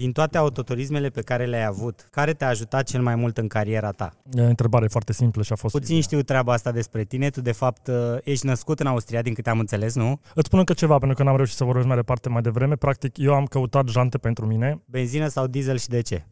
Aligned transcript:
Din 0.00 0.12
toate 0.12 0.38
autoturismele 0.38 1.08
pe 1.08 1.20
care 1.20 1.46
le-ai 1.46 1.64
avut, 1.64 2.08
care 2.10 2.32
te-a 2.32 2.48
ajutat 2.48 2.84
cel 2.84 3.02
mai 3.02 3.14
mult 3.14 3.38
în 3.38 3.48
cariera 3.48 3.90
ta? 3.90 4.12
E 4.32 4.40
o 4.40 4.44
întrebare 4.44 4.86
foarte 4.86 5.12
simplă 5.12 5.42
și 5.42 5.52
a 5.52 5.54
fost... 5.54 5.74
Puțin 5.74 6.00
știu 6.00 6.22
treaba 6.22 6.52
asta 6.52 6.72
despre 6.72 7.04
tine. 7.04 7.30
Tu, 7.30 7.40
de 7.40 7.52
fapt, 7.52 7.86
uh, 7.86 7.94
ești 8.24 8.46
născut 8.46 8.80
în 8.80 8.86
Austria, 8.86 9.22
din 9.22 9.34
câte 9.34 9.50
am 9.50 9.58
înțeles, 9.58 9.94
nu? 9.94 10.20
Îți 10.34 10.46
spun 10.46 10.58
încă 10.58 10.72
ceva, 10.72 10.98
pentru 10.98 11.16
că 11.16 11.22
n-am 11.22 11.36
reușit 11.36 11.56
să 11.56 11.64
vorbesc 11.64 11.86
mai 11.86 11.96
departe 11.96 12.28
mai 12.28 12.42
devreme. 12.42 12.76
Practic, 12.76 13.18
eu 13.18 13.34
am 13.34 13.44
căutat 13.44 13.88
jante 13.88 14.18
pentru 14.18 14.46
mine. 14.46 14.82
Benzină 14.84 15.28
sau 15.28 15.46
diesel 15.46 15.78
și 15.78 15.88
de 15.88 16.00
ce? 16.00 16.24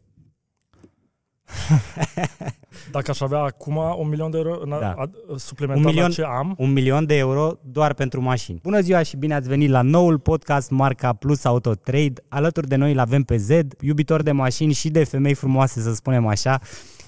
Dacă 2.91 3.11
aș 3.11 3.21
avea 3.21 3.39
acum 3.39 3.75
un 3.97 4.07
milion 4.07 4.31
de 4.31 4.37
euro 4.37 4.59
Da. 4.69 4.77
da. 4.79 5.05
suplimentar 5.37 5.83
Un 5.85 5.89
milion- 5.91 6.07
la 6.07 6.13
ce 6.13 6.23
am, 6.23 6.55
Un 6.57 6.71
milion 6.73 7.05
de 7.05 7.17
euro 7.17 7.51
doar 7.71 7.93
pentru 7.93 8.21
mașini. 8.21 8.59
Bună 8.63 8.79
ziua 8.81 9.01
și 9.03 9.17
bine 9.17 9.33
ați 9.35 9.47
venit 9.47 9.69
la 9.69 9.81
noul 9.81 10.19
podcast 10.19 10.69
Marca 10.69 11.13
Plus 11.13 11.43
Auto 11.45 11.73
Trade. 11.73 12.13
Alături 12.27 12.67
de 12.67 12.75
noi 12.75 12.91
îl 12.91 12.99
avem 12.99 13.23
pe 13.23 13.37
Zed, 13.37 13.73
iubitor 13.81 14.21
de 14.21 14.31
mașini 14.31 14.73
și 14.73 14.89
de 14.89 15.03
femei 15.03 15.33
frumoase, 15.33 15.81
să 15.81 15.93
spunem 15.93 16.27
așa, 16.27 16.59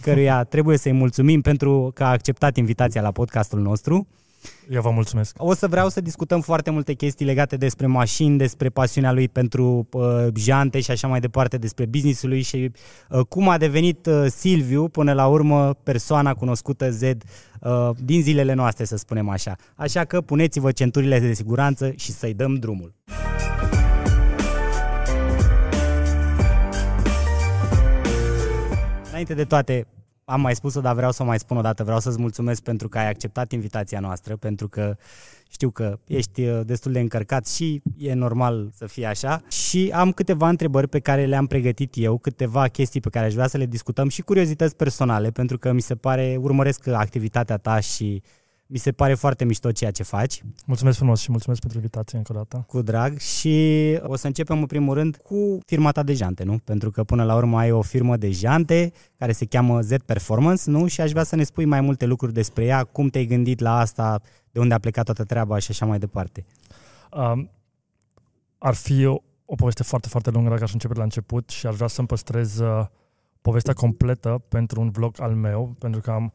căruia 0.02 0.44
trebuie 0.44 0.78
să-i 0.78 0.92
mulțumim 0.92 1.42
pentru 1.42 1.92
că 1.94 2.04
a 2.04 2.10
acceptat 2.10 2.58
invitația 2.58 3.02
la 3.02 3.12
podcastul 3.12 3.60
nostru. 3.60 4.08
Eu 4.70 4.82
vă 4.82 4.90
mulțumesc. 4.90 5.36
O 5.40 5.54
să 5.54 5.68
vreau 5.68 5.90
să 5.90 6.02
discutăm 6.02 6.42
foarte 6.42 6.70
multe 6.70 6.94
chestii 6.94 7.26
legate 7.26 7.58
despre 7.58 7.88
mașini, 7.88 8.38
despre 8.38 8.70
pasiunea 8.70 9.12
lui 9.12 9.30
pentru 9.30 9.88
uh, 9.92 10.28
jante 10.36 10.80
și 10.80 10.92
așa 10.92 11.08
mai 11.08 11.20
departe, 11.20 11.58
despre 11.58 11.86
businessul 11.86 12.30
lui 12.30 12.42
și 12.42 12.72
uh, 13.10 13.26
cum 13.30 13.50
a 13.50 13.58
devenit 13.58 14.06
uh, 14.06 14.26
Silviu, 14.28 14.88
până 14.88 15.14
la 15.14 15.28
urmă, 15.28 15.74
persoana 15.74 16.34
cunoscută 16.34 16.90
Z 16.92 17.02
uh, 17.02 17.90
din 18.04 18.22
zilele 18.22 18.54
noastre, 18.54 18.86
să 18.86 18.98
spunem 18.98 19.30
așa. 19.30 19.56
Așa 19.76 20.06
că 20.06 20.22
puneți-vă 20.22 20.72
centurile 20.72 21.20
de 21.20 21.34
siguranță 21.34 21.94
și 21.96 22.12
să-i 22.12 22.34
dăm 22.34 22.56
drumul. 22.56 22.94
Înainte 29.10 29.34
de 29.34 29.44
toate, 29.44 29.88
am 30.26 30.42
mai 30.42 30.56
spus-o, 30.56 30.82
dar 30.82 30.96
vreau 30.96 31.12
să 31.12 31.24
o 31.24 31.26
mai 31.26 31.40
spun 31.40 31.58
o 31.58 31.62
dată. 31.62 31.84
Vreau 31.84 32.00
să-ți 32.00 32.20
mulțumesc 32.20 32.62
pentru 32.62 32.88
că 32.88 32.98
ai 32.98 33.10
acceptat 33.10 33.52
invitația 33.52 34.00
noastră, 34.00 34.36
pentru 34.36 34.68
că 34.68 34.96
știu 35.50 35.70
că 35.70 36.00
ești 36.08 36.42
uh, 36.44 36.62
destul 36.66 36.92
de 36.92 37.00
încărcat 37.00 37.48
și 37.48 37.82
e 37.98 38.14
normal 38.14 38.70
să 38.74 38.86
fie 38.86 39.06
așa. 39.06 39.42
Și 39.50 39.92
am 39.94 40.12
câteva 40.12 40.50
întrebări 40.50 40.88
pe 40.88 41.00
care 41.00 41.26
le-am 41.26 41.48
pregătit 41.48 41.94
eu, 41.98 42.18
câteva 42.18 42.68
chestii 42.68 43.00
pe 43.00 43.10
care 43.10 43.26
aș 43.26 43.34
vrea 43.34 43.48
să 43.48 43.58
le 43.58 43.66
discutăm 43.66 44.10
și 44.10 44.22
curiozități 44.22 44.76
personale, 44.76 45.32
pentru 45.32 45.58
că 45.58 45.72
mi 45.72 45.82
se 45.82 45.96
pare, 45.96 46.38
urmăresc 46.40 46.88
activitatea 46.88 47.58
ta 47.58 47.80
și 47.80 48.22
mi 48.72 48.78
se 48.78 48.92
pare 48.92 49.14
foarte 49.14 49.46
mișto 49.46 49.72
ceea 49.72 49.92
ce 49.92 50.04
faci, 50.04 50.44
Mulțumesc 50.66 50.98
frumos 50.98 51.20
și 51.20 51.32
mulțumesc 51.32 51.60
pentru 51.60 51.78
invitație 51.80 52.18
încă 52.18 52.32
o 52.34 52.36
dată. 52.36 52.64
cu 52.68 52.82
drag. 52.82 53.18
Și 53.18 53.98
o 54.02 54.16
să 54.16 54.28
începem 54.28 54.60
în 54.60 54.66
primul 54.66 54.94
rând 54.94 55.16
cu 55.16 55.60
firma 55.66 55.92
ta 55.92 56.04
de 56.04 56.14
jante, 56.14 56.44
nu? 56.44 56.58
Pentru 56.58 56.90
că 56.92 57.04
până 57.04 57.24
la 57.24 57.36
urmă 57.36 57.58
ai 57.58 57.72
o 57.72 57.82
firmă 57.82 58.18
de 58.18 58.32
jante 58.32 58.92
care 59.18 59.32
se 59.32 59.46
cheamă 59.46 59.82
Z 59.82 59.92
Performance, 60.06 60.70
nu? 60.70 60.88
Și 60.88 61.02
aș 61.02 61.12
vrea 61.12 61.24
să 61.24 61.36
ne 61.36 61.44
spui 61.44 61.66
mai 61.66 61.82
multe 61.82 62.06
lucruri 62.06 62.34
despre 62.34 62.66
ea, 62.66 62.84
cum 62.84 63.08
te-ai 63.08 63.26
gândit 63.26 63.60
la 63.60 63.78
asta, 63.78 64.22
de 64.52 64.60
unde 64.60 64.74
a 64.74 64.80
plecat 64.80 65.06
toată 65.06 65.24
treaba 65.24 65.60
și 65.60 65.72
așa 65.72 65.86
mai 65.86 66.00
departe. 66.00 66.46
Um, 67.12 67.50
ar 68.58 68.74
fi 68.74 69.06
o, 69.06 69.18
o 69.46 69.56
poveste 69.56 69.84
foarte, 69.84 70.08
foarte 70.08 70.30
lungă 70.30 70.50
dacă 70.50 70.64
aș 70.64 70.74
începe 70.74 70.94
de 70.94 71.00
la 71.00 71.06
început 71.06 71.50
și 71.50 71.68
aș 71.68 71.76
vrea 71.76 71.88
să-mi 71.88 72.08
păstrez 72.08 72.60
uh, 72.60 72.86
povestea 73.42 73.74
completă 73.74 74.44
pentru 74.48 74.82
un 74.82 74.90
vlog 74.90 75.16
al 75.20 75.36
meu, 75.36 75.76
pentru 75.80 76.02
că 76.02 76.12
am 76.12 76.34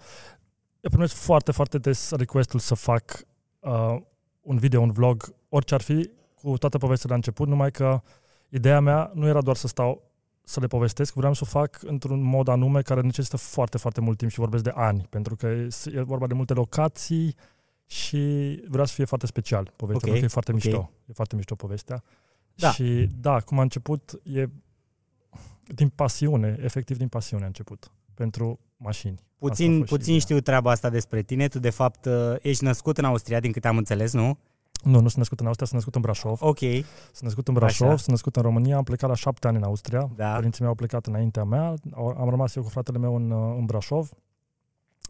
eu 0.86 0.92
primesc 0.92 1.14
foarte, 1.14 1.52
foarte 1.52 1.78
des 1.78 2.10
requestul 2.10 2.60
să 2.60 2.74
fac 2.74 3.26
uh, 3.60 3.96
un 4.40 4.58
video, 4.58 4.80
un 4.80 4.90
vlog, 4.90 5.34
orice 5.48 5.74
ar 5.74 5.80
fi, 5.80 6.10
cu 6.34 6.58
toată 6.58 6.78
povestea 6.78 7.06
de 7.06 7.10
la 7.10 7.14
început, 7.14 7.48
numai 7.48 7.70
că 7.70 8.02
ideea 8.48 8.80
mea 8.80 9.10
nu 9.14 9.26
era 9.26 9.40
doar 9.40 9.56
să 9.56 9.66
stau 9.66 10.10
să 10.42 10.60
le 10.60 10.66
povestesc, 10.66 11.14
vreau 11.14 11.32
să 11.32 11.40
o 11.42 11.46
fac 11.46 11.78
într-un 11.82 12.20
mod 12.22 12.48
anume 12.48 12.82
care 12.82 13.00
necesită 13.00 13.36
foarte, 13.36 13.78
foarte 13.78 14.00
mult 14.00 14.18
timp 14.18 14.30
și 14.30 14.38
vorbesc 14.38 14.62
de 14.62 14.72
ani, 14.74 15.06
pentru 15.10 15.36
că 15.36 15.46
e, 15.46 15.68
e 15.92 16.00
vorba 16.00 16.26
de 16.26 16.34
multe 16.34 16.52
locații 16.52 17.36
și 17.86 18.16
vreau 18.68 18.86
să 18.86 18.94
fie 18.94 19.04
foarte 19.04 19.26
special 19.26 19.72
povestea, 19.76 19.94
Ok, 19.94 20.02
pentru 20.02 20.18
că 20.18 20.24
e 20.24 20.28
foarte 20.28 20.52
ok. 20.52 20.64
mișto. 20.64 20.90
E 21.06 21.12
foarte 21.12 21.34
mișto 21.34 21.54
povestea. 21.54 22.02
Da. 22.54 22.72
Și 22.72 23.08
da, 23.20 23.40
cum 23.40 23.58
a 23.58 23.62
început, 23.62 24.20
e 24.22 24.48
din 25.66 25.88
pasiune, 25.88 26.56
efectiv 26.60 26.96
din 26.96 27.08
pasiune 27.08 27.44
a 27.44 27.46
început, 27.46 27.90
pentru 28.14 28.60
mașini. 28.76 29.12
Asta 29.14 29.24
a 29.34 29.48
Puțin, 29.48 29.70
fost 29.70 29.82
și 29.82 29.88
puțin 29.90 30.04
ideea. 30.04 30.18
știu 30.18 30.40
treaba 30.40 30.70
asta 30.70 30.90
despre 30.90 31.22
tine. 31.22 31.48
Tu, 31.48 31.58
de 31.58 31.70
fapt, 31.70 32.04
uh, 32.04 32.12
ești 32.42 32.64
născut 32.64 32.98
în 32.98 33.04
Austria, 33.04 33.40
din 33.40 33.52
câte 33.52 33.68
am 33.68 33.76
înțeles, 33.76 34.12
nu? 34.12 34.38
Nu, 34.82 34.92
nu 34.92 34.98
sunt 35.00 35.16
născut 35.16 35.40
în 35.40 35.46
Austria, 35.46 35.66
sunt 35.66 35.78
născut 35.80 35.94
în 35.94 36.00
Brașov. 36.00 36.42
Ok, 36.42 36.58
Sunt 36.58 37.20
născut 37.20 37.48
în 37.48 37.54
Brașov, 37.54 37.86
Așa. 37.88 37.96
sunt 37.96 38.08
născut 38.10 38.36
în 38.36 38.42
România, 38.42 38.76
am 38.76 38.82
plecat 38.82 39.08
la 39.08 39.14
șapte 39.14 39.46
ani 39.46 39.56
în 39.56 39.62
Austria. 39.62 40.08
Da. 40.16 40.32
Părinții 40.34 40.60
mei 40.60 40.68
au 40.68 40.74
plecat 40.74 41.06
înaintea 41.06 41.44
mea, 41.44 41.74
au- 41.92 42.16
am 42.18 42.28
rămas 42.28 42.54
eu 42.54 42.62
cu 42.62 42.68
fratele 42.68 42.98
meu 42.98 43.16
în, 43.16 43.30
uh, 43.30 43.54
în 43.58 43.64
Brașov. 43.64 44.10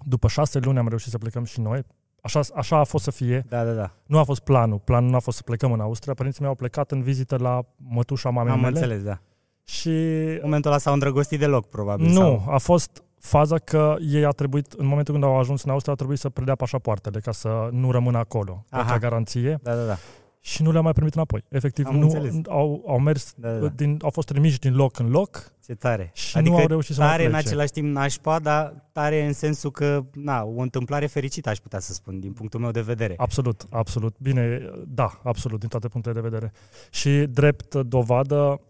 După 0.04 0.28
șase 0.28 0.58
luni 0.58 0.78
am 0.78 0.88
reușit 0.88 1.10
să 1.10 1.18
plecăm 1.18 1.44
și 1.44 1.60
noi. 1.60 1.82
Așa, 2.20 2.40
așa 2.54 2.76
a 2.78 2.84
fost 2.84 3.04
să 3.04 3.10
fie. 3.10 3.44
da, 3.48 3.64
da, 3.64 3.72
da. 3.72 3.90
Nu 4.06 4.18
a 4.18 4.22
fost 4.24 4.40
planul. 4.40 4.78
Planul 4.78 5.10
nu 5.10 5.16
a 5.16 5.18
fost 5.18 5.36
să 5.36 5.42
plecăm 5.42 5.72
în 5.72 5.80
Austria. 5.80 6.14
Părinții 6.14 6.40
mei 6.40 6.50
au 6.50 6.56
plecat 6.56 6.90
în 6.90 7.02
vizită 7.02 7.36
la 7.36 7.62
mătușa 7.76 8.30
mamei 8.30 8.52
am 8.52 8.60
mele. 8.60 8.78
înțeles, 8.78 9.02
da. 9.02 9.18
Și 9.64 9.88
În 10.34 10.40
momentul 10.42 10.70
ăla 10.70 10.78
s-au 10.80 10.92
îndrăgostit 10.92 11.38
deloc, 11.38 11.66
probabil. 11.68 12.06
nu, 12.06 12.12
Sau... 12.12 12.44
a 12.48 12.58
fost 12.58 13.02
faza 13.26 13.58
că 13.58 13.96
ei 14.12 14.24
a 14.24 14.30
trebuit, 14.30 14.72
în 14.72 14.86
momentul 14.86 15.12
când 15.14 15.26
au 15.26 15.38
ajuns 15.38 15.62
în 15.62 15.70
Austria, 15.70 15.92
a 15.92 15.96
trebuit 15.96 16.18
să 16.18 16.28
predea 16.28 16.54
pașapoartele 16.54 17.18
ca 17.20 17.32
să 17.32 17.68
nu 17.72 17.90
rămână 17.90 18.18
acolo, 18.18 18.64
Aha. 18.70 18.90
ca 18.92 18.98
garanție. 18.98 19.58
Da, 19.62 19.74
da, 19.74 19.84
da. 19.86 19.96
Și 20.40 20.62
nu 20.62 20.72
le-am 20.72 20.84
mai 20.84 20.92
primit 20.92 21.14
înapoi. 21.14 21.44
Efectiv, 21.48 21.86
Am 21.86 21.94
nu, 21.96 22.00
înțeles. 22.02 22.34
au, 22.48 22.84
au 22.86 22.98
mers, 22.98 23.32
Da, 23.36 23.50
da, 23.52 23.58
da. 23.58 23.66
din, 23.68 23.98
au 24.02 24.10
fost 24.10 24.26
trimiși 24.26 24.58
din 24.58 24.74
loc 24.74 24.98
în 24.98 25.10
loc 25.10 25.52
Ce 25.66 25.74
tare. 25.74 26.10
și 26.14 26.36
adică 26.36 26.54
nu 26.54 26.60
au 26.60 26.66
reușit 26.66 26.94
să 26.94 27.00
mai 27.00 27.10
tare 27.10 27.24
în 27.24 27.30
plece. 27.30 27.46
același 27.46 27.72
timp 27.72 27.94
nașpa, 27.94 28.38
dar 28.38 28.88
tare 28.92 29.26
în 29.26 29.32
sensul 29.32 29.70
că, 29.70 30.04
na, 30.12 30.42
o 30.42 30.60
întâmplare 30.60 31.06
fericită, 31.06 31.48
aș 31.48 31.58
putea 31.58 31.78
să 31.78 31.92
spun, 31.92 32.20
din 32.20 32.32
punctul 32.32 32.60
meu 32.60 32.70
de 32.70 32.80
vedere. 32.80 33.14
Absolut, 33.16 33.64
absolut. 33.70 34.14
Bine, 34.18 34.70
da, 34.86 35.20
absolut, 35.22 35.58
din 35.60 35.68
toate 35.68 35.88
punctele 35.88 36.14
de 36.20 36.28
vedere. 36.28 36.52
Și 36.90 37.10
drept 37.10 37.74
dovadă, 37.74 38.60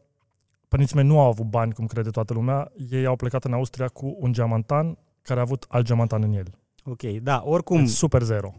părinții 0.68 0.96
mei 0.96 1.04
nu 1.04 1.20
au 1.20 1.26
avut 1.28 1.46
bani, 1.46 1.72
cum 1.72 1.86
crede 1.86 2.10
toată 2.10 2.32
lumea. 2.32 2.72
Ei 2.90 3.06
au 3.06 3.16
plecat 3.16 3.44
în 3.44 3.52
Austria 3.52 3.88
cu 3.88 4.16
un 4.20 4.32
geamantan 4.32 4.98
care 5.22 5.38
a 5.38 5.42
avut 5.42 5.66
alt 5.68 5.86
geamantan 5.86 6.22
în 6.22 6.32
el. 6.32 6.46
Ok, 6.84 7.02
da, 7.02 7.42
oricum, 7.44 7.78
Deci 7.78 7.88
super 7.88 8.22
zero. 8.22 8.54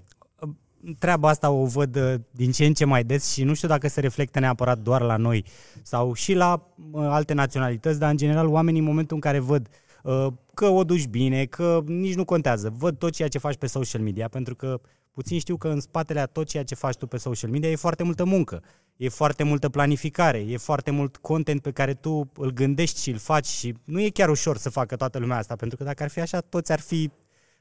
treaba 1.00 1.30
asta 1.30 1.50
o 1.50 1.66
văd 1.66 1.96
uh, 1.96 2.14
din 2.32 2.52
ce 2.52 2.66
în 2.66 2.74
ce 2.74 2.86
mai 2.86 3.04
des 3.04 3.32
și 3.32 3.44
nu 3.44 3.54
știu 3.54 3.68
dacă 3.68 3.88
se 3.88 4.00
reflectă 4.00 4.40
neapărat 4.40 4.80
doar 4.80 5.02
la 5.02 5.18
noi 5.18 5.46
sau 5.84 6.14
și 6.14 6.34
la 6.34 6.68
uh, 6.92 7.02
alte 7.10 7.34
naționalități, 7.34 8.00
dar 8.00 8.10
în 8.10 8.18
general 8.18 8.48
oamenii 8.48 8.80
în 8.80 8.86
momentul 8.86 9.16
în 9.16 9.22
care 9.22 9.40
văd 9.40 9.68
uh, 10.04 10.28
că 10.54 10.66
o 10.66 10.84
duci 10.84 11.08
bine, 11.08 11.46
că 11.46 11.82
nici 11.86 12.16
nu 12.16 12.26
contează, 12.26 12.74
văd 12.78 12.98
tot 12.98 13.12
ceea 13.12 13.28
ce 13.28 13.38
faci 13.38 13.56
pe 13.56 13.68
social 13.68 14.02
media, 14.02 14.28
pentru 14.28 14.56
că 14.56 14.80
puțin 15.18 15.40
știu 15.40 15.58
că 15.58 15.68
în 15.68 15.80
spatele 15.80 16.20
a 16.20 16.26
tot 16.26 16.48
ceea 16.48 16.64
ce 16.64 16.76
faci 16.76 16.96
tu 16.96 17.08
pe 17.08 17.18
social 17.18 17.50
media 17.52 17.70
e 17.70 17.76
foarte 17.76 18.04
multă 18.04 18.26
muncă, 18.26 18.64
e 18.98 19.10
foarte 19.10 19.44
multă 19.44 19.70
planificare, 19.70 20.38
e 20.38 20.58
foarte 20.58 20.92
mult 20.92 21.18
content 21.18 21.62
pe 21.62 21.72
care 21.72 21.94
tu 21.94 22.32
îl 22.36 22.52
gândești 22.52 23.02
și 23.02 23.10
îl 23.10 23.18
faci 23.18 23.46
și 23.46 23.76
nu 23.84 24.02
e 24.02 24.10
chiar 24.10 24.30
ușor 24.30 24.58
să 24.58 24.70
facă 24.70 24.96
toată 24.96 25.18
lumea 25.20 25.38
asta, 25.38 25.56
pentru 25.56 25.78
că 25.78 25.84
dacă 25.84 26.04
ar 26.04 26.10
fi 26.10 26.20
așa, 26.20 26.40
toți 26.40 26.72
ar 26.72 26.80
fi, 26.80 27.12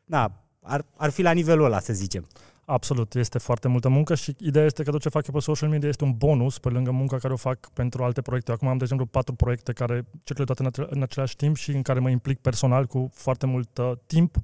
na, 0.05 0.33
ar, 0.62 0.84
ar 0.97 1.11
fi 1.11 1.22
la 1.22 1.31
nivelul 1.31 1.65
ăla, 1.65 1.81
să 1.81 1.93
zicem. 1.93 2.27
Absolut, 2.65 3.15
este 3.15 3.39
foarte 3.39 3.69
multă 3.69 3.89
muncă 3.89 4.15
și 4.15 4.37
ideea 4.39 4.65
este 4.65 4.83
că 4.83 4.91
tot 4.91 5.00
ce 5.00 5.09
fac 5.09 5.27
eu 5.27 5.34
pe 5.34 5.41
social 5.41 5.69
media 5.69 5.89
este 5.89 6.05
un 6.05 6.15
bonus 6.16 6.59
pe 6.59 6.69
lângă 6.69 6.91
munca 6.91 7.16
care 7.19 7.33
o 7.33 7.37
fac 7.37 7.69
pentru 7.72 8.05
alte 8.05 8.22
proiecte. 8.22 8.53
Acum 8.53 8.69
am, 8.69 8.77
de 8.77 8.83
exemplu, 8.83 9.06
patru 9.06 9.34
proiecte 9.34 9.72
care 9.72 10.06
circulă 10.25 10.47
toate 10.47 10.62
în, 10.62 10.69
ace- 10.69 10.95
în 10.95 11.03
același 11.03 11.37
timp 11.37 11.56
și 11.56 11.71
în 11.71 11.83
care 11.83 11.99
mă 11.99 12.11
implic 12.11 12.39
personal 12.39 12.87
cu 12.87 13.11
foarte 13.15 13.47
mult 13.47 13.78
uh, 13.78 13.93
timp, 14.06 14.37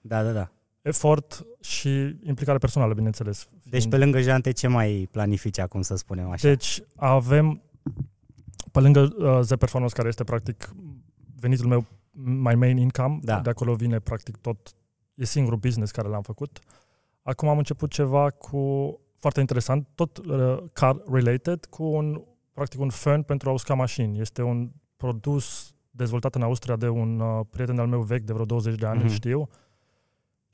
Da, 0.00 0.22
da, 0.22 0.32
da. 0.32 0.50
Efort 0.86 1.44
și 1.60 2.16
implicare 2.22 2.58
personală, 2.58 2.94
bineînțeles. 2.94 3.46
Deci 3.62 3.80
Fiind- 3.80 3.90
pe 3.90 3.98
lângă 3.98 4.20
jante 4.20 4.50
ce 4.50 4.66
mai 4.66 5.08
planifici 5.10 5.58
acum 5.58 5.82
să 5.82 5.96
spunem 5.96 6.30
așa? 6.30 6.48
Deci 6.48 6.82
avem, 6.96 7.62
pe 8.72 8.80
lângă 8.80 9.00
uh, 9.18 9.38
Z 9.42 9.48
Performance, 9.58 9.94
care 9.94 10.08
este 10.08 10.24
practic 10.24 10.74
venitul 11.40 11.66
meu, 11.66 11.84
my 12.20 12.54
main 12.54 12.76
income, 12.76 13.18
Da. 13.22 13.40
de 13.40 13.50
acolo 13.50 13.74
vine 13.74 13.98
practic 13.98 14.36
tot, 14.36 14.74
e 15.14 15.24
singurul 15.24 15.58
business 15.58 15.90
care 15.90 16.08
l-am 16.08 16.22
făcut. 16.22 16.58
Acum 17.22 17.48
am 17.48 17.58
început 17.58 17.90
ceva 17.90 18.30
cu, 18.30 18.94
foarte 19.16 19.40
interesant, 19.40 19.86
tot 19.94 20.16
uh, 20.26 20.56
car 20.72 20.96
related, 21.12 21.64
cu 21.64 21.84
un, 21.84 22.22
practic 22.52 22.80
un 22.80 22.90
fön 22.90 23.20
pentru 23.26 23.48
a 23.48 23.52
usca 23.52 23.74
mașini. 23.74 24.20
Este 24.20 24.42
un 24.42 24.70
produs 24.96 25.74
dezvoltat 25.90 26.34
în 26.34 26.42
Austria 26.42 26.76
de 26.76 26.88
un 26.88 27.20
uh, 27.20 27.40
prieten 27.50 27.78
al 27.78 27.86
meu 27.86 28.00
vechi 28.00 28.22
de 28.24 28.32
vreo 28.32 28.44
20 28.44 28.74
de 28.78 28.86
ani, 28.86 28.98
Mhm. 28.98 29.08
mm-hmm. 29.08 29.14
știu. 29.14 29.48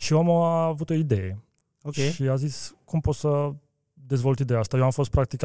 Și 0.02 0.12
omul 0.12 0.42
a 0.42 0.64
avut 0.64 0.90
o 0.90 0.94
idee. 0.94 1.42
Ok. 1.82 1.94
Și 1.94 2.22
a 2.22 2.36
zis, 2.36 2.74
cum 2.84 3.00
pot 3.00 3.14
să 3.14 3.50
dezvolt 3.92 4.38
ideea 4.38 4.58
asta? 4.58 4.76
Eu 4.76 4.84
am 4.84 4.90
fost 4.90 5.10
practic 5.10 5.40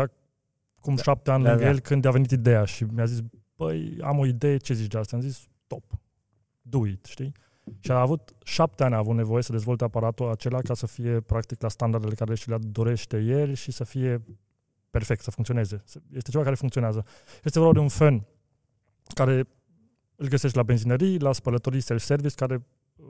cum 0.81 0.95
Da. 0.95 1.01
șapte 1.01 1.31
ani 1.31 1.43
Da, 1.43 1.49
lângă 1.49 1.63
da. 1.63 1.69
el 1.69 1.79
când 1.79 2.05
a 2.05 2.11
venit 2.11 2.31
ideea 2.31 2.65
și 2.65 2.83
mi-a 2.83 3.05
zis, 3.05 3.19
băi, 3.55 3.97
am 4.01 4.17
o 4.17 4.25
idee, 4.25 4.57
ce 4.57 4.73
zici 4.73 4.87
de 4.91 4.97
asta? 4.97 5.15
Am 5.15 5.21
zis, 5.21 5.47
top, 5.67 5.83
do 6.61 6.85
it, 6.87 7.05
știi? 7.05 7.31
Și 7.79 7.91
a 7.91 7.99
avut 7.99 8.35
șapte 8.43 8.83
ani 8.83 8.93
a 8.93 8.97
avut 8.97 9.15
nevoie 9.15 9.43
să 9.43 9.51
dezvolte 9.51 9.83
aparatul 9.83 10.29
acela 10.29 10.61
ca 10.61 10.73
să 10.73 10.87
fie 10.87 11.19
practic 11.19 11.61
la 11.61 11.67
standardele 11.69 12.13
care 12.13 12.35
și 12.35 12.49
le 12.49 12.57
dorește 12.57 13.17
el 13.19 13.53
și 13.53 13.71
să 13.71 13.83
fie 13.83 14.21
perfect, 14.89 15.21
să 15.21 15.31
funcționeze. 15.31 15.83
Este 16.15 16.31
ceva 16.31 16.43
care 16.43 16.55
funcționează. 16.55 17.05
Este 17.43 17.59
vorba 17.59 17.73
de 17.73 17.79
un 17.79 17.87
fan 17.89 18.25
care 19.13 19.47
îl 20.15 20.27
găsești 20.27 20.57
la 20.57 20.63
benzinării, 20.63 21.19
la 21.19 21.31
spălătorii 21.31 21.81
self-service, 21.81 22.35
care 22.35 22.65
uh, 22.95 23.05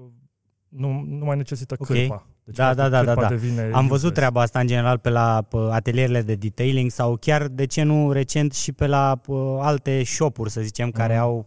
nu, 0.69 1.03
nu 1.07 1.25
mai 1.25 1.37
necesită 1.37 1.75
Ok. 1.79 1.87
cârpa. 1.87 2.27
Deci, 2.43 2.55
Da, 2.55 2.73
da, 2.73 2.89
da, 2.89 3.03
da, 3.03 3.13
da. 3.15 3.27
Devine 3.27 3.61
Am 3.61 3.71
văzut 3.87 3.93
useless. 3.93 4.15
treaba 4.15 4.41
asta 4.41 4.59
în 4.59 4.67
general 4.67 4.97
pe 4.97 5.09
la 5.09 5.47
p- 5.47 5.71
atelierele 5.71 6.21
de 6.21 6.35
detailing 6.35 6.91
sau 6.91 7.15
chiar, 7.15 7.47
de 7.47 7.65
ce 7.65 7.83
nu, 7.83 8.11
recent 8.11 8.53
și 8.53 8.71
pe 8.71 8.87
la 8.87 9.21
p- 9.21 9.59
alte 9.61 10.03
shop-uri, 10.03 10.49
să 10.51 10.61
zicem, 10.61 10.91
care 10.91 11.13
Mhm. 11.13 11.21
au 11.21 11.45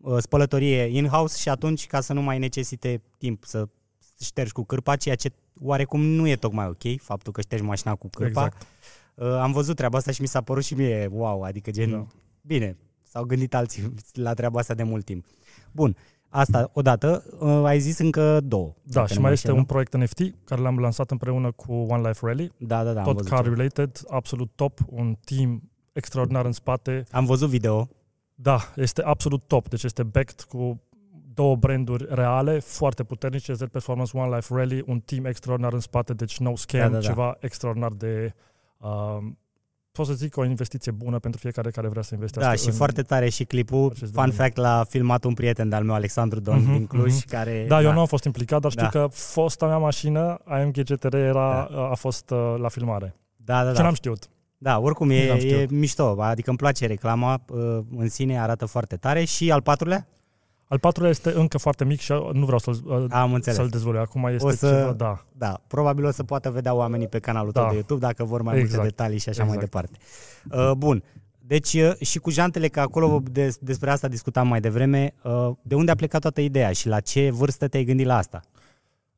uh, 0.00 0.16
spălătorie 0.18 0.82
in-house 0.82 1.38
și 1.38 1.48
atunci, 1.48 1.86
ca 1.86 2.00
să 2.00 2.12
nu 2.12 2.22
mai 2.22 2.38
necesite 2.38 3.02
timp 3.18 3.44
să 3.44 3.68
ștergi 4.20 4.52
cu 4.52 4.62
cârpa, 4.64 4.96
ceea 4.96 5.14
ce 5.14 5.32
oarecum 5.60 6.00
nu 6.02 6.28
e 6.28 6.36
tocmai 6.36 6.66
ok, 6.66 7.00
faptul 7.02 7.32
că 7.32 7.40
ștergi 7.40 7.64
mașina 7.64 7.94
cu 7.94 8.08
cârpa. 8.08 8.44
Exact. 8.44 8.66
Uh, 9.14 9.26
am 9.40 9.52
văzut 9.52 9.76
treaba 9.76 9.98
asta 9.98 10.10
și 10.12 10.20
mi 10.20 10.26
s-a 10.28 10.40
părut 10.40 10.64
și 10.64 10.74
mie 10.74 11.08
wow, 11.12 11.42
adică 11.42 11.70
gen, 11.70 11.90
Da. 11.90 12.06
bine, 12.42 12.76
s-au 13.02 13.24
gândit 13.24 13.54
alții 13.54 13.94
la 14.12 14.34
treaba 14.34 14.58
asta 14.58 14.74
de 14.74 14.82
mult 14.82 15.04
timp. 15.04 15.24
Bun, 15.72 15.96
asta 16.30 16.70
odată, 16.72 17.24
uh, 17.38 17.62
ai 17.64 17.78
zis 17.78 17.98
încă 17.98 18.40
două. 18.44 18.72
Da, 18.82 18.92
dacă 18.92 19.06
și 19.06 19.14
nu 19.14 19.20
mai 19.20 19.28
mă 19.28 19.34
este 19.34 19.46
înșel, 19.48 19.60
un 19.62 19.66
proiect 19.66 19.96
NFT 19.96 20.34
care 20.44 20.60
l-am 20.60 20.78
lansat 20.78 21.10
împreună 21.10 21.50
cu 21.50 21.72
One 21.72 22.08
Life 22.08 22.26
Rally, 22.26 22.52
nu? 22.56 22.66
Da, 22.66 22.84
da, 22.84 22.92
da, 22.92 22.98
am 22.98 23.04
tot 23.04 23.14
văzut. 23.14 23.30
car 23.30 23.44
related, 23.44 24.00
absolut 24.08 24.50
top, 24.54 24.78
un 24.86 25.16
team 25.24 25.62
extraordinar 25.92 26.44
în 26.44 26.52
spate. 26.52 27.04
Am 27.10 27.24
văzut 27.24 27.48
video. 27.48 27.88
Da, 28.34 28.58
este 28.76 29.02
absolut 29.02 29.42
top, 29.46 29.68
deci 29.68 29.82
este 29.82 30.02
backed 30.02 30.40
cu 30.40 30.80
două 31.34 31.56
branduri 31.56 32.06
reale, 32.08 32.58
foarte 32.58 33.04
puternice, 33.04 33.52
Z 33.52 33.62
Performance, 33.72 34.18
One 34.18 34.34
Life 34.36 34.54
Rally, 34.54 34.82
un 34.86 35.00
team 35.00 35.24
extraordinar 35.24 35.72
în 35.72 35.80
spate, 35.80 36.12
deci 36.12 36.38
no 36.38 36.56
scam, 36.56 36.80
Da, 36.80 36.88
da, 36.88 36.94
da. 36.94 37.00
ceva 37.00 37.36
extraordinar 37.40 37.92
de... 37.92 38.34
Um, 38.78 39.38
pot 39.92 40.06
să 40.06 40.12
zic 40.12 40.36
o 40.36 40.44
investiție 40.44 40.92
bună 40.92 41.18
pentru 41.18 41.40
fiecare 41.40 41.70
care 41.70 41.88
vrea 41.88 42.02
să 42.02 42.14
investească 42.14 42.50
Da, 42.50 42.56
și 42.56 42.66
în... 42.66 42.72
foarte 42.72 43.02
tare 43.02 43.28
și 43.28 43.44
clipul. 43.44 43.84
acest 43.86 44.00
Fun 44.00 44.10
domeniu. 44.12 44.32
fact, 44.34 44.56
l-a 44.56 44.84
filmat 44.88 45.24
un 45.24 45.34
prieten 45.34 45.68
de-al 45.68 45.84
meu, 45.84 45.94
Alexandru 45.94 46.40
Don, 46.40 46.58
Mhm, 46.62 46.72
din 46.72 46.86
Cluj, 46.86 47.12
mhm. 47.14 47.28
care... 47.28 47.64
Da, 47.68 47.82
eu 47.82 47.92
nu 47.92 48.00
am 48.00 48.06
fost 48.06 48.24
implicat, 48.24 48.60
dar 48.60 48.70
știu 48.70 48.82
Da. 48.82 48.88
că 49.00 49.06
fosta 49.12 49.66
mea 49.66 49.78
mașină, 49.78 50.38
AMG 50.44 50.82
GTR, 50.82 51.14
era, 51.14 51.68
Da. 51.70 51.88
a 51.90 51.94
fost 51.94 52.30
uh, 52.30 52.54
la 52.58 52.68
filmare. 52.68 53.14
Da, 53.36 53.62
da, 53.64 53.70
Ce 53.70 53.76
da. 53.76 53.82
n-am 53.82 53.94
știut. 53.94 54.28
Da, 54.58 54.78
oricum 54.78 55.08
Nici 55.08 55.22
e, 55.22 55.26
n-am 55.28 55.36
e 55.36 55.40
știut. 55.40 55.70
mișto, 55.70 56.16
adică 56.22 56.48
îmi 56.48 56.58
place 56.58 56.86
reclama, 56.86 57.40
uh, 57.48 57.78
în 57.96 58.08
sine 58.08 58.40
arată 58.40 58.66
foarte 58.66 58.96
tare. 58.96 59.24
Și 59.24 59.52
al 59.52 59.62
patrulea? 59.62 60.06
Al 60.72 60.78
patrulea 60.78 61.10
este 61.10 61.32
încă 61.36 61.58
foarte 61.58 61.84
mic 61.84 62.00
și 62.00 62.12
nu 62.32 62.44
vreau 62.44 62.58
să-l, 62.58 62.80
uh, 62.84 63.04
Am 63.08 63.32
înțeles. 63.32 63.58
să-l 63.58 63.68
dezvolui. 63.68 64.00
Acum 64.00 64.24
este 64.24 64.46
O 64.46 64.50
să- 64.50 64.66
ceva, 64.78 64.92
da. 64.92 65.24
Da, 65.32 65.60
probabil 65.66 66.04
o 66.04 66.10
să 66.10 66.22
poată 66.24 66.50
vedea 66.50 66.74
oamenii 66.74 67.08
pe 67.08 67.18
canalul 67.18 67.52
tău 67.52 67.62
Da. 67.62 67.68
de 67.68 67.74
YouTube 67.74 68.00
dacă 68.00 68.24
vor 68.24 68.42
mai 68.42 68.54
Exact. 68.58 68.74
multe 68.74 68.88
detalii 68.88 69.18
și 69.18 69.28
așa 69.28 69.44
mai 69.44 69.54
Exact. 69.54 69.70
departe. 69.72 69.98
Uh, 70.70 70.76
bun. 70.76 71.02
Deci 71.38 71.72
uh, 71.74 71.92
și 72.00 72.18
cu 72.18 72.30
jantele, 72.30 72.68
că 72.68 72.80
acolo 72.80 73.22
des, 73.30 73.56
despre 73.60 73.90
asta 73.90 74.08
discutam 74.08 74.48
mai 74.48 74.60
devreme, 74.60 75.14
uh, 75.22 75.50
de 75.62 75.74
unde 75.74 75.90
a 75.90 75.94
plecat 75.94 76.20
toată 76.20 76.40
ideea 76.40 76.72
și 76.72 76.88
la 76.88 77.00
ce 77.00 77.30
vârstă 77.30 77.68
te-ai 77.68 77.84
gândit 77.84 78.06
la 78.06 78.16
asta? 78.16 78.40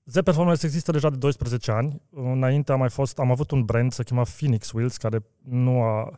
Z 0.05 0.20
Performance 0.25 0.66
există 0.66 0.93
deja 0.93 1.10
de 1.10 1.16
12 1.16 1.70
ani. 1.72 2.02
Înainte 2.10 2.72
am 2.72 2.78
mai 2.78 2.90
fost, 2.90 3.19
am 3.19 3.31
avut 3.31 3.50
un 3.50 3.62
brand 3.64 3.93
se 3.93 4.02
chema 4.02 4.22
Phoenix 4.37 4.70
Wheels, 4.72 4.96
care 4.96 5.19
nu 5.48 5.81
a... 5.82 6.10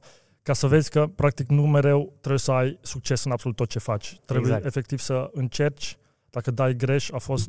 Ca 0.45 0.53
să 0.53 0.67
vezi 0.67 0.91
că, 0.91 1.07
practic, 1.07 1.49
nu 1.49 1.67
mereu 1.67 2.13
trebuie 2.19 2.39
să 2.39 2.53
ai 2.53 2.79
succes 2.83 3.25
în 3.25 3.31
absolut 3.31 3.57
tot 3.57 3.69
ce 3.69 3.79
faci. 3.79 4.21
Trebuie 4.25 4.47
Exact. 4.51 4.65
efectiv 4.67 4.99
să 4.99 5.31
încerci. 5.33 5.97
Dacă 6.31 6.51
dai 6.51 6.77
greș, 6.77 7.11
a 7.11 7.19
fost, 7.19 7.49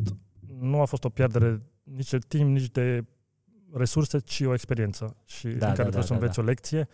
nu 0.59 0.81
a 0.81 0.86
fost 0.86 1.03
o 1.03 1.09
pierdere 1.09 1.57
nici 1.83 2.09
de 2.09 2.18
timp, 2.27 2.50
nici 2.50 2.71
de 2.71 3.06
resurse, 3.74 4.19
ci 4.19 4.42
o 4.42 4.53
experiență 4.53 5.15
și 5.25 5.47
Da, 5.47 5.51
în 5.51 5.59
da, 5.59 5.65
care 5.65 5.75
da, 5.75 5.83
trebuie 5.83 6.03
să 6.03 6.09
da, 6.09 6.15
înveți 6.15 6.36
da. 6.36 6.42
o 6.42 6.45
lecție. 6.45 6.88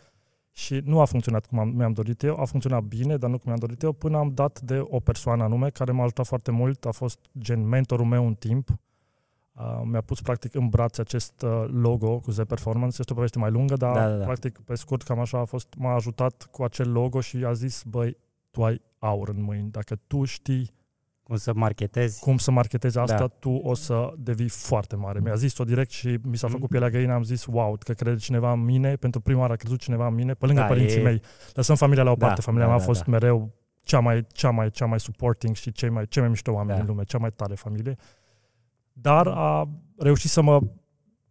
Și 0.52 0.82
nu 0.84 1.00
a 1.00 1.06
funcționat 1.06 1.46
cum 1.46 1.60
am, 1.60 1.70
mi-am 1.70 1.94
dorit 1.94 2.24
eu, 2.24 2.40
a 2.40 2.46
funcționat 2.46 2.84
bine, 2.84 3.18
dar 3.18 3.30
nu 3.30 3.36
cum 3.38 3.46
mi-am 3.46 3.60
dorit 3.60 3.82
eu, 3.82 3.92
până 3.92 4.18
am 4.18 4.34
dat 4.34 4.62
de 4.62 4.80
o 4.84 5.00
persoană 5.00 5.44
anume 5.44 5.70
care 5.70 5.92
m-a 5.92 6.04
ajutat 6.04 6.26
foarte 6.26 6.52
mult, 6.52 6.86
a 6.86 6.92
fost 6.92 7.20
gen 7.40 7.68
mentorul 7.68 8.06
meu 8.06 8.26
un 8.26 8.34
timp, 8.34 8.70
Uh, 9.54 9.82
mi-a 9.84 10.02
pus 10.02 10.22
practic 10.22 10.56
în 10.56 10.68
brațe 10.68 11.02
acest 11.02 11.42
uh, 11.42 11.66
logo 11.72 12.20
cu 12.20 12.32
Z 12.32 12.40
Performance. 12.48 12.96
Este 13.00 13.12
o 13.12 13.16
poveste 13.16 13.40
mai 13.40 13.52
lungă, 13.52 13.76
dar 13.76 13.94
Da, 13.96 14.10
da, 14.10 14.16
da. 14.18 14.24
practic 14.24 14.60
pe 14.60 14.76
scurt 14.76 15.02
cam 15.02 15.20
așa 15.20 15.40
a 15.40 15.44
fost, 15.44 15.68
m-a 15.78 15.94
ajutat 15.94 16.48
cu 16.52 16.64
acel 16.64 16.92
logo 16.92 17.20
și 17.20 17.38
a 17.46 17.54
zis, 17.54 17.84
băi, 17.88 18.18
tu 18.52 18.64
ai 18.64 18.82
aur 19.00 19.30
în 19.30 19.42
mâini. 19.42 19.70
Dacă 19.72 19.96
tu 20.08 20.24
știi 20.24 20.74
Cum 21.24 21.36
să 21.36 21.54
marketezi? 21.54 22.20
cum 22.20 22.38
să 22.38 22.52
marketezi 22.52 22.98
asta, 22.98 23.18
Da. 23.18 23.28
tu 23.28 23.50
o 23.50 23.74
să 23.74 24.14
devii 24.18 24.50
foarte 24.50 24.96
mare. 24.96 25.20
Mi-a 25.20 25.36
zis-o 25.36 25.64
direct 25.64 25.92
și 25.92 26.18
mi 26.24 26.38
s-a 26.38 26.48
Mhm. 26.48 26.56
făcut 26.56 26.70
pielea 26.70 26.90
găină, 26.90 27.14
am 27.14 27.24
zis, 27.24 27.46
wow, 27.46 27.78
că 27.86 27.94
crede 27.94 28.18
cineva 28.18 28.52
în 28.52 28.64
mine, 28.64 28.96
pentru 28.96 29.20
prima 29.22 29.40
oară 29.40 29.54
a 29.54 29.56
crezut 29.56 29.80
cineva 29.80 30.08
în 30.08 30.14
mine, 30.14 30.34
pe 30.34 30.46
lângă 30.46 30.62
Da, 30.62 30.68
părinții 30.68 31.00
e- 31.00 31.04
mei. 31.04 31.22
Lăsăm 31.54 31.76
familia 31.76 32.04
la 32.04 32.12
o 32.12 32.16
Da, 32.16 32.26
parte, 32.26 32.42
familia 32.42 32.66
da, 32.68 32.72
mea 32.74 32.82
a 32.82 32.86
da, 32.86 32.92
fost 32.92 33.04
da. 33.06 33.12
mereu 33.12 33.52
cea 33.84 34.00
mai, 34.00 34.26
cea 34.34 34.50
mai, 34.50 34.70
cea 34.70 34.86
mai 34.86 35.00
supporting 35.00 35.56
și 35.56 35.72
cei 35.72 35.90
mai, 35.90 36.06
cei 36.08 36.22
mai 36.22 36.32
mișto 36.32 36.52
oameni 36.52 36.70
Da. 36.70 36.76
din 36.84 36.86
lume, 36.86 37.04
cea 37.04 37.18
mai 37.18 37.30
tare 37.30 37.56
familie. 37.56 37.96
Dar 39.02 39.28
a 39.28 39.70
reușit 39.98 40.30
să 40.30 40.42
mă 40.42 40.62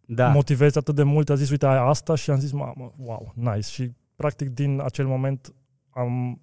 Da. 0.05 0.27
motivezi 0.31 0.77
atât 0.77 0.95
de 0.95 1.03
mult, 1.03 1.29
a 1.29 1.35
zis, 1.35 1.49
uite, 1.49 1.65
ai 1.65 1.77
asta 1.77 2.15
și 2.15 2.31
am 2.31 2.39
zis, 2.39 2.51
mamă, 2.51 2.93
wow, 2.97 3.31
nice. 3.35 3.69
Și 3.69 3.91
practic 4.15 4.49
din 4.49 4.81
acel 4.83 5.07
moment 5.07 5.53
am 5.89 6.41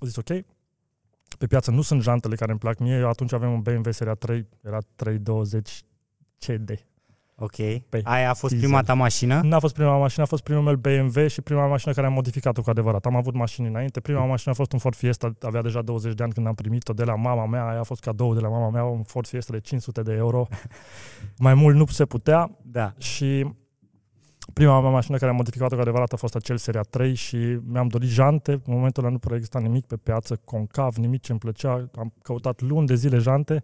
zis, 0.00 0.16
ok, 0.16 0.44
pe 1.38 1.46
piață 1.46 1.70
nu 1.70 1.82
sunt 1.82 2.02
jantele 2.02 2.34
care 2.34 2.50
îmi 2.50 2.60
plac 2.60 2.78
mie, 2.78 2.96
eu 2.96 3.08
atunci 3.08 3.32
aveam 3.32 3.52
un 3.52 3.60
BMW 3.60 3.90
seria 3.90 4.14
3, 4.14 4.46
era 4.62 4.78
320 4.96 5.82
CD. 6.38 6.70
Ok. 7.38 7.56
Pe 7.88 8.00
Aia 8.04 8.30
a 8.30 8.34
fost 8.34 8.52
diesel. 8.52 8.68
prima 8.68 8.82
ta 8.82 8.94
mașină? 8.94 9.40
N-a 9.44 9.58
fost 9.58 9.74
prima 9.74 9.98
mașină, 9.98 10.22
a 10.22 10.26
fost 10.26 10.42
primul 10.42 10.62
meu 10.62 10.74
BMW 10.76 11.26
și 11.26 11.40
prima 11.42 11.66
mașină 11.66 11.92
care 11.94 12.06
am 12.06 12.12
modificat-o 12.12 12.62
cu 12.62 12.70
adevărat. 12.70 13.06
Am 13.06 13.16
avut 13.16 13.34
mașini 13.34 13.66
înainte, 13.68 14.00
prima 14.00 14.24
mașină 14.24 14.52
a 14.52 14.56
fost 14.56 14.72
un 14.72 14.78
Ford 14.78 14.94
Fiesta, 14.96 15.32
avea 15.40 15.62
deja 15.62 15.82
20 15.82 16.14
de 16.14 16.22
ani 16.22 16.32
când 16.32 16.46
am 16.46 16.54
primit-o 16.54 16.92
de 16.92 17.04
la 17.04 17.14
mama 17.14 17.46
mea, 17.46 17.68
aia 17.68 17.80
a 17.80 17.82
fost 17.82 18.00
cadou 18.00 18.34
de 18.34 18.40
la 18.40 18.48
mama 18.48 18.70
mea, 18.70 18.84
un 18.84 19.02
Ford 19.02 19.26
Fiesta 19.26 19.52
de 19.52 19.60
500 19.60 20.02
de 20.02 20.12
euro. 20.12 20.46
Mai 21.38 21.54
mult 21.54 21.76
nu 21.76 21.86
se 21.86 22.04
putea, 22.04 22.50
Da. 22.62 22.92
și 22.98 23.46
prima 24.52 24.80
mea 24.80 24.90
mașină 24.90 25.16
care 25.16 25.30
am 25.30 25.36
modificat-o 25.36 25.74
cu 25.74 25.80
adevărat 25.80 26.12
a 26.12 26.16
fost 26.16 26.34
acel 26.34 26.56
Seria 26.56 26.82
3 26.82 27.14
și 27.14 27.36
mi-am 27.66 27.88
dorit 27.88 28.08
jante. 28.08 28.52
În 28.52 28.60
momentul 28.74 29.02
ăla 29.02 29.12
nu 29.12 29.18
prea 29.18 29.34
exista 29.36 29.58
nimic 29.58 29.86
pe 29.86 29.96
piață, 29.96 30.40
concav, 30.44 30.94
nimic 30.96 31.20
ce 31.22 31.30
îmi 31.30 31.40
plăcea. 31.40 31.90
Am 31.98 32.12
căutat 32.22 32.60
luni 32.60 32.86
de 32.86 32.94
zile 32.94 33.18
jante. 33.18 33.62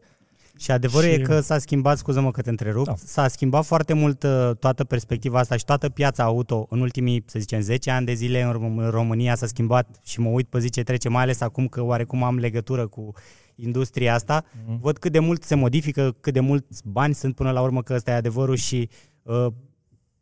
Și 0.58 0.70
adevărul 0.70 1.08
Și- 1.08 1.14
e 1.14 1.18
că 1.22 1.40
s-a 1.40 1.58
schimbat, 1.58 1.98
scuză-mă 1.98 2.30
că 2.30 2.42
te 2.42 2.50
întrerup, 2.50 2.84
Da. 2.86 2.94
s-a 2.96 3.28
schimbat 3.28 3.64
foarte 3.64 3.92
mult 3.92 4.22
uh, 4.22 4.50
toată 4.58 4.84
perspectiva 4.84 5.38
asta 5.38 5.56
și 5.56 5.64
toată 5.64 5.88
piața 5.88 6.22
auto 6.24 6.66
în 6.70 6.80
ultimii, 6.80 7.22
să 7.26 7.38
zicem, 7.38 7.60
10 7.60 7.90
ani 7.90 8.06
de 8.06 8.12
zile 8.12 8.42
în 8.42 8.52
Rom- 8.52 8.84
în 8.84 8.90
România 8.90 9.34
s-a 9.34 9.46
schimbat 9.46 9.98
și 10.04 10.20
mă 10.20 10.28
uit 10.28 10.46
pe 10.48 10.58
zi 10.58 10.70
ce 10.70 10.82
trece, 10.82 11.08
mai 11.08 11.22
ales 11.22 11.40
acum 11.40 11.66
că 11.68 11.82
oarecum 11.82 12.22
am 12.22 12.38
legătură 12.38 12.86
cu 12.86 13.12
industria 13.54 14.14
asta. 14.14 14.44
Mhm. 14.66 14.80
Văd 14.80 14.98
cât 14.98 15.12
de 15.12 15.18
mult 15.18 15.42
se 15.42 15.54
modifică, 15.54 16.16
cât 16.20 16.32
de 16.32 16.40
mulți 16.40 16.82
bani 16.84 17.14
sunt 17.14 17.34
până 17.34 17.50
la 17.50 17.60
urmă, 17.62 17.82
că 17.82 17.94
ăsta 17.94 18.10
e 18.10 18.14
adevărul 18.14 18.56
și 18.56 18.88
uh, 19.22 19.46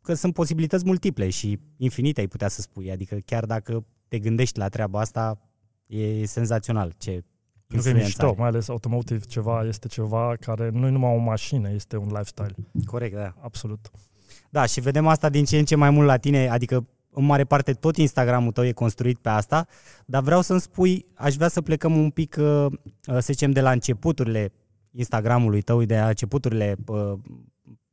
că 0.01 0.13
sunt 0.13 0.33
posibilități 0.33 0.85
multiple 0.85 1.29
și 1.29 1.59
infinite, 1.77 2.19
ai 2.19 2.27
putea 2.27 2.47
să 2.47 2.61
spui. 2.61 2.91
Adică 2.91 3.17
chiar 3.25 3.45
dacă 3.45 3.85
te 4.07 4.19
gândești 4.19 4.59
la 4.59 4.67
treaba 4.67 4.99
asta, 4.99 5.41
e 5.87 6.25
senzațional 6.25 6.93
ce 6.97 7.23
Pentru 7.71 7.91
că 7.91 7.97
e 7.97 8.01
influență 8.01 8.05
mișto, 8.05 8.25
are. 8.25 8.35
mai 8.37 8.47
ales 8.47 8.69
automotive 8.69 9.25
ceva, 9.25 9.63
este 9.63 9.87
ceva 9.87 10.35
care 10.39 10.69
nu 10.69 10.87
e 10.87 10.89
numai 10.89 11.15
o 11.15 11.17
mașină, 11.17 11.71
este 11.71 11.97
un 11.97 12.07
lifestyle. 12.07 12.55
Corect, 12.85 13.15
da. 13.15 13.33
Absolut. 13.39 13.91
Da, 14.49 14.65
și 14.65 14.79
vedem 14.79 15.07
asta 15.07 15.29
din 15.29 15.45
ce 15.45 15.57
în 15.57 15.65
ce 15.65 15.75
mai 15.75 15.89
mult 15.89 16.07
la 16.07 16.17
tine, 16.17 16.49
adică 16.49 16.87
în 17.13 17.25
mare 17.25 17.43
parte 17.43 17.73
tot 17.73 17.97
Instagramul 17.97 18.51
tău 18.51 18.65
e 18.65 18.71
construit 18.71 19.17
pe 19.17 19.29
asta, 19.29 19.67
dar 20.05 20.21
vreau 20.21 20.41
să-mi 20.41 20.61
spui, 20.61 21.05
aș 21.15 21.35
vrea 21.35 21.47
să 21.47 21.61
plecăm 21.61 21.97
un 21.97 22.09
pic, 22.09 22.35
uh, 22.39 22.65
uh, 22.65 22.71
să 23.05 23.19
zicem, 23.19 23.51
de 23.51 23.61
la 23.61 23.71
începuturile 23.71 24.51
Instagramului 24.91 25.61
tău, 25.61 25.83
de 25.83 25.97
la 25.97 26.07
începuturile 26.07 26.75
uh, 26.85 27.13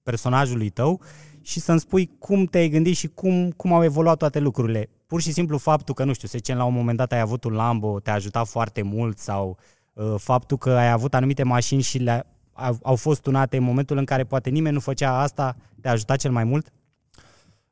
personajului 0.02 0.70
tău 0.70 1.00
și 1.42 1.60
să-mi 1.60 1.80
spui 1.80 2.10
cum 2.18 2.44
te-ai 2.44 2.68
gândit 2.68 2.96
și 2.96 3.08
cum, 3.08 3.50
cum 3.50 3.72
au 3.72 3.84
evoluat 3.84 4.16
toate 4.16 4.38
lucrurile. 4.38 4.88
Pur 5.08 5.20
și 5.20 5.32
simplu 5.32 5.58
faptul 5.58 5.94
că, 5.94 6.04
nu 6.04 6.12
știu, 6.12 6.28
să 6.28 6.38
zicem, 6.38 6.56
la 6.56 6.64
un 6.64 6.74
moment 6.74 6.96
dat 6.96 7.12
ai 7.12 7.20
avut 7.20 7.44
un 7.44 7.52
Lambo, 7.52 8.00
te-a 8.00 8.12
ajutat 8.12 8.46
foarte 8.46 8.82
mult 8.82 9.18
sau 9.18 9.58
uh, 9.92 10.14
faptul 10.18 10.56
că 10.56 10.70
ai 10.70 10.90
avut 10.90 11.14
anumite 11.14 11.42
mașini 11.42 11.82
și 11.82 11.98
le 11.98 12.26
au, 12.52 12.78
au 12.82 12.96
fost 12.96 13.20
tunate 13.22 13.56
în 13.56 13.62
momentul 13.62 13.96
în 13.96 14.04
care 14.04 14.24
poate 14.24 14.50
nimeni 14.50 14.74
nu 14.74 14.80
făcea 14.80 15.20
asta, 15.20 15.56
te-a 15.80 15.90
ajutat 15.90 16.18
cel 16.18 16.30
mai 16.30 16.44
mult? 16.44 16.72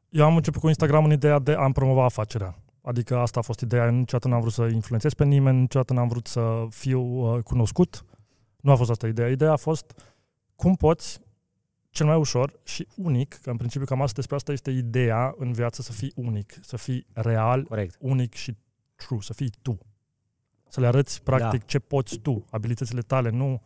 Eu 0.09 0.25
am 0.25 0.37
început 0.37 0.61
cu 0.61 0.69
Instagram 0.69 1.05
în 1.05 1.13
ideea 1.13 1.39
de 1.39 1.53
a-mi 1.53 1.73
promova 1.73 2.05
afacerea. 2.05 2.59
Adică 2.83 3.19
asta 3.19 3.39
a 3.39 3.43
fost 3.43 3.61
ideea. 3.61 3.91
Niciodată 3.91 4.29
n-am 4.29 4.41
vrut 4.41 4.53
să 4.53 4.63
influențez 4.63 5.15
pe 5.15 5.25
nimeni, 5.25 5.61
niciodată 5.61 5.93
n-am 5.93 6.09
vrut 6.09 6.27
să 6.27 6.67
fiu 6.71 7.01
uh, 7.01 7.43
cunoscut. 7.43 8.05
Nu 8.61 8.71
a 8.71 8.77
fost 8.77 8.91
asta 8.91 9.07
ideea. 9.07 9.29
Ideea 9.29 9.53
a 9.53 9.57
fost 9.57 10.01
cum 10.57 10.75
poți 10.75 11.21
cel 11.97 12.07
mai 12.07 12.17
ușor 12.17 12.61
și 12.65 12.87
unic, 12.97 13.35
că 13.43 13.51
în 13.51 13.57
principiu 13.57 13.87
cam 13.87 14.03
asta 14.03 14.15
despre 14.15 14.37
asta 14.37 14.53
este 14.53 14.71
ideea 14.71 15.35
în 15.39 15.53
viață 15.53 15.83
să 15.83 15.93
fii 15.93 16.13
unic, 16.17 16.55
să 16.63 16.77
fii 16.77 17.07
real, 17.13 17.65
Corect. 17.65 17.97
unic 17.99 18.35
și 18.35 18.57
true, 18.95 19.21
să 19.21 19.33
fii 19.33 19.53
tu. 19.63 19.79
Să 20.69 20.81
le 20.81 20.87
arăți 20.87 21.23
practic 21.23 21.61
Da. 21.61 21.67
ce 21.67 21.79
poți 21.79 22.19
tu, 22.19 22.45
abilitățile 22.51 23.01
tale, 23.01 23.31
nu 23.31 23.63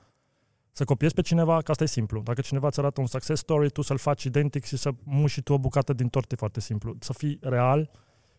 să 0.72 0.84
copiezi 0.84 1.14
pe 1.14 1.22
cineva, 1.22 1.60
că 1.62 1.70
asta 1.70 1.84
e 1.84 1.86
simplu. 1.86 2.20
Dacă 2.20 2.40
cineva 2.40 2.66
îți 2.66 2.78
arată 2.78 3.00
un 3.00 3.06
success 3.06 3.40
story, 3.40 3.70
tu 3.70 3.82
să-l 3.82 3.98
faci 3.98 4.24
identic 4.24 4.64
și 4.64 4.76
să 4.76 4.90
muși 5.02 5.34
și 5.34 5.42
tu 5.42 5.52
o 5.52 5.58
bucată 5.58 5.92
din 5.92 6.08
tort, 6.08 6.32
e 6.32 6.36
foarte 6.36 6.60
simplu. 6.60 6.96
Să 7.00 7.12
fii 7.12 7.38
real. 7.42 7.90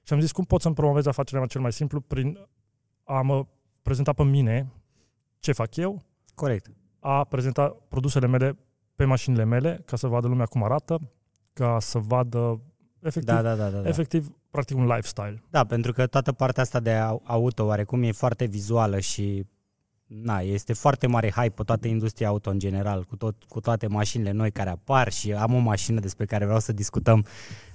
Și 0.04 0.14
am 0.14 0.20
zis, 0.20 0.32
cum 0.32 0.44
pot 0.44 0.62
să-mi 0.62 0.76
promovez 0.76 1.06
afacerea 1.06 1.40
mea 1.40 1.48
cel 1.48 1.62
mai 1.62 1.74
simplu? 1.74 2.00
Prin 2.02 2.48
a 3.04 3.22
mă 3.22 3.46
prezentat 3.82 4.16
pe 4.16 4.24
mine 4.24 4.72
ce 5.40 5.52
fac 5.52 5.76
eu, 5.76 6.02
Corect. 6.36 6.72
a 7.00 7.24
prezentat 7.24 7.78
produsele 7.88 8.28
mele 8.28 8.58
pe 8.96 9.06
mașinile 9.06 9.44
mele, 9.44 9.82
ca 9.86 9.96
să 9.98 10.08
vadă 10.08 10.28
lumea 10.28 10.46
cum 10.46 10.64
arată, 10.64 11.00
ca 11.54 11.78
să 11.80 11.98
vadă 11.98 12.62
efectiv, 13.02 13.34
Da, 13.34 13.42
da, 13.42 13.56
da, 13.56 13.70
da. 13.70 13.80
da. 13.80 13.88
efectiv 13.90 14.32
practic 14.52 14.78
un 14.78 14.86
lifestyle. 14.86 15.44
Da, 15.50 15.64
pentru 15.66 15.94
că 15.94 16.08
toată 16.08 16.32
partea 16.32 16.64
asta 16.64 16.80
de 16.80 16.92
au- 16.92 17.22
auto 17.26 17.66
oarecum 17.66 18.04
e 18.04 18.12
foarte 18.12 18.46
vizuală 18.46 19.00
și 19.00 19.46
na, 20.06 20.40
este 20.40 20.74
foarte 20.74 21.08
mare 21.08 21.30
hype 21.30 21.50
pe 21.50 21.64
toată 21.64 21.88
industria 21.88 22.28
auto 22.28 22.50
în 22.50 22.60
general, 22.60 23.04
cu, 23.04 23.16
tot, 23.16 23.44
cu 23.44 23.60
toate 23.60 23.88
mașinile 23.88 24.32
noi 24.32 24.52
care 24.52 24.70
apar 24.70 25.12
și 25.12 25.34
am 25.34 25.54
o 25.54 25.58
mașină 25.58 26.00
despre 26.00 26.26
care 26.26 26.46
vreau 26.46 26.60
să 26.60 26.72
discutăm, 26.72 27.26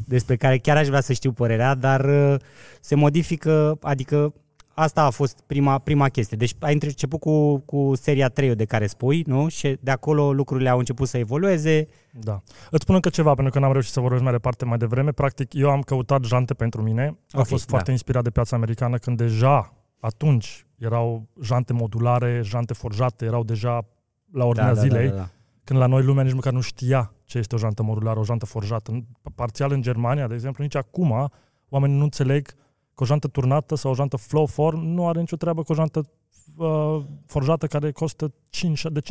despre 0.06 0.36
care 0.36 0.58
chiar 0.58 0.76
aș 0.76 0.86
vrea 0.86 1.00
să 1.00 1.12
știu 1.12 1.32
părerea, 1.32 1.74
dar 1.74 2.04
uh, 2.04 2.40
se 2.80 2.94
modifică, 2.94 3.78
adică 3.80 4.34
asta 4.78 5.02
a 5.04 5.10
fost 5.10 5.40
prima, 5.46 5.78
prima 5.78 6.08
chestie. 6.08 6.36
Deci 6.36 6.54
ai 6.60 6.72
început 6.80 7.20
cu, 7.20 7.58
cu 7.58 7.92
seria 7.94 8.28
3 8.28 8.54
de 8.54 8.64
care 8.64 8.86
spui, 8.86 9.22
nu? 9.26 9.48
Și 9.48 9.78
de 9.80 9.90
acolo 9.90 10.32
lucrurile 10.32 10.68
au 10.68 10.78
început 10.78 11.08
să 11.08 11.18
evolueze. 11.18 11.86
Da. 12.12 12.42
Îți 12.70 12.82
spun 12.82 12.94
încă 12.94 13.08
ceva, 13.08 13.34
pentru 13.34 13.52
că 13.52 13.58
n-am 13.58 13.72
reușit 13.72 13.92
să 13.92 14.00
vorbesc 14.00 14.22
mai 14.22 14.32
departe 14.32 14.64
mai 14.64 14.78
devreme. 14.78 15.12
Practic, 15.12 15.52
eu 15.54 15.70
am 15.70 15.80
căutat 15.80 16.24
jante 16.24 16.54
pentru 16.54 16.82
mine. 16.82 17.04
Am 17.06 17.40
Ok, 17.40 17.46
fost 17.46 17.64
da. 17.64 17.70
foarte 17.70 17.90
inspirat 17.90 18.22
de 18.22 18.30
piața 18.30 18.56
americană 18.56 18.96
când 18.96 19.16
deja 19.16 19.74
atunci 20.00 20.66
erau 20.78 21.26
jante 21.42 21.72
modulare, 21.72 22.40
jante 22.44 22.74
forjate, 22.74 23.24
erau 23.24 23.44
deja 23.44 23.86
la 24.32 24.44
ordinea 24.44 24.68
da, 24.68 24.74
da, 24.74 24.80
zilei. 24.80 25.08
Da, 25.08 25.14
da, 25.14 25.20
da. 25.20 25.28
când 25.64 25.78
la 25.78 25.86
noi 25.86 26.02
lumea 26.02 26.24
nici 26.24 26.32
măcar 26.34 26.52
nu 26.52 26.60
știa 26.60 27.12
ce 27.24 27.38
este 27.38 27.54
o 27.54 27.58
jantă 27.58 27.82
modulară, 27.82 28.18
o 28.18 28.24
jantă 28.24 28.46
forjată. 28.46 28.90
În- 28.90 29.04
Parțial 29.34 29.72
în 29.72 29.82
Germania, 29.82 30.26
de 30.26 30.34
exemplu, 30.34 30.62
nici 30.62 30.76
acum 30.76 31.30
oamenii 31.68 31.96
nu 31.96 32.02
înțeleg 32.02 32.48
că 32.96 33.02
o 33.02 33.06
jantă 33.06 33.28
turnată 33.28 33.74
sau 33.74 33.90
o 33.90 33.94
jantă 33.94 34.16
flow 34.16 34.46
form 34.46 34.78
nu 34.78 35.08
are 35.08 35.20
nicio 35.20 35.36
treabă 35.36 35.62
cu 35.62 35.72
o 35.72 35.74
jantă 35.74 36.08
uh, 36.56 37.02
forjată 37.26 37.66
care 37.66 37.92
costă 37.92 38.32
5, 38.50 38.82
de 38.92 39.00
5-6 39.00 39.04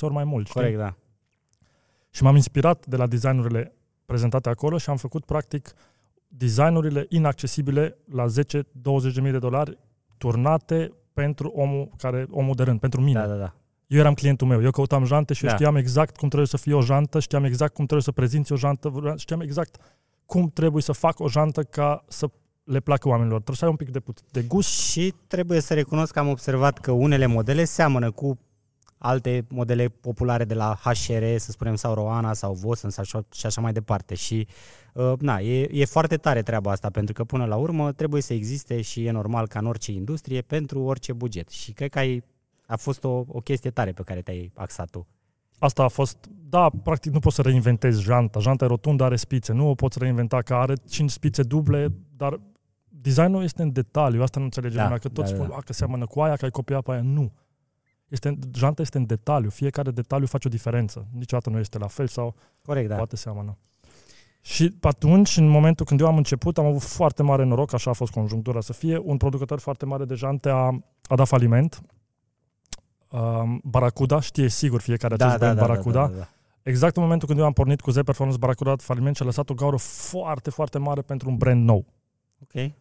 ori 0.00 0.12
mai 0.12 0.24
mult. 0.24 0.46
știi? 0.46 0.60
Corect, 0.60 0.78
da. 0.78 0.94
Și 2.10 2.22
m-am 2.22 2.34
inspirat 2.34 2.86
de 2.86 2.96
la 2.96 3.06
designurile 3.06 3.74
prezentate 4.06 4.48
acolo 4.48 4.78
și 4.78 4.90
am 4.90 4.96
făcut 4.96 5.24
practic 5.24 5.72
designurile 6.28 7.06
inaccesibile 7.08 7.96
la 8.10 8.26
10-20 8.26 8.30
de 9.14 9.20
mii 9.20 9.30
de 9.32 9.38
dolari 9.38 9.78
turnate 10.18 10.92
pentru 11.12 11.48
omul 11.48 11.88
care 11.96 12.26
omul 12.30 12.54
de 12.54 12.62
rând, 12.62 12.80
pentru 12.80 13.00
mine. 13.00 13.20
Da, 13.20 13.26
da, 13.26 13.36
da. 13.36 13.54
Eu 13.86 13.98
eram 13.98 14.14
clientul 14.14 14.46
meu, 14.46 14.62
eu 14.62 14.70
căutam 14.70 15.04
jante 15.04 15.34
și 15.34 15.44
eu 15.44 15.50
Da. 15.50 15.56
știam 15.56 15.76
exact 15.76 16.16
cum 16.16 16.26
trebuie 16.28 16.48
să 16.48 16.56
fie 16.56 16.74
o 16.74 16.80
jantă, 16.82 17.20
știam 17.20 17.44
exact 17.44 17.74
cum 17.74 17.84
trebuie 17.84 18.02
să 18.04 18.12
prezinți 18.12 18.52
o 18.52 18.56
jantă, 18.56 18.88
vrea- 18.88 19.16
știam 19.16 19.40
exact 19.40 19.76
cum 20.26 20.50
trebuie 20.50 20.82
să 20.82 20.92
fac 20.92 21.20
o 21.20 21.28
jantă 21.28 21.62
ca 21.62 22.04
să 22.08 22.26
le 22.64 22.80
placă 22.80 23.08
oamenilor. 23.08 23.36
Trebuie 23.36 23.56
să 23.56 23.64
ai 23.64 23.70
un 23.70 23.76
pic 23.76 23.90
de, 23.90 24.00
put- 24.00 24.22
de 24.30 24.42
gust. 24.42 24.68
Și 24.90 25.14
trebuie 25.26 25.60
să 25.60 25.74
recunosc 25.74 26.12
că 26.12 26.18
am 26.18 26.28
observat 26.28 26.78
că 26.78 26.90
unele 26.90 27.26
modele 27.26 27.64
seamănă 27.64 28.10
cu 28.10 28.38
alte 28.98 29.44
modele 29.48 29.88
populare 29.88 30.44
de 30.44 30.54
la 30.54 30.78
HR, 30.82 31.24
să 31.36 31.50
spunem, 31.50 31.74
sau 31.74 31.94
Roana, 31.94 32.32
sau 32.32 32.52
Vossen, 32.52 32.90
sau 32.90 33.04
așa- 33.04 33.26
și 33.34 33.46
așa 33.46 33.60
mai 33.60 33.72
departe. 33.72 34.14
Și, 34.14 34.46
uh, 34.94 35.12
na, 35.18 35.38
e, 35.38 35.68
e 35.72 35.84
foarte 35.84 36.16
tare 36.16 36.42
treaba 36.42 36.70
asta, 36.70 36.90
pentru 36.90 37.12
că 37.14 37.24
până 37.24 37.44
la 37.44 37.56
urmă 37.56 37.92
trebuie 37.92 38.22
să 38.22 38.32
existe 38.32 38.80
și 38.80 39.04
e 39.04 39.10
normal 39.10 39.46
ca 39.48 39.58
în 39.58 39.66
orice 39.66 39.92
industrie 39.92 40.40
pentru 40.40 40.80
orice 40.80 41.12
buget. 41.12 41.48
Și 41.48 41.72
cred 41.72 41.90
că 41.90 41.98
ai, 41.98 42.22
a 42.66 42.76
fost 42.76 43.04
o, 43.04 43.24
o 43.28 43.40
chestie 43.40 43.70
tare 43.70 43.92
pe 43.92 44.02
care 44.02 44.20
te-ai 44.22 44.50
axat 44.54 44.90
tu. 44.90 45.06
Asta 45.58 45.82
a 45.82 45.88
fost, 45.88 46.16
da, 46.48 46.70
practic 46.82 47.12
nu 47.12 47.18
poți 47.18 47.34
să 47.34 47.42
reinventezi 47.42 48.02
janta. 48.02 48.38
Janta 48.38 48.64
e 48.64 48.68
rotundă, 48.68 49.04
are 49.04 49.16
spițe. 49.16 49.52
Nu 49.52 49.68
o 49.68 49.74
poți 49.74 49.98
reinventa 49.98 50.42
că 50.42 50.54
are 50.54 50.74
5 50.88 51.10
spițe 51.10 51.42
duble, 51.42 51.92
dar 52.16 52.40
designul 53.04 53.42
este 53.42 53.62
în 53.62 53.72
detaliu. 53.72 54.22
Asta 54.22 54.38
nu 54.38 54.44
înțelege 54.44 54.76
Da, 54.76 54.82
lumea, 54.82 54.98
că 54.98 55.08
toți 55.08 55.30
da, 55.30 55.34
spun 55.36 55.48
da. 55.48 55.54
"A, 55.54 55.58
că 55.60 55.72
seamănă 55.72 56.06
cu 56.06 56.20
aia, 56.20 56.36
că 56.36 56.44
ai 56.44 56.50
copiat 56.50 56.82
pe 56.82 56.92
aia. 56.92 57.00
Nu. 57.02 57.32
Este, 58.08 58.38
janta 58.54 58.82
este 58.82 58.98
în 58.98 59.06
detaliu. 59.06 59.48
Fiecare 59.50 59.90
detaliu 59.90 60.26
face 60.26 60.46
o 60.46 60.50
diferență. 60.50 61.06
Niciodată 61.12 61.50
nu 61.50 61.58
este 61.58 61.78
la 61.78 61.86
fel 61.86 62.06
sau 62.06 62.34
Corect, 62.62 62.88
da. 62.88 62.96
poate 62.96 63.16
seamănă. 63.16 63.58
Și 64.40 64.76
atunci, 64.80 65.36
în 65.36 65.48
momentul 65.48 65.86
când 65.86 66.00
eu 66.00 66.06
am 66.06 66.16
început, 66.16 66.58
am 66.58 66.64
avut 66.66 66.82
foarte 66.82 67.22
mare 67.22 67.44
noroc, 67.44 67.72
așa 67.72 67.90
a 67.90 67.92
fost 67.92 68.12
conjunctura 68.12 68.60
să 68.60 68.72
fie, 68.72 68.98
un 68.98 69.16
producător 69.16 69.58
foarte 69.58 69.84
mare 69.84 70.04
de 70.04 70.14
jante 70.14 70.48
a, 70.48 70.70
a 71.02 71.14
dat 71.16 71.26
faliment. 71.26 71.80
Um, 73.10 73.60
Baracuda, 73.64 74.20
știe 74.20 74.48
sigur 74.48 74.80
fiecare 74.80 75.14
acest 75.14 75.38
brand 75.38 75.58
Baracuda. 75.58 76.00
da, 76.06 76.12
da, 76.12 76.18
da. 76.18 76.28
Exact 76.62 76.96
în 76.96 77.02
momentul 77.02 77.28
când 77.28 77.38
eu 77.40 77.44
am 77.44 77.52
pornit 77.52 77.80
cu 77.80 77.90
Z 77.90 77.94
Performance 77.94 78.38
Baracuda 78.38 78.70
a 78.70 78.74
dat 78.74 78.84
faliment 78.84 79.16
și 79.16 79.22
a 79.22 79.24
lăsat 79.24 79.50
o 79.50 79.54
gaură 79.54 79.76
foarte, 79.76 80.50
foarte 80.50 80.78
mare 80.78 81.00
pentru 81.00 81.28
un 81.28 81.36
brand 81.36 81.64
nou. 81.64 81.84
Ok. 82.42 82.72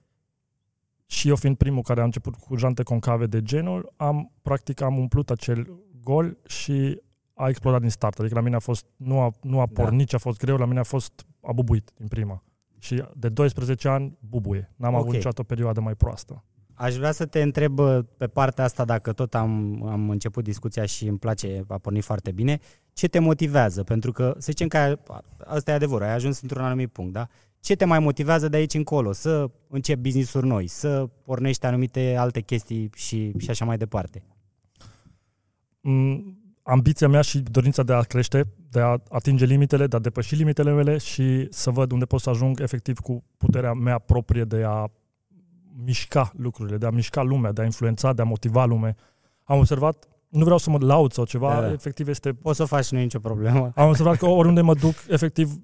Și 1.05 1.27
eu 1.27 1.35
fiind 1.35 1.55
primul 1.57 1.81
care 1.81 2.01
a 2.01 2.03
început 2.03 2.35
cu 2.35 2.55
jante 2.55 2.83
concave 2.83 3.25
de 3.25 3.41
genul, 3.41 3.93
am 3.95 4.31
practic 4.41 4.81
am 4.81 4.97
umplut 4.97 5.29
acel 5.29 5.67
gol 6.03 6.37
și 6.47 7.01
a 7.33 7.47
explodat 7.49 7.81
din 7.81 7.89
start. 7.89 8.19
Adică 8.19 8.35
la 8.35 8.41
mine 8.41 8.55
a 8.55 8.59
fost, 8.59 8.85
nu 8.95 9.19
a, 9.19 9.31
nu 9.41 9.59
a 9.59 9.65
Da. 9.71 9.81
pornit 9.81 10.07
ce 10.07 10.15
a 10.15 10.19
fost 10.19 10.37
greu, 10.37 10.57
la 10.57 10.65
mine 10.65 10.79
a 10.79 10.83
fost, 10.83 11.25
a 11.41 11.51
bubuit 11.51 11.91
din 11.97 12.07
prima. 12.07 12.43
Și 12.79 13.03
de 13.15 13.29
12 13.29 13.87
ani 13.87 14.17
bubuie. 14.29 14.71
N-am 14.75 14.93
Ok. 14.93 14.99
avut 14.99 15.11
niciodată 15.13 15.41
o 15.41 15.43
perioadă 15.43 15.79
mai 15.81 15.95
proastă. 15.95 16.43
Aș 16.73 16.95
vrea 16.95 17.11
să 17.11 17.25
te 17.25 17.41
întreb 17.41 17.79
uh, 17.79 17.99
pe 18.17 18.27
partea 18.27 18.63
asta, 18.63 18.85
dacă 18.85 19.13
tot 19.13 19.35
am, 19.35 19.83
am 19.87 20.09
început 20.09 20.43
discuția 20.43 20.85
și 20.85 21.07
îmi 21.07 21.17
place, 21.17 21.63
a 21.67 21.77
pornit 21.77 22.03
foarte 22.03 22.31
bine, 22.31 22.59
ce 22.93 23.07
te 23.07 23.19
motivează? 23.19 23.83
Pentru 23.83 24.11
că, 24.11 24.33
să 24.33 24.45
zicem 24.51 24.67
că 24.67 24.77
ai, 24.77 24.99
asta 25.45 25.71
e 25.71 25.73
adevărul, 25.73 26.07
ai 26.07 26.13
ajuns 26.13 26.41
într-un 26.41 26.63
anumit 26.63 26.91
punct, 26.91 27.13
da? 27.13 27.27
Ce 27.63 27.75
te 27.75 27.85
mai 27.85 27.99
motivează 27.99 28.47
de 28.47 28.57
aici 28.57 28.73
încolo? 28.73 29.11
Să 29.11 29.49
începi 29.69 30.01
business-uri 30.01 30.47
noi, 30.47 30.67
să 30.67 31.09
pornești 31.23 31.65
anumite 31.65 32.15
alte 32.17 32.41
chestii 32.41 32.89
și, 32.95 33.31
și 33.39 33.49
așa 33.49 33.65
mai 33.65 33.77
departe? 33.77 34.23
Mm, 35.81 36.37
ambiția 36.63 37.07
mea 37.07 37.21
și 37.21 37.39
dorința 37.39 37.83
de 37.83 37.93
a 37.93 38.01
crește, 38.01 38.53
de 38.69 38.79
a 38.79 38.97
atinge 39.09 39.45
limitele, 39.45 39.87
de 39.87 39.95
a 39.95 39.99
depăși 39.99 40.35
limitele 40.35 40.71
mele 40.71 40.97
și 40.97 41.47
să 41.49 41.69
văd 41.69 41.91
unde 41.91 42.05
pot 42.05 42.21
să 42.21 42.29
ajung 42.29 42.59
efectiv 42.59 42.99
cu 42.99 43.23
puterea 43.37 43.73
mea 43.73 43.99
proprie 43.99 44.43
de 44.43 44.63
a 44.63 44.91
mișca 45.85 46.31
lucrurile, 46.37 46.77
de 46.77 46.85
a 46.85 46.89
mișca 46.89 47.21
lumea, 47.21 47.51
de 47.51 47.61
a 47.61 47.65
influența, 47.65 48.13
de 48.13 48.21
a 48.21 48.25
motiva 48.25 48.65
lume. 48.65 48.95
Am 49.43 49.57
observat, 49.57 50.07
nu 50.29 50.43
vreau 50.43 50.57
să 50.57 50.69
mă 50.69 50.77
laud 50.81 51.11
sau 51.11 51.25
ceva, 51.25 51.53
Da, 51.53 51.61
da. 51.61 51.71
efectiv 51.71 52.07
este... 52.07 52.33
Poți 52.33 52.57
să 52.57 52.63
o 52.63 52.65
faci, 52.65 52.89
nu 52.89 52.97
e 52.97 53.01
nicio 53.01 53.19
problemă. 53.19 53.71
Am 53.75 53.87
observat 53.87 54.17
că 54.17 54.25
oriunde 54.25 54.61
mă 54.61 54.73
duc, 54.73 54.95
efectiv, 55.07 55.61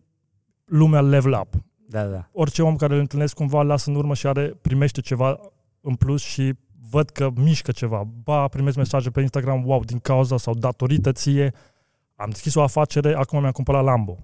lumea 0.65 1.01
level 1.01 1.33
up. 1.41 1.67
Da, 1.89 2.05
da. 2.05 2.29
Orice 2.31 2.63
om 2.63 2.75
care 2.75 2.93
îl 2.93 2.99
întâlnesc 2.99 3.35
cumva 3.35 3.61
lasă 3.61 3.89
în 3.89 3.95
urmă 3.95 4.13
și 4.13 4.27
are, 4.27 4.47
primește 4.61 5.01
ceva 5.01 5.39
în 5.81 5.95
plus 5.95 6.21
și 6.21 6.53
văd 6.89 7.09
că 7.09 7.29
mișcă 7.35 7.71
ceva. 7.71 8.07
Ba, 8.23 8.47
primesc 8.47 8.77
mesaje 8.77 9.09
pe 9.09 9.21
Instagram, 9.21 9.65
wow, 9.65 9.83
din 9.83 9.99
cauza 9.99 10.37
sau 10.37 10.53
datorită 10.53 11.11
ție, 11.11 11.53
am 12.15 12.29
deschis 12.29 12.55
o 12.55 12.61
afacere, 12.61 13.13
acum 13.13 13.39
mi-am 13.39 13.51
cumpărat 13.51 13.83
Lambo 13.83 14.17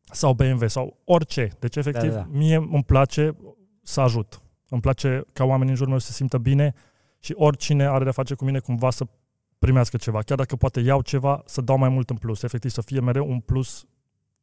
sau 0.00 0.32
BMW 0.32 0.66
sau 0.66 0.96
orice. 1.04 1.50
Deci, 1.58 1.76
efectiv, 1.76 2.10
Da, 2.10 2.16
da. 2.16 2.26
mie 2.30 2.56
îmi 2.56 2.84
place 2.86 3.36
să 3.82 4.00
ajut. 4.00 4.40
Îmi 4.68 4.80
place 4.80 5.22
ca 5.32 5.44
oamenii 5.44 5.70
în 5.70 5.76
jurul 5.76 5.90
meu 5.90 5.98
să 5.98 6.06
se 6.06 6.12
simtă 6.12 6.38
bine 6.38 6.74
și 7.18 7.34
oricine 7.36 7.86
are 7.86 8.02
de-a 8.02 8.12
face 8.12 8.34
cu 8.34 8.44
mine 8.44 8.58
cumva 8.58 8.90
să 8.90 9.06
primească 9.58 9.96
ceva. 9.96 10.22
Chiar 10.22 10.36
dacă 10.36 10.56
poate 10.56 10.80
iau 10.80 11.02
ceva, 11.02 11.42
să 11.46 11.60
dau 11.60 11.78
mai 11.78 11.88
mult 11.88 12.10
în 12.10 12.16
plus. 12.16 12.42
Efectiv, 12.42 12.70
să 12.70 12.82
fie 12.82 13.00
mereu 13.00 13.30
un 13.30 13.40
plus 13.40 13.86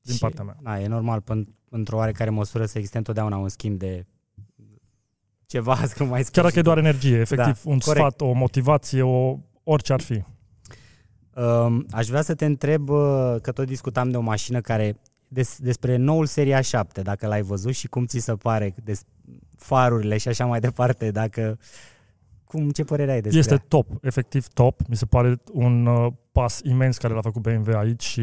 din 0.01 0.13
Și, 0.13 0.19
partea 0.19 0.43
mea. 0.43 0.55
Da, 0.61 0.81
e 0.81 0.87
normal, 0.87 1.21
pân- 1.21 1.55
într-o 1.69 1.97
oarecare 1.97 2.29
măsură 2.29 2.65
să 2.65 2.77
existe 2.77 2.97
întotdeauna 2.97 3.37
un 3.37 3.49
schimb 3.49 3.77
de 3.79 4.05
ceva, 5.45 5.77
cum 5.97 6.07
mai 6.07 6.19
spus. 6.21 6.33
Chiar 6.33 6.43
dacă 6.43 6.59
e 6.59 6.61
doar 6.61 6.77
energie, 6.77 7.17
efectiv, 7.19 7.63
Da, 7.63 7.69
un 7.71 7.79
corect. 7.79 8.05
sfat, 8.05 8.21
o 8.21 8.31
motivație, 8.31 9.01
o, 9.01 9.37
orice 9.63 9.93
ar 9.93 10.01
fi. 10.01 10.23
Um, 11.35 11.85
aș 11.91 12.07
vrea 12.07 12.21
să 12.21 12.35
te 12.35 12.45
întreb, 12.45 12.89
uh, 12.89 13.35
că 13.41 13.51
tot 13.51 13.65
discutam 13.65 14.09
de 14.09 14.17
o 14.17 14.21
mașină 14.21 14.61
care, 14.61 14.99
des, 15.27 15.57
despre 15.59 15.95
noul 15.95 16.25
Seria 16.25 16.61
7, 16.61 17.01
dacă 17.01 17.27
l-ai 17.27 17.41
văzut 17.41 17.73
și 17.73 17.87
cum 17.87 18.05
ți 18.05 18.19
se 18.19 18.33
pare, 18.33 18.73
des, 18.83 19.03
farurile 19.57 20.17
și 20.17 20.27
așa 20.27 20.45
mai 20.45 20.59
departe, 20.59 21.11
dacă... 21.11 21.57
Cum, 22.43 22.69
ce 22.69 22.83
părere 22.83 23.11
ai 23.11 23.21
despre 23.21 23.39
Este 23.39 23.53
ea? 23.53 23.65
top, 23.67 23.87
efectiv 24.01 24.47
top. 24.47 24.79
Mi 24.87 24.95
se 24.95 25.05
pare 25.05 25.41
un 25.51 25.85
uh, 25.85 26.11
pas 26.31 26.59
imens 26.63 26.97
care 26.97 27.13
l-a 27.13 27.21
făcut 27.21 27.41
BMW 27.41 27.77
aici 27.77 28.03
și 28.03 28.21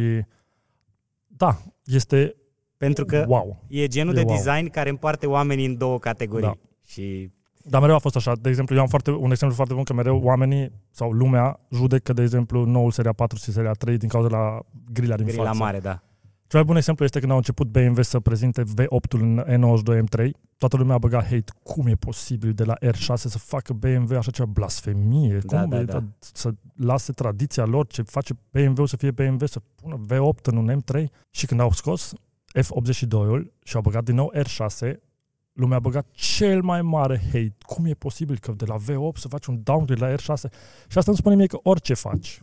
da, 1.39 1.59
este 1.85 2.35
Pentru 2.77 3.05
că 3.05 3.25
wow. 3.29 3.65
e 3.69 3.87
genul 3.87 4.17
E 4.17 4.17
de 4.17 4.25
wow. 4.27 4.37
design 4.37 4.69
care 4.69 4.89
împarte 4.89 5.27
oamenii 5.27 5.67
în 5.67 5.77
două 5.77 5.99
categorii. 5.99 6.47
Da. 6.47 6.55
Și 6.87 7.31
Dar 7.63 7.81
mereu 7.81 7.97
a 7.97 7.99
fost 7.99 8.17
așa. 8.17 8.33
De 8.41 8.49
exemplu, 8.49 8.75
eu 8.75 8.81
am 8.81 8.89
foarte, 8.89 9.11
un 9.11 9.31
exemplu 9.31 9.57
foarte 9.57 9.75
bun 9.75 9.83
că 9.83 9.93
mereu 9.93 10.21
oamenii 10.23 10.73
sau 10.91 11.11
lumea 11.11 11.61
judecă, 11.73 12.13
de 12.13 12.23
exemplu, 12.23 12.65
noul 12.65 12.91
Seria 12.91 13.13
4 13.13 13.39
și 13.39 13.53
Seria 13.53 13.73
3 13.73 13.97
din 13.97 14.09
cauza 14.09 14.29
la 14.29 14.59
grila 14.93 15.17
din 15.17 15.27
grila 15.27 15.45
față. 15.45 15.59
mare, 15.59 15.79
da. 15.81 16.03
Cel 16.47 16.59
mai 16.59 16.65
bun 16.65 16.77
exemplu 16.77 17.05
este 17.05 17.19
când 17.19 17.31
au 17.31 17.37
început 17.37 17.67
BMW 17.67 18.03
să 18.03 18.21
prezinte 18.21 18.63
V8-ul 18.63 19.21
în 19.21 19.45
E92 19.47 19.99
M3. 19.99 20.31
Toată 20.59 20.77
lumea 20.77 20.95
a 20.95 20.99
băgat 20.99 21.23
hate. 21.23 21.53
Cum 21.63 21.87
e 21.87 21.95
posibil 21.95 22.53
de 22.53 22.65
la 22.65 22.75
R6 22.81 23.15
să 23.15 23.39
facă 23.39 23.73
BMW 23.73 24.17
așa 24.17 24.31
ceva 24.31 24.51
blasfemie? 24.53 25.39
Da, 25.39 25.61
Cum 25.61 25.69
da, 25.71 25.81
e, 25.81 25.85
da. 25.85 26.05
să 26.19 26.55
lase 26.77 27.13
tradiția 27.13 27.65
lor, 27.65 27.87
ce 27.87 28.03
face 28.03 28.35
BMW 28.51 28.85
să 28.85 28.97
fie 28.97 29.11
BMW, 29.11 29.47
să 29.47 29.61
pună 29.75 30.01
V8 30.07 30.43
în 30.43 30.57
un 30.57 30.83
M3? 30.83 31.05
Și 31.31 31.47
când 31.47 31.61
au 31.61 31.73
scos 31.73 32.13
F82-ul 32.59 33.53
și 33.65 33.77
au 33.77 33.83
băgat 33.83 34.05
din 34.05 34.15
nou 34.15 34.33
R6, 34.37 34.93
lumea 35.53 35.77
a 35.77 35.81
băgat 35.81 36.07
cel 36.11 36.63
mai 36.63 36.83
mare 36.83 37.19
hate. 37.25 37.55
Cum 37.67 37.85
e 37.85 37.93
posibil 37.95 38.39
că 38.39 38.53
de 38.53 38.65
la 38.65 38.77
V8 38.77 39.15
să 39.17 39.29
faci 39.29 39.47
un 39.47 39.61
downgrade 39.63 40.01
la 40.05 40.15
R6? 40.15 40.51
Și 40.89 40.99
asta 40.99 41.11
îmi 41.11 41.17
spune 41.17 41.35
mie 41.35 41.47
că 41.47 41.59
orice 41.63 41.95
faci, 41.95 42.43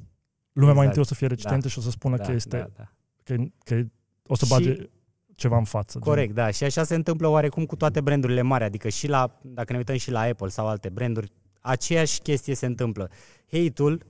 lumea 0.52 0.70
exact. 0.70 0.76
mai 0.78 0.86
întâi 0.86 1.02
o 1.02 1.06
să 1.06 1.14
fie 1.14 1.28
recitentă 1.28 1.62
da. 1.62 1.68
și 1.68 1.78
o 1.78 1.82
să 1.82 1.90
spună 1.90 2.18
Da, 2.18 2.24
că 2.24 2.32
este 2.32 2.58
da, 2.58 2.70
da. 2.78 2.92
că, 3.24 3.36
că 3.64 3.82
o 4.28 4.36
să 4.36 4.46
Și- 4.46 4.52
bage 4.52 4.90
ceva 5.36 5.58
în 5.58 5.64
față. 5.64 6.00
Corect, 6.00 6.34
da. 6.34 6.50
Și 6.50 6.64
așa 6.64 6.84
se 6.84 6.96
întâmplă 6.96 7.28
oarecum 7.28 7.66
cu 7.66 7.76
toate 7.76 8.02
brandurile 8.02 8.42
mari, 8.42 8.64
adică 8.64 8.90
și 8.90 9.08
la, 9.08 9.40
dacă 9.42 9.72
ne 9.72 9.78
uităm 9.78 9.96
și 9.96 10.12
la 10.12 10.20
Apple 10.20 10.48
sau 10.48 10.68
alte 10.68 10.90
branduri, 10.90 11.32
aceeași 11.62 12.22
chestie 12.22 12.56
se 12.56 12.66
întâmplă. 12.66 13.10
Hate-ul 13.52 14.06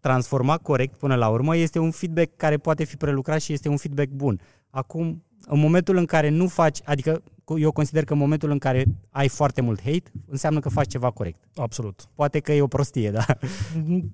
transformat 0.00 0.62
corect 0.62 0.96
până 0.96 1.14
la 1.14 1.28
urmă 1.28 1.56
este 1.56 1.78
un 1.78 1.90
feedback 1.90 2.36
care 2.36 2.56
poate 2.56 2.84
fi 2.84 2.96
prelucrat 2.96 3.40
și 3.40 3.52
este 3.52 3.68
un 3.68 3.76
feedback 3.76 4.08
bun. 4.10 4.40
Acum, 4.70 5.24
în 5.46 5.60
momentul 5.60 5.96
în 5.96 6.04
care 6.04 6.28
nu 6.28 6.46
faci, 6.46 6.78
adică 6.84 7.22
eu 7.58 7.72
consider 7.72 8.04
că 8.04 8.12
în 8.12 8.18
momentul 8.18 8.50
în 8.50 8.58
care 8.58 8.84
ai 9.10 9.28
foarte 9.28 9.60
mult 9.60 9.80
hate, 9.82 10.10
înseamnă 10.26 10.60
că 10.60 10.68
faci 10.68 10.88
ceva 10.88 11.10
corect. 11.10 11.38
Gen. 11.54 11.62
Absolut. 11.64 12.08
Poate 12.14 12.40
că 12.40 12.52
e 12.52 12.62
o 12.62 12.66
prostie, 12.66 13.10
da. 13.10 13.24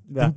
Da. 0.06 0.34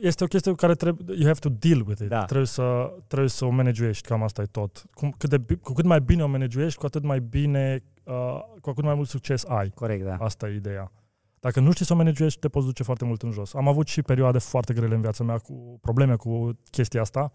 Este 0.00 0.24
o 0.24 0.26
chestie 0.26 0.50
cu 0.50 0.56
care 0.56 0.74
trebuie, 0.74 1.16
you 1.16 1.26
have 1.26 1.38
to 1.38 1.48
deal 1.48 1.84
with 1.86 2.00
it. 2.00 2.08
Da. 2.08 2.24
Trebuie, 2.24 2.46
să, 2.46 2.92
trebuie 3.06 3.28
să 3.28 3.44
o 3.44 3.50
managuești, 3.50 4.08
cam 4.08 4.22
asta 4.22 4.42
e 4.42 4.46
tot. 4.46 4.84
Cum, 4.94 5.10
cât 5.18 5.30
de, 5.30 5.38
bi- 5.38 5.56
cu 5.56 5.72
cât 5.72 5.84
mai 5.84 6.00
bine 6.00 6.22
o 6.22 6.26
managuești, 6.26 6.78
cu 6.78 6.86
atât 6.86 7.02
mai 7.02 7.20
bine, 7.20 7.82
uh, 8.04 8.40
cu 8.60 8.70
atât 8.70 8.84
mai 8.84 8.94
mult 8.94 9.08
succes 9.08 9.44
ai. 9.44 9.70
Corect, 9.70 10.04
da. 10.04 10.16
Asta 10.16 10.48
e 10.48 10.54
ideea. 10.54 10.92
Dacă 11.40 11.60
nu 11.60 11.72
știi 11.72 11.84
să 11.84 11.92
o 11.92 11.96
managuești, 11.96 12.40
te 12.40 12.48
poți 12.48 12.66
duce 12.66 12.82
foarte 12.82 13.04
mult 13.04 13.22
în 13.22 13.30
jos. 13.30 13.54
Am 13.54 13.68
avut 13.68 13.86
și 13.86 14.02
perioade 14.02 14.38
foarte 14.38 14.74
grele 14.74 14.94
în 14.94 15.00
viața 15.00 15.24
mea 15.24 15.38
cu 15.38 15.78
probleme 15.80 16.16
cu 16.16 16.58
chestia 16.70 17.00
asta, 17.00 17.32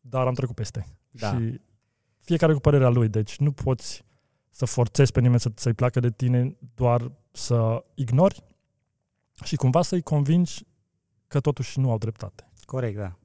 dar 0.00 0.26
am 0.26 0.34
trecut 0.34 0.54
peste. 0.54 0.86
Da. 1.10 1.32
Și 1.32 1.60
fiecare 2.18 2.52
cu 2.52 2.60
părerea 2.60 2.88
lui, 2.88 3.08
deci 3.08 3.36
nu 3.38 3.52
poți 3.52 4.04
să 4.50 4.64
forțezi 4.64 5.12
pe 5.12 5.20
nimeni 5.20 5.40
să, 5.40 5.50
să-i 5.54 5.72
placă 5.74 6.00
de 6.00 6.10
tine, 6.10 6.56
doar 6.74 7.12
să 7.30 7.84
ignori 7.94 8.44
și 9.44 9.56
cumva 9.56 9.82
să-i 9.82 10.02
convingi 10.02 10.64
că 11.28 11.40
totuși 11.40 11.80
nu 11.80 11.90
au 11.90 11.98
dreptate. 11.98 12.50
Corect, 12.64 12.96
da. 12.96 13.18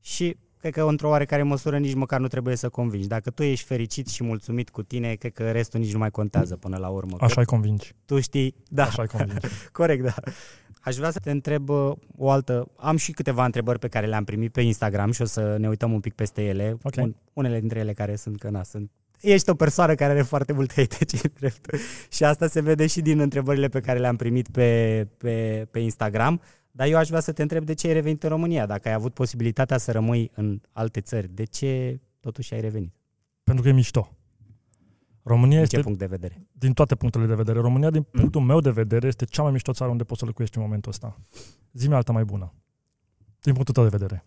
Și 0.00 0.36
cred 0.58 0.72
că 0.72 0.82
într-o 0.82 1.08
oarecare 1.08 1.42
măsură 1.42 1.78
nici 1.78 1.94
măcar 1.94 2.20
nu 2.20 2.26
trebuie 2.26 2.56
să 2.56 2.68
convingi. 2.68 3.08
Dacă 3.08 3.30
tu 3.30 3.42
ești 3.42 3.66
fericit 3.66 4.08
și 4.08 4.24
mulțumit 4.24 4.70
cu 4.70 4.82
tine, 4.82 5.14
cred 5.14 5.32
că 5.32 5.50
restul 5.50 5.80
nici 5.80 5.92
nu 5.92 5.98
mai 5.98 6.10
contează 6.10 6.56
până 6.56 6.76
la 6.76 6.88
urmă. 6.88 7.16
Că 7.16 7.24
Așa-i 7.24 7.44
convingi. 7.44 7.94
Tu 8.04 8.20
știi, 8.20 8.54
da, 8.68 8.84
Așa-i 8.84 9.06
convingi. 9.06 9.46
corect, 9.72 10.02
da. 10.02 10.14
Aș 10.80 10.96
vrea 10.96 11.10
să 11.10 11.18
te 11.18 11.30
întreb 11.30 11.68
uh, 11.68 11.92
o 12.16 12.30
altă... 12.30 12.68
Am 12.76 12.96
și 12.96 13.12
câteva 13.12 13.44
întrebări 13.44 13.78
pe 13.78 13.88
care 13.88 14.06
le-am 14.06 14.24
primit 14.24 14.52
pe 14.52 14.60
Instagram 14.60 15.10
și 15.10 15.22
o 15.22 15.24
să 15.24 15.56
ne 15.58 15.68
uităm 15.68 15.92
un 15.92 16.00
pic 16.00 16.14
peste 16.14 16.42
ele. 16.42 16.76
Ok. 16.82 16.96
Un, 16.96 17.14
unele 17.32 17.60
dintre 17.60 17.78
ele 17.78 17.92
care 17.92 18.16
sunt 18.16 18.38
că 18.38 18.50
na, 18.50 18.62
sunt 18.62 18.90
Ești 19.20 19.50
o 19.50 19.54
persoană 19.54 19.94
care 19.94 20.12
are 20.12 20.22
foarte 20.22 20.52
mult 20.52 20.72
hate, 20.72 21.04
ce 21.04 21.20
drept. 21.38 21.74
Și 22.10 22.24
asta 22.24 22.46
se 22.46 22.60
vede 22.60 22.86
și 22.86 23.00
din 23.00 23.18
întrebările 23.18 23.68
pe 23.68 23.80
care 23.80 23.98
le-am 23.98 24.16
primit 24.16 24.48
pe, 24.48 25.06
pe, 25.18 25.66
pe 25.70 25.78
Instagram. 25.78 26.40
Dar 26.78 26.86
eu 26.86 26.96
aș 26.96 27.08
vrea 27.08 27.20
să 27.20 27.32
te 27.32 27.42
întreb 27.42 27.64
de 27.64 27.74
ce 27.74 27.86
ai 27.86 27.92
revenit 27.92 28.22
în 28.22 28.28
România, 28.28 28.66
dacă 28.66 28.88
ai 28.88 28.94
avut 28.94 29.14
posibilitatea 29.14 29.78
să 29.78 29.92
rămâi 29.92 30.30
în 30.34 30.60
alte 30.72 31.00
țări. 31.00 31.28
De 31.34 31.44
ce 31.44 32.00
totuși 32.20 32.54
ai 32.54 32.60
revenit? 32.60 32.94
Pentru 33.42 33.62
că 33.62 33.68
e 33.68 33.72
mișto. 33.72 34.16
România 35.22 35.54
Din 35.54 35.62
este, 35.62 35.76
ce 35.76 35.82
punct 35.82 35.98
de 35.98 36.06
vedere? 36.06 36.46
din 36.52 36.72
toate 36.72 36.94
punctele 36.94 37.26
de 37.26 37.34
vedere, 37.34 37.60
România, 37.60 37.90
din 37.90 38.06
Mm. 38.12 38.20
punctul 38.20 38.40
meu 38.40 38.60
de 38.60 38.70
vedere, 38.70 39.06
este 39.06 39.24
cea 39.24 39.42
mai 39.42 39.52
mișto 39.52 39.72
țară 39.72 39.90
unde 39.90 40.04
poți 40.04 40.20
să 40.20 40.26
locuiești 40.26 40.56
în 40.56 40.62
momentul 40.62 40.90
ăsta. 40.90 41.20
Zi-mi 41.72 41.94
alta 41.94 42.12
mai 42.12 42.24
bună. 42.24 42.52
Din 43.40 43.52
punctul 43.52 43.74
tău 43.74 43.82
de 43.84 43.96
vedere. 43.96 44.24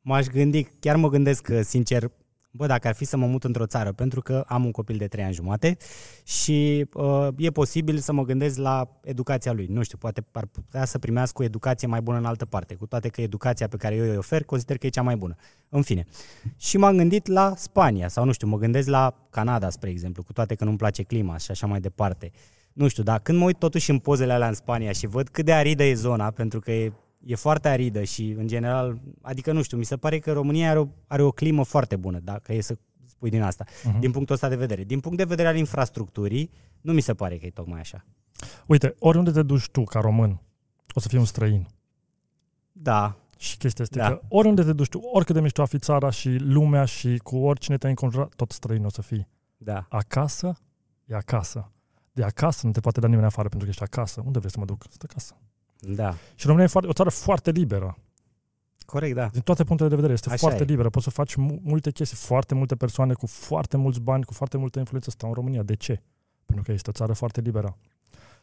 M-aș 0.00 0.26
gândi, 0.26 0.62
chiar 0.80 0.96
mă 0.96 1.08
gândesc 1.08 1.42
că, 1.42 1.62
sincer, 1.62 2.10
bă, 2.54 2.66
dacă 2.66 2.88
ar 2.88 2.94
fi 2.94 3.04
să 3.04 3.16
mă 3.16 3.26
mut 3.26 3.44
într-o 3.44 3.66
țară, 3.66 3.92
pentru 3.92 4.20
că 4.20 4.44
am 4.46 4.64
un 4.64 4.70
copil 4.70 4.96
de 4.96 5.06
3 5.06 5.24
ani 5.24 5.34
jumate 5.34 5.76
și 6.24 6.86
uh, 6.94 7.28
e 7.36 7.50
posibil 7.50 7.98
să 7.98 8.12
mă 8.12 8.24
gândesc 8.24 8.58
la 8.58 8.88
educația 9.02 9.52
lui. 9.52 9.66
Nu 9.66 9.82
știu, 9.82 9.98
poate 9.98 10.24
ar 10.32 10.46
putea 10.46 10.84
să 10.84 10.98
primească 10.98 11.42
o 11.42 11.44
educație 11.44 11.88
mai 11.88 12.00
bună 12.00 12.18
în 12.18 12.24
altă 12.24 12.44
parte, 12.44 12.74
cu 12.74 12.86
toate 12.86 13.08
că 13.08 13.20
educația 13.20 13.68
pe 13.68 13.76
care 13.76 13.94
eu 13.94 14.04
îi 14.04 14.16
ofer 14.16 14.44
consider 14.44 14.78
că 14.78 14.86
e 14.86 14.88
cea 14.88 15.02
mai 15.02 15.16
bună. 15.16 15.34
În 15.68 15.82
fine. 15.82 16.06
Și 16.56 16.76
m-am 16.76 16.96
gândit 16.96 17.26
la 17.26 17.54
Spania 17.56 18.08
sau 18.08 18.24
nu 18.24 18.32
știu, 18.32 18.46
mă 18.46 18.58
gândesc 18.58 18.88
la 18.88 19.14
Canada, 19.30 19.70
spre 19.70 19.90
exemplu, 19.90 20.22
cu 20.22 20.32
toate 20.32 20.54
că 20.54 20.64
nu-mi 20.64 20.76
place 20.76 21.02
clima 21.02 21.36
și 21.36 21.50
așa 21.50 21.66
mai 21.66 21.80
departe. 21.80 22.30
Nu 22.72 22.88
știu, 22.88 23.02
dar 23.02 23.20
când 23.20 23.38
mă 23.38 23.44
uit 23.44 23.58
totuși 23.58 23.90
în 23.90 23.98
pozele 23.98 24.32
alea 24.32 24.48
în 24.48 24.54
Spania 24.54 24.92
și 24.92 25.06
văd 25.06 25.28
cât 25.28 25.44
de 25.44 25.52
aridă 25.52 25.82
e 25.82 25.94
zona, 25.94 26.30
pentru 26.30 26.60
că 26.60 26.72
e 26.72 26.92
e 27.24 27.34
foarte 27.34 27.68
aridă 27.68 28.02
și, 28.04 28.30
în 28.30 28.46
general, 28.46 29.00
adică 29.20 29.52
nu 29.52 29.62
știu, 29.62 29.76
mi 29.76 29.84
se 29.84 29.96
pare 29.96 30.18
că 30.18 30.32
România 30.32 30.70
are 30.70 30.78
o, 30.78 30.86
are 31.06 31.22
o 31.22 31.30
climă 31.30 31.64
foarte 31.64 31.96
bună, 31.96 32.18
dacă 32.18 32.52
e 32.52 32.60
să 32.60 32.76
spui 33.04 33.30
din 33.30 33.42
asta, 33.42 33.64
Mhm. 33.84 34.00
din 34.00 34.10
punctul 34.10 34.34
ăsta 34.34 34.48
de 34.48 34.56
vedere. 34.56 34.84
Din 34.84 35.00
punct 35.00 35.16
de 35.16 35.24
vedere 35.24 35.48
al 35.48 35.56
infrastructurii, 35.56 36.50
nu 36.80 36.92
mi 36.92 37.00
se 37.00 37.14
pare 37.14 37.38
că 37.38 37.46
e 37.46 37.50
tocmai 37.50 37.80
așa. 37.80 38.04
Uite, 38.66 38.94
oriunde 38.98 39.30
te 39.30 39.42
duci 39.42 39.68
tu 39.68 39.84
ca 39.84 40.00
român, 40.00 40.40
o 40.94 41.00
să 41.00 41.08
fii 41.08 41.18
un 41.18 41.24
străin. 41.24 41.66
Da, 42.72 43.16
Și 43.38 43.56
chestia 43.56 43.84
este 43.84 43.98
Da. 43.98 44.08
că 44.08 44.20
oriunde 44.28 44.62
te 44.62 44.72
duci 44.72 44.88
tu, 44.88 44.98
oricât 44.98 45.34
de 45.34 45.40
mișto 45.40 45.62
a 45.62 45.64
fi 45.64 45.78
țara 45.78 46.10
și 46.10 46.28
lumea 46.28 46.84
și 46.84 47.16
cu 47.22 47.36
oricine 47.36 47.76
te-ai 47.78 47.90
înconjurat, 47.90 48.34
tot 48.34 48.50
străin 48.50 48.84
o 48.84 48.88
să 48.90 49.02
fii. 49.02 49.28
da, 49.56 49.86
Acasă 49.88 50.56
e 51.04 51.14
acasă. 51.14 51.70
De 52.12 52.22
acasă 52.24 52.66
nu 52.66 52.72
te 52.72 52.80
poate 52.80 53.00
da 53.00 53.06
nimeni 53.06 53.26
afară 53.26 53.48
pentru 53.48 53.66
că 53.68 53.72
ești 53.72 53.82
acasă. 53.82 54.22
Unde 54.24 54.38
vrei 54.38 54.50
să 54.50 54.58
mă 54.58 54.64
duc? 54.64 54.82
Sunt 54.88 55.02
acasă. 55.02 55.34
Da, 55.86 56.14
Și 56.34 56.44
România 56.46 56.64
e 56.66 56.68
foarte, 56.70 56.88
o 56.88 56.92
țară 56.92 57.10
foarte 57.10 57.50
liberă. 57.50 57.96
corect, 58.86 59.14
da. 59.14 59.26
Din 59.26 59.40
toate 59.40 59.64
punctele 59.64 59.88
de 59.88 59.94
vedere. 59.94 60.12
Este 60.12 60.28
Așa 60.28 60.36
foarte 60.38 60.62
e. 60.62 60.66
liberă. 60.66 60.90
Poți 60.90 61.04
să 61.04 61.10
faci 61.10 61.34
mu- 61.34 61.60
multe 61.62 61.90
chestii. 61.90 62.16
Foarte 62.16 62.54
multe 62.54 62.76
persoane 62.76 63.12
cu 63.12 63.26
foarte 63.26 63.76
mulți 63.76 64.00
bani, 64.00 64.24
cu 64.24 64.32
foarte 64.32 64.56
multă 64.56 64.78
influență 64.78 65.10
stau 65.10 65.28
în 65.28 65.34
România. 65.34 65.62
De 65.62 65.74
ce? 65.74 66.02
Pentru 66.46 66.64
că 66.64 66.72
este 66.72 66.90
o 66.90 66.92
țară 66.92 67.12
foarte 67.12 67.40
liberă. 67.40 67.76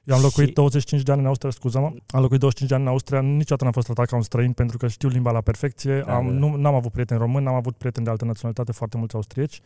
Eu 0.04 0.16
am 0.16 0.22
locuit 0.22 0.48
Și- 0.48 0.54
25 0.54 1.02
de 1.04 1.12
ani 1.12 1.22
în 1.22 1.28
Austria, 1.28 1.52
scuză-mă, 1.52 1.86
am 2.08 2.22
locuit 2.22 2.40
25 2.40 2.70
de 2.70 2.76
ani 2.76 2.84
în 2.84 2.90
Austria, 2.90 3.22
niciodată 3.22 3.64
n-am 3.64 3.74
fost 3.74 3.86
tratat 3.86 4.06
ca 4.08 4.16
un 4.16 4.22
străin 4.22 4.54
pentru 4.54 4.78
că 4.78 4.88
știu 4.88 5.08
limba 5.10 5.32
la 5.32 5.42
perfecție, 5.42 6.00
Da, 6.06 6.16
am, 6.16 6.26
da, 6.26 6.32
da. 6.32 6.38
nu, 6.38 6.56
n-am 6.56 6.76
avut 6.76 6.92
prieteni 6.92 7.20
români, 7.20 7.46
n-am 7.46 7.54
avut 7.56 7.76
prieteni 7.78 8.06
de 8.06 8.12
altă 8.12 8.26
naționalitate, 8.26 8.72
foarte 8.72 8.98
mulți 8.98 9.16
austrieci, 9.16 9.62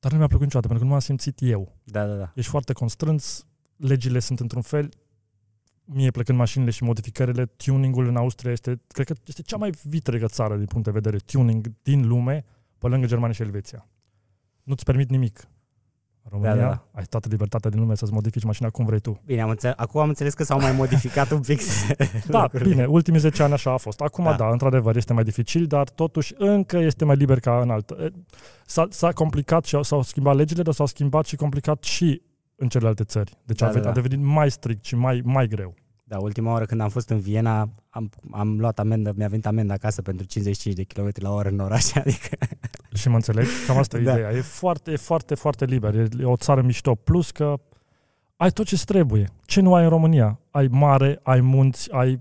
dar 0.00 0.12
nu 0.12 0.18
mi-a 0.18 0.26
plăcut 0.26 0.44
niciodată 0.46 0.68
pentru 0.68 0.78
că 0.78 0.84
nu 0.84 0.90
m-am 0.90 1.00
simțit 1.06 1.38
eu. 1.42 1.72
Da, 1.84 2.06
da, 2.06 2.14
da. 2.14 2.32
Ești 2.34 2.50
foarte 2.50 2.72
constrâns, 2.72 3.46
legile 3.76 4.18
sunt 4.18 4.40
într-un 4.40 4.62
fel, 4.62 4.88
mie 5.88 6.10
plecând 6.10 6.38
mașinile 6.38 6.70
și 6.70 6.82
modificările, 6.84 7.44
tuningul 7.46 8.06
în 8.06 8.16
Austria 8.16 8.50
este, 8.52 8.80
cred 8.88 9.06
că 9.06 9.14
este 9.26 9.42
cea 9.42 9.56
mai 9.56 9.72
vitregă 9.82 10.26
țară 10.26 10.56
din 10.56 10.66
punct 10.66 10.84
de 10.84 10.90
vedere 10.90 11.16
tuning 11.16 11.72
din 11.82 12.06
lume, 12.06 12.44
pe 12.78 12.86
lângă 12.86 13.06
Germania 13.06 13.34
și 13.34 13.42
Elveția. 13.42 13.88
Nu-ți 14.62 14.84
permit 14.84 15.10
nimic. 15.10 15.48
În 16.22 16.30
România 16.32 16.54
Da, 16.54 16.60
da, 16.60 16.68
da. 16.68 16.88
ai 16.92 17.04
toată 17.04 17.28
libertatea 17.30 17.70
din 17.70 17.80
lume 17.80 17.94
să-ți 17.94 18.12
modifici 18.12 18.42
mașina 18.44 18.70
cum 18.70 18.84
vrei 18.84 19.00
tu. 19.00 19.20
Bine, 19.24 19.40
am 19.40 19.48
înțeles, 19.50 19.74
acum 19.78 20.00
am 20.00 20.08
înțeles 20.08 20.34
că 20.34 20.44
s-au 20.44 20.60
mai 20.60 20.72
modificat 20.72 21.30
un 21.30 21.40
pic 21.40 21.60
Da, 22.28 22.40
lucrurile. 22.42 22.70
bine, 22.70 22.84
ultimii 22.86 23.20
10 23.20 23.42
ani 23.42 23.52
așa 23.52 23.72
a 23.72 23.76
fost. 23.76 24.00
Acum, 24.00 24.24
da. 24.24 24.30
Da. 24.30 24.36
da, 24.36 24.50
într-adevăr, 24.50 24.96
este 24.96 25.12
mai 25.12 25.24
dificil, 25.24 25.66
dar 25.66 25.88
totuși 25.90 26.34
încă 26.38 26.78
este 26.78 27.04
mai 27.04 27.16
liber 27.16 27.40
ca 27.40 27.60
în 27.60 27.70
altă. 27.70 27.96
E, 28.00 28.12
S-a, 28.66 28.86
s-a 28.90 29.12
complicat 29.12 29.64
și 29.64 29.74
au- 29.74 29.82
s-au 29.82 30.02
schimbat 30.02 30.36
legile, 30.36 30.62
dar 30.62 30.74
s-au 30.74 30.86
schimbat 30.86 31.24
și 31.26 31.36
complicat 31.36 31.82
și 31.82 32.22
în 32.56 32.68
celelalte 32.68 33.04
țări. 33.04 33.32
Deci 33.44 33.58
Da, 33.58 33.66
a, 33.66 33.72
da, 33.72 33.74
da, 33.78 33.84
da. 33.84 33.90
a 33.90 33.92
devenit 33.92 34.26
mai 34.26 34.50
strict 34.50 34.84
și 34.84 34.94
mai, 34.94 35.20
mai 35.24 35.48
greu. 35.48 35.74
Da, 36.04 36.18
ultima 36.18 36.50
oară 36.52 36.64
când 36.64 36.80
am 36.80 36.88
fost 36.88 37.08
în 37.08 37.18
Viena, 37.18 37.70
am, 37.90 38.10
am 38.30 38.58
luat 38.58 38.78
amendă, 38.78 39.12
mi-a 39.16 39.28
venit 39.28 39.46
amendă 39.46 39.72
acasă 39.72 40.02
pentru 40.02 40.26
55 40.26 40.76
de 40.76 40.82
km 40.82 41.10
la 41.14 41.32
oră 41.32 41.48
în 41.48 41.58
oraș, 41.58 41.94
adică... 41.94 42.36
Și 42.94 43.08
mă 43.08 43.14
înțelegi? 43.14 43.48
Cam 43.66 43.76
asta 43.76 43.98
e 43.98 44.02
Da. 44.04 44.12
ideea. 44.12 44.30
E 44.30 44.40
foarte, 44.40 44.90
e 44.90 44.96
foarte, 44.96 45.34
foarte 45.34 45.64
liber. 45.64 45.94
E, 45.94 46.08
e 46.20 46.24
o 46.24 46.36
țară 46.36 46.62
mișto. 46.62 46.94
Plus 46.94 47.30
că 47.30 47.60
ai 48.36 48.50
tot 48.50 48.66
ce 48.66 48.84
trebuie. 48.84 49.28
Ce 49.44 49.60
nu 49.60 49.74
ai 49.74 49.82
în 49.82 49.88
România? 49.88 50.40
Ai 50.50 50.68
mare, 50.70 51.20
ai 51.22 51.40
munți, 51.40 51.92
ai 51.92 52.20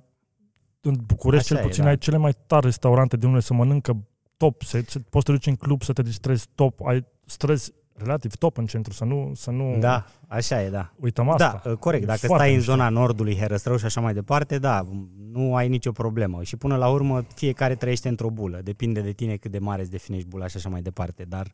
în 0.82 0.96
București 1.06 1.54
Așa 1.54 1.56
cel 1.56 1.64
e, 1.64 1.68
puțin 1.68 1.84
da. 1.84 1.90
ai 1.90 1.98
cele 1.98 2.18
mai 2.18 2.34
tari 2.48 2.66
restaurante 2.66 3.18
din 3.18 3.28
lume 3.30 3.42
să 3.42 3.54
mănâncă 3.54 4.04
top, 4.38 4.62
să, 4.62 4.82
să, 4.88 5.00
poți 5.00 5.26
să 5.26 5.32
te 5.32 5.32
duci 5.32 5.48
în 5.48 5.56
club 5.56 5.82
să 5.82 5.94
te 5.94 6.02
distrezi 6.02 6.48
top, 6.56 6.86
ai 6.86 7.06
străzi 7.26 7.74
relativ 7.98 8.36
top 8.36 8.58
în 8.58 8.66
centru, 8.66 8.94
să 8.94 9.04
nu, 9.06 9.32
să 9.36 9.52
nu 9.52 9.76
Da, 9.80 10.06
așa 10.28 10.62
e, 10.64 10.70
da. 10.70 10.92
uităm 11.00 11.30
asta. 11.30 11.62
Da, 11.64 11.76
corect. 11.76 12.04
E 12.04 12.06
Dacă 12.06 12.20
foarte 12.26 12.44
stai 12.44 12.54
în 12.54 12.58
mișto. 12.60 12.72
zona 12.72 12.90
nordului, 12.90 13.36
Herăstrău 13.38 13.78
și 13.78 13.86
așa 13.86 14.02
mai 14.02 14.14
departe, 14.14 14.58
da, 14.58 14.86
nu 15.32 15.56
ai 15.56 15.68
nicio 15.70 15.92
problemă. 15.92 16.44
Și 16.44 16.58
până 16.58 16.76
la 16.76 16.88
urmă, 16.88 17.24
fiecare 17.36 17.76
trăiește 17.76 18.08
într-o 18.08 18.30
bulă. 18.30 18.60
Depinde 18.64 19.02
de 19.02 19.12
tine 19.12 19.36
cât 19.36 19.52
de 19.52 19.60
mare 19.60 19.82
îți 19.82 19.92
definești 19.92 20.28
bula 20.28 20.48
și 20.48 20.58
așa 20.58 20.70
mai 20.70 20.82
departe. 20.82 21.24
Dar, 21.24 21.52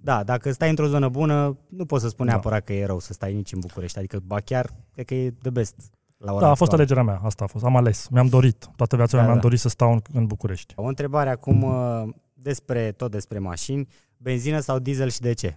da, 0.00 0.22
dacă 0.24 0.52
stai 0.52 0.68
într-o 0.70 0.86
zonă 0.86 1.08
bună, 1.08 1.56
nu 1.68 1.84
poți 1.84 2.02
să 2.02 2.08
spun 2.08 2.26
Da. 2.26 2.32
neapărat 2.32 2.64
că 2.64 2.72
e 2.72 2.86
rău 2.86 2.98
să 2.98 3.12
stai 3.12 3.32
nici 3.34 3.52
în 3.52 3.60
București. 3.60 3.98
Adică, 3.98 4.20
ba 4.24 4.40
chiar, 4.40 4.70
cred 4.92 5.06
că 5.06 5.14
e 5.14 5.30
the 5.42 5.50
best 5.50 5.74
la 6.18 6.32
ora 6.32 6.40
Da, 6.40 6.46
a 6.50 6.54
fost 6.54 6.60
actuală. 6.72 6.82
alegerea 6.82 7.02
mea, 7.02 7.20
asta 7.26 7.44
a 7.44 7.46
fost. 7.46 7.64
Am 7.64 7.76
ales. 7.76 8.08
Mi-am 8.10 8.26
dorit. 8.26 8.68
Toată 8.76 8.96
viața 8.96 9.10
Da, 9.12 9.16
mea 9.16 9.26
mi-am 9.26 9.40
da. 9.40 9.42
dorit 9.48 9.60
să 9.60 9.68
stau 9.68 9.92
în, 9.92 10.00
în 10.12 10.26
București. 10.26 10.72
O 10.76 10.84
întrebare 10.84 11.30
acum 11.30 11.62
uh, 11.62 12.02
despre, 12.34 12.92
tot 12.92 13.10
despre 13.10 13.38
mașini. 13.38 13.88
Benzină 14.18 14.60
sau 14.60 14.78
diesel 14.78 15.10
și 15.10 15.20
de 15.20 15.32
ce? 15.32 15.56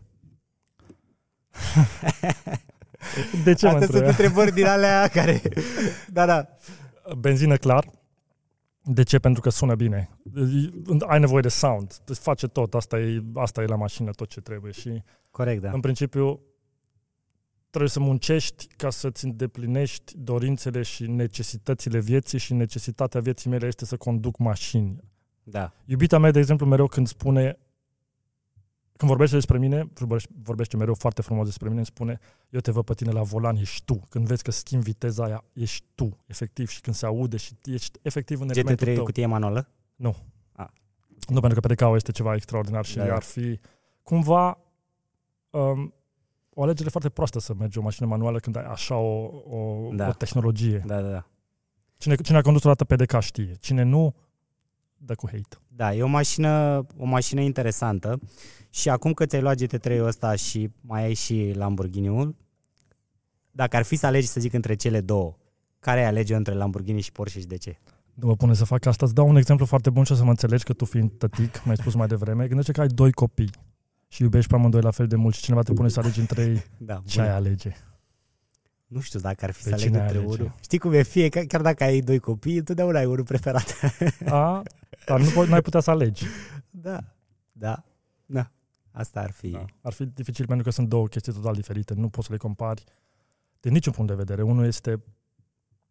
De 3.43 3.53
ce 3.53 3.65
mă 3.65 3.71
Astea 3.71 3.87
sunt 3.87 3.93
întreb? 3.93 4.07
întrebări 4.07 4.51
din 4.53 4.65
alea 4.65 5.07
care... 5.13 5.41
Da, 6.11 6.25
da. 6.25 6.47
Benzină 7.17 7.57
clar. 7.57 7.85
De 8.83 9.03
ce? 9.03 9.19
Pentru 9.19 9.41
că 9.41 9.49
sună 9.49 9.75
bine. 9.75 10.09
Ai 10.99 11.19
nevoie 11.19 11.41
de 11.41 11.47
sound. 11.47 11.93
Îți 12.05 12.19
face 12.19 12.47
tot. 12.47 12.73
Asta 12.73 12.99
e, 12.99 13.23
asta 13.33 13.61
e 13.61 13.65
la 13.65 13.75
mașină 13.75 14.11
tot 14.11 14.29
ce 14.29 14.41
trebuie. 14.41 14.71
Și 14.71 15.03
Corect, 15.31 15.61
da. 15.61 15.71
în 15.71 15.79
principiu 15.79 16.39
trebuie 17.69 17.89
să 17.89 17.99
muncești 17.99 18.67
ca 18.67 18.89
să-ți 18.89 19.25
îndeplinești 19.25 20.13
dorințele 20.17 20.81
și 20.81 21.07
necesitățile 21.07 21.99
vieții 21.99 22.37
și 22.39 22.53
necesitatea 22.53 23.19
vieții 23.21 23.49
mele 23.49 23.67
este 23.67 23.85
să 23.85 23.97
conduc 23.97 24.37
mașini. 24.37 24.95
Da. 25.43 25.73
Iubita 25.85 26.17
mea, 26.17 26.31
de 26.31 26.39
exemplu, 26.39 26.65
mereu 26.65 26.87
când 26.87 27.07
spune, 27.07 27.57
când 29.01 29.13
vorbește 29.13 29.35
despre 29.35 29.57
mine, 29.57 29.89
vorbește, 29.93 30.29
vorbește 30.43 30.77
mereu 30.77 30.93
foarte 30.93 31.21
frumos 31.21 31.45
despre 31.45 31.67
mine, 31.67 31.77
îmi 31.77 31.85
spune, 31.85 32.19
eu 32.49 32.59
te 32.59 32.71
văd 32.71 32.85
pe 32.85 32.93
tine 32.93 33.11
la 33.11 33.21
volan, 33.21 33.55
ești 33.55 33.85
tu. 33.85 34.05
Când 34.09 34.25
vezi 34.27 34.43
că 34.43 34.51
schimbi 34.51 34.85
viteza 34.85 35.23
aia, 35.23 35.43
ești 35.53 35.85
tu, 35.95 36.17
efectiv, 36.25 36.69
și 36.69 36.81
când 36.81 36.95
se 36.95 37.05
aude 37.05 37.37
și 37.37 37.55
ești 37.63 37.99
efectiv 38.01 38.41
în 38.41 38.49
elementul 38.49 38.87
GT3 38.87 38.95
tău. 38.95 39.03
cutie 39.03 39.25
manuală? 39.25 39.69
Nu. 39.95 40.15
A. 40.51 40.71
Nu, 41.27 41.39
pentru 41.39 41.59
că 41.59 41.67
PDK 41.67 41.81
este 41.95 42.11
ceva 42.11 42.35
extraordinar 42.35 42.85
și 42.85 42.95
Da, 42.95 43.05
da. 43.05 43.15
ar 43.15 43.21
fi 43.21 43.59
cumva 44.03 44.57
um, 45.49 45.93
o 46.49 46.63
alegere 46.63 46.89
foarte 46.89 47.09
proastă 47.09 47.39
să 47.39 47.53
mergi 47.53 47.77
o 47.77 47.81
mașină 47.81 48.07
manuală 48.07 48.39
când 48.39 48.55
ai 48.55 48.65
așa 48.65 48.95
o, 48.95 49.25
o, 49.49 49.89
Da. 49.93 50.07
o 50.07 50.11
tehnologie. 50.11 50.83
Da, 50.85 51.01
da, 51.01 51.09
da. 51.09 51.27
Cine, 51.97 52.15
cine 52.15 52.37
a 52.37 52.41
condus 52.41 52.63
o 52.63 52.73
dată 52.73 52.85
PDK 52.85 53.19
știe. 53.19 53.55
Cine 53.61 53.83
nu, 53.83 54.15
dă 54.97 55.15
cu 55.15 55.27
hate. 55.27 55.57
Da, 55.75 55.93
e 55.95 56.03
o 56.03 56.07
mașină, 56.07 56.85
o 56.97 57.05
mașină 57.05 57.41
interesantă 57.41 58.19
și 58.69 58.89
acum 58.89 59.13
că 59.13 59.25
ți-ai 59.25 59.41
luat 59.41 59.57
GT3-ul 59.63 60.05
ăsta 60.05 60.35
și 60.35 60.69
mai 60.81 61.03
ai 61.03 61.13
și 61.13 61.51
Lamborghini-ul, 61.55 62.35
dacă 63.51 63.75
ar 63.77 63.83
fi 63.83 63.95
să 63.95 64.05
alegi, 64.05 64.27
să 64.27 64.39
zic, 64.39 64.53
între 64.53 64.75
cele 64.75 65.01
două, 65.01 65.37
care 65.79 65.99
ai 65.99 66.05
alege 66.05 66.35
între 66.35 66.53
Lamborghini 66.53 67.01
și 67.01 67.11
Porsche 67.11 67.39
și 67.39 67.45
de 67.45 67.57
ce? 67.57 67.79
Nu 68.13 68.27
mă 68.27 68.35
pune 68.35 68.53
să 68.53 68.65
fac 68.65 68.85
asta. 68.85 69.05
Îți 69.05 69.13
dau 69.13 69.27
un 69.27 69.35
exemplu 69.35 69.65
foarte 69.65 69.89
bun 69.89 70.03
și 70.03 70.11
o 70.11 70.15
să 70.15 70.23
mă 70.23 70.29
înțelegi 70.29 70.63
că 70.63 70.73
tu 70.73 70.85
fiind 70.85 71.11
tătic, 71.17 71.63
mi-ai 71.63 71.77
spus 71.77 71.93
mai 71.93 72.07
devreme, 72.07 72.47
gândește 72.47 72.71
că 72.71 72.81
ai 72.81 72.87
doi 72.87 73.11
copii 73.11 73.49
și 74.07 74.21
iubești 74.21 74.49
pe 74.49 74.55
amândoi 74.55 74.81
la 74.81 74.91
fel 74.91 75.07
de 75.07 75.15
mult 75.15 75.35
și 75.35 75.41
cineva 75.41 75.61
te 75.61 75.73
pune 75.73 75.89
să 75.89 75.99
alegi 75.99 76.19
între 76.19 76.41
ei, 76.43 76.63
Da, 76.77 77.01
ce 77.05 77.21
ai 77.21 77.27
bun. 77.27 77.35
alege? 77.35 77.71
Nu 78.91 78.99
știu 78.99 79.19
dacă 79.19 79.45
ar 79.45 79.51
fi 79.51 79.63
Pe 79.63 79.69
să 79.69 79.73
aleg 79.75 79.85
cine 79.85 79.99
între 80.01 80.17
alege? 80.17 80.33
unul. 80.33 80.55
Știi 80.61 80.77
cum 80.77 80.93
e 80.93 81.01
fie, 81.03 81.29
că- 81.29 81.39
chiar 81.39 81.61
dacă 81.61 81.83
ai 81.83 81.99
doi 81.99 82.19
copii, 82.19 82.57
întotdeauna 82.57 82.97
ai 82.99 83.05
unul 83.05 83.23
preferat. 83.23 83.79
A, 84.25 84.63
dar 85.05 85.19
nu 85.19 85.29
po- 85.29 85.47
n-ai 85.49 85.61
putea 85.61 85.79
să 85.79 85.89
alegi. 85.91 86.25
da, 86.69 87.03
da, 87.51 87.83
da. 88.25 88.51
Asta 88.91 89.19
ar 89.19 89.31
fi. 89.31 89.49
Da. 89.49 89.65
Ar 89.81 89.93
fi 89.93 90.05
dificil 90.05 90.45
pentru 90.45 90.63
că 90.65 90.71
sunt 90.71 90.87
două 90.89 91.07
chestii 91.07 91.33
total 91.33 91.53
diferite. 91.53 91.93
Nu 91.93 92.09
poți 92.09 92.25
să 92.27 92.31
le 92.33 92.37
compari 92.39 92.83
din 93.59 93.71
niciun 93.71 93.93
punct 93.93 94.09
de 94.09 94.15
vedere. 94.15 94.41
Unul 94.41 94.65
este 94.65 95.03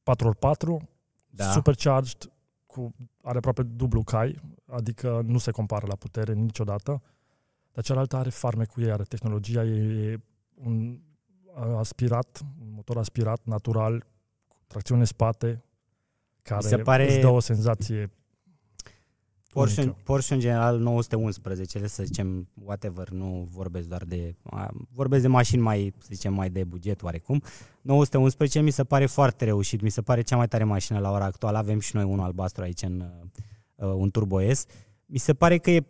4x4, 0.03 0.77
Da. 1.31 1.51
supercharged, 1.51 2.31
cu, 2.67 2.95
are 3.23 3.37
aproape 3.37 3.63
dublu 3.63 4.03
cai, 4.03 4.37
adică 4.67 5.23
nu 5.27 5.39
se 5.39 5.51
compară 5.51 5.87
la 5.87 5.95
putere 5.95 6.33
niciodată. 6.33 7.03
Dar 7.73 7.85
cealaltă 7.85 8.17
are 8.17 8.31
farmecul 8.31 8.83
ei, 8.83 8.91
are 8.93 9.03
tehnologia, 9.03 9.65
e, 9.65 10.11
e 10.11 10.21
un 10.55 10.99
aspirat, 11.77 12.40
un 12.61 12.73
motor 12.75 12.99
aspirat, 12.99 13.40
natural, 13.44 14.07
cu 14.49 14.57
tracțiune 14.66 15.01
în 15.01 15.07
spate, 15.07 15.64
care 16.42 16.66
se 16.66 16.77
pare- 16.77 17.09
îți 17.09 17.20
dă 17.20 17.29
o 17.29 17.40
senzație 17.40 18.11
Porsche, 19.53 19.83
unică. 19.83 19.99
Porsche 20.05 20.35
în 20.35 20.40
general 20.40 20.79
911, 20.79 21.87
să 21.87 22.03
zicem, 22.03 22.49
whatever, 22.64 23.09
nu 23.09 23.49
vorbesc 23.51 23.88
doar 23.88 24.05
de, 24.05 24.35
a, 24.42 24.70
vorbesc 24.92 25.23
de 25.23 25.29
mașini 25.29 25.62
mai, 25.62 25.94
să 25.99 26.09
zicem, 26.12 26.35
mai 26.35 26.51
de 26.51 26.64
buget 26.64 27.03
oarecum. 27.03 27.42
911 27.81 28.61
mi 28.61 28.70
se 28.70 28.85
pare 28.85 29.07
foarte 29.07 29.44
reușit, 29.44 29.81
mi 29.81 29.90
se 29.90 30.03
pare 30.03 30.23
cea 30.23 30.37
mai 30.37 30.49
tare 30.49 30.64
mașină 30.64 30.99
la 30.99 31.11
ora 31.11 31.25
actuală, 31.25 31.59
avem 31.59 31.81
și 31.81 31.96
noi 31.96 32.05
unul 32.05 32.25
albastru 32.25 32.62
aici 32.62 32.83
în 32.83 33.05
uh, 33.75 33.87
un 33.94 34.11
Turbo 34.11 34.53
S. 34.53 34.64
Mi 35.07 35.18
se 35.18 35.35
pare 35.35 35.59
că 35.59 35.70
e, 35.70 35.85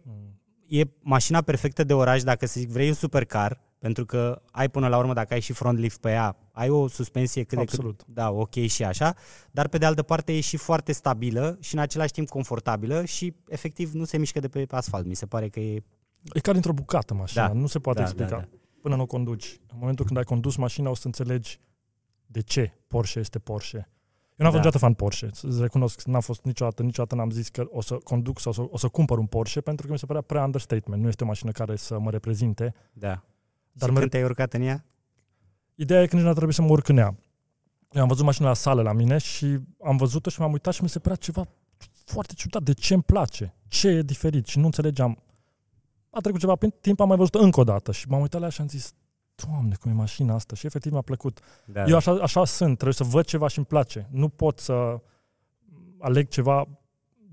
e 0.66 0.84
mașina 1.00 1.40
perfectă 1.42 1.84
de 1.84 1.94
oraș 1.94 2.22
dacă 2.22 2.46
să 2.46 2.60
zic 2.60 2.70
vrei 2.70 2.88
un 2.88 2.94
supercar, 2.94 3.60
pentru 3.80 4.04
că 4.04 4.42
ai 4.50 4.68
până 4.68 4.88
la 4.88 4.98
urmă, 4.98 5.12
dacă 5.12 5.34
ai 5.34 5.40
și 5.40 5.52
front 5.52 5.78
lift 5.78 6.00
pe 6.00 6.10
ea, 6.10 6.36
ai 6.52 6.68
o 6.68 6.88
suspensie 6.88 7.42
cât 7.42 7.56
de 7.56 7.64
Absolut. 7.64 7.96
cât, 8.02 8.14
da, 8.14 8.30
ok 8.30 8.54
și 8.54 8.84
așa, 8.84 9.14
dar 9.50 9.68
pe 9.68 9.78
de 9.78 9.84
altă 9.86 10.02
parte 10.02 10.32
e 10.36 10.40
și 10.40 10.56
foarte 10.56 10.92
stabilă 10.92 11.56
și 11.60 11.74
în 11.74 11.80
același 11.80 12.12
timp 12.12 12.28
confortabilă 12.28 13.04
și 13.04 13.34
efectiv 13.48 13.92
nu 13.92 14.04
se 14.04 14.18
mișcă 14.18 14.40
de 14.40 14.48
pe 14.48 14.66
asfalt. 14.70 15.06
Mi 15.06 15.14
se 15.14 15.26
pare 15.26 15.48
că 15.48 15.60
e... 15.60 15.82
E 16.32 16.40
ca 16.40 16.52
dintr-o 16.52 16.72
bucată 16.72 17.14
mașina, 17.14 17.46
Da, 17.46 17.52
nu 17.52 17.66
se 17.66 17.78
poate 17.78 17.98
da, 17.98 18.04
explica. 18.04 18.30
da, 18.30 18.36
da. 18.36 18.48
Până 18.80 18.96
nu 18.96 19.02
o 19.02 19.06
conduci. 19.06 19.60
În 19.72 19.76
momentul 19.80 20.04
când 20.04 20.16
ai 20.18 20.24
condus 20.24 20.56
mașina 20.56 20.90
o 20.90 20.94
să 20.94 21.06
înțelegi 21.06 21.58
de 22.26 22.40
ce 22.40 22.72
Porsche 22.86 23.18
este 23.18 23.38
Porsche. 23.38 23.76
Eu 23.76 24.46
n-am 24.46 24.52
fost 24.52 24.62
Da. 24.62 24.68
niciodată 24.68 24.78
fan 24.78 24.94
Porsche. 24.94 25.30
Îți 25.42 25.60
recunosc, 25.60 26.02
n-am 26.02 26.20
fost 26.20 26.44
niciodată, 26.44 26.82
niciodată 26.82 27.14
n-am 27.14 27.30
zis 27.30 27.48
că 27.48 27.66
o 27.70 27.80
să 27.80 27.94
conduc 27.94 28.40
sau 28.40 28.50
o 28.50 28.54
să, 28.54 28.66
o 28.70 28.78
să 28.78 28.88
cumpăr 28.88 29.18
un 29.18 29.26
Porsche 29.26 29.60
pentru 29.60 29.86
că 29.86 29.92
mi 29.92 29.98
se 29.98 30.06
părea 30.06 30.22
prea 30.22 30.44
understatement. 30.44 31.02
Nu 31.02 31.08
este 31.08 31.24
o 31.24 31.26
mașină 31.26 31.50
care 31.50 31.76
să 31.76 31.98
mă 31.98 32.10
reprezinte. 32.10 32.74
Da. 32.92 33.24
Dar 33.72 33.78
Dar 33.78 33.88
și 33.88 33.92
mer- 33.94 33.98
când 34.00 34.10
te-ai 34.10 34.22
urcat 34.24 34.52
în 34.52 34.62
ea? 34.62 34.84
Ideea 35.74 36.02
e 36.02 36.06
că 36.06 36.14
nici 36.14 36.24
nu 36.24 36.30
a 36.30 36.34
trebuit 36.34 36.54
să 36.54 36.62
mă 36.62 36.68
urc 36.70 36.88
în 36.88 36.96
ea. 36.96 37.14
Eu 37.92 38.02
am 38.02 38.08
văzut 38.08 38.24
mașina 38.24 38.48
la 38.48 38.54
sală 38.54 38.82
la 38.82 38.92
mine 38.92 39.18
și 39.18 39.58
am 39.84 39.96
văzut-o 39.96 40.30
și 40.30 40.40
m-am 40.40 40.52
uitat 40.52 40.74
și 40.74 40.82
mi 40.82 40.88
se 40.88 40.98
părea 40.98 41.16
ceva 41.16 41.46
foarte 42.04 42.32
ciudat. 42.36 42.62
De 42.62 42.72
ce 42.72 42.94
îmi 42.94 43.02
place? 43.02 43.54
Ce 43.68 43.88
e 43.88 44.02
diferit? 44.02 44.46
Și 44.46 44.58
nu 44.58 44.64
înțelegeam. 44.64 45.22
A 46.10 46.20
trecut 46.20 46.40
ceva 46.40 46.56
prin 46.56 46.74
timp, 46.80 47.00
am 47.00 47.08
mai 47.08 47.16
văzut 47.16 47.34
încă 47.34 47.60
o 47.60 47.64
dată 47.64 47.92
și 47.92 48.08
m-am 48.08 48.20
uitat 48.20 48.40
la 48.40 48.46
ea 48.46 48.52
și 48.52 48.60
am 48.60 48.68
zis, 48.68 48.92
Doamne, 49.34 49.74
cum 49.80 49.90
e 49.90 49.94
mașina 49.94 50.34
asta? 50.34 50.54
Și 50.54 50.66
efectiv 50.66 50.92
mi-a 50.92 51.00
plăcut. 51.00 51.40
Da. 51.64 51.84
Eu 51.84 51.96
așa, 51.96 52.12
așa 52.12 52.44
sunt, 52.44 52.72
trebuie 52.74 52.94
să 52.94 53.04
văd 53.04 53.24
ceva 53.24 53.48
și 53.48 53.56
îmi 53.58 53.66
place. 53.66 54.08
Nu 54.10 54.28
pot 54.28 54.58
să 54.58 55.00
aleg 55.98 56.28
ceva 56.28 56.68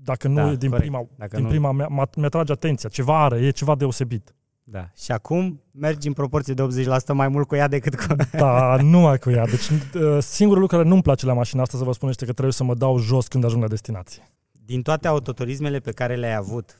dacă 0.02 0.28
nu 0.28 0.34
Da, 0.34 0.50
e 0.50 0.56
din 0.56 0.70
corect. 0.70 0.88
prima, 0.88 1.06
Dacă 1.16 1.34
din 1.36 1.44
nu- 1.44 1.50
prima 1.50 1.72
mea, 1.72 1.86
mă- 1.88 2.08
mi-atrage 2.16 2.52
atenția. 2.52 2.88
Ceva 2.88 3.24
are, 3.24 3.40
e 3.46 3.50
ceva 3.50 3.74
deosebit. 3.74 4.34
Da. 4.70 4.90
Și 4.96 5.12
acum 5.12 5.62
mergi 5.70 6.06
în 6.06 6.12
proporție 6.12 6.54
de 6.54 6.62
80% 6.62 7.06
mai 7.12 7.28
mult 7.28 7.46
cu 7.46 7.54
ea 7.54 7.68
decât 7.68 7.94
cu... 7.94 8.14
Da, 8.32 8.76
numai 8.82 9.18
cu 9.18 9.30
ea. 9.30 9.46
Deci 9.46 9.68
uh, 9.68 10.18
singurul 10.20 10.62
lucru 10.62 10.76
care 10.76 10.88
nu-mi 10.88 11.02
place 11.02 11.26
la 11.26 11.32
mașina 11.32 11.62
asta, 11.62 11.78
să 11.78 11.84
vă 11.84 11.92
spun, 11.92 12.08
este 12.08 12.24
că 12.24 12.32
trebuie 12.32 12.52
să 12.52 12.64
mă 12.64 12.74
dau 12.74 12.98
jos 12.98 13.28
când 13.28 13.44
ajung 13.44 13.62
la 13.62 13.68
destinație. 13.68 14.28
Din 14.64 14.82
toate 14.82 15.08
autoturismele 15.08 15.78
pe 15.78 15.92
care 15.92 16.16
le-ai 16.16 16.34
avut, 16.34 16.78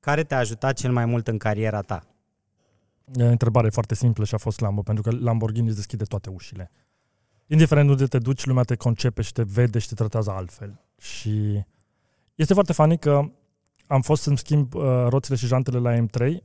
care 0.00 0.24
te-a 0.24 0.38
ajutat 0.38 0.76
cel 0.76 0.92
mai 0.92 1.04
mult 1.04 1.28
în 1.28 1.38
cariera 1.38 1.80
ta? 1.80 2.06
E 3.14 3.24
o 3.24 3.26
întrebare 3.26 3.68
foarte 3.68 3.94
simplă 3.94 4.24
și 4.24 4.34
a 4.34 4.38
fost 4.38 4.60
Lambo, 4.60 4.82
pentru 4.82 5.02
că 5.02 5.16
Lamborghini 5.20 5.66
îți 5.66 5.76
deschide 5.76 6.04
toate 6.04 6.30
ușile. 6.30 6.70
Indiferent 7.46 7.88
unde 7.88 8.06
te 8.06 8.18
duci, 8.18 8.44
lumea 8.44 8.62
te 8.62 8.74
concepe 8.74 9.22
și 9.22 9.32
te 9.32 9.42
vede 9.42 9.78
și 9.78 9.88
te 9.88 9.94
tratează 9.94 10.30
altfel. 10.30 10.80
Și 11.00 11.64
este 12.34 12.54
foarte 12.54 12.72
funny 12.72 12.98
că 12.98 13.30
am 13.86 14.00
fost 14.00 14.22
să-mi 14.22 14.38
schimb 14.38 14.74
uh, 14.74 14.82
roțile 15.08 15.36
și 15.36 15.46
jantele 15.46 15.78
la 15.78 16.06
M3. 16.06 16.36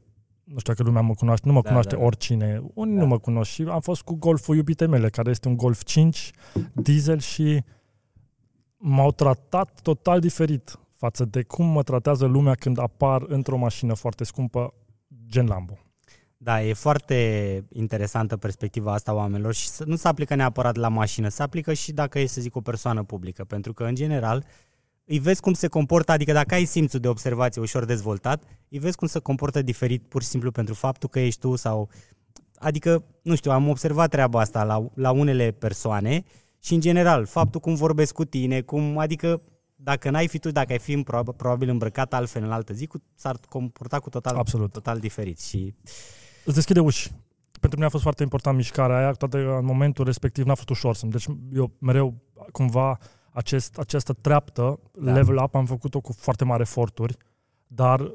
Nu 0.43 0.59
știu 0.59 0.73
dacă 0.73 0.83
lumea 0.83 1.01
mă 1.01 1.13
cunoaște, 1.13 1.47
nu 1.47 1.53
mă 1.53 1.61
Da, 1.61 1.67
cunoaște 1.67 1.93
da, 1.95 1.99
da. 1.99 2.05
oricine. 2.05 2.61
Unii 2.73 2.95
Da. 2.95 3.01
nu 3.01 3.07
mă 3.07 3.17
cunosc 3.19 3.51
și 3.51 3.61
am 3.69 3.79
fost 3.79 4.01
cu 4.01 4.15
Golful 4.15 4.55
iubitei 4.55 4.87
mele, 4.87 5.09
care 5.09 5.29
este 5.29 5.47
un 5.47 5.55
Golf 5.57 5.83
5 5.83 6.31
diesel 6.73 7.19
și 7.19 7.63
m-au 8.77 9.11
tratat 9.11 9.79
total 9.81 10.19
diferit 10.19 10.79
față 10.89 11.25
de 11.25 11.43
cum 11.43 11.65
mă 11.65 11.83
tratează 11.83 12.25
lumea 12.25 12.53
când 12.55 12.77
apar 12.79 13.23
într-o 13.27 13.57
mașină 13.57 13.93
foarte 13.93 14.23
scumpă 14.23 14.73
gen 15.27 15.45
Lambo. 15.45 15.77
Da, 16.37 16.63
e 16.63 16.73
foarte 16.73 17.15
interesantă 17.71 18.37
perspectiva 18.37 18.93
asta 18.93 19.11
a 19.11 19.13
oamenilor 19.13 19.53
și 19.53 19.67
să- 19.67 19.83
nu 19.87 19.95
se 19.95 20.07
aplică 20.07 20.35
neapărat 20.35 20.75
la 20.75 20.87
mașină, 20.87 21.27
se 21.27 21.43
aplică 21.43 21.73
și 21.73 21.91
dacă 21.91 22.19
e, 22.19 22.25
să 22.25 22.41
zic, 22.41 22.55
o 22.55 22.61
persoană 22.61 23.03
publică, 23.03 23.43
pentru 23.43 23.73
că, 23.73 23.83
în 23.83 23.95
general, 23.95 24.45
îi 25.11 25.19
vezi 25.19 25.41
cum 25.41 25.53
se 25.53 25.67
comportă, 25.67 26.11
adică 26.11 26.31
dacă 26.31 26.53
ai 26.53 26.65
simțul 26.65 26.99
de 26.99 27.07
observație 27.07 27.61
ușor 27.61 27.85
dezvoltat, 27.85 28.43
îi 28.69 28.79
vezi 28.79 28.97
cum 28.97 29.07
se 29.07 29.19
comportă 29.19 29.61
diferit 29.61 30.03
pur 30.07 30.21
și 30.21 30.27
simplu 30.27 30.51
pentru 30.51 30.73
faptul 30.73 31.09
că 31.09 31.19
ești 31.19 31.39
tu 31.39 31.55
sau... 31.55 31.89
Adică, 32.55 33.03
nu 33.21 33.35
știu, 33.35 33.51
am 33.51 33.69
observat 33.69 34.09
treaba 34.09 34.39
asta 34.39 34.63
la, 34.63 34.85
la 34.93 35.11
unele 35.11 35.51
persoane 35.51 36.23
și, 36.59 36.73
în 36.73 36.79
general, 36.79 37.25
faptul 37.25 37.59
cum 37.59 37.75
vorbesc 37.75 38.13
cu 38.13 38.25
tine, 38.25 38.61
cum, 38.61 38.97
adică, 38.97 39.41
dacă 39.75 40.09
n-ai 40.09 40.27
fi 40.27 40.39
tu, 40.39 40.51
dacă 40.51 40.71
ai 40.71 40.79
fi 40.79 41.03
prob- 41.03 41.35
probabil 41.37 41.69
îmbrăcat 41.69 42.13
altfel 42.13 42.43
în 42.43 42.51
altă 42.51 42.73
zi, 42.73 42.85
cu, 42.85 43.01
s-ar 43.15 43.37
comporta 43.49 43.99
cu 43.99 44.09
total, 44.09 44.35
Absolut. 44.35 44.71
total 44.71 44.99
diferit 44.99 45.39
și 45.39 45.73
Îți 46.45 46.55
deschide 46.55 46.79
uși. 46.79 47.11
Pentru 47.59 47.77
mine 47.77 47.85
a 47.85 47.89
fost 47.91 48.03
foarte 48.03 48.23
important 48.23 48.57
mișcarea 48.57 48.97
aia, 48.97 49.11
toate 49.11 49.37
în 49.37 49.65
momentul 49.65 50.05
respectiv 50.05 50.45
n-a 50.45 50.55
fost 50.55 50.69
ușor. 50.69 50.95
să 50.95 51.05
Deci 51.05 51.25
eu 51.53 51.71
mereu, 51.79 52.13
cumva, 52.51 52.97
acest, 53.31 53.77
această 53.77 54.13
treaptă, 54.13 54.79
Da. 54.91 55.05
da. 55.05 55.11
level 55.13 55.37
up, 55.37 55.55
am 55.55 55.65
făcut-o 55.65 55.99
cu 55.99 56.11
foarte 56.13 56.43
mari 56.43 56.61
eforturi, 56.61 57.17
dar 57.67 58.11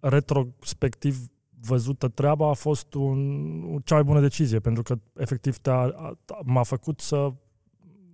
retrospectiv 0.00 1.18
văzută 1.60 2.08
treaba 2.08 2.48
a 2.48 2.52
fost 2.52 2.94
un, 2.94 3.80
cea 3.84 3.94
mai 3.94 4.04
bună 4.04 4.20
decizie, 4.20 4.58
pentru 4.60 4.82
că 4.82 4.98
efectiv 5.16 5.56
te-a, 5.58 5.78
a- 5.80 6.18
m-a 6.44 6.62
făcut 6.62 7.00
să... 7.00 7.32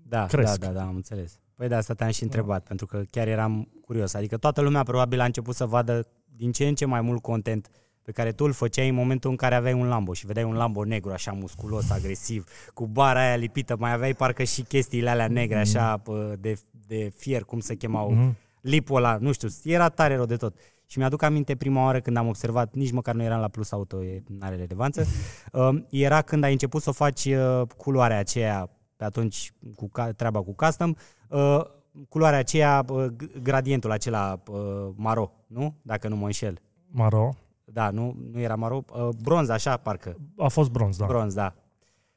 Da, 0.02 0.26
cresc. 0.26 0.58
da, 0.58 0.66
da, 0.66 0.72
da, 0.72 0.86
am 0.86 0.94
înțeles. 0.94 1.38
Păi 1.54 1.68
de 1.68 1.74
asta 1.74 1.94
te-am 1.94 2.10
și 2.10 2.22
întrebat, 2.22 2.64
pentru 2.66 2.86
că 2.86 3.02
chiar 3.10 3.28
eram 3.28 3.68
curios. 3.84 4.14
Adică 4.14 4.36
toată 4.36 4.60
lumea 4.60 4.82
probabil 4.82 5.20
a 5.20 5.24
început 5.24 5.54
să 5.54 5.66
vadă 5.66 6.06
din 6.36 6.52
ce 6.52 6.66
în 6.68 6.74
ce 6.74 6.84
mai 6.84 7.00
mult 7.00 7.22
content 7.22 7.68
pe 8.10 8.16
care 8.16 8.32
tu 8.32 8.44
îl 8.44 8.52
făceai 8.52 8.88
în 8.88 8.94
momentul 8.94 9.30
în 9.30 9.36
care 9.36 9.54
aveai 9.54 9.72
un 9.72 9.88
Lambo 9.88 10.12
și 10.12 10.26
vedeai 10.26 10.44
un 10.44 10.54
Lambo 10.54 10.84
negru 10.84 11.12
așa 11.12 11.32
musculos, 11.32 11.90
agresiv, 11.90 12.44
cu 12.74 12.86
bara 12.86 13.20
aia 13.20 13.36
lipită, 13.36 13.76
mai 13.78 13.92
aveai 13.92 14.14
parcă 14.14 14.42
și 14.42 14.62
chestiile 14.62 15.10
alea 15.10 15.28
negre 15.28 15.58
așa 15.58 15.96
pă, 15.96 16.34
de, 16.38 16.54
de 16.86 17.12
fier, 17.16 17.42
cum 17.44 17.60
se 17.60 17.74
chemau 17.74 18.10
Mhm. 18.10 18.36
lipul 18.60 18.96
ăla, 18.96 19.16
nu 19.20 19.32
știu, 19.32 19.48
era 19.64 19.88
tare 19.88 20.14
rău 20.16 20.24
de 20.24 20.36
tot. 20.36 20.56
Și 20.86 20.98
mi-aduc 20.98 21.22
aminte 21.22 21.56
prima 21.56 21.84
oară 21.84 22.00
când 22.00 22.16
am 22.16 22.26
observat, 22.28 22.74
nici 22.74 22.90
măcar 22.90 23.14
nu 23.14 23.22
eram 23.22 23.40
la 23.40 23.48
Plus 23.48 23.72
Auto, 23.72 23.96
nu 24.26 24.36
are 24.40 24.56
relevanță, 24.56 25.04
uh, 25.52 25.68
era 26.06 26.22
când 26.22 26.44
ai 26.44 26.52
început 26.52 26.82
să 26.82 26.88
o 26.88 26.92
faci 26.92 27.24
uh, 27.24 27.62
culoarea 27.76 28.18
aceea, 28.18 28.70
pe 28.96 29.04
atunci 29.04 29.52
cu 29.76 29.88
ca, 29.88 30.12
treaba 30.12 30.42
cu 30.42 30.54
custom, 30.54 30.94
uh, 31.28 31.60
culoarea 32.08 32.38
aceea, 32.38 32.84
uh, 32.88 33.06
gradientul 33.42 33.90
acela 33.90 34.40
uh, 34.50 34.58
maro, 34.94 35.30
nu? 35.46 35.74
Dacă 35.82 36.08
nu 36.08 36.16
mă 36.16 36.24
înșel. 36.26 36.58
Maro. 36.90 37.34
Da, 37.72 37.90
nu, 37.90 38.16
nu 38.32 38.40
era 38.40 38.54
maro, 38.54 38.84
uh, 38.92 39.08
bronz 39.22 39.48
așa 39.48 39.76
parcă. 39.76 40.16
A 40.36 40.48
fost 40.48 40.70
bronz, 40.70 40.96
da. 40.96 41.06
Bronz, 41.06 41.34
da. 41.34 41.54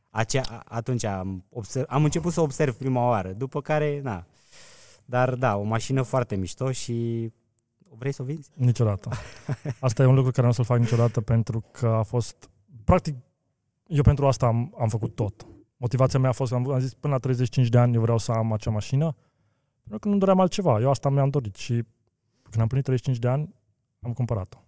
Acea, 0.09 0.63
atunci 0.65 1.03
am, 1.03 1.45
observ, 1.49 1.85
am 1.89 2.03
început 2.03 2.33
să 2.33 2.41
observ 2.41 2.75
prima 2.75 3.07
oară, 3.07 3.33
după 3.33 3.61
care, 3.61 4.01
na. 4.03 4.25
Dar 5.05 5.35
da, 5.35 5.55
o 5.55 5.63
mașină 5.63 6.01
foarte 6.01 6.35
mișto 6.35 6.71
și 6.71 7.29
vrei 7.97 8.11
să 8.11 8.21
o 8.21 8.25
vinzi? 8.25 8.49
Niciodată. 8.53 9.09
Asta 9.79 10.03
e 10.03 10.05
un 10.05 10.15
lucru 10.15 10.31
care 10.31 10.41
nu 10.41 10.49
o 10.49 10.53
să-l 10.53 10.65
fac 10.65 10.79
niciodată 10.79 11.21
pentru 11.21 11.63
că 11.71 11.87
a 11.87 12.03
fost, 12.03 12.49
practic, 12.83 13.15
eu 13.87 14.01
pentru 14.01 14.27
asta 14.27 14.45
am, 14.45 14.75
am 14.79 14.87
făcut 14.87 15.15
tot. 15.15 15.45
Motivația 15.77 16.19
mea 16.19 16.29
a 16.29 16.33
fost, 16.33 16.51
am, 16.51 16.71
am 16.71 16.79
zis, 16.79 16.93
până 16.93 17.13
la 17.13 17.19
35 17.19 17.67
de 17.67 17.77
ani 17.77 17.95
eu 17.95 18.01
vreau 18.01 18.17
să 18.17 18.31
am 18.31 18.53
acea 18.53 18.71
mașină, 18.71 19.15
pentru 19.81 19.99
că 19.99 20.07
nu 20.07 20.17
doream 20.17 20.39
altceva. 20.39 20.79
Eu 20.79 20.89
asta 20.89 21.09
mi-am 21.09 21.29
dorit 21.29 21.55
și 21.55 21.73
când 22.43 22.61
am 22.61 22.67
plinit 22.67 22.85
35 22.85 23.17
de 23.17 23.27
ani, 23.27 23.55
am 24.01 24.13
cumpărat-o. 24.13 24.62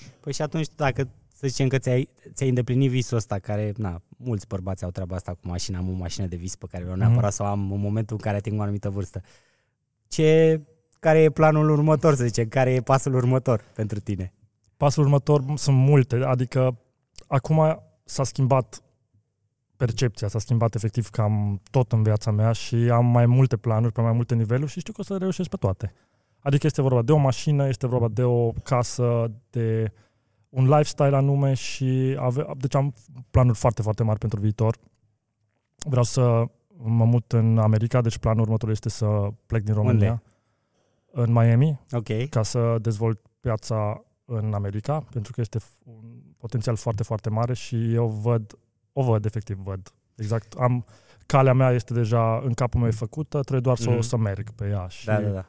Ok. 0.00 0.20
Păi 0.20 0.32
și 0.32 0.42
atunci, 0.42 0.66
dacă 0.76 1.08
să 1.38 1.46
zicem 1.46 1.68
că 1.68 1.78
ți-ai, 1.78 2.08
ți-ai 2.34 2.48
îndeplinit 2.48 2.90
visul 2.90 3.16
ăsta, 3.16 3.38
care, 3.38 3.72
na, 3.76 4.02
mulți 4.16 4.46
bărbați 4.46 4.84
au 4.84 4.90
treaba 4.90 5.16
asta 5.16 5.32
cu 5.32 5.40
mașina, 5.42 5.78
am 5.78 5.88
o 5.88 5.92
mașină 5.92 6.26
de 6.26 6.36
vis 6.36 6.56
pe 6.56 6.66
care 6.70 6.82
vreau 6.82 6.98
neapărat 6.98 7.22
mm. 7.22 7.30
să 7.30 7.42
o 7.42 7.46
am 7.46 7.72
în 7.72 7.80
momentul 7.80 8.16
în 8.16 8.22
care 8.22 8.36
ating 8.36 8.58
o 8.58 8.62
anumită 8.62 8.90
vârstă. 8.90 9.22
Ce, 10.08 10.60
care 11.00 11.22
e 11.22 11.30
planul 11.30 11.70
următor, 11.70 12.14
să 12.14 12.24
zicem, 12.24 12.48
care 12.48 12.72
e 12.72 12.80
pasul 12.80 13.14
următor 13.14 13.64
pentru 13.74 14.00
tine? 14.00 14.32
Pasul 14.76 15.02
următor 15.02 15.44
sunt 15.56 15.76
multe, 15.76 16.16
adică 16.16 16.78
acum 17.26 17.82
s-a 18.04 18.24
schimbat 18.24 18.82
percepția, 19.76 20.28
s-a 20.28 20.38
schimbat 20.38 20.74
efectiv 20.74 21.08
cam 21.08 21.60
tot 21.70 21.92
în 21.92 22.02
viața 22.02 22.30
mea 22.30 22.52
și 22.52 22.74
am 22.74 23.06
mai 23.06 23.26
multe 23.26 23.56
planuri 23.56 23.92
pe 23.92 24.00
mai 24.00 24.12
multe 24.12 24.34
niveluri 24.34 24.70
și 24.70 24.80
știu 24.80 24.92
că 24.92 25.00
o 25.00 25.04
să 25.04 25.16
reușesc 25.16 25.48
pe 25.48 25.56
toate. 25.56 25.92
Adică 26.46 26.66
este 26.66 26.82
vorba 26.82 27.02
de 27.02 27.12
o 27.12 27.16
mașină, 27.16 27.68
este 27.68 27.86
vorba 27.86 28.08
de 28.08 28.22
o 28.22 28.50
casă, 28.50 29.30
de 29.50 29.92
un 30.48 30.64
lifestyle 30.64 31.16
anume 31.16 31.54
și 31.54 32.16
ave, 32.18 32.44
deci 32.56 32.74
am 32.74 32.94
planuri 33.30 33.56
foarte, 33.58 33.82
foarte 33.82 34.02
mari 34.02 34.18
pentru 34.18 34.40
viitor. 34.40 34.76
Vreau 35.76 36.04
să 36.04 36.44
mă 36.76 37.04
mut 37.04 37.32
în 37.32 37.58
America, 37.58 38.00
deci 38.00 38.18
planul 38.18 38.42
următor 38.42 38.70
este 38.70 38.88
să 38.88 39.28
plec 39.46 39.62
din 39.62 39.74
România. 39.74 40.10
Unde? 40.10 40.22
În 41.10 41.32
Miami, 41.32 41.80
Ok. 41.92 42.28
ca 42.30 42.42
să 42.42 42.76
dezvolt 42.80 43.20
piața 43.40 44.04
în 44.24 44.54
America, 44.54 45.04
pentru 45.12 45.32
că 45.32 45.40
este 45.40 45.58
un 45.84 46.04
potențial 46.36 46.76
foarte, 46.76 47.02
foarte 47.02 47.30
mare 47.30 47.54
și 47.54 47.94
eu 47.94 48.06
văd, 48.06 48.58
o 48.92 49.02
văd, 49.02 49.24
efectiv 49.24 49.56
văd. 49.58 49.92
Exact, 50.16 50.52
am, 50.58 50.84
calea 51.26 51.52
mea 51.52 51.70
este 51.70 51.94
deja 51.94 52.38
în 52.44 52.52
capul 52.52 52.80
meu 52.80 52.90
făcută, 52.90 53.40
trebuie 53.40 53.60
doar 53.60 53.76
să, 53.76 53.90
Mhm. 53.90 54.00
să 54.00 54.16
merg 54.16 54.50
pe 54.50 54.68
ea 54.68 54.86
și 54.88 55.06
Da, 55.06 55.20
da, 55.20 55.28
da. 55.28 55.46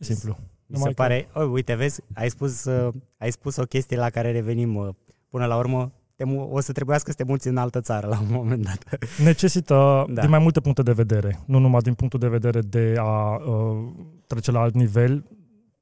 E 0.00 0.04
simplu. 0.04 0.36
Mi 0.38 0.46
Numai 0.66 0.88
se 0.88 0.94
că- 0.94 1.02
pare, 1.02 1.28
oh, 1.34 1.50
uite, 1.52 1.74
vezi, 1.74 2.00
ai 2.14 2.30
spus, 2.30 2.64
uh, 2.64 2.92
ai 3.18 3.30
spus 3.30 3.56
o 3.56 3.62
chestie 3.64 3.96
la 3.96 4.10
care 4.10 4.32
revenim 4.32 4.74
uh, 4.76 4.88
până 5.28 5.46
la 5.46 5.56
urmă. 5.56 5.92
Te 6.16 6.24
mu- 6.24 6.48
o 6.52 6.60
să 6.60 6.72
trebuiască 6.72 7.10
să 7.10 7.16
te 7.16 7.24
muți 7.24 7.48
în 7.48 7.56
altă 7.56 7.80
țară 7.80 8.06
la 8.06 8.20
un 8.20 8.26
moment 8.40 8.62
dat. 8.64 8.98
Necesită 9.24 9.74
Da. 9.74 10.12
da. 10.12 10.20
din 10.20 10.30
mai 10.30 10.38
multe 10.38 10.60
puncte 10.60 10.82
de 10.82 10.92
vedere, 10.92 11.40
nu 11.46 11.58
numai 11.58 11.80
din 11.80 11.94
punctul 11.94 12.18
de 12.20 12.28
vedere 12.28 12.60
de 12.60 12.94
a 12.98 13.34
uh, 13.36 13.88
trece 14.26 14.50
la 14.50 14.60
alt 14.60 14.74
nivel, 14.74 15.24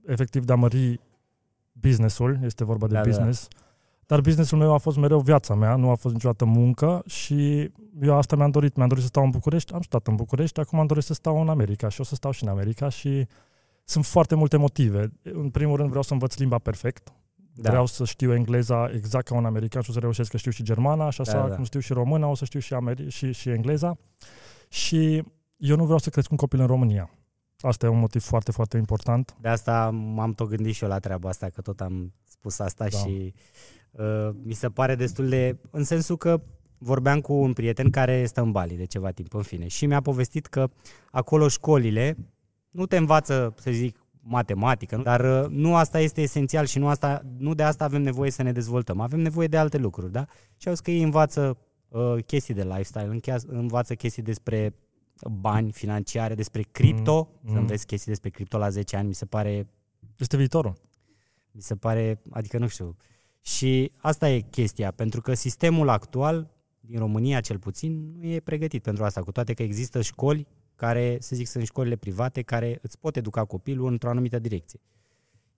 efectiv 0.07 0.45
de 0.45 0.53
a 0.53 0.57
mări 0.57 1.01
businessul, 1.73 2.39
este 2.45 2.65
vorba 2.65 2.87
de 2.87 2.93
Da, 2.95 2.99
da, 3.01 3.05
da. 3.05 3.11
business, 3.11 3.49
dar 4.07 4.21
businessul 4.21 4.59
meu 4.59 4.73
a 4.73 4.79
fost 4.79 4.97
mereu 4.97 5.21
viața 5.21 5.55
mea, 5.55 5.77
nu 5.77 5.91
a 5.91 5.95
fost 5.95 6.15
niciodată 6.15 6.45
muncă 6.45 7.03
și 7.07 7.71
eu 8.03 8.15
asta 8.17 8.37
mi-am 8.37 8.51
dorit. 8.51 8.77
Mi-am 8.77 8.89
dorit 8.89 9.03
să 9.03 9.09
stau 9.09 9.25
în 9.25 9.31
București, 9.31 9.73
am 9.73 9.81
stat 9.83 10.07
în 10.07 10.15
București, 10.15 10.61
acum 10.61 10.79
am 10.79 10.87
dorit 10.87 11.03
să 11.05 11.15
stau 11.15 11.41
în 11.41 11.49
America 11.49 11.89
și 11.89 12.01
o 12.01 12.05
să 12.05 12.15
stau 12.15 12.31
și 12.31 12.43
în 12.43 12.49
America 12.49 12.89
și 12.89 13.27
sunt 13.89 14.05
foarte 14.05 14.35
multe 14.35 14.57
motive. 14.57 15.13
În 15.23 15.51
primul 15.51 15.77
rând 15.77 15.89
vreau 15.89 16.03
să 16.03 16.13
învăț 16.13 16.37
limba 16.37 16.59
perfect, 16.59 17.13
Da. 17.61 17.69
Vreau 17.71 17.87
să 17.87 18.05
știu 18.05 18.35
engleza 18.35 18.91
exact 18.95 19.27
ca 19.27 19.35
un 19.35 19.45
american 19.45 19.83
și 19.83 19.91
o 19.91 19.93
să 19.93 19.99
reușesc 19.99 20.31
că 20.31 20.37
știu 20.37 20.51
și 20.51 20.63
germana, 20.63 21.07
așa 21.07 21.23
Da, 21.23 21.33
da, 21.33 21.49
da. 21.49 21.55
cum 21.55 21.65
știu 21.65 21.81
și 21.81 21.93
româna, 21.93 22.27
o 22.27 22.35
să 22.35 22.45
știu 22.45 22.61
și, 22.61 22.75
ameri- 22.75 23.09
și, 23.09 23.33
și 23.33 23.49
engleza. 23.49 23.99
Și 24.69 25.23
eu 25.57 25.77
nu 25.77 25.85
vreau 25.85 25.99
să 25.99 26.11
cresc 26.11 26.31
un 26.31 26.37
copil 26.37 26.61
în 26.61 26.67
România. 26.67 27.11
Asta 27.61 27.87
e 27.87 27.89
un 27.89 27.99
motiv 27.99 28.23
foarte, 28.23 28.53
foarte 28.53 28.77
important. 28.77 29.37
De 29.41 29.49
asta 29.49 29.91
m-am 29.91 30.33
tot 30.33 30.49
gândit 30.49 30.75
și 30.75 30.83
eu 30.83 30.89
la 30.89 30.99
treaba 30.99 31.29
asta, 31.29 31.49
că 31.49 31.61
tot 31.61 31.81
am 31.81 32.13
spus 32.25 32.59
asta 32.59 32.87
Da. 32.89 32.97
și 32.99 33.35
uh, 33.91 34.29
mi 34.43 34.53
se 34.55 34.69
pare 34.69 34.95
destul 34.95 35.29
de... 35.29 35.59
În 35.71 35.85
sensul 35.85 36.17
că 36.17 36.41
vorbeam 36.79 37.21
cu 37.21 37.33
un 37.33 37.53
prieten 37.53 37.91
care 37.91 38.27
stă 38.27 38.41
în 38.41 38.53
Bali 38.53 38.77
de 38.77 38.85
ceva 38.85 39.11
timp, 39.11 39.35
în 39.35 39.43
fine, 39.43 39.67
și 39.69 39.87
mi-a 39.87 40.01
povestit 40.01 40.47
că 40.47 40.69
acolo 41.11 41.49
școlile 41.49 42.17
nu 42.71 42.87
te 42.87 42.97
învață, 42.97 43.55
să 43.57 43.71
zic, 43.71 44.07
matematică, 44.21 44.97
nu? 44.97 45.03
dar 45.03 45.45
uh, 45.45 45.51
nu 45.51 45.77
asta 45.77 46.01
este 46.01 46.21
esențial 46.21 46.67
și 46.67 46.79
nu, 46.79 46.89
asta, 46.89 47.23
nu 47.39 47.55
de 47.55 47.63
asta 47.63 47.85
avem 47.85 48.03
nevoie 48.03 48.31
să 48.31 48.43
ne 48.43 48.53
dezvoltăm. 48.53 49.01
Avem 49.01 49.21
nevoie 49.21 49.47
de 49.47 49.57
alte 49.57 49.77
lucruri, 49.79 50.13
da? 50.13 50.27
Și 50.57 50.69
au 50.69 50.75
zis 50.75 50.83
că 50.83 50.91
ei 50.91 51.03
învață 51.03 51.59
uh, 51.89 52.25
chestii 52.27 52.55
de 52.55 52.63
lifestyle, 52.63 53.21
încheaz- 53.21 53.47
învață 53.47 53.95
chestii 53.95 54.23
despre 54.23 54.75
bani 55.31 55.73
financiare, 55.73 56.35
despre 56.35 56.63
cripto, 56.63 57.29
Mm, 57.33 57.49
să 57.49 57.55
mm. 57.55 57.61
înveți 57.61 57.87
chestii 57.87 58.11
despre 58.11 58.31
cripto 58.31 58.59
la 58.59 58.69
10 58.69 58.97
ani, 58.97 59.09
mi 59.09 59.15
se 59.15 59.25
pare 59.27 59.67
Este 60.19 60.37
viitorul. 60.37 60.75
mi 61.51 61.63
se 61.63 61.75
pare, 61.77 62.21
adică 62.31 62.59
nu 62.59 62.67
știu. 62.69 62.97
Și 63.41 63.93
asta 63.97 64.31
e 64.31 64.41
chestia, 64.41 64.91
pentru 64.91 65.21
că 65.21 65.35
sistemul 65.35 65.89
actual, 65.89 66.51
din 66.81 66.99
România 66.99 67.41
cel 67.41 67.59
puțin, 67.59 68.15
nu 68.19 68.27
e 68.27 68.41
pregătit 68.41 68.83
pentru 68.83 69.05
asta, 69.05 69.21
cu 69.23 69.33
toate 69.33 69.55
că 69.55 69.63
există 69.63 70.03
școli 70.03 70.47
care, 70.79 71.17
să 71.21 71.37
zic, 71.37 71.47
sunt 71.47 71.67
școlile 71.67 71.97
private, 71.97 72.43
care 72.43 72.79
îți 72.83 72.99
pot 72.99 73.17
educa 73.17 73.45
copilul 73.45 73.91
într-o 73.91 74.09
anumită 74.09 74.39
direcție. 74.39 74.81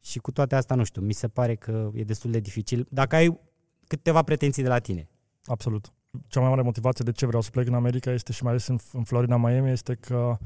Și 0.01 0.19
cu 0.19 0.31
toate 0.33 0.55
asta, 0.55 0.75
nu 0.75 0.85
știu, 0.85 1.03
mi 1.03 1.13
se 1.13 1.29
pare 1.29 1.55
că 1.55 1.91
e 1.95 2.05
destul 2.05 2.31
de 2.31 2.41
dificil. 2.41 2.87
Dacă 2.91 3.17
ai 3.17 3.41
câteva 3.87 4.23
pretenții 4.23 4.63
de 4.63 4.69
la 4.69 4.79
tine. 4.79 5.09
Absolut. 5.45 5.93
Cea 6.27 6.41
mai 6.41 6.49
mare 6.49 6.63
motivație 6.63 7.05
de 7.05 7.13
ce 7.13 7.27
vreau 7.27 7.43
să 7.43 7.51
plec 7.51 7.67
în 7.67 7.75
America 7.75 8.11
este 8.11 8.33
și 8.33 8.43
mai 8.43 8.53
ales 8.53 8.67
în, 8.67 8.79
în 8.93 9.05
Florida, 9.05 9.37
Miami, 9.37 9.71
este 9.71 9.95
că 9.95 10.39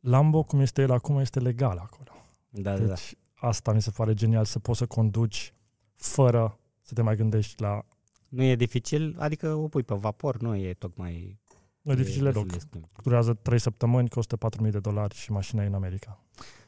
Lambo, 0.00 0.42
cum 0.42 0.60
este 0.60 0.82
el 0.82 0.90
acum, 0.90 1.18
este 1.18 1.40
legal 1.40 1.78
acolo. 1.78 2.10
Da, 2.48 2.76
da, 2.76 2.78
da. 2.78 2.86
Deci 2.86 3.14
asta 3.34 3.72
mi 3.72 3.82
se 3.82 3.90
pare 3.90 4.14
genial, 4.14 4.44
să 4.44 4.58
poți 4.58 4.78
să 4.78 4.86
conduci 4.86 5.54
fără 5.94 6.58
să 6.80 6.94
te 6.94 7.02
mai 7.02 7.16
gândești 7.16 7.60
la... 7.62 7.84
Nu 8.28 8.42
e 8.42 8.56
dificil, 8.56 9.16
adică 9.18 9.54
o 9.54 9.68
pui 9.68 9.82
pe 9.82 9.94
vapor, 9.94 10.36
nu 10.36 10.56
e 10.56 10.74
tocmai... 10.74 11.40
Nu 11.82 11.92
e 11.92 11.94
dificil 11.94 12.22
deloc. 12.22 12.46
destul 12.46 12.58
de 12.60 12.66
scump. 12.70 13.02
Durează 13.02 13.34
3 13.34 13.58
săptămâni, 13.58 14.08
costă 14.08 14.38
4.000 14.64 14.70
de 14.70 14.78
dolari 14.78 15.14
și 15.14 15.32
mașina 15.32 15.62
e 15.62 15.66
în 15.66 15.74
America. 15.74 16.24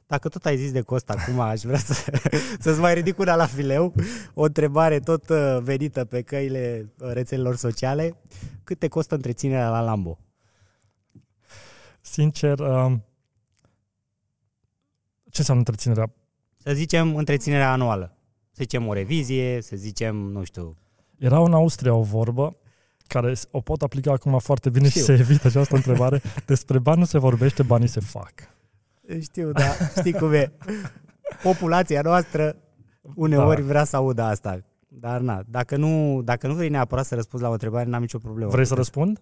Dacă 0.06 0.28
tot 0.28 0.44
ai 0.46 0.56
zis 0.56 0.72
de 0.72 0.80
cost 0.80 1.10
acum, 1.10 1.40
aș 1.40 1.60
vrea 1.60 1.78
să, 1.78 2.12
să-ți 2.60 2.80
mai 2.80 2.94
ridic 2.94 3.18
una 3.18 3.34
la 3.34 3.46
fileu. 3.46 3.94
O 4.34 4.42
întrebare 4.42 5.00
tot 5.00 5.28
uh, 5.28 5.58
venită 5.60 6.04
pe 6.04 6.22
căile 6.22 6.92
uh, 6.98 7.10
rețelelor 7.12 7.56
sociale. 7.56 8.16
Cât 8.64 8.78
te 8.78 8.88
costă 8.88 9.14
întreținerea 9.14 9.70
la 9.70 9.80
Lambo? 9.80 10.18
Sincer, 12.00 12.58
um, 12.58 13.04
ce 15.30 15.38
înseamnă 15.38 15.62
întreținerea? 15.66 16.12
Să 16.62 16.72
zicem 16.72 17.16
întreținerea 17.16 17.72
anuală. 17.72 18.16
Să 18.50 18.58
zicem 18.62 18.86
o 18.86 18.92
revizie, 18.92 19.60
să 19.60 19.76
zicem, 19.76 20.16
nu 20.16 20.44
știu... 20.44 20.76
Era 21.18 21.42
în 21.42 21.52
Austria 21.52 21.94
o 21.94 22.02
vorbă 22.02 22.56
care 23.06 23.34
o 23.50 23.60
pot 23.60 23.82
aplica 23.82 24.12
acum 24.12 24.38
foarte 24.38 24.70
bine 24.70 24.88
Știu. 24.88 25.00
și 25.00 25.06
se 25.06 25.12
evită 25.12 25.46
această 25.46 25.74
întrebare. 25.76 26.22
Despre 26.46 26.78
bani 26.78 26.98
nu 26.98 27.04
se 27.04 27.18
vorbește, 27.18 27.62
banii 27.62 27.88
se 27.88 28.00
fac. 28.00 28.32
Știu, 29.20 29.52
da, 29.52 29.68
știi 29.98 30.12
cum 30.12 30.32
e. 30.32 30.52
Populația 31.42 32.02
noastră 32.02 32.56
uneori 33.14 33.60
Da. 33.60 33.66
vrea 33.66 33.84
să 33.84 33.96
audă 33.96 34.22
asta. 34.22 34.60
Dar 34.88 35.20
na, 35.20 35.42
dacă 35.48 35.76
nu, 35.76 36.22
dacă 36.22 36.46
nu 36.46 36.54
vrei 36.54 36.68
neapărat 36.68 37.06
să 37.06 37.14
răspunzi 37.14 37.44
la 37.44 37.50
o 37.50 37.52
întrebare, 37.52 37.88
n-am 37.88 38.00
nicio 38.00 38.18
problemă. 38.18 38.50
Vrei 38.50 38.66
să 38.66 38.74
răspund? 38.74 39.20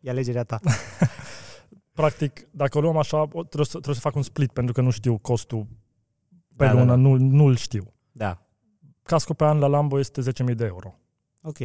E 0.00 0.10
alegerea 0.10 0.42
ta. 0.42 0.60
Practic, 1.92 2.46
dacă 2.50 2.78
o 2.78 2.80
luăm 2.80 2.96
așa, 2.96 3.20
o- 3.20 3.26
trebuie 3.26 3.64
să, 3.64 3.70
trebuie 3.70 3.94
să 3.94 4.00
fac 4.00 4.14
un 4.14 4.22
split, 4.22 4.50
pentru 4.52 4.72
că 4.72 4.80
nu 4.80 4.90
știu 4.90 5.18
costul 5.18 5.66
pe 6.56 6.64
Da, 6.64 6.72
da, 6.72 6.78
lună, 6.78 6.84
da. 6.86 6.94
Nu, 6.94 7.14
nu-l 7.16 7.56
știu. 7.56 7.92
Da. 8.12 8.42
Casco 9.02 9.34
pe 9.34 9.44
an 9.44 9.58
la 9.58 9.66
Lambo 9.66 9.98
este 9.98 10.20
10.000 10.48 10.54
de 10.56 10.64
euro. 10.64 10.94
Ok. 11.42 11.58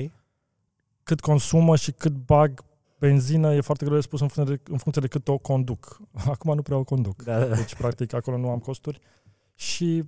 Cât 1.09 1.19
consumă 1.19 1.75
și 1.75 1.91
cât 1.91 2.13
bag 2.13 2.63
benzină 2.99 3.53
e 3.53 3.61
foarte 3.61 3.85
greu 3.85 3.97
de 3.97 4.03
spus 4.03 4.21
în 4.21 4.27
funcție 4.27 4.55
de, 4.55 4.71
în 4.71 4.77
funcție 4.77 5.01
de 5.01 5.07
cât 5.07 5.27
o 5.27 5.37
conduc. 5.37 6.01
Acum 6.33 6.55
nu 6.55 6.61
prea 6.61 6.77
o 6.77 6.83
conduc. 6.83 7.23
Da, 7.23 7.39
da, 7.39 7.45
da. 7.45 7.55
Deci, 7.55 7.75
practic, 7.75 8.13
acolo 8.13 8.37
nu 8.37 8.49
am 8.49 8.59
costuri. 8.59 8.99
Și 9.55 10.03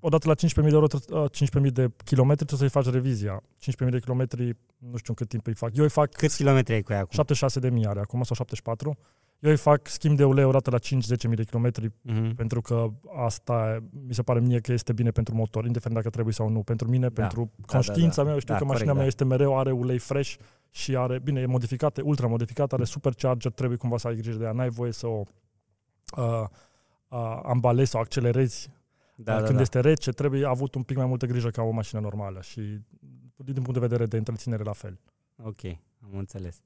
odată 0.00 0.28
la 0.28 0.34
15.000 0.34 0.54
de 0.54 0.68
euro, 0.72 0.86
tre- 0.86 1.16
uh, 1.16 1.24
15.000 1.66 1.72
de 1.72 1.90
kilometri 2.04 2.46
trebuie 2.46 2.70
să-i 2.70 2.82
faci 2.82 2.92
revizia. 2.92 3.42
15.000 3.84 3.90
de 3.90 4.00
kilometri, 4.00 4.56
nu 4.78 4.96
știu 4.96 5.08
în 5.08 5.14
cât 5.14 5.28
timp 5.28 5.46
îi 5.46 5.54
fac. 5.54 5.76
Eu 5.76 5.82
îi 5.82 5.90
fac 5.90 6.12
Câți 6.12 6.36
kilometri 6.36 6.74
ai 6.74 6.82
cu 6.82 6.92
ea 6.92 6.98
acum? 6.98 7.12
76 7.12 7.60
de 7.60 7.70
mii 7.70 7.86
are 7.86 8.00
acum 8.00 8.22
sau 8.22 8.36
74. 8.36 8.98
Eu 9.38 9.50
îi 9.50 9.56
fac 9.56 9.86
schimb 9.88 10.16
de 10.16 10.24
ulei 10.24 10.44
o 10.44 10.50
dată 10.50 10.70
la 10.70 10.78
5-10.000 10.78 11.34
de 11.36 11.44
kilometri 11.44 11.92
Mhm. 12.02 12.34
pentru 12.34 12.60
că 12.60 12.88
asta 13.16 13.78
mi 14.06 14.14
se 14.14 14.22
pare 14.22 14.40
mie 14.40 14.60
că 14.60 14.72
este 14.72 14.92
bine 14.92 15.10
pentru 15.10 15.34
motor, 15.34 15.64
indiferent 15.66 15.96
dacă 15.96 16.10
trebuie 16.10 16.34
sau 16.34 16.48
nu. 16.48 16.62
Pentru 16.62 16.88
mine, 16.88 17.08
Da. 17.08 17.20
pentru 17.22 17.50
da, 17.56 17.64
conștiința 17.72 18.16
da. 18.16 18.22
mea, 18.22 18.32
eu 18.32 18.38
știu 18.38 18.52
Da, 18.52 18.58
că 18.58 18.64
corect, 18.64 18.78
mașina 18.78 18.92
mea 18.92 19.02
da. 19.02 19.06
este 19.08 19.24
mereu, 19.24 19.58
are 19.58 19.70
ulei 19.72 19.98
fresh 19.98 20.34
și 20.70 20.96
are, 20.96 21.18
bine, 21.18 21.40
e 21.40 21.46
modificată, 21.46 22.00
ultra 22.04 22.26
modificată, 22.26 22.74
are 22.74 22.84
supercharger, 22.84 23.52
trebuie 23.52 23.78
cumva 23.78 23.98
să 23.98 24.06
ai 24.08 24.16
grijă 24.16 24.38
de 24.38 24.44
ea, 24.44 24.52
n-ai 24.52 24.68
voie 24.68 24.92
să 24.92 25.06
o 25.06 25.22
uh, 26.16 26.44
uh, 27.08 27.40
ambalezi 27.42 27.90
sau 27.90 28.00
accelerezi 28.00 28.68
Da, 29.14 29.22
dar 29.24 29.38
da, 29.40 29.44
când 29.44 29.56
da. 29.56 29.62
este 29.62 29.80
rece, 29.80 30.10
trebuie 30.10 30.46
avut 30.46 30.74
un 30.74 30.82
pic 30.82 30.96
mai 30.96 31.06
multă 31.06 31.26
grijă 31.26 31.48
ca 31.48 31.62
o 31.62 31.70
mașină 31.70 32.00
normală 32.00 32.40
și 32.40 32.60
din 33.36 33.54
punct 33.62 33.72
de 33.72 33.78
vedere 33.78 34.06
de 34.06 34.16
întreținere 34.16 34.62
la 34.62 34.72
fel. 34.72 34.98
Ok, 35.42 35.64
am 36.04 36.18
înțeles. 36.18 36.60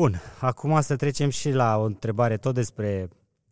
Bun, 0.00 0.20
acum 0.40 0.80
să 0.80 0.96
trecem 0.96 1.30
și 1.30 1.50
la 1.50 1.76
o 1.78 1.82
întrebare 1.84 2.36
tot 2.36 2.54
despre, 2.54 3.08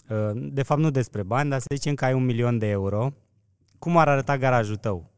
uh, 0.08 0.30
de 0.34 0.62
fapt 0.62 0.80
nu 0.80 0.90
despre 0.90 1.22
bani, 1.22 1.50
dar 1.50 1.58
să 1.58 1.66
zicem 1.74 1.94
că 1.94 2.04
ai 2.04 2.12
un 2.12 2.24
milion 2.24 2.58
de 2.58 2.66
euro. 2.66 3.12
Cum 3.78 3.96
ar 3.96 4.08
arăta 4.08 4.36
garajul 4.38 4.76
tău? 4.76 5.10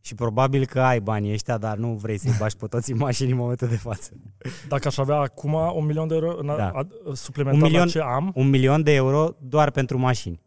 Și 0.00 0.14
probabil 0.14 0.66
că 0.66 0.80
ai 0.80 1.00
banii 1.00 1.32
ăștia, 1.32 1.58
dar 1.58 1.76
nu 1.76 1.94
vrei 1.94 2.18
să-i 2.18 2.36
bași 2.38 2.56
pe 2.56 2.66
toți 2.66 2.90
în 2.92 2.98
mașini 2.98 3.30
în 3.30 3.36
momentul 3.36 3.68
de 3.68 3.76
față. 3.76 4.12
Dacă 4.68 4.88
aș 4.88 4.96
avea 4.98 5.16
acum 5.16 5.52
un 5.52 5.84
milion 5.84 6.08
de 6.08 6.14
euro 6.14 6.38
în 6.38 6.46
Da. 6.46 6.56
da. 6.56 6.86
suplimentar 7.14 7.62
Un 7.62 7.68
milion- 7.68 7.84
la 7.84 7.90
ce 7.90 8.00
am, 8.00 8.32
Un 8.34 8.48
milion 8.48 8.82
de 8.82 8.92
euro 8.94 9.34
doar 9.40 9.70
pentru 9.70 9.98
mașini. 9.98 10.40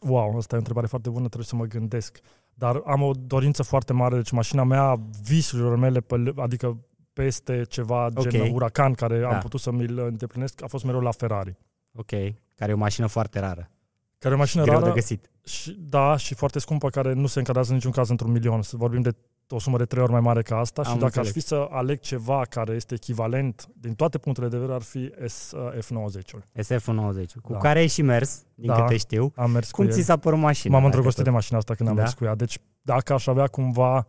wow, 0.00 0.36
asta 0.36 0.48
e 0.52 0.56
o 0.56 0.58
întrebare 0.58 0.86
foarte 0.86 1.08
bună, 1.08 1.24
trebuie 1.26 1.44
să 1.46 1.56
mă 1.56 1.64
gândesc. 1.64 2.18
Dar 2.58 2.82
am 2.86 3.02
o 3.02 3.10
dorință 3.26 3.62
foarte 3.62 3.92
mare, 3.92 4.16
deci 4.16 4.30
mașina 4.30 4.64
mea, 4.64 5.00
visurilor 5.22 5.76
mele, 5.76 6.00
pe, 6.00 6.32
adică 6.36 6.78
peste 7.12 7.62
ceva 7.68 8.08
gen 8.20 8.40
Ok. 8.40 8.48
Huracan 8.48 8.92
care 8.92 9.20
Da. 9.20 9.28
am 9.28 9.38
putut 9.38 9.60
să 9.60 9.70
mi-l 9.70 9.98
îndeplinesc, 9.98 10.62
a 10.62 10.66
fost 10.66 10.84
mereu 10.84 11.00
la 11.00 11.10
Ferrari. 11.10 11.56
Ok, 11.94 12.10
care 12.54 12.70
e 12.70 12.72
o 12.72 12.76
mașină 12.76 13.06
foarte 13.06 13.38
rară. 13.38 13.70
Care 14.18 14.34
e 14.34 14.36
o 14.36 14.40
mașină 14.40 14.62
Greu 14.62 14.74
rară, 14.74 14.86
de 14.86 14.94
găsit. 14.94 15.30
Și, 15.44 15.76
da, 15.88 16.16
și 16.16 16.34
foarte 16.34 16.58
scumpă, 16.58 16.88
care 16.90 17.12
nu 17.12 17.26
se 17.26 17.38
încadrează 17.38 17.70
în 17.70 17.76
niciun 17.76 17.90
caz 17.92 18.08
într-un 18.08 18.30
milion. 18.30 18.62
Să 18.62 18.76
vorbim 18.76 19.00
de 19.00 19.14
o 19.50 19.58
sumă 19.58 19.78
de 19.78 19.84
trei 19.84 20.02
ori 20.02 20.12
mai 20.12 20.20
mare 20.20 20.42
ca 20.42 20.56
asta 20.58 20.82
Am 20.82 20.86
și 20.92 20.92
dacă 20.98 21.04
înțeles. 21.04 21.26
aș 21.28 21.32
fi 21.34 21.40
să 21.40 21.66
aleg 21.70 22.00
ceva 22.00 22.44
care 22.50 22.72
este 22.72 22.94
echivalent 22.94 23.68
din 23.80 23.94
toate 23.94 24.18
punctele 24.18 24.48
de 24.48 24.56
vedere, 24.56 24.74
ar 24.74 24.82
fi 24.82 25.10
SF90-ul. 25.26 26.44
SF90, 26.62 27.32
cu 27.42 27.52
Da. 27.52 27.58
care 27.58 27.78
ai 27.78 27.86
și 27.86 28.02
mers, 28.02 28.42
din 28.54 28.66
Da. 28.66 28.82
câte 28.82 28.96
știu. 28.96 29.32
Am 29.36 29.50
mers 29.50 29.70
Cum 29.70 29.84
cu 29.84 29.90
ți 29.90 29.98
el. 29.98 30.04
s-a 30.04 30.16
părut 30.16 30.38
mașina? 30.38 30.72
M-am 30.72 30.82
dacă 30.82 30.94
îndrăgostit 30.94 31.24
de 31.24 31.30
tot? 31.30 31.38
mașina 31.38 31.58
asta 31.58 31.74
când 31.74 31.88
am 31.88 31.94
Da? 31.94 32.00
mers 32.00 32.14
cu 32.14 32.24
ea. 32.24 32.34
Deci 32.34 32.58
dacă 32.82 33.12
aș 33.12 33.26
avea 33.26 33.46
cumva 33.46 34.06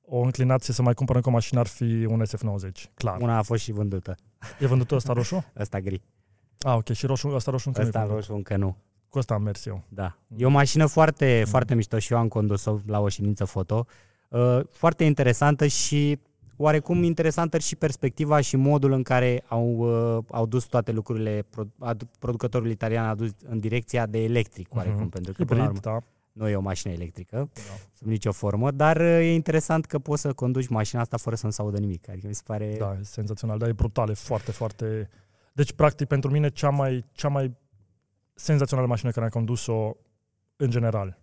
o 0.00 0.18
înclinație 0.20 0.74
să 0.74 0.82
mai 0.82 0.94
cumpăr 0.94 1.16
încă 1.16 1.28
o 1.28 1.32
mașină, 1.32 1.60
ar 1.60 1.66
fi 1.66 2.04
un 2.08 2.22
SF90. 2.26 2.90
Clar. 2.94 3.20
Una 3.20 3.36
a 3.38 3.42
fost 3.42 3.62
și 3.62 3.72
vândută, 3.72 4.14
E 4.60 4.66
vândut 4.66 4.90
ăsta 4.90 5.12
roșu? 5.12 5.44
ăsta 5.60 5.80
gri. 5.80 6.02
Ah, 6.60 6.74
ok. 6.76 6.88
Și 6.92 7.06
roșu, 7.06 7.28
ăsta 7.28 7.50
roșu 7.50 7.68
încă 7.68 7.80
nu 7.80 7.84
e 7.86 7.88
Ăsta 7.88 8.00
vândut. 8.04 8.16
roșu 8.18 8.34
încă 8.34 8.56
nu. 8.56 8.76
Cu 9.08 9.18
ăsta 9.18 9.34
am 9.34 9.42
mers 9.42 9.66
eu. 9.66 9.82
Da. 9.88 10.16
E 10.36 10.44
o 10.46 10.48
mașină 10.48 10.86
foarte, 10.86 11.40
Mm. 11.44 11.50
foarte 11.50 11.74
mișto 11.74 11.98
și 11.98 12.12
eu 12.12 12.18
am 12.18 12.28
condus-o 12.28 12.78
la 12.86 13.00
o 13.00 13.08
ședință 13.08 13.44
foto. 13.44 13.86
Uh, 13.88 13.94
foarte 14.70 15.04
interesantă 15.04 15.66
și 15.66 16.18
oarecum 16.56 17.02
interesantă 17.02 17.58
și 17.58 17.76
perspectiva 17.76 18.40
și 18.40 18.56
modul 18.56 18.92
în 18.92 19.02
care 19.02 19.42
au, 19.48 19.66
uh, 20.16 20.24
au 20.30 20.46
dus 20.46 20.64
toate 20.64 20.92
lucrurile, 20.92 21.44
pro- 21.50 21.92
ad- 21.92 22.18
producătorul 22.18 22.70
italian 22.70 23.04
a 23.04 23.14
dus 23.14 23.30
în 23.48 23.58
direcția 23.58 24.06
de 24.06 24.22
electric, 24.22 24.74
oarecum, 24.74 25.00
Mhm. 25.00 25.08
pentru 25.08 25.32
că 25.32 25.44
până 25.44 25.60
la 25.60 25.66
Hibrid, 25.66 25.86
urmă 25.86 25.98
da. 26.00 26.06
nu 26.32 26.48
e 26.48 26.56
o 26.56 26.60
mașină 26.60 26.92
electrică, 26.92 27.36
da. 27.54 27.60
sub 27.92 28.06
nicio 28.06 28.32
formă, 28.32 28.70
dar 28.70 28.96
uh, 28.96 29.06
e 29.06 29.32
interesant 29.34 29.84
că 29.86 29.98
poți 29.98 30.20
să 30.20 30.32
conduci 30.32 30.68
mașina 30.68 31.00
asta 31.00 31.16
fără 31.16 31.36
să 31.36 31.46
nu 31.46 31.52
se 31.52 31.62
audă 31.62 31.78
nimic. 31.78 32.08
Adică 32.08 32.26
mi 32.26 32.34
se 32.34 32.42
pare... 32.46 32.76
Da, 32.78 32.96
e 33.00 33.02
senzațional, 33.02 33.58
dar 33.58 33.68
e 33.68 33.72
brutal, 33.72 34.08
e 34.10 34.14
foarte, 34.14 34.50
foarte... 34.52 35.08
Deci, 35.52 35.72
practic, 35.72 36.06
pentru 36.08 36.30
mine, 36.30 36.48
cea 36.50 36.70
mai, 36.70 37.04
cea 37.12 37.28
mai 37.28 37.56
senzațională 38.34 38.86
mașină 38.88 39.10
care 39.10 39.24
am 39.24 39.30
condus-o 39.30 39.96
în 40.56 40.70
general. 40.70 41.18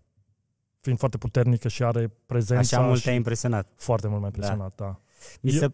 Fiind 0.83 0.97
foarte 0.99 1.17
puternică 1.17 1.67
și 1.67 1.83
are 1.83 2.11
prezența 2.25 2.77
Așa 2.77 2.85
mult 2.85 2.97
și 2.99 3.03
te-a 3.05 3.13
impresionat. 3.13 3.67
foarte 3.75 4.07
mult 4.07 4.19
mai 4.19 4.29
impresionat, 4.33 4.75
da. 4.75 4.99
Mi 5.41 5.51
Eu- 5.51 5.59
se... 5.59 5.71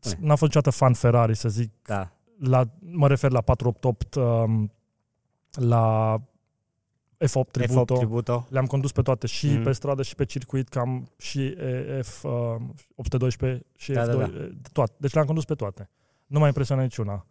Spune. 0.00 0.26
N-am 0.26 0.36
fost 0.36 0.42
niciodată 0.54 0.70
fan 0.70 0.92
Ferrari, 0.94 1.34
să 1.36 1.48
zic. 1.48 1.72
Da. 1.82 2.12
La, 2.38 2.64
mă 2.78 3.08
refer 3.08 3.30
la 3.30 3.40
488, 3.40 4.14
um, 4.14 4.72
la 5.52 6.16
F8 7.24 7.50
Tributo. 7.50 7.94
F8 7.94 7.98
Tributo. 7.98 8.46
Le-am 8.50 8.66
condus 8.66 8.92
pe 8.92 9.02
toate, 9.02 9.26
și 9.26 9.46
Mhm. 9.48 9.62
pe 9.62 9.72
stradă, 9.72 10.02
și 10.02 10.14
pe 10.14 10.24
circuit, 10.24 10.68
cam 10.68 11.10
și 11.18 11.42
e, 11.46 12.00
F 12.02 12.24
uh, 12.24 12.30
812 12.94 13.64
și 13.76 13.92
Da, 13.92 14.02
F2, 14.02 14.06
da, 14.06 14.14
da. 14.16 14.24
e, 14.24 14.52
toate. 14.72 14.92
Deci 14.96 15.12
le-am 15.14 15.26
condus 15.26 15.44
pe 15.44 15.54
toate. 15.54 15.88
Nu 16.26 16.38
m-a 16.38 16.46
impresionat 16.46 16.82
niciuna, 16.84 17.26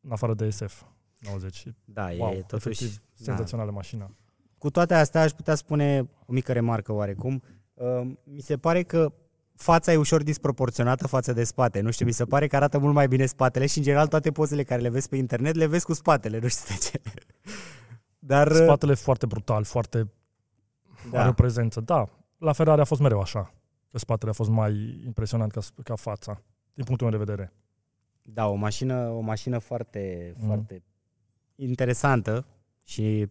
în 0.00 0.10
afară 0.12 0.34
de 0.34 0.50
SF 0.50 0.82
90. 1.18 1.64
Da, 1.84 2.08
Wow, 2.18 2.30
e 2.32 2.40
totuși... 2.46 2.68
efectiv, 2.84 2.96
da. 3.16 3.24
senzațională 3.24 3.70
mașina. 3.70 4.10
Cu 4.58 4.70
toate 4.70 4.94
astea 4.94 5.20
aș 5.20 5.30
putea 5.30 5.54
spune 5.54 6.08
o 6.26 6.32
mică 6.32 6.52
remarcă 6.52 6.92
oarecum. 6.92 7.42
Uh, 7.74 8.00
Mi 8.24 8.40
se 8.40 8.56
pare 8.56 8.82
că 8.82 9.12
fața 9.54 9.92
e 9.92 9.96
ușor 9.96 10.22
disproporționată 10.22 11.06
față 11.06 11.32
de 11.32 11.44
spate. 11.44 11.80
Nu 11.80 11.90
știu, 11.90 12.06
mi 12.06 12.12
se 12.12 12.24
pare 12.24 12.46
că 12.46 12.56
arată 12.56 12.78
mult 12.78 12.94
mai 12.94 13.08
bine 13.08 13.26
spatele 13.26 13.66
și 13.66 13.78
în 13.78 13.84
general 13.84 14.06
toate 14.06 14.30
pozele 14.30 14.62
care 14.62 14.80
le 14.80 14.88
vezi 14.88 15.08
pe 15.08 15.16
internet 15.16 15.54
le 15.54 15.66
vezi 15.66 15.84
cu 15.84 15.92
spatele, 15.92 16.38
nu 16.38 16.48
știu 16.48 16.74
de 16.74 16.80
ce. 16.80 17.00
Dar 18.18 18.52
Spatele 18.52 18.92
e 18.92 18.94
foarte 18.94 19.26
brutal, 19.26 19.64
foarte 19.64 19.98
da. 21.10 21.16
are 21.18 21.22
da, 21.22 21.28
o 21.28 21.32
prezență. 21.32 21.80
Da, 21.80 22.08
la 22.38 22.52
Ferrari 22.52 22.80
a 22.80 22.84
fost 22.84 23.00
mereu 23.00 23.20
așa. 23.20 23.54
Că 23.90 23.98
spatele 23.98 24.30
a 24.30 24.34
fost 24.34 24.50
mai 24.50 25.02
impresionant 25.06 25.52
ca, 25.52 25.60
ca 25.82 25.94
fața, 25.94 26.42
din 26.74 26.84
punctul 26.84 27.08
meu 27.10 27.18
de 27.18 27.24
vedere. 27.24 27.52
da, 28.22 28.46
o 28.48 28.54
mașină, 28.54 29.08
o 29.08 29.20
mașină 29.20 29.58
foarte, 29.58 30.32
Mm. 30.38 30.46
foarte 30.46 30.82
interesantă 31.54 32.46
și 32.84 33.00
uh, 33.24 33.30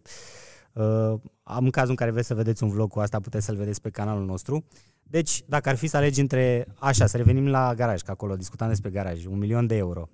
am 1.43 1.63
în 1.63 1.69
cazul 1.69 1.89
în 1.89 1.95
care 1.95 2.11
vreți 2.11 2.27
să 2.27 2.33
vedeți 2.35 2.63
un 2.63 2.69
vlog 2.69 2.89
cu 2.89 2.99
asta, 2.99 3.19
puteți 3.19 3.45
să-l 3.45 3.55
vedeți 3.55 3.81
pe 3.81 3.89
canalul 3.89 4.25
nostru. 4.25 4.65
Deci, 5.03 5.43
dacă 5.47 5.69
ar 5.69 5.75
fi 5.75 5.87
să 5.87 5.97
alegi 5.97 6.19
între, 6.21 6.67
așa, 6.79 7.05
să 7.05 7.17
revenim 7.17 7.47
la 7.47 7.73
garaj, 7.75 8.01
că 8.01 8.11
acolo 8.11 8.35
discutam 8.35 8.67
despre 8.67 8.89
garaj, 8.89 9.25
un 9.25 9.37
milion 9.37 9.67
de 9.67 9.75
euro. 9.75 10.09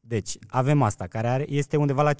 Deci, 0.00 0.38
avem 0.48 0.82
asta, 0.82 1.06
care 1.06 1.28
are, 1.28 1.50
este 1.50 1.76
undeva 1.76 2.02
la 2.02 2.12
550-650 2.12 2.14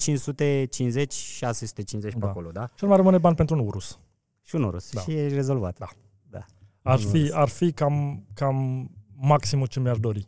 pe 2.01 2.13
Da. 2.17 2.27
acolo, 2.27 2.51
da? 2.51 2.65
Și 2.75 2.83
nu 2.83 2.87
mai 2.87 2.97
rămâne 2.97 3.17
bani 3.17 3.35
pentru 3.35 3.55
un 3.55 3.65
Urus. 3.67 3.99
Și 4.43 4.55
un 4.55 4.63
Urus. 4.63 4.91
Da. 4.91 5.01
Și 5.01 5.11
e 5.11 5.27
rezolvat. 5.27 5.77
Da. 5.77 5.87
da. 6.29 6.45
Ar 6.81 6.97
Un 6.99 7.05
fi, 7.05 7.17
Urus. 7.17 7.31
ar 7.31 7.47
fi 7.47 7.71
cam, 7.71 8.25
cam 8.33 8.89
maximul 9.15 9.67
ce 9.67 9.79
mi-aș 9.79 9.99
dori. 9.99 10.27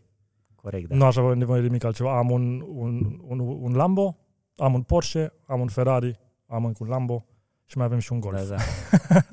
Corect, 0.56 0.88
da. 0.88 0.94
Da. 0.94 1.00
Nu 1.00 1.06
aș 1.06 1.16
avea 1.16 1.34
nevoie 1.34 1.60
de 1.62 1.66
nimic 1.68 1.84
altceva. 1.84 2.18
Am 2.18 2.30
un, 2.32 2.64
un, 2.68 3.20
un, 3.28 3.40
un 3.40 3.74
Lambo, 3.76 4.18
am 4.56 4.74
un 4.74 4.82
Porsche, 4.82 5.34
am 5.46 5.60
un 5.60 5.68
Ferrari, 5.68 6.20
am 6.46 6.66
încă 6.66 6.78
un 6.84 6.90
Lambo 6.90 7.26
și 7.70 7.78
mai 7.78 7.86
avem 7.86 8.00
și 8.00 8.12
un 8.12 8.20
Golf. 8.20 8.48
Da, 8.48 8.56
da. 8.56 9.22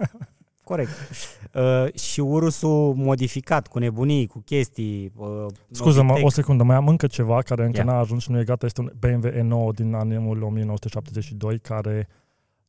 Corect. 0.64 0.90
Uh, 1.54 1.94
și 1.94 2.20
Urusul 2.20 2.94
modificat, 2.94 3.66
cu 3.66 3.78
nebunii, 3.78 4.26
cu 4.26 4.38
chestii. 4.38 5.12
Uh, 5.16 5.46
Scuză-mă, 5.70 6.08
Logitech. 6.08 6.26
o 6.26 6.30
secundă, 6.30 6.62
mai 6.62 6.76
am 6.76 6.88
încă 6.88 7.06
ceva 7.06 7.42
care 7.42 7.64
încă 7.64 7.78
Ia. 7.78 7.84
n-a 7.84 7.98
ajuns 7.98 8.22
și 8.22 8.30
nu 8.30 8.38
e 8.38 8.44
gata. 8.44 8.66
Este 8.66 8.80
un 8.80 8.92
BMW 8.98 9.28
E9 9.30 9.74
din 9.74 9.94
anul 9.94 10.42
1972 10.42 11.58
care 11.58 12.08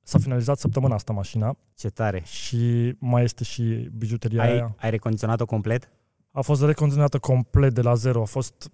s-a 0.02 0.18
finalizat 0.20 0.58
săptămâna 0.58 0.96
asta 0.96 1.14
mașina 1.14 1.58
Ce 1.76 1.90
tare. 1.90 2.22
și 2.26 2.96
mai 3.00 3.24
este 3.24 3.44
și 3.44 3.90
bijuteria 3.98 4.42
Ai, 4.42 4.52
aia. 4.52 4.76
ai 4.78 4.90
recondiționat-o 4.90 5.46
complet? 5.46 5.90
A 6.32 6.42
fost 6.42 6.64
recondiționată 6.64 7.18
complet 7.20 7.74
de 7.74 7.82
la 7.82 7.94
zero. 7.94 8.22
A 8.22 8.26
fost 8.26 8.72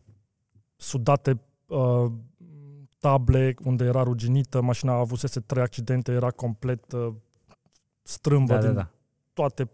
sudate 0.76 1.42
uh, 1.68 2.12
table 3.02 3.56
unde 3.64 3.84
era 3.84 4.04
ruginită, 4.04 4.62
mașina 4.62 4.94
avusese 4.94 5.40
trei 5.40 5.64
accidente, 5.64 6.12
era 6.12 6.30
complet 6.32 6.92
uh, 6.92 7.14
strâmbă 8.02 8.54
Da, 8.54 8.60
da, 8.60 8.66
din 8.66 8.76
da. 8.76 8.90
toate 9.34 9.70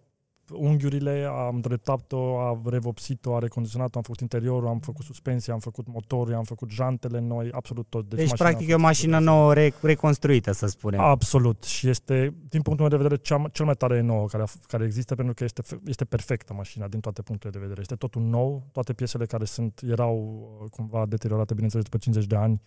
unghiurile, 0.54 1.28
am 1.48 1.60
dreptat-o, 1.60 2.40
am 2.40 2.62
revopsit-o, 2.66 3.34
am 3.34 3.40
recondiționat-o, 3.40 3.98
am 3.98 4.04
făcut 4.04 4.20
interiorul, 4.20 4.68
am 4.68 4.80
făcut 4.80 5.06
suspensia, 5.06 5.54
am 5.54 5.60
făcut 5.60 5.88
motorul, 5.88 6.34
am 6.34 6.44
făcut 6.44 6.70
jantele 6.70 7.20
noi, 7.20 7.52
absolut 7.52 7.86
tot. 7.90 8.10
Deci, 8.10 8.20
mașina 8.20 8.38
practic, 8.38 8.68
a 8.68 8.72
e 8.72 8.74
o 8.74 8.78
fost 8.78 8.88
mașină 8.88 9.18
super 9.20 9.34
nouă, 9.34 9.54
re- 9.54 9.74
reconstruită, 9.82 10.52
să 10.52 10.68
spunem. 10.68 11.00
Absolut. 11.00 11.64
Și 11.64 11.90
este, 11.90 12.34
din 12.50 12.62
punctul 12.62 12.88
meu 12.90 12.98
de 12.98 13.04
vedere, 13.04 13.22
cea, 13.22 13.48
cel 13.52 13.66
mai 13.66 13.76
tare 13.76 14.02
nouă 14.02 14.26
care, 14.28 14.44
a, 14.44 14.48
f- 14.48 14.66
care 14.68 14.84
există, 14.86 15.16
pentru 15.16 15.34
că 15.34 15.44
este, 15.44 15.62
f- 15.62 15.80
este 15.86 16.06
perfectă 16.06 16.54
mașina 16.54 16.88
din 16.88 17.00
toate 17.00 17.22
punctele 17.22 17.52
de 17.52 17.60
vedere. 17.60 17.82
Este 17.82 17.96
totul 17.96 18.22
nou, 18.22 18.68
toate 18.72 18.94
piesele 18.94 19.26
care 19.26 19.46
sunt 19.46 19.82
erau 19.84 20.48
uh, 20.64 20.70
cumva 20.70 21.06
deteriorate, 21.06 21.54
bineînțeles, 21.54 21.86
după 21.86 21.98
50 21.98 22.26
de 22.30 22.36
ani, 22.36 22.62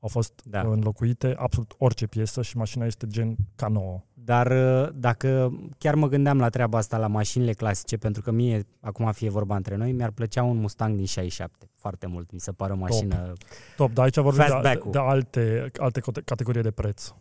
au 0.00 0.08
fost 0.08 0.42
Da. 0.44 0.62
da. 0.62 0.68
înlocuite, 0.68 1.34
absolut 1.38 1.74
orice 1.78 2.06
piesă 2.06 2.42
și 2.42 2.56
mașina 2.56 2.84
este 2.86 3.06
gen 3.06 3.36
ca 3.56 3.68
nouă. 3.68 4.00
Dar 4.14 4.50
uh, 4.50 4.88
dacă 4.94 5.58
chiar 5.78 5.94
mă 5.94 6.08
gândeam 6.08 6.38
la 6.38 6.48
treaba 6.48 6.78
asta, 6.78 6.98
la 6.98 7.06
mașinile 7.06 7.52
clasice, 7.52 7.96
pentru 7.96 8.22
că 8.22 8.30
mie, 8.30 8.66
acum 8.80 9.12
fie 9.12 9.30
vorba 9.30 9.56
între 9.56 9.76
noi, 9.76 9.92
mi-ar 9.92 10.10
plăcea 10.10 10.42
un 10.42 10.56
Mustang 10.56 10.96
din 10.96 11.04
67. 11.04 11.70
Foarte 11.74 12.06
mult. 12.06 12.32
Mi 12.32 12.40
se 12.40 12.52
pare 12.52 12.72
o 12.72 12.76
mașină... 12.76 13.32
Top, 13.76 13.92
dar 13.92 14.04
aici 14.04 14.14
vorbim 14.18 14.42
de, 14.44 14.50
Fastback-ul. 14.50 14.90
de, 14.90 14.98
alte, 14.98 15.70
alte 15.78 16.00
cote- 16.00 16.20
categorii 16.24 16.62
de 16.62 16.70
preț. 16.70 17.12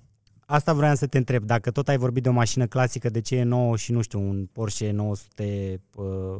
Asta 0.45 0.73
vreau 0.73 0.95
să 0.95 1.07
te 1.07 1.17
întreb. 1.17 1.43
Dacă 1.43 1.71
tot 1.71 1.87
ai 1.87 1.97
vorbit 1.97 2.23
de 2.23 2.29
o 2.29 2.31
mașină 2.31 2.65
clasică, 2.65 3.09
de 3.09 3.21
ce 3.21 3.35
e 3.35 3.43
nouă 3.43 3.77
și, 3.77 3.91
nu 3.91 4.01
știu, 4.01 4.19
un 4.19 4.45
Porsche 4.51 4.91
900... 4.91 5.81
Uh, 5.95 6.39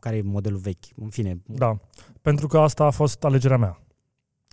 care 0.00 0.16
e 0.16 0.22
modelul 0.22 0.58
vechi, 0.58 0.84
în 0.96 1.08
fine. 1.08 1.40
Da, 1.46 1.78
pentru 2.22 2.46
că 2.46 2.58
asta 2.58 2.84
a 2.84 2.90
fost 2.90 3.24
alegerea 3.24 3.56
mea. 3.56 3.80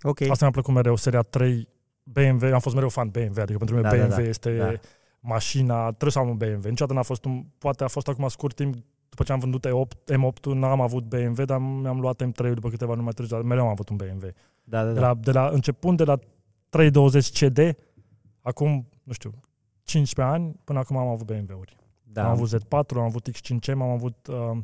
Ok. 0.06 0.20
Asta 0.20 0.44
mi-a 0.44 0.50
plăcut 0.50 0.74
mereu, 0.74 0.96
seria 0.96 1.20
3 1.20 1.68
BMW, 2.02 2.52
am 2.52 2.58
fost 2.60 2.74
mereu 2.74 2.88
fan 2.88 3.08
BMW, 3.08 3.40
adică 3.40 3.58
pentru 3.58 3.76
mine 3.76 3.88
Da, 3.88 3.96
da, 3.96 4.02
BMW 4.04 4.16
da, 4.16 4.28
este 4.28 4.56
da. 4.56 4.72
mașina, 5.20 5.86
trebuie 5.86 6.10
să 6.10 6.18
am 6.18 6.28
un 6.28 6.36
BMW. 6.36 6.68
Niciodată 6.68 6.92
n-a 6.92 7.02
fost 7.02 7.24
un, 7.24 7.44
poate 7.58 7.84
a 7.84 7.88
fost 7.88 8.08
acum 8.08 8.28
scurt 8.28 8.54
timp, 8.56 8.74
după 9.08 9.22
ce 9.24 9.32
am 9.32 9.38
vândut 9.38 9.66
E8, 9.66 10.14
M8, 10.14 10.42
n-am 10.54 10.80
avut 10.80 11.04
BMW, 11.04 11.44
dar 11.44 11.58
mi-am 11.58 12.00
luat 12.00 12.22
M3 12.24 12.52
după 12.54 12.68
câteva 12.68 12.92
luni 12.92 13.04
mai 13.04 13.12
târziu, 13.12 13.36
dar 13.36 13.44
mereu 13.44 13.62
am 13.64 13.70
avut 13.70 13.88
un 13.88 13.96
BMW. 13.96 14.28
Da, 14.64 14.84
da, 14.84 14.92
De 14.92 15.00
da. 15.00 15.06
la, 15.06 15.14
de 15.14 15.30
la, 15.32 15.48
începând 15.48 15.96
de 15.96 16.04
la 16.04 16.18
320 16.68 17.44
CD, 17.44 17.58
acum, 18.42 18.88
nu 19.02 19.12
știu, 19.12 19.30
15 19.82 20.34
ani, 20.34 20.54
până 20.64 20.78
acum 20.78 20.96
am 20.96 21.08
avut 21.08 21.26
BMW-uri. 21.26 21.76
da. 22.02 22.24
Am 22.24 22.30
avut 22.30 22.56
Z4, 22.56 22.96
am 22.96 22.98
avut 23.02 23.28
X5M, 23.30 23.72
am 23.72 23.82
avut 23.82 24.26
uh, 24.26 24.56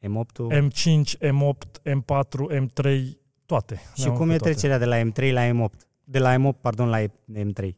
M8-ul. 0.00 0.52
M5, 0.68 1.18
M8, 1.18 1.92
M4, 1.92 2.64
M3, 2.66 3.00
toate. 3.52 3.80
Și 3.94 4.02
Le-am 4.02 4.12
cum 4.16 4.22
avut 4.22 4.34
e 4.34 4.36
pe 4.36 4.38
toate. 4.38 4.52
trecerea 4.52 4.78
de 4.78 4.84
la 4.84 4.96
M3 5.00 5.32
la 5.32 5.48
M8? 5.68 5.76
De 6.04 6.18
la 6.18 6.34
M8, 6.36 6.60
pardon, 6.60 6.88
la 6.88 7.00
M3. 7.34 7.68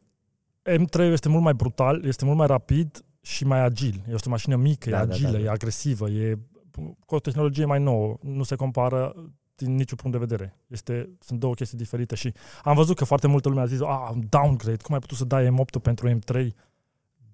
M3 0.62 0.99
este 1.12 1.29
mult 1.29 1.43
mai 1.43 1.55
brutal, 1.55 2.05
este 2.05 2.25
mult 2.25 2.37
mai 2.37 2.47
rapid 2.47 3.05
și 3.20 3.45
mai 3.45 3.61
agil. 3.64 4.03
Este 4.12 4.29
o 4.29 4.31
mașină 4.31 4.57
mică, 4.57 4.91
Da, 4.91 5.01
e 5.03 5.05
da, 5.05 5.12
agilă, 5.14 5.31
da, 5.31 5.39
da. 5.39 5.45
e 5.45 5.49
agresivă, 5.51 6.09
e 6.09 6.39
cu 7.07 7.14
o 7.14 7.18
tehnologie 7.18 7.64
mai 7.64 7.81
nouă. 7.81 8.16
Nu 8.22 8.43
se 8.43 8.55
compară 8.55 9.14
din 9.57 9.75
niciun 9.75 9.97
punct 9.97 10.18
de 10.18 10.25
vedere. 10.27 10.57
Este, 10.66 11.09
sunt 11.20 11.39
două 11.41 11.55
chestii 11.55 11.79
diferite 11.79 12.14
și 12.14 12.33
am 12.62 12.75
văzut 12.75 12.97
că 12.97 13.05
foarte 13.05 13.27
multă 13.27 13.49
lume 13.49 13.61
a 13.61 13.66
zis, 13.66 13.81
ah, 13.81 14.09
un 14.12 14.22
downgrade, 14.29 14.83
cum 14.83 14.95
ai 14.95 15.01
putut 15.01 15.16
să 15.16 15.25
dai 15.25 15.49
M8 15.49 15.83
pentru 15.83 16.09
M3? 16.11 16.47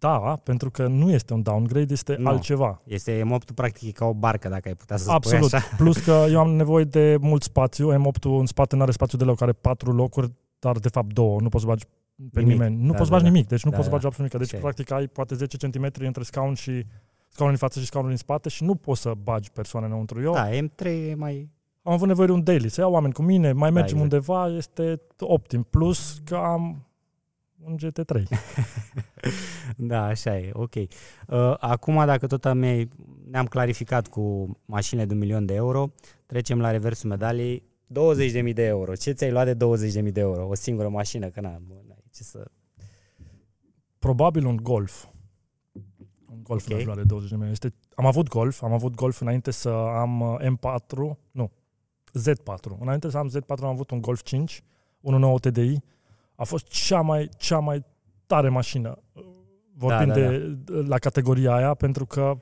Da, 0.00 0.18
pentru 0.42 0.70
că 0.70 0.86
nu 0.86 1.10
este 1.10 1.32
un 1.32 1.42
downgrade, 1.42 1.92
este 1.92 2.16
Nu. 2.18 2.28
altceva. 2.28 2.80
Este 2.84 3.22
M8 3.24 3.54
practic 3.54 3.88
e 3.88 3.92
ca 3.92 4.04
o 4.04 4.14
barcă, 4.14 4.48
dacă 4.48 4.68
ai 4.68 4.74
putea 4.74 4.96
să 4.96 5.10
Absolut. 5.10 5.44
spui 5.44 5.58
așa. 5.58 5.76
Plus 5.76 5.96
că 5.96 6.24
eu 6.32 6.38
am 6.40 6.50
nevoie 6.50 6.84
de 6.84 7.16
mult 7.20 7.42
spațiu. 7.42 7.92
M8 7.94 8.20
în 8.22 8.46
spate 8.46 8.76
nu 8.76 8.82
are 8.82 8.90
spațiu 8.90 9.18
deloc, 9.18 9.40
are 9.40 9.52
patru 9.52 9.92
locuri, 9.92 10.32
dar 10.58 10.78
de 10.78 10.88
fapt 10.88 11.12
două. 11.12 11.40
Nu 11.40 11.48
poți 11.48 11.62
să 11.64 11.68
bagi 11.70 11.84
pe 12.32 12.40
Nimic. 12.40 12.52
nimeni. 12.54 12.76
Nu 12.76 12.90
Da, 12.90 12.96
poți 12.96 13.04
să 13.04 13.10
da, 13.10 13.16
bagi 13.16 13.22
da. 13.24 13.30
nimic, 13.30 13.48
deci 13.48 13.64
nu 13.64 13.70
Da, 13.70 13.76
poți 13.76 13.88
să 13.88 13.90
da. 13.92 13.96
bagi 13.96 14.06
absolut 14.06 14.32
nimic. 14.32 14.48
Deci 14.48 14.60
Așa 14.60 14.66
e. 14.68 14.72
practic 14.72 14.90
ai 14.96 15.06
poate 15.06 15.34
10 15.34 15.56
cm 15.56 15.90
între 15.98 16.22
scaun 16.22 16.54
și 16.54 16.84
scaunul 17.28 17.52
în 17.52 17.58
față 17.58 17.80
și 17.80 17.86
scaunul 17.86 18.10
în 18.10 18.16
spate 18.16 18.48
și 18.48 18.64
nu 18.64 18.74
poți 18.74 19.00
să 19.00 19.12
bagi 19.22 19.50
persoane 19.50 19.86
înăuntru. 19.86 20.20
Eu 20.22 20.32
Da, 20.32 20.48
M3 20.50 20.84
e 20.86 21.14
mai... 21.14 21.50
am 21.82 21.92
avut 21.92 22.06
nevoie 22.08 22.26
de 22.26 22.32
un 22.32 22.42
daily, 22.42 22.68
să 22.68 22.80
iau 22.80 22.92
oameni 22.92 23.12
cu 23.12 23.22
mine, 23.22 23.52
mai 23.52 23.70
mergem 23.70 23.96
exact. 23.98 24.12
undeva, 24.12 24.48
este 24.56 25.00
optim. 25.18 25.62
Plus 25.70 26.18
că 26.24 26.34
am 26.36 26.84
un 27.64 27.76
GT3. 27.76 28.22
Da, 29.76 30.04
așa 30.04 30.38
e, 30.38 30.50
ok. 30.52 30.74
Uh, 30.74 30.86
acum, 31.58 32.04
dacă 32.06 32.26
tot 32.26 32.44
am, 32.44 32.58
ne-am 33.30 33.46
clarificat 33.48 34.08
cu 34.08 34.56
mașinile 34.64 35.06
de 35.06 35.12
un 35.12 35.18
milion 35.18 35.46
de 35.46 35.54
euro, 35.54 35.92
trecem 36.26 36.60
la 36.60 36.70
reversul 36.70 37.08
medaliei. 37.08 37.62
20.000 38.46 38.54
de 38.54 38.64
euro. 38.64 38.94
Ce 38.94 39.12
ți-ai 39.12 39.30
luat 39.30 39.56
de 39.56 39.66
20.000 40.04 40.12
de 40.12 40.20
euro? 40.20 40.48
O 40.48 40.54
singură 40.54 40.88
mașină? 40.88 41.28
Că 41.28 41.40
na, 41.40 41.60
bă, 41.68 41.74
n-ai 41.88 42.04
ce 42.12 42.22
să... 42.22 42.50
Probabil 43.98 44.46
un 44.46 44.56
Golf. 44.56 45.06
Un 46.30 46.42
Golf 46.42 46.62
Ok. 46.62 46.66
okay. 46.66 46.76
mi-aș 46.76 46.84
lua 46.84 46.94
de 46.94 47.02
20 47.02 47.28
de 47.28 47.34
milioane. 47.34 47.58
Este, 47.62 47.74
am 47.94 48.06
avut 48.06 48.28
Golf, 48.28 48.62
am 48.62 48.72
avut 48.72 48.94
Golf 48.94 49.20
înainte 49.20 49.50
să 49.50 49.68
am 49.70 50.20
uh, 50.20 50.38
M4, 50.40 51.16
nu, 51.30 51.50
Z4. 52.18 52.78
Înainte 52.78 53.10
să 53.10 53.18
am 53.18 53.30
Z4 53.30 53.62
am 53.62 53.68
avut 53.68 53.90
un 53.90 54.00
Golf 54.00 54.22
5, 54.22 54.62
1.9 55.02 55.40
TDI. 55.40 55.76
A 56.34 56.44
fost 56.44 56.66
cea 56.66 57.00
mai, 57.00 57.28
cea 57.36 57.58
mai 57.58 57.84
tare 58.26 58.48
mașină, 58.48 58.98
uh, 59.74 59.76
vorbind 59.76 60.12
Da, 60.12 60.20
da, 60.20 60.28
de, 60.28 60.58
la 60.88 60.98
categoria 60.98 61.54
aia, 61.54 61.74
pentru 61.74 62.06
că 62.06 62.38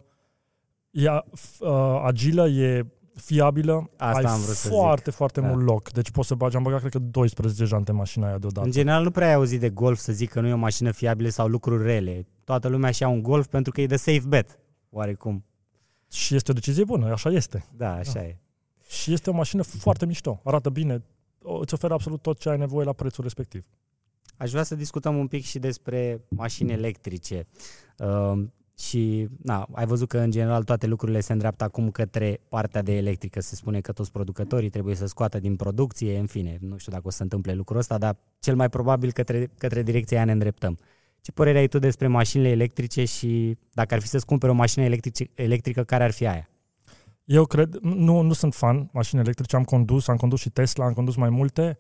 e 0.90 1.08
uh, 1.10 2.00
agilă, 2.04 2.48
e 2.48 2.86
fiabilă, 3.14 3.90
Asta 3.96 4.18
ai 4.28 4.34
am 4.34 4.40
vrut 4.40 4.54
să 4.54 4.68
foarte, 4.68 5.10
foarte 5.10 5.40
Da. 5.40 5.46
mult 5.48 5.64
loc. 5.64 5.90
Deci 5.90 6.10
poți 6.10 6.28
să 6.28 6.34
bagi, 6.34 6.56
am 6.56 6.62
băgat 6.62 6.78
cred 6.78 6.92
că 6.92 6.98
12 6.98 7.64
jante 7.64 7.90
în 7.90 7.96
mașina 7.96 8.26
aia 8.26 8.38
deodată. 8.38 8.66
În 8.66 8.72
general 8.72 9.02
nu 9.02 9.10
prea 9.10 9.26
ai 9.26 9.34
auzit 9.34 9.60
de 9.60 9.70
Golf 9.70 9.98
să 9.98 10.12
zic 10.12 10.30
că 10.30 10.40
nu 10.40 10.46
e 10.46 10.52
o 10.52 10.56
mașină 10.56 10.90
fiabilă 10.90 11.28
sau 11.28 11.48
lucruri 11.48 11.82
rele. 11.82 12.26
Toată 12.44 12.68
lumea 12.68 12.90
și 12.90 13.02
ia 13.02 13.08
un 13.08 13.22
Golf 13.22 13.46
pentru 13.46 13.72
că 13.72 13.80
e 13.80 13.86
de 13.86 13.96
safe 13.96 14.22
bet, 14.28 14.58
oarecum. 14.90 15.44
Și 16.12 16.34
este 16.34 16.50
o 16.50 16.54
decizie 16.54 16.84
bună, 16.84 17.12
așa 17.12 17.30
este. 17.30 17.64
Da, 17.76 17.92
așa 17.94 18.22
e. 18.22 18.36
Și 18.88 19.12
este 19.12 19.30
o 19.30 19.32
mașină 19.32 19.62
foarte 19.62 20.06
mișto. 20.06 20.40
Arată 20.44 20.70
bine. 20.70 21.02
O- 21.42 21.58
Îți 21.58 21.74
oferă 21.74 21.94
absolut 21.94 22.22
tot 22.22 22.38
ce 22.38 22.48
ai 22.48 22.58
nevoie 22.58 22.84
la 22.84 22.92
prețul 22.92 23.22
respectiv. 23.22 23.64
Aș 24.38 24.50
vrea 24.50 24.62
să 24.62 24.74
discutăm 24.74 25.16
un 25.16 25.26
pic 25.26 25.44
și 25.44 25.58
despre 25.58 26.24
mașini 26.28 26.72
electrice. 26.72 27.46
Uh, 27.98 28.44
și, 28.78 29.28
na, 29.42 29.66
ai 29.72 29.86
văzut 29.86 30.08
că 30.08 30.18
în 30.18 30.30
general 30.30 30.64
toate 30.64 30.86
lucrurile 30.86 31.20
se 31.20 31.32
îndreaptă 31.32 31.64
acum 31.64 31.90
către 31.90 32.40
partea 32.48 32.82
de 32.82 32.96
electrică. 32.96 33.40
Se 33.40 33.54
spune 33.54 33.80
că 33.80 33.92
toți 33.92 34.12
producătorii 34.12 34.68
trebuie 34.68 34.94
să 34.94 35.06
scoată 35.06 35.40
din 35.40 35.56
producție, 35.56 36.18
în 36.18 36.26
fine, 36.26 36.58
nu 36.60 36.76
știu 36.76 36.92
dacă 36.92 37.06
o 37.06 37.10
să 37.10 37.16
se 37.16 37.22
întâmple 37.22 37.54
lucrul 37.54 37.78
ăsta, 37.78 37.98
dar 37.98 38.16
cel 38.38 38.56
mai 38.56 38.68
probabil 38.68 39.12
către, 39.12 39.50
către 39.58 39.82
direcția 39.82 40.16
aia 40.16 40.26
ne 40.26 40.32
îndreptăm. 40.32 40.78
Ce 41.20 41.32
părere 41.32 41.58
ai 41.58 41.68
tu 41.68 41.78
despre 41.78 42.06
mașinile 42.06 42.48
electrice 42.48 43.04
și 43.04 43.56
dacă 43.72 43.94
ar 43.94 44.00
fi 44.00 44.06
să-ți 44.06 44.26
cumperi 44.26 44.52
o 44.52 44.54
mașină 44.54 44.84
electrice, 44.84 45.30
electrică, 45.34 45.84
care 45.84 46.04
ar 46.04 46.10
fi 46.10 46.26
aia? 46.26 46.48
Eu 47.24 47.44
cred, 47.44 47.78
nu, 47.82 48.20
nu 48.20 48.32
sunt 48.32 48.54
fan 48.54 48.88
mașini 48.92 49.20
electrice, 49.20 49.56
am 49.56 49.64
condus, 49.64 50.08
am 50.08 50.16
condus 50.16 50.40
și 50.40 50.50
Tesla, 50.50 50.84
am 50.84 50.92
condus 50.92 51.16
mai 51.16 51.30
multe. 51.30 51.76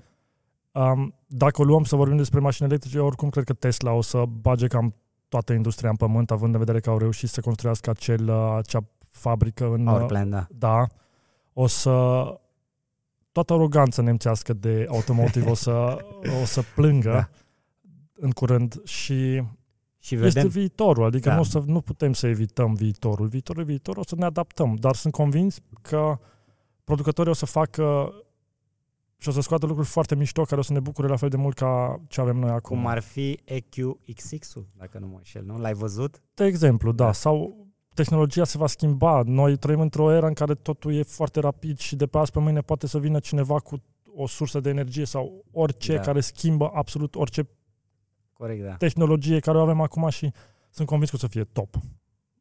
Um, 0.78 1.14
dacă 1.26 1.60
o 1.62 1.64
luăm 1.64 1.84
să 1.84 1.96
vorbim 1.96 2.16
despre 2.16 2.40
mașini 2.40 2.68
electrice, 2.68 2.98
oricum 2.98 3.28
cred 3.30 3.44
că 3.44 3.52
Tesla 3.52 3.92
o 3.92 4.00
să 4.00 4.24
bage 4.40 4.66
cam 4.66 4.94
toată 5.28 5.52
industria 5.52 5.90
în 5.90 5.96
pământ, 5.96 6.30
având 6.30 6.52
în 6.52 6.58
vedere 6.58 6.80
că 6.80 6.90
au 6.90 6.98
reușit 6.98 7.28
să 7.28 7.40
construiască 7.40 7.90
acel, 7.90 8.28
uh, 8.28 8.54
acea 8.56 8.84
fabrică 9.10 9.64
în... 9.64 9.84
Power 9.84 10.00
uh, 10.00 10.06
Plant, 10.06 10.30
da. 10.30 10.46
Da. 10.50 10.86
O 11.52 11.66
să... 11.66 12.24
Toată 13.32 13.52
aroganța 13.52 14.02
nemțească 14.02 14.52
de 14.52 14.86
automotive 14.88 15.50
o 15.50 15.54
să, 15.54 15.98
o 16.42 16.44
să 16.44 16.62
plângă 16.74 17.10
Da. 17.10 17.28
în 18.14 18.30
curând 18.30 18.82
și 18.84 19.42
Și 19.98 20.14
Vedem. 20.14 20.26
Este 20.26 20.40
vedem, 20.40 20.60
viitorul, 20.60 21.04
adică 21.04 21.28
Da. 21.28 21.30
da. 21.30 21.34
nu, 21.34 21.40
o 21.40 21.44
să, 21.44 21.62
nu 21.66 21.80
putem 21.80 22.12
să 22.12 22.26
evităm 22.26 22.74
viitorul. 22.74 23.26
Viitorul 23.26 23.62
e 23.62 23.64
viitor, 23.64 23.96
o 23.96 24.04
să 24.04 24.14
ne 24.18 24.24
adaptăm, 24.24 24.74
dar 24.74 24.94
sunt 24.94 25.12
convins 25.12 25.58
că 25.80 26.18
producătorii 26.84 27.30
o 27.30 27.34
să 27.34 27.46
facă 27.46 28.12
și 29.20 29.28
o 29.28 29.32
să 29.32 29.40
scoată 29.40 29.66
lucruri 29.66 29.88
foarte 29.88 30.14
mișto 30.14 30.42
care 30.42 30.60
o 30.60 30.62
să 30.62 30.72
ne 30.72 30.80
bucure 30.80 31.08
la 31.08 31.16
fel 31.16 31.28
de 31.28 31.36
mult 31.36 31.56
ca 31.56 32.00
ce 32.08 32.20
avem 32.20 32.36
noi 32.36 32.50
acum. 32.50 32.76
cum 32.76 32.86
ar 32.86 33.00
fi 33.00 33.40
EQXX-ul, 33.44 34.66
dacă 34.76 34.98
nu 34.98 35.06
mă 35.06 35.14
înșel, 35.16 35.44
nu? 35.44 35.58
L-ai 35.58 35.74
văzut? 35.74 36.22
De 36.34 36.44
exemplu, 36.44 36.92
da, 36.92 37.04
Da. 37.04 37.12
sau 37.12 37.66
tehnologia 37.94 38.44
se 38.44 38.58
va 38.58 38.66
schimba. 38.66 39.22
Noi 39.24 39.56
trăim 39.56 39.80
într-o 39.80 40.12
era 40.12 40.26
în 40.26 40.32
care 40.34 40.54
totul 40.54 40.94
e 40.94 41.02
foarte 41.02 41.40
rapid 41.40 41.78
și 41.78 41.96
de 41.96 42.06
pe 42.06 42.18
azi 42.18 42.30
pe 42.32 42.38
mâine 42.40 42.60
poate 42.60 42.86
să 42.86 42.98
vină 42.98 43.18
cineva 43.18 43.58
cu 43.58 43.82
o 44.14 44.26
sursă 44.26 44.60
de 44.60 44.68
energie 44.70 45.04
sau 45.04 45.44
orice 45.52 45.94
Da. 45.94 46.00
care 46.00 46.20
schimbă 46.20 46.70
absolut 46.74 47.14
orice 47.14 47.48
Corect, 48.32 48.64
da. 48.64 48.74
tehnologie 48.76 49.38
care 49.40 49.58
o 49.58 49.60
avem 49.60 49.80
acum 49.80 50.08
și 50.08 50.32
sunt 50.70 50.86
convins 50.88 51.10
că 51.10 51.16
o 51.16 51.18
să 51.18 51.26
fie 51.26 51.44
top. 51.44 51.76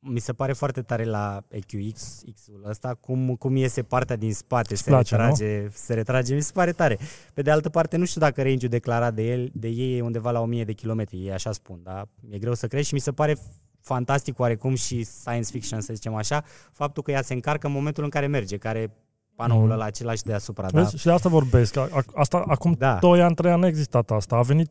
Mi 0.10 0.20
se 0.20 0.34
pare 0.34 0.53
foarte 0.53 0.82
tare 0.82 1.03
la 1.05 1.41
EQX 1.47 2.22
X-ul 2.34 2.64
ăsta 2.70 2.93
cum, 2.93 3.36
cum 3.36 3.55
iese 3.55 3.84
partea 3.84 4.16
din 4.16 4.34
spate, 4.34 4.76
se 4.76 4.89
place, 4.89 5.16
retrage, 5.16 5.68
se 5.74 5.93
retrage, 5.93 6.36
mi 6.36 6.41
se 6.41 6.51
pare 6.53 6.72
tare. 6.72 6.97
Pe 7.34 7.41
de 7.41 7.51
altă 7.51 7.70
parte, 7.70 7.97
nu 7.97 8.05
știu 8.05 8.22
dacă 8.22 8.41
range-ul 8.43 8.72
declarat 8.72 9.14
de, 9.14 9.32
el, 9.32 9.49
de 9.53 9.68
ei 9.68 9.97
e 9.97 10.01
undeva 10.01 10.32
la 10.32 10.39
1000 10.39 10.64
de 10.64 10.74
kilometri, 10.74 11.18
ei 11.18 11.32
așa 11.32 11.51
spun, 11.51 11.80
dar 11.84 12.08
e 12.30 12.38
greu 12.38 12.53
să 12.53 12.68
crezi 12.68 12.88
și 12.88 12.93
mi 12.93 12.99
se 12.99 13.12
pare 13.12 13.38
fantastic 13.82 14.39
oarecum 14.39 14.76
și 14.76 15.03
science 15.03 15.49
fiction, 15.51 15.82
să 15.82 15.93
zicem 15.93 16.16
așa, 16.16 16.43
faptul 16.72 17.03
că 17.03 17.12
ea 17.12 17.22
se 17.22 17.34
încarcă 17.34 17.68
în 17.68 17.74
momentul 17.74 18.03
în 18.03 18.10
care 18.10 18.28
merge, 18.28 18.58
care 18.58 18.91
panoul 19.36 19.66
Mm. 19.66 19.72
ăla 19.72 19.86
același 19.86 20.24
deasupra. 20.24 20.70
Da? 20.70 20.82
Vezi? 20.82 20.97
Și 20.97 21.05
de 21.05 21.12
asta 21.12 21.30
vorbesc. 21.30 21.78
A- 21.78 21.89
a- 21.91 22.03
Asta, 22.14 22.43
acum 22.47 22.76
Da. 22.78 22.97
2 23.01 23.22
ani, 23.22 23.36
3 23.36 23.51
ani 23.51 23.62
n-a 23.62 23.68
existat 23.68 24.12
asta. 24.12 24.36
A 24.36 24.41
venit 24.41 24.70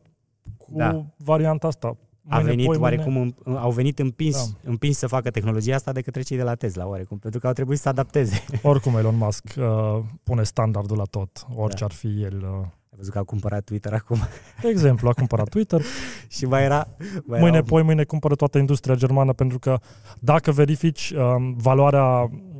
cu 0.57 0.67
Da. 0.69 1.05
varianta 1.17 1.67
asta. 1.67 1.97
A 2.29 2.39
venit 2.39 2.65
poi, 2.65 2.77
oarecum, 2.77 3.17
în, 3.43 3.55
au 3.55 3.71
venit 3.71 3.99
împinși, 3.99 4.37
Da. 4.37 4.69
împinși 4.69 4.97
să 4.97 5.07
facă 5.07 5.29
tehnologia 5.29 5.75
asta 5.75 5.91
de 5.91 6.01
către 6.01 6.21
cei 6.21 6.37
de 6.37 6.43
la 6.43 6.55
Tesla, 6.55 6.87
oarecum, 6.87 7.17
pentru 7.17 7.39
că 7.39 7.47
au 7.47 7.53
trebuit 7.53 7.79
să 7.79 7.89
adapteze. 7.89 8.43
Oricum 8.61 8.95
Elon 8.95 9.15
Musk 9.17 9.43
uh, 9.57 9.99
pune 10.23 10.43
standardul 10.43 10.97
la 10.97 11.03
tot, 11.03 11.45
orice 11.55 11.79
Da. 11.79 11.85
ar 11.85 11.91
fi 11.91 12.21
el. 12.21 12.37
Uh. 12.41 12.65
Ai 12.89 12.97
văzut 12.97 13.13
că 13.13 13.19
a 13.19 13.23
cumpărat 13.23 13.63
Twitter 13.63 13.93
acum 13.93 14.17
De 14.61 14.67
exemplu, 14.67 15.07
a 15.09 15.13
cumpărat 15.13 15.49
Twitter, 15.49 15.81
și 16.37 16.45
mai 16.45 16.63
era... 16.63 16.87
Mai 17.25 17.39
mâine, 17.39 17.57
era 17.57 17.65
poi 17.65 17.81
mâine 17.83 18.03
cumpără 18.03 18.35
toată 18.35 18.57
industria 18.57 18.95
germană, 18.95 19.33
pentru 19.33 19.59
că 19.59 19.79
dacă 20.19 20.51
verifici 20.51 21.13
um, 21.17 21.55
valoarea 21.55 22.03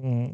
um, 0.01 0.31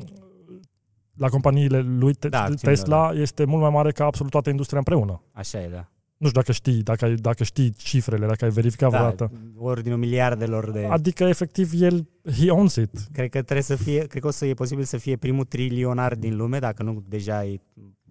la 1.17 1.29
companiile 1.29 1.79
lui 1.81 2.13
Te- 2.13 2.29
Da, 2.29 2.39
acțiunile, 2.41 2.69
Tesla, 2.69 3.11
este 3.13 3.45
mult 3.45 3.61
mai 3.61 3.69
mare 3.71 3.91
ca 3.91 4.05
absolut 4.05 4.31
toată 4.31 4.49
industria 4.49 4.77
împreună. 4.77 5.21
Așa 5.31 5.61
e, 5.63 5.67
da. 5.69 5.88
Nu 6.24 6.30
știu 6.30 6.41
dacă 6.41 6.51
știi, 6.51 6.84
dacă, 6.84 7.05
ai, 7.05 7.15
dacă 7.15 7.43
știi 7.43 7.71
cifrele, 7.71 8.26
dacă 8.26 8.45
ai 8.45 8.51
verificat 8.51 8.91
da 8.91 8.97
vreodată. 8.97 9.32
ordinul 9.57 9.97
miliardelor 9.97 10.71
de... 10.71 10.86
Adică, 10.89 11.24
efectiv, 11.24 11.71
el, 11.82 12.07
he 12.38 12.51
owns 12.51 12.76
it. 12.76 12.89
Cred 13.11 13.30
că 13.30 13.41
trebuie 13.41 13.61
să 13.61 13.76
fie, 13.76 14.05
cred 14.05 14.21
că 14.21 14.28
o 14.28 14.32
să 14.32 14.45
e 14.45 14.53
posibil 14.53 14.84
să 14.84 14.97
fie 14.97 15.15
primul 15.15 15.45
trilionar 15.45 16.15
din 16.15 16.36
lume, 16.36 16.59
dacă 16.59 16.84
nu 16.84 17.03
deja 17.07 17.45
e, 17.45 17.61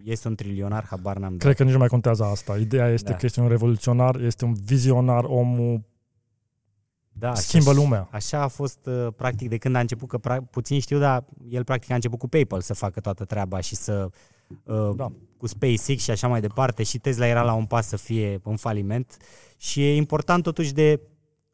este 0.04 0.28
un 0.28 0.34
trilionar, 0.34 0.84
habar 0.90 1.16
n-am. 1.16 1.36
Cred 1.36 1.56
că 1.56 1.62
nici 1.62 1.72
nu 1.72 1.78
mai 1.78 1.88
contează 1.88 2.24
asta. 2.24 2.56
Ideea 2.56 2.88
este 2.88 3.10
Da. 3.10 3.16
că 3.16 3.26
este 3.26 3.40
un 3.40 3.48
revoluționar, 3.48 4.20
este 4.20 4.44
un 4.44 4.54
vizionar, 4.64 5.24
omul 5.24 5.82
Da, 7.12 7.34
schimbă 7.34 7.70
așa, 7.70 7.80
lumea. 7.80 8.08
Așa 8.10 8.42
a 8.42 8.48
fost 8.48 8.86
uh, 8.86 9.06
practic 9.16 9.48
de 9.48 9.56
când 9.56 9.74
a 9.76 9.80
început, 9.80 10.08
că 10.08 10.18
pra- 10.18 10.50
puțin 10.50 10.80
știu, 10.80 10.98
dar 10.98 11.24
el 11.48 11.64
practic 11.64 11.90
a 11.90 11.94
început 11.94 12.18
cu 12.18 12.28
PayPal 12.28 12.60
să 12.60 12.74
facă 12.74 13.00
toată 13.00 13.24
treaba 13.24 13.60
și 13.60 13.74
să 13.74 14.08
uh, 14.64 14.90
Da. 14.96 15.12
Cu 15.42 15.48
SpaceX 15.48 16.02
și 16.02 16.10
așa 16.10 16.28
mai 16.28 16.40
departe 16.40 16.82
și 16.82 16.98
Tesla 16.98 17.26
era 17.26 17.42
la 17.42 17.52
un 17.52 17.66
pas 17.66 17.88
să 17.88 17.96
fie 17.96 18.40
în 18.42 18.56
faliment 18.56 19.16
și 19.56 19.82
e 19.82 19.94
important 19.96 20.42
totuși 20.42 20.72
de 20.72 21.00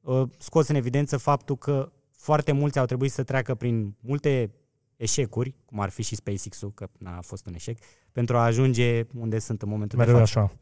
uh, 0.01 0.23
scos 0.39 0.69
în 0.69 0.75
evidență 0.75 1.17
faptul 1.17 1.57
că 1.57 1.93
foarte 2.11 2.53
mulți 2.53 2.79
au 2.79 2.85
trebuit 2.85 3.13
să 3.13 3.23
treacă 3.23 3.55
prin 3.55 3.95
multe 4.01 4.51
eșecuri, 4.97 5.55
cum 5.65 5.81
ar 5.81 5.89
fi 5.89 6.03
și 6.03 6.15
SpaceX-ul, 6.15 6.73
că 6.75 6.89
n-a 6.99 7.21
fost 7.21 7.47
un 7.47 7.55
eșec, 7.55 7.79
pentru 8.13 8.37
a 8.37 8.45
ajunge 8.45 9.03
unde 9.15 9.39
sunt 9.39 9.63
în 9.63 9.69
momentul 9.69 9.99
Mereu 9.99 10.15
de 10.15 10.21
e 10.21 10.25
față. 10.25 10.39
așa. 10.39 10.53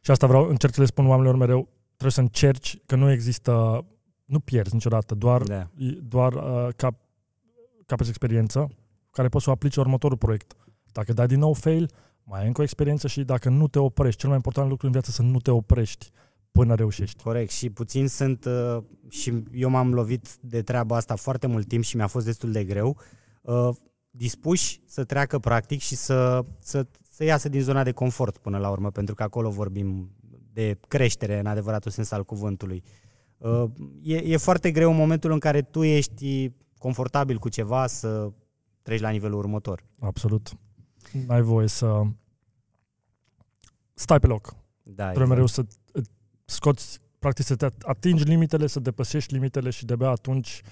Și 0.00 0.10
asta 0.10 0.26
vreau, 0.26 0.48
încerc 0.48 0.74
să 0.74 0.80
le 0.80 0.86
spun 0.86 1.06
oamenilor 1.06 1.36
mereu, 1.36 1.68
trebuie 1.88 2.10
să 2.12 2.20
încerci 2.20 2.78
că 2.86 2.96
nu 2.96 3.10
există, 3.10 3.84
nu 4.24 4.40
pierzi 4.40 4.74
niciodată, 4.74 5.14
doar, 5.14 5.42
Da. 5.42 5.70
doar 6.08 6.32
uh, 6.32 6.68
cap, 6.76 6.94
capeți 7.86 8.08
experiență 8.08 8.68
care 9.10 9.28
poți 9.28 9.44
să 9.44 9.50
o 9.50 9.52
aplici 9.52 9.74
la 9.74 9.82
următorul 9.82 10.16
proiect. 10.16 10.56
Dacă 10.92 11.12
dai 11.12 11.26
din 11.26 11.38
nou 11.38 11.52
fail, 11.52 11.90
mai 12.30 12.40
ai 12.40 12.46
încă 12.46 12.60
o 12.60 12.64
experiență 12.64 13.08
și 13.08 13.22
dacă 13.22 13.48
nu 13.48 13.68
te 13.68 13.78
oprești, 13.78 14.18
cel 14.20 14.28
mai 14.28 14.36
important 14.36 14.68
lucru 14.68 14.86
în 14.86 14.92
viață 14.92 15.10
să 15.10 15.22
nu 15.22 15.38
te 15.38 15.50
oprești 15.50 16.10
până 16.52 16.74
reușești. 16.74 17.22
Corect 17.22 17.50
și 17.50 17.70
puțin 17.70 18.08
sunt 18.08 18.44
uh, 18.44 18.82
și 19.08 19.42
eu 19.52 19.68
m-am 19.68 19.94
lovit 19.94 20.36
de 20.40 20.62
treaba 20.62 20.96
asta 20.96 21.16
foarte 21.16 21.46
mult 21.46 21.68
timp 21.68 21.84
și 21.84 21.96
mi-a 21.96 22.06
fost 22.06 22.24
destul 22.24 22.52
de 22.52 22.64
greu 22.64 22.96
uh, 23.42 23.68
dispuși 24.10 24.80
să 24.86 25.04
treacă 25.04 25.38
practic 25.38 25.80
și 25.80 25.96
să, 25.96 26.44
să, 26.58 26.86
să 27.10 27.24
iasă 27.24 27.48
din 27.48 27.60
zona 27.60 27.82
de 27.82 27.92
confort 27.92 28.38
până 28.38 28.58
la 28.58 28.70
urmă, 28.70 28.90
pentru 28.90 29.14
că 29.14 29.22
acolo 29.22 29.50
vorbim 29.50 30.10
de 30.52 30.78
creștere 30.88 31.38
în 31.38 31.46
adevăratul 31.46 31.90
sens 31.90 32.10
al 32.10 32.24
cuvântului. 32.24 32.82
Uh, 33.38 33.64
e, 34.02 34.16
e 34.16 34.36
foarte 34.36 34.70
greu 34.70 34.90
în 34.90 34.96
momentul 34.96 35.32
în 35.32 35.38
care 35.38 35.62
tu 35.62 35.82
ești 35.82 36.50
confortabil 36.78 37.38
cu 37.38 37.48
ceva 37.48 37.86
să 37.86 38.32
treci 38.82 39.00
la 39.00 39.10
nivelul 39.10 39.38
următor. 39.38 39.84
Absolut. 40.00 40.52
N-ai 41.26 41.42
voie 41.42 41.66
să 41.66 42.02
stai 44.00 44.18
pe 44.18 44.26
loc. 44.26 44.54
Da, 44.82 45.04
Trebuie 45.06 45.26
mereu 45.26 45.46
să 45.46 45.60
uh, 45.94 46.02
scoți, 46.44 46.98
practic 47.18 47.44
să 47.44 47.56
te 47.56 47.66
atingi 47.82 48.24
limitele, 48.24 48.66
să 48.66 48.80
depășești 48.80 49.32
limitele 49.32 49.70
și 49.70 49.84
de-abia 49.84 50.08
atunci 50.08 50.62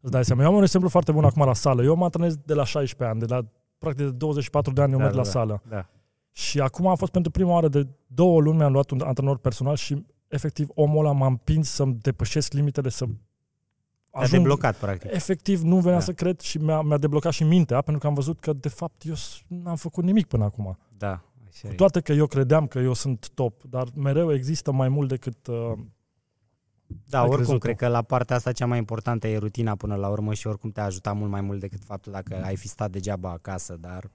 îți 0.00 0.12
dai 0.12 0.24
seama. 0.24 0.42
Eu 0.42 0.48
am 0.48 0.54
un 0.54 0.62
exemplu 0.62 0.88
foarte 0.88 1.12
bun 1.12 1.24
acum 1.24 1.44
la 1.44 1.54
sală. 1.54 1.82
Eu 1.82 1.94
mă 1.96 2.04
antrenez 2.04 2.36
de 2.36 2.54
la 2.54 2.64
16 2.64 3.16
ani, 3.16 3.26
de 3.26 3.34
la 3.34 3.44
practic 3.78 4.04
de 4.04 4.10
24 4.10 4.72
de 4.72 4.80
ani 4.82 4.92
eu 4.92 4.98
Da, 4.98 5.04
merg 5.04 5.16
da, 5.16 5.20
la 5.20 5.26
da. 5.26 5.32
sală. 5.32 5.62
Da. 5.68 5.86
Și 6.32 6.60
acum 6.60 6.86
a 6.86 6.94
fost 6.94 7.12
pentru 7.12 7.30
prima 7.30 7.50
oară 7.52 7.68
de 7.68 7.86
două 8.06 8.40
luni 8.40 8.56
mi-am 8.56 8.72
luat 8.72 8.90
un 8.90 9.00
antrenor 9.00 9.38
personal 9.38 9.76
și 9.76 10.04
efectiv 10.28 10.68
omul 10.74 11.04
ăla 11.04 11.14
m-a 11.14 11.26
împins 11.26 11.68
să-mi 11.70 11.94
depășesc 12.00 12.52
limitele, 12.52 12.88
să 12.88 13.06
Te-a 14.10 14.26
deblocat, 14.28 14.76
practic. 14.76 15.10
Efectiv, 15.12 15.60
nu 15.62 15.76
venea 15.80 15.98
Da. 15.98 16.04
să 16.04 16.12
cred 16.12 16.40
și 16.40 16.58
mi-a, 16.58 16.80
mi-a 16.80 16.98
deblocat 16.98 17.32
și 17.32 17.44
mintea, 17.44 17.80
pentru 17.80 18.00
că 18.02 18.06
am 18.06 18.14
văzut 18.14 18.40
că, 18.40 18.52
de 18.52 18.68
fapt, 18.68 19.02
eu 19.04 19.14
s- 19.14 19.42
n-am 19.46 19.76
făcut 19.76 20.04
nimic 20.04 20.26
până 20.26 20.44
acum. 20.44 20.78
Da, 20.96 21.08
așa 21.10 21.24
Cu 21.60 21.66
e. 21.66 21.74
toate 21.74 22.00
că 22.00 22.12
eu 22.12 22.26
credeam 22.26 22.66
că 22.66 22.78
eu 22.78 22.92
sunt 22.92 23.30
top, 23.34 23.62
dar 23.62 23.88
mereu 23.94 24.32
există 24.32 24.72
mai 24.72 24.88
mult 24.88 25.08
decât... 25.08 25.46
Uh, 25.46 25.72
Da, 27.08 27.18
ai 27.18 27.24
oricum, 27.24 27.36
crezut-o. 27.36 27.58
cred 27.58 27.76
că 27.76 27.88
la 27.88 28.02
partea 28.02 28.36
asta 28.36 28.52
cea 28.52 28.66
mai 28.66 28.78
importantă 28.78 29.28
e 29.28 29.36
rutina 29.36 29.76
până 29.76 29.94
la 29.94 30.08
urmă 30.08 30.34
și 30.34 30.46
oricum 30.46 30.70
te-a 30.70 30.84
ajutat 30.84 31.16
mult 31.16 31.30
mai 31.30 31.40
mult 31.40 31.60
decât 31.60 31.84
faptul 31.84 32.12
dacă 32.12 32.42
ai 32.44 32.56
fi 32.56 32.68
stat 32.68 32.90
degeaba 32.90 33.30
acasă, 33.30 33.76
dar 33.80 34.10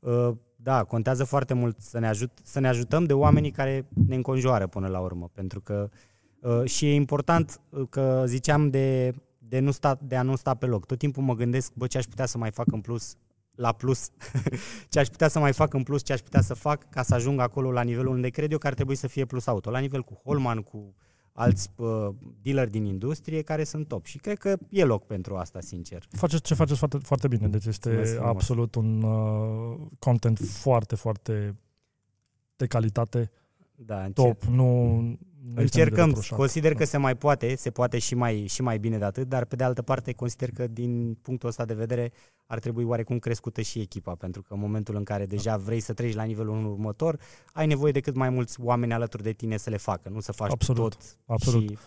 uh, 0.00 0.30
da, 0.62 0.84
contează 0.84 1.24
foarte 1.24 1.54
mult 1.54 1.80
să 1.80 1.98
ne, 1.98 2.08
ajut, 2.08 2.30
să 2.42 2.60
ne 2.60 2.68
ajutăm 2.68 3.04
de 3.04 3.12
oamenii 3.12 3.50
care 3.50 3.86
ne 4.06 4.14
înconjoară 4.14 4.66
până 4.66 4.88
la 4.88 5.00
urmă, 5.00 5.30
pentru 5.32 5.60
că 5.60 5.88
uh, 6.40 6.64
și 6.64 6.86
e 6.86 6.94
important 6.94 7.60
uh, 7.68 7.86
că 7.90 8.24
ziceam 8.26 8.70
de, 8.70 9.14
de, 9.38 9.58
nu 9.58 9.70
sta, 9.70 9.98
de 10.02 10.16
a 10.16 10.22
nu 10.22 10.36
sta 10.36 10.54
pe 10.54 10.66
loc. 10.66 10.86
Tot 10.86 10.98
timpul 10.98 11.22
mă 11.22 11.34
gândesc, 11.34 11.72
bă, 11.74 11.86
ce 11.86 11.98
aș 11.98 12.04
putea 12.04 12.26
să 12.26 12.38
mai 12.38 12.50
fac 12.50 12.66
în 12.72 12.80
plus 12.80 13.16
la 13.60 13.72
plus, 13.72 14.10
ce 14.88 14.98
aș 14.98 15.08
putea 15.08 15.28
să 15.28 15.38
mai 15.38 15.52
fac 15.52 15.74
în 15.74 15.82
plus, 15.82 16.02
ce 16.02 16.12
aș 16.12 16.20
putea 16.20 16.40
să 16.40 16.54
fac 16.54 16.88
ca 16.90 17.02
să 17.02 17.14
ajung 17.14 17.40
acolo 17.40 17.70
la 17.72 17.82
nivelul 17.82 18.14
unde 18.14 18.28
cred 18.28 18.52
eu 18.52 18.58
că 18.58 18.66
ar 18.66 18.74
trebui 18.74 18.94
să 18.94 19.06
fie 19.06 19.24
plus 19.24 19.46
auto, 19.46 19.70
la 19.70 19.78
nivel 19.78 20.02
cu 20.02 20.20
Holman, 20.24 20.60
cu 20.62 20.94
alți 21.32 21.70
uh, 21.76 22.08
dealeri 22.42 22.70
din 22.70 22.84
industrie 22.84 23.42
care 23.42 23.64
sunt 23.64 23.88
top 23.88 24.04
și 24.04 24.18
cred 24.18 24.38
că 24.38 24.56
e 24.68 24.84
loc 24.84 25.06
pentru 25.06 25.36
asta, 25.36 25.60
sincer. 25.60 26.02
faceți 26.10 26.42
ce 26.42 26.54
faceți 26.54 26.78
foarte, 26.78 26.98
foarte 26.98 27.28
bine, 27.28 27.48
deci 27.48 27.66
este 27.66 27.88
Mulțumesc 27.88 28.16
frumos. 28.16 28.34
absolut 28.34 28.74
un 28.74 29.02
uh, 29.02 29.76
content 29.98 30.38
foarte, 30.38 30.94
foarte 30.94 31.56
de 32.56 32.66
calitate, 32.66 33.30
Da, 33.74 34.04
încer- 34.04 34.12
top. 34.12 34.42
Nu, 34.42 34.94
nu 35.00 35.08
este 35.08 35.18
de 35.20 35.29
încercăm, 35.54 36.06
reproșat. 36.06 36.38
consider 36.38 36.74
că 36.74 36.84
se 36.84 36.96
mai 36.96 37.16
poate, 37.16 37.54
se 37.56 37.70
poate 37.70 37.98
și 37.98 38.14
mai, 38.14 38.46
și 38.46 38.62
mai 38.62 38.78
bine 38.78 38.98
de 38.98 39.04
atât, 39.04 39.28
dar 39.28 39.44
pe 39.44 39.56
de 39.56 39.64
altă 39.64 39.82
parte 39.82 40.12
consider 40.12 40.50
că 40.50 40.66
din 40.66 41.18
punctul 41.22 41.48
ăsta 41.48 41.64
de 41.64 41.74
vedere 41.74 42.12
ar 42.46 42.58
trebui 42.58 42.84
oarecum 42.84 43.18
crescută 43.18 43.60
și 43.60 43.80
echipa, 43.80 44.14
pentru 44.14 44.42
că 44.42 44.54
în 44.54 44.60
momentul 44.60 44.96
în 44.96 45.04
care 45.04 45.26
deja 45.26 45.56
vrei 45.56 45.80
să 45.80 45.92
treci 45.92 46.14
la 46.14 46.22
nivelul 46.22 46.66
următor, 46.66 47.18
ai 47.52 47.66
nevoie 47.66 47.92
de 47.92 48.00
cât 48.00 48.14
mai 48.14 48.28
mulți 48.30 48.60
oameni 48.60 48.92
alături 48.92 49.22
de 49.22 49.32
tine 49.32 49.56
să 49.56 49.70
le 49.70 49.76
facă, 49.76 50.08
nu 50.08 50.20
să 50.20 50.32
faci 50.32 50.50
Absolut, 50.50 50.90
tot 50.90 51.16
absolut. 51.26 51.68
și 51.68 51.78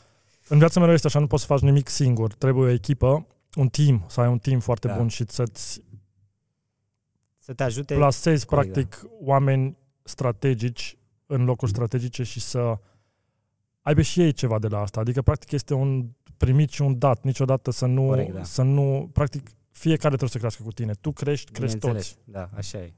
În 0.47 0.57
viața 0.57 0.79
mereu 0.79 0.95
este 0.95 1.07
așa, 1.07 1.19
nu 1.19 1.27
poți 1.27 1.41
să 1.41 1.47
faci 1.47 1.61
nimic 1.61 1.89
singur. 1.89 2.33
Trebuie 2.33 2.63
o 2.65 2.69
echipă, 2.69 3.27
un 3.55 3.67
team, 3.67 4.05
să 4.07 4.21
ai 4.21 4.27
un 4.27 4.37
team 4.37 4.59
foarte 4.59 4.87
Da. 4.87 4.95
bun 4.95 5.07
și 5.07 5.23
să-ți 5.27 5.81
să 7.37 7.53
te 7.53 7.63
ajute. 7.63 7.93
plasezi, 7.95 8.45
corect, 8.45 8.73
practic, 8.73 9.07
oameni 9.21 9.77
strategici 10.03 10.97
în 11.25 11.43
locuri 11.45 11.71
strategice 11.71 12.23
și 12.23 12.39
să 12.39 12.77
aibă 13.83 14.01
și 14.01 14.21
ei 14.21 14.31
ceva 14.31 14.59
de 14.59 14.67
la 14.67 14.79
asta. 14.79 14.99
Adică, 14.99 15.21
practic, 15.21 15.51
este 15.51 15.73
un 15.73 16.05
primit 16.37 16.69
și 16.69 16.81
un 16.81 16.97
dat. 16.97 17.23
Niciodată 17.23 17.71
să 17.71 17.85
nu, 17.85 18.05
Corect, 18.05 18.33
da. 18.33 18.43
să 18.43 18.61
nu 18.61 19.09
practic, 19.13 19.49
fiecare 19.71 20.07
trebuie 20.07 20.29
să 20.29 20.37
crească 20.37 20.63
cu 20.63 20.71
tine. 20.71 20.93
Tu 21.01 21.11
crești, 21.11 21.51
crești 21.51 21.77
Bineînțeles, 21.77 22.07
toți. 22.07 22.31
Da, 22.31 22.49
așa 22.57 22.77
e. 22.77 22.93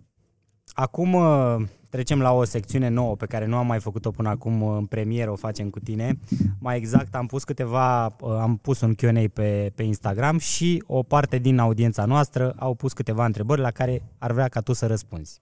Acum 0.74 1.14
uh, 1.14 1.56
trecem 1.90 2.22
la 2.22 2.32
o 2.32 2.44
secțiune 2.44 2.90
nouă 2.90 3.16
pe 3.16 3.26
care 3.26 3.46
nu 3.46 3.56
am 3.56 3.68
mai 3.68 3.80
făcut-o 3.80 4.12
până 4.12 4.30
acum 4.30 4.62
uh, 4.62 4.76
în 4.78 4.86
premieră, 4.86 5.32
o 5.32 5.36
facem 5.36 5.70
cu 5.70 5.80
tine. 5.80 6.20
Mai 6.60 6.78
exact, 6.78 7.16
am 7.16 7.26
pus 7.26 7.44
câteva, 7.44 8.06
uh, 8.06 8.38
am 8.40 8.58
pus 8.58 8.82
un 8.82 8.96
Q&A 8.96 9.24
pe, 9.34 9.72
pe 9.76 9.84
Instagram 9.84 10.38
și 10.38 10.84
o 10.88 11.04
parte 11.04 11.38
din 11.38 11.60
audiența 11.60 12.06
noastră 12.06 12.54
au 12.58 12.74
pus 12.74 12.94
câteva 12.94 13.26
întrebări 13.26 13.62
la 13.62 13.72
care 13.72 14.02
ar 14.18 14.32
vrea 14.32 14.48
ca 14.48 14.62
tu 14.62 14.74
să 14.74 14.86
răspunzi. 14.86 15.42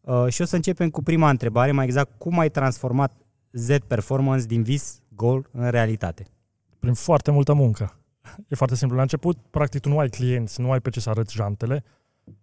Uh, 0.00 0.26
și 0.28 0.42
o 0.42 0.44
să 0.44 0.56
începem 0.56 0.90
cu 0.90 1.02
prima 1.02 1.30
întrebare, 1.30 1.72
mai 1.72 1.84
exact, 1.84 2.10
cum 2.18 2.38
ai 2.38 2.50
transformat 2.50 3.12
Z 3.54 3.78
Performance 3.86 4.46
din 4.46 4.62
vis, 4.62 5.02
goal, 5.08 5.48
în 5.52 5.70
realitate? 5.70 6.26
Prin 6.78 6.94
foarte 6.94 7.30
multă 7.30 7.52
muncă. 7.52 7.98
E 8.48 8.54
foarte 8.54 8.76
simplu. 8.76 8.96
La 8.96 9.02
început, 9.02 9.36
practic, 9.50 9.80
tu 9.80 9.88
nu 9.88 9.98
ai 9.98 10.08
clienți, 10.08 10.60
nu 10.60 10.70
ai 10.70 10.80
pe 10.80 10.90
ce 10.90 11.00
să 11.00 11.10
arăți 11.10 11.34
jantele. 11.34 11.84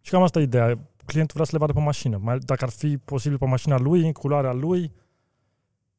Și 0.01 0.12
cam 0.12 0.22
asta 0.22 0.39
e 0.39 0.43
ideea. 0.43 0.74
Clientul 1.05 1.34
vrea 1.34 1.45
să 1.45 1.51
le 1.51 1.57
vadă 1.57 1.74
pe 1.74 1.80
mașină. 1.80 2.20
Mai, 2.22 2.38
dacă 2.38 2.64
ar 2.64 2.70
fi 2.70 2.97
posibil 2.97 3.38
pe 3.38 3.45
mașina 3.45 3.80
lui, 3.80 4.05
în 4.05 4.12
culoarea 4.12 4.53
lui. 4.53 4.91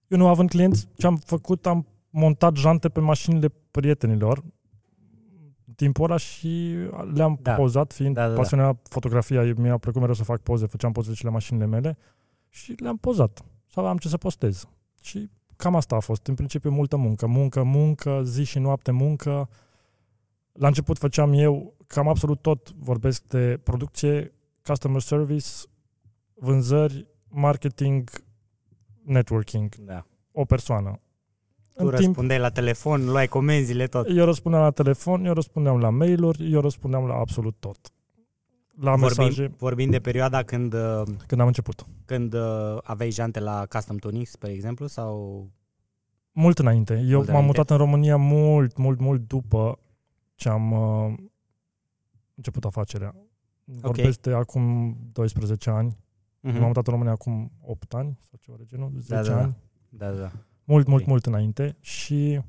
Eu 0.06 0.18
nu 0.18 0.26
având 0.28 0.48
clienți, 0.48 0.88
ce 0.96 1.06
am 1.06 1.16
făcut, 1.16 1.66
am 1.66 1.86
montat 2.10 2.56
jante 2.56 2.88
pe 2.88 3.00
mașinile 3.00 3.52
prietenilor 3.70 4.42
în 5.66 5.72
timpul 5.74 6.04
ăla 6.04 6.16
și 6.16 6.74
le-am 7.14 7.38
Da. 7.42 7.50
da. 7.50 7.54
pozat, 7.54 7.92
fiind 7.92 8.14
Da, 8.14 8.20
da, 8.20 8.26
da, 8.26 8.32
da, 8.32 8.36
da. 8.36 8.42
pasionat 8.42 8.86
fotografia, 8.88 9.54
mi-a 9.56 9.78
plăcut 9.78 10.00
mereu 10.00 10.14
să 10.14 10.24
fac 10.24 10.40
poze, 10.40 10.66
făceam 10.66 10.92
poze 10.92 11.14
și 11.14 11.24
la 11.24 11.30
mașinile 11.30 11.66
mele 11.66 11.98
și 12.48 12.74
le-am 12.76 12.96
pozat. 12.96 13.44
Sau 13.66 13.86
am 13.86 13.96
ce 13.96 14.08
să 14.08 14.16
postez. 14.16 14.68
Și 15.02 15.30
cam 15.56 15.76
asta 15.76 15.96
a 15.96 16.00
fost. 16.00 16.26
În 16.26 16.34
principiu 16.34 16.70
multă 16.70 16.96
muncă. 16.96 17.26
Muncă, 17.26 17.62
muncă, 17.62 18.22
zi 18.24 18.44
și 18.44 18.58
noapte 18.58 18.90
muncă. 18.90 19.48
La 20.52 20.66
început 20.66 20.98
făceam 20.98 21.32
eu 21.32 21.74
cam 21.86 22.08
absolut 22.08 22.40
tot. 22.40 22.74
Vorbesc 22.74 23.22
de 23.22 23.60
producție, 23.62 24.32
customer 24.64 25.00
service, 25.00 25.48
vânzări, 26.34 27.06
marketing, 27.28 28.10
networking. 29.04 29.74
Da. 29.74 30.04
O 30.32 30.44
persoană. 30.44 31.00
Tu 31.76 31.88
răspundeai 31.88 32.38
la 32.38 32.50
telefon, 32.50 33.04
luai 33.04 33.28
comenzile, 33.28 33.86
tot. 33.86 34.06
eu 34.08 34.24
răspundeam 34.24 34.62
la 34.62 34.70
telefon, 34.70 35.24
eu 35.24 35.32
răspundeam 35.32 35.80
la 35.80 35.90
mail-uri, 35.90 36.52
eu 36.52 36.60
răspundeam 36.60 37.06
la 37.06 37.14
absolut 37.14 37.54
tot. 37.58 37.92
La 38.80 38.96
mesaje, 38.96 39.40
Vorbim, 39.40 39.56
vorbim 39.58 39.90
de 39.90 40.00
perioada 40.00 40.42
când, 40.42 40.72
uh, 40.74 41.02
când 41.26 41.40
am 41.40 41.46
început. 41.46 41.86
când 42.04 42.34
uh, 42.34 42.78
aveai 42.82 43.10
jante 43.10 43.40
la 43.40 43.66
Custom 43.66 43.96
Tuning, 43.96 44.26
spre 44.26 44.50
exemplu, 44.50 44.86
sau... 44.86 45.46
Mult 46.32 46.58
înainte. 46.58 46.92
Eu 46.94 47.00
Mult 47.00 47.12
m-am 47.12 47.26
înainte. 47.26 47.46
mutat 47.46 47.70
în 47.70 47.76
România 47.76 48.16
mult, 48.16 48.76
mult, 48.76 49.00
mult 49.00 49.20
după 49.28 49.78
ce 50.34 50.48
am 50.48 50.72
uh, 50.72 51.14
început 52.34 52.64
afacerea. 52.64 53.14
Vorbesc 53.64 54.20
de 54.20 54.32
acum 54.32 54.96
12 55.12 55.70
ani. 55.70 55.86
Mhm. 56.40 56.50
Mm-hmm. 56.52 56.58
M-am 56.58 56.66
mutat 56.66 56.86
în 56.86 56.92
România 56.92 57.12
acum 57.12 57.52
8 57.60 57.94
ani 57.94 58.18
sau 58.20 58.38
ceva 58.42 58.56
de 58.58 58.64
genul, 58.66 58.92
10 58.98 59.14
Da, 59.14 59.22
da, 59.22 59.28
da. 59.34 59.40
ani. 59.42 59.56
Da, 59.88 60.10
da. 60.10 60.30
Mult, 60.64 60.86
mult, 60.86 61.02
Ok. 61.02 61.08
mult 61.08 61.26
înainte 61.26 61.76
și 61.80 62.40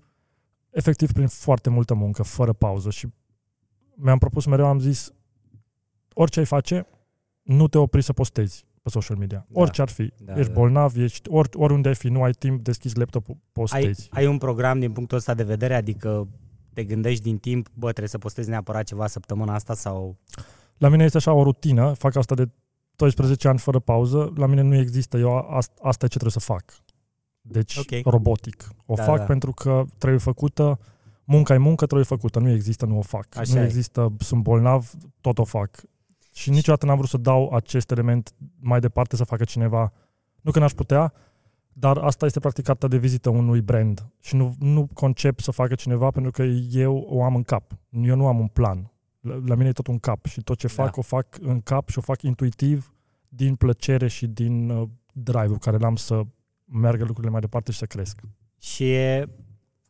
efectiv 0.69 1.11
prin 1.11 1.27
foarte 1.27 1.69
multă 1.69 1.93
muncă, 1.93 2.23
fără 2.23 2.53
pauză 2.53 2.89
și 2.89 3.07
mi-am 3.95 4.17
propus 4.17 4.45
mereu, 4.45 4.65
am 4.65 4.79
zis 4.79 5.13
orice 6.13 6.39
ai 6.39 6.45
face, 6.45 6.87
nu 7.41 7.67
te 7.67 7.77
opri 7.77 8.01
să 8.01 8.13
postezi 8.13 8.65
pe 8.81 8.89
social 8.89 9.17
media. 9.17 9.45
Da. 9.49 9.59
Orice 9.61 9.81
ar 9.81 9.89
fi. 9.89 10.11
Da, 10.17 10.33
ești 10.37 10.51
da. 10.51 10.59
bolnav, 10.59 10.95
ești 10.97 11.29
ori, 11.29 11.49
oriunde 11.53 11.87
ai 11.87 11.95
fi, 11.95 12.07
nu 12.07 12.23
ai 12.23 12.31
timp, 12.31 12.63
deschizi 12.63 12.97
laptopul, 12.97 13.35
Ai, 13.35 13.41
postezi. 13.53 14.07
ai 14.11 14.25
un 14.27 14.37
program 14.37 14.79
din 14.79 14.91
punctul 14.91 15.17
ăsta 15.17 15.33
de 15.33 15.43
vedere, 15.43 15.75
adică 15.75 16.27
te 16.73 16.83
gândești 16.83 17.23
din 17.23 17.37
timp, 17.37 17.67
bă, 17.73 17.87
trebuie 17.87 18.07
să 18.07 18.17
postezi 18.17 18.49
neapărat 18.49 18.83
ceva 18.83 19.07
săptămâna 19.07 19.53
asta 19.53 19.73
sau... 19.73 20.17
La 20.77 20.89
mine 20.89 21.03
este 21.03 21.17
așa 21.17 21.33
o 21.33 21.43
rutină, 21.43 21.93
fac 21.93 22.15
asta 22.15 22.35
de 22.35 22.49
12 22.95 23.47
ani 23.47 23.57
fără 23.59 23.79
pauză, 23.79 24.33
la 24.35 24.45
mine 24.45 24.61
nu 24.61 24.75
există, 24.75 25.17
eu 25.17 25.37
asta, 25.37 25.73
asta 25.81 26.05
e 26.05 26.07
ce 26.07 26.17
trebuie 26.17 26.31
să 26.31 26.39
fac. 26.39 26.63
Deci, 27.41 27.77
Ok. 27.77 28.05
robotic. 28.05 28.67
O 28.85 28.93
Da, 28.95 29.03
fac 29.03 29.17
da. 29.17 29.23
pentru 29.23 29.51
că 29.51 29.83
trebuie 29.97 30.19
făcută, 30.19 30.79
munca 31.23 31.53
e 31.53 31.57
muncă, 31.57 31.85
trebuie 31.85 32.05
făcută, 32.07 32.39
nu 32.39 32.49
există, 32.49 32.85
nu 32.85 32.97
o 32.97 33.01
fac. 33.01 33.27
Așa 33.37 33.53
nu 33.53 33.59
e. 33.61 33.65
există, 33.65 34.13
sunt 34.19 34.41
bolnav, 34.41 34.91
tot 35.21 35.39
o 35.39 35.43
fac. 35.43 35.81
Și 36.33 36.49
niciodată 36.49 36.85
n-am 36.85 36.97
vrut 36.97 37.09
să 37.09 37.17
dau 37.17 37.49
acest 37.51 37.91
element 37.91 38.33
mai 38.59 38.79
departe 38.79 39.15
să 39.15 39.23
facă 39.23 39.43
cineva. 39.43 39.93
Nu 40.41 40.51
că 40.51 40.59
n-aș 40.59 40.71
putea, 40.71 41.13
dar 41.73 41.97
asta 41.97 42.25
este 42.25 42.39
practic 42.39 42.63
cartea 42.63 42.87
de 42.87 42.97
vizită 42.97 43.29
unui 43.29 43.61
brand. 43.61 44.11
Și 44.19 44.35
nu, 44.35 44.55
nu 44.59 44.87
concep 44.93 45.39
să 45.39 45.51
facă 45.51 45.75
cineva 45.75 46.11
pentru 46.11 46.31
că 46.31 46.43
eu 46.71 46.97
o 46.97 47.23
am 47.23 47.35
în 47.35 47.43
cap. 47.43 47.71
Eu 47.89 48.15
nu 48.15 48.27
am 48.27 48.39
un 48.39 48.47
plan. 48.47 48.91
La, 49.19 49.41
la 49.45 49.55
mine 49.55 49.67
e 49.69 49.71
tot 49.71 49.87
un 49.87 49.99
cap 49.99 50.25
și 50.25 50.41
tot 50.41 50.57
ce 50.57 50.67
fac, 50.67 50.85
Da. 50.85 50.91
o 50.95 51.01
fac 51.01 51.27
în 51.41 51.61
cap 51.61 51.89
și 51.89 51.97
o 51.97 52.01
fac 52.01 52.21
intuitiv 52.21 52.93
din 53.29 53.55
plăcere 53.55 54.07
și 54.07 54.27
din 54.27 54.69
uh, 54.69 54.89
drive-ul 55.13 55.57
care 55.57 55.77
l-am 55.77 55.95
să 55.95 56.21
meargă 56.65 57.03
lucrurile 57.03 57.31
mai 57.31 57.41
departe 57.41 57.71
și 57.71 57.77
să 57.77 57.85
cresc. 57.85 58.19
Și 58.59 58.91
e, 58.91 59.25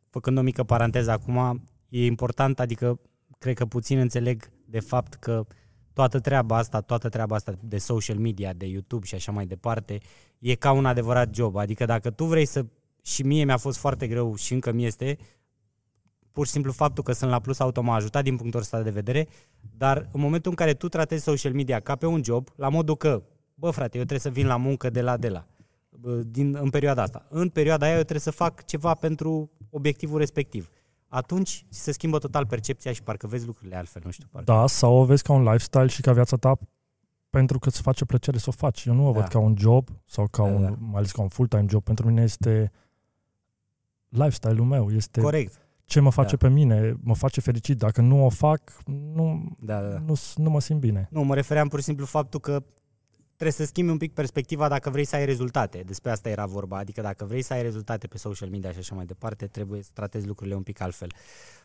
făcând 0.09 0.37
o 0.37 0.41
mică 0.41 0.63
paranteză 0.63 1.11
acum, 1.11 1.63
e 1.89 2.05
important, 2.05 2.59
adică 2.59 2.99
cred 3.37 3.55
că 3.55 3.65
puțin 3.65 3.97
înțeleg 3.97 4.51
de 4.65 4.79
fapt 4.79 5.13
că 5.13 5.45
toată 5.93 6.19
treaba 6.19 6.57
asta, 6.57 6.81
toată 6.81 7.09
treaba 7.09 7.35
asta 7.35 7.53
de 7.59 7.77
social 7.77 8.17
media, 8.17 8.53
de 8.53 8.65
YouTube 8.65 9.05
și 9.05 9.15
așa 9.15 9.31
mai 9.31 9.45
departe, 9.45 9.97
e 10.39 10.55
ca 10.55 10.71
un 10.71 10.85
adevărat 10.85 11.35
job. 11.35 11.55
Adică 11.55 11.85
dacă 11.85 12.09
tu 12.09 12.25
vrei 12.25 12.45
să... 12.45 12.65
Și 13.01 13.23
mie 13.23 13.43
mi-a 13.43 13.57
fost 13.57 13.77
foarte 13.77 14.07
greu 14.07 14.35
și 14.35 14.53
încă 14.53 14.71
mi 14.71 14.85
este, 14.85 15.17
pur 16.31 16.45
și 16.45 16.51
simplu 16.51 16.71
faptul 16.71 17.03
că 17.03 17.11
sunt 17.11 17.29
la 17.29 17.39
plus 17.39 17.59
auto 17.59 17.81
m-a 17.81 17.95
ajutat 17.95 18.23
din 18.23 18.35
punctul 18.35 18.59
ăsta 18.59 18.81
de 18.81 18.89
vedere, 18.89 19.27
dar 19.77 20.09
în 20.11 20.21
momentul 20.21 20.49
în 20.49 20.57
care 20.57 20.73
tu 20.73 20.89
tratezi 20.89 21.23
social 21.23 21.53
media 21.53 21.79
ca 21.79 21.95
pe 21.95 22.05
un 22.05 22.23
job, 22.23 22.47
la 22.55 22.69
modul 22.69 22.95
că, 22.95 23.23
bă 23.53 23.69
frate, 23.69 23.97
eu 23.97 24.03
trebuie 24.03 24.19
să 24.19 24.29
vin 24.29 24.47
la 24.47 24.57
muncă 24.57 24.89
de 24.89 25.01
la 25.01 25.17
de 25.17 25.29
la, 25.29 25.47
bă, 25.89 26.15
din, 26.15 26.55
în 26.61 26.69
perioada 26.69 27.01
asta. 27.01 27.25
În 27.29 27.49
perioada 27.49 27.85
aia 27.85 27.93
eu 27.93 27.99
trebuie 27.99 28.19
să 28.19 28.31
fac 28.31 28.65
ceva 28.65 28.93
pentru 28.93 29.51
obiectivul 29.69 30.17
respectiv. 30.17 30.69
Atunci 31.15 31.65
ți 31.71 31.79
se 31.79 31.91
schimbă 31.91 32.17
total 32.17 32.45
percepția 32.45 32.93
și 32.93 33.03
parcă 33.03 33.27
vezi 33.27 33.45
lucrurile 33.45 33.75
altfel, 33.75 34.01
nu 34.05 34.11
știu. 34.11 34.27
Parcă. 34.31 34.51
Da, 34.51 34.67
sau 34.67 34.93
o 34.95 35.05
vezi 35.05 35.23
ca 35.23 35.33
un 35.33 35.43
lifestyle 35.43 35.87
și 35.87 36.01
ca 36.01 36.13
viața 36.13 36.37
ta 36.37 36.57
pentru 37.29 37.59
că 37.59 37.67
îți 37.67 37.81
face 37.81 38.05
plăcere 38.05 38.37
să 38.37 38.45
o 38.49 38.51
faci. 38.51 38.85
Eu 38.85 38.93
nu 38.93 39.07
o 39.07 39.11
văd 39.11 39.21
Da. 39.21 39.27
ca 39.27 39.39
un 39.39 39.55
job 39.57 39.87
sau 40.05 40.27
ca 40.31 40.43
Da, 40.43 40.49
un, 40.49 40.61
da. 40.61 40.69
mai 40.79 40.95
ales 40.95 41.11
ca 41.11 41.21
un 41.21 41.27
full-time 41.27 41.65
job. 41.69 41.83
Pentru 41.83 42.07
mine 42.07 42.21
este 42.23 42.71
lifestyle-ul 44.09 44.65
meu, 44.67 44.91
este 44.91 45.21
Corect. 45.21 45.59
ce 45.85 45.99
mă 45.99 46.09
face 46.11 46.35
Da. 46.35 46.47
pe 46.47 46.53
mine, 46.53 46.93
mă 47.03 47.15
face 47.15 47.41
fericit. 47.41 47.77
Dacă 47.77 48.01
nu 48.01 48.25
o 48.25 48.29
fac, 48.29 48.61
nu, 48.85 49.55
Da, 49.59 49.81
da, 49.81 49.87
da. 49.87 49.99
nu, 49.99 50.13
nu 50.35 50.49
mă 50.49 50.59
simt 50.59 50.79
bine. 50.79 51.07
Nu, 51.11 51.23
mă 51.23 51.35
refeream 51.35 51.67
pur 51.67 51.79
și 51.79 51.85
simplu 51.85 52.05
faptul 52.05 52.39
că 52.39 52.63
trebuie 53.35 53.51
să 53.51 53.65
schimbi 53.65 53.91
un 53.91 53.97
pic 53.97 54.13
perspectiva 54.13 54.67
dacă 54.67 54.89
vrei 54.89 55.05
să 55.05 55.15
ai 55.15 55.25
rezultate. 55.25 55.83
Despre 55.85 56.11
asta 56.11 56.29
era 56.29 56.45
vorba. 56.45 56.77
Adică 56.77 57.01
dacă 57.01 57.25
vrei 57.25 57.41
să 57.41 57.53
ai 57.53 57.61
rezultate 57.61 58.07
pe 58.07 58.17
social 58.17 58.49
media 58.49 58.71
și 58.71 58.77
așa 58.77 58.95
mai 58.95 59.05
departe, 59.05 59.47
trebuie 59.47 59.81
să 59.81 59.89
tratezi 59.93 60.27
lucrurile 60.27 60.55
un 60.55 60.63
pic 60.63 60.81
altfel. 60.81 61.11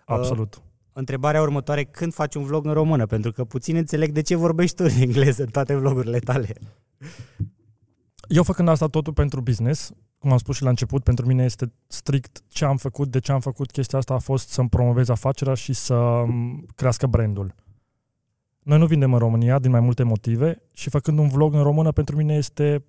Absolut. 0.04 0.62
Întrebarea 0.92 1.42
următoare, 1.42 1.84
când 1.84 2.14
faci 2.14 2.34
un 2.34 2.44
vlog 2.44 2.66
în 2.66 2.72
română? 2.72 3.06
Pentru 3.06 3.32
că 3.32 3.44
puțin 3.44 3.76
înțeleg 3.76 4.12
de 4.12 4.20
ce 4.20 4.34
vorbești 4.34 4.76
tu 4.76 4.84
în 4.84 5.00
engleză 5.00 5.42
în 5.42 5.48
toate 5.48 5.74
vlogurile 5.74 6.18
tale. 6.18 6.54
Eu 8.28 8.42
făcând 8.42 8.68
asta 8.68 8.86
totul 8.86 9.12
pentru 9.12 9.40
business, 9.40 9.92
cum 10.18 10.32
am 10.32 10.38
spus 10.38 10.56
și 10.56 10.62
la 10.62 10.68
început, 10.68 11.02
pentru 11.02 11.26
mine 11.26 11.44
este 11.44 11.72
strict 11.86 12.42
ce 12.48 12.64
am 12.64 12.76
făcut, 12.76 13.10
de 13.10 13.18
ce 13.18 13.32
am 13.32 13.40
făcut 13.40 13.70
chestia 13.70 13.98
asta 13.98 14.14
a 14.14 14.18
fost 14.18 14.48
să-mi 14.48 14.68
promovez 14.68 15.08
afacerea 15.08 15.54
și 15.54 15.72
să 15.72 15.94
m, 16.26 16.66
crească 16.74 17.06
brandul. 17.06 17.54
Noi 18.68 18.78
nu 18.78 18.86
vindem 18.86 19.12
în 19.12 19.18
România 19.18 19.58
din 19.58 19.70
mai 19.70 19.80
multe 19.80 20.02
motive 20.02 20.62
și 20.72 20.90
făcând 20.90 21.18
un 21.18 21.28
vlog 21.28 21.54
în 21.54 21.62
română 21.62 21.92
pentru 21.92 22.16
mine 22.16 22.34
este 22.34 22.84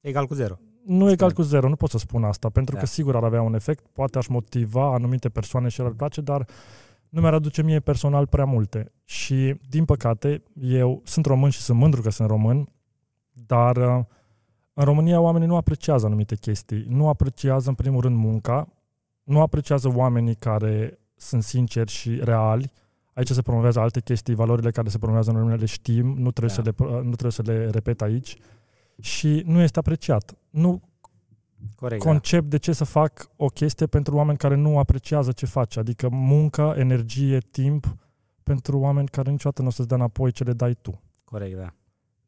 Egal 0.00 0.26
cu 0.26 0.34
zero. 0.34 0.54
nu 0.84 1.10
egal 1.10 1.32
cu 1.32 1.42
zero, 1.42 1.68
nu 1.68 1.76
pot 1.76 1.90
să 1.90 1.98
spun 1.98 2.24
asta, 2.24 2.48
pentru 2.48 2.74
Da. 2.74 2.80
că 2.80 2.86
sigur 2.86 3.16
ar 3.16 3.24
avea 3.24 3.42
un 3.42 3.54
efect, 3.54 3.86
poate 3.92 4.18
aș 4.18 4.26
motiva 4.26 4.94
anumite 4.94 5.28
persoane 5.28 5.68
și 5.68 5.80
ar 5.80 5.90
place, 5.90 6.20
dar 6.20 6.46
nu 7.08 7.20
mi-ar 7.20 7.34
aduce 7.34 7.62
mie 7.62 7.80
personal 7.80 8.26
prea 8.26 8.44
multe. 8.44 8.92
Și, 9.04 9.60
din 9.68 9.84
păcate, 9.84 10.42
eu 10.60 11.00
sunt 11.04 11.26
român 11.26 11.50
și 11.50 11.60
sunt 11.60 11.78
mândru 11.78 12.02
că 12.02 12.10
sunt 12.10 12.28
român, 12.28 12.68
dar 13.32 13.76
uh, 13.76 14.04
în 14.72 14.84
România 14.84 15.20
oamenii 15.20 15.48
nu 15.48 15.56
apreciază 15.56 16.06
anumite 16.06 16.36
chestii. 16.36 16.84
Nu 16.88 17.08
apreciază, 17.08 17.68
în 17.68 17.74
primul 17.74 18.00
rând, 18.00 18.16
munca, 18.16 18.68
nu 19.22 19.40
apreciază 19.40 19.92
oamenii 19.94 20.34
care 20.34 20.98
sunt 21.16 21.42
sinceri 21.42 21.90
și 21.90 22.20
reali. 22.22 22.72
Aici 23.14 23.30
se 23.30 23.42
promovează 23.42 23.80
alte 23.80 24.00
chestii, 24.00 24.34
valorile 24.34 24.70
care 24.70 24.88
se 24.88 24.98
promovează 24.98 25.30
în 25.30 25.36
România 25.36 25.58
le 25.58 25.66
știm, 25.66 26.06
nu 26.06 26.30
trebuie, 26.30 26.54
Da. 26.56 26.62
să, 26.62 26.84
le, 26.84 27.02
nu 27.02 27.10
trebuie 27.10 27.30
să 27.30 27.42
le 27.42 27.70
repet 27.70 28.02
aici. 28.02 28.36
Și 29.00 29.42
nu 29.46 29.60
este 29.60 29.78
apreciat. 29.78 30.34
Nu 30.50 30.82
Corect. 31.76 32.02
concept 32.02 32.50
de 32.50 32.56
ce 32.56 32.72
să 32.72 32.84
fac 32.84 33.30
o 33.36 33.46
chestie 33.46 33.86
pentru 33.86 34.16
oameni 34.16 34.38
care 34.38 34.54
nu 34.54 34.78
apreciază 34.78 35.32
ce 35.32 35.46
faci. 35.46 35.76
Adică 35.76 36.08
muncă, 36.08 36.74
energie, 36.76 37.38
timp 37.50 37.96
pentru 38.42 38.78
oameni 38.78 39.08
care 39.08 39.30
niciodată 39.30 39.62
nu 39.62 39.68
o 39.68 39.70
să-ți 39.70 39.88
dea 39.88 39.96
înapoi 39.96 40.32
ce 40.32 40.44
le 40.44 40.52
dai 40.52 40.74
tu. 40.80 40.90
da. 40.90 40.98
Corect, 41.24 41.56
da. 41.56 41.74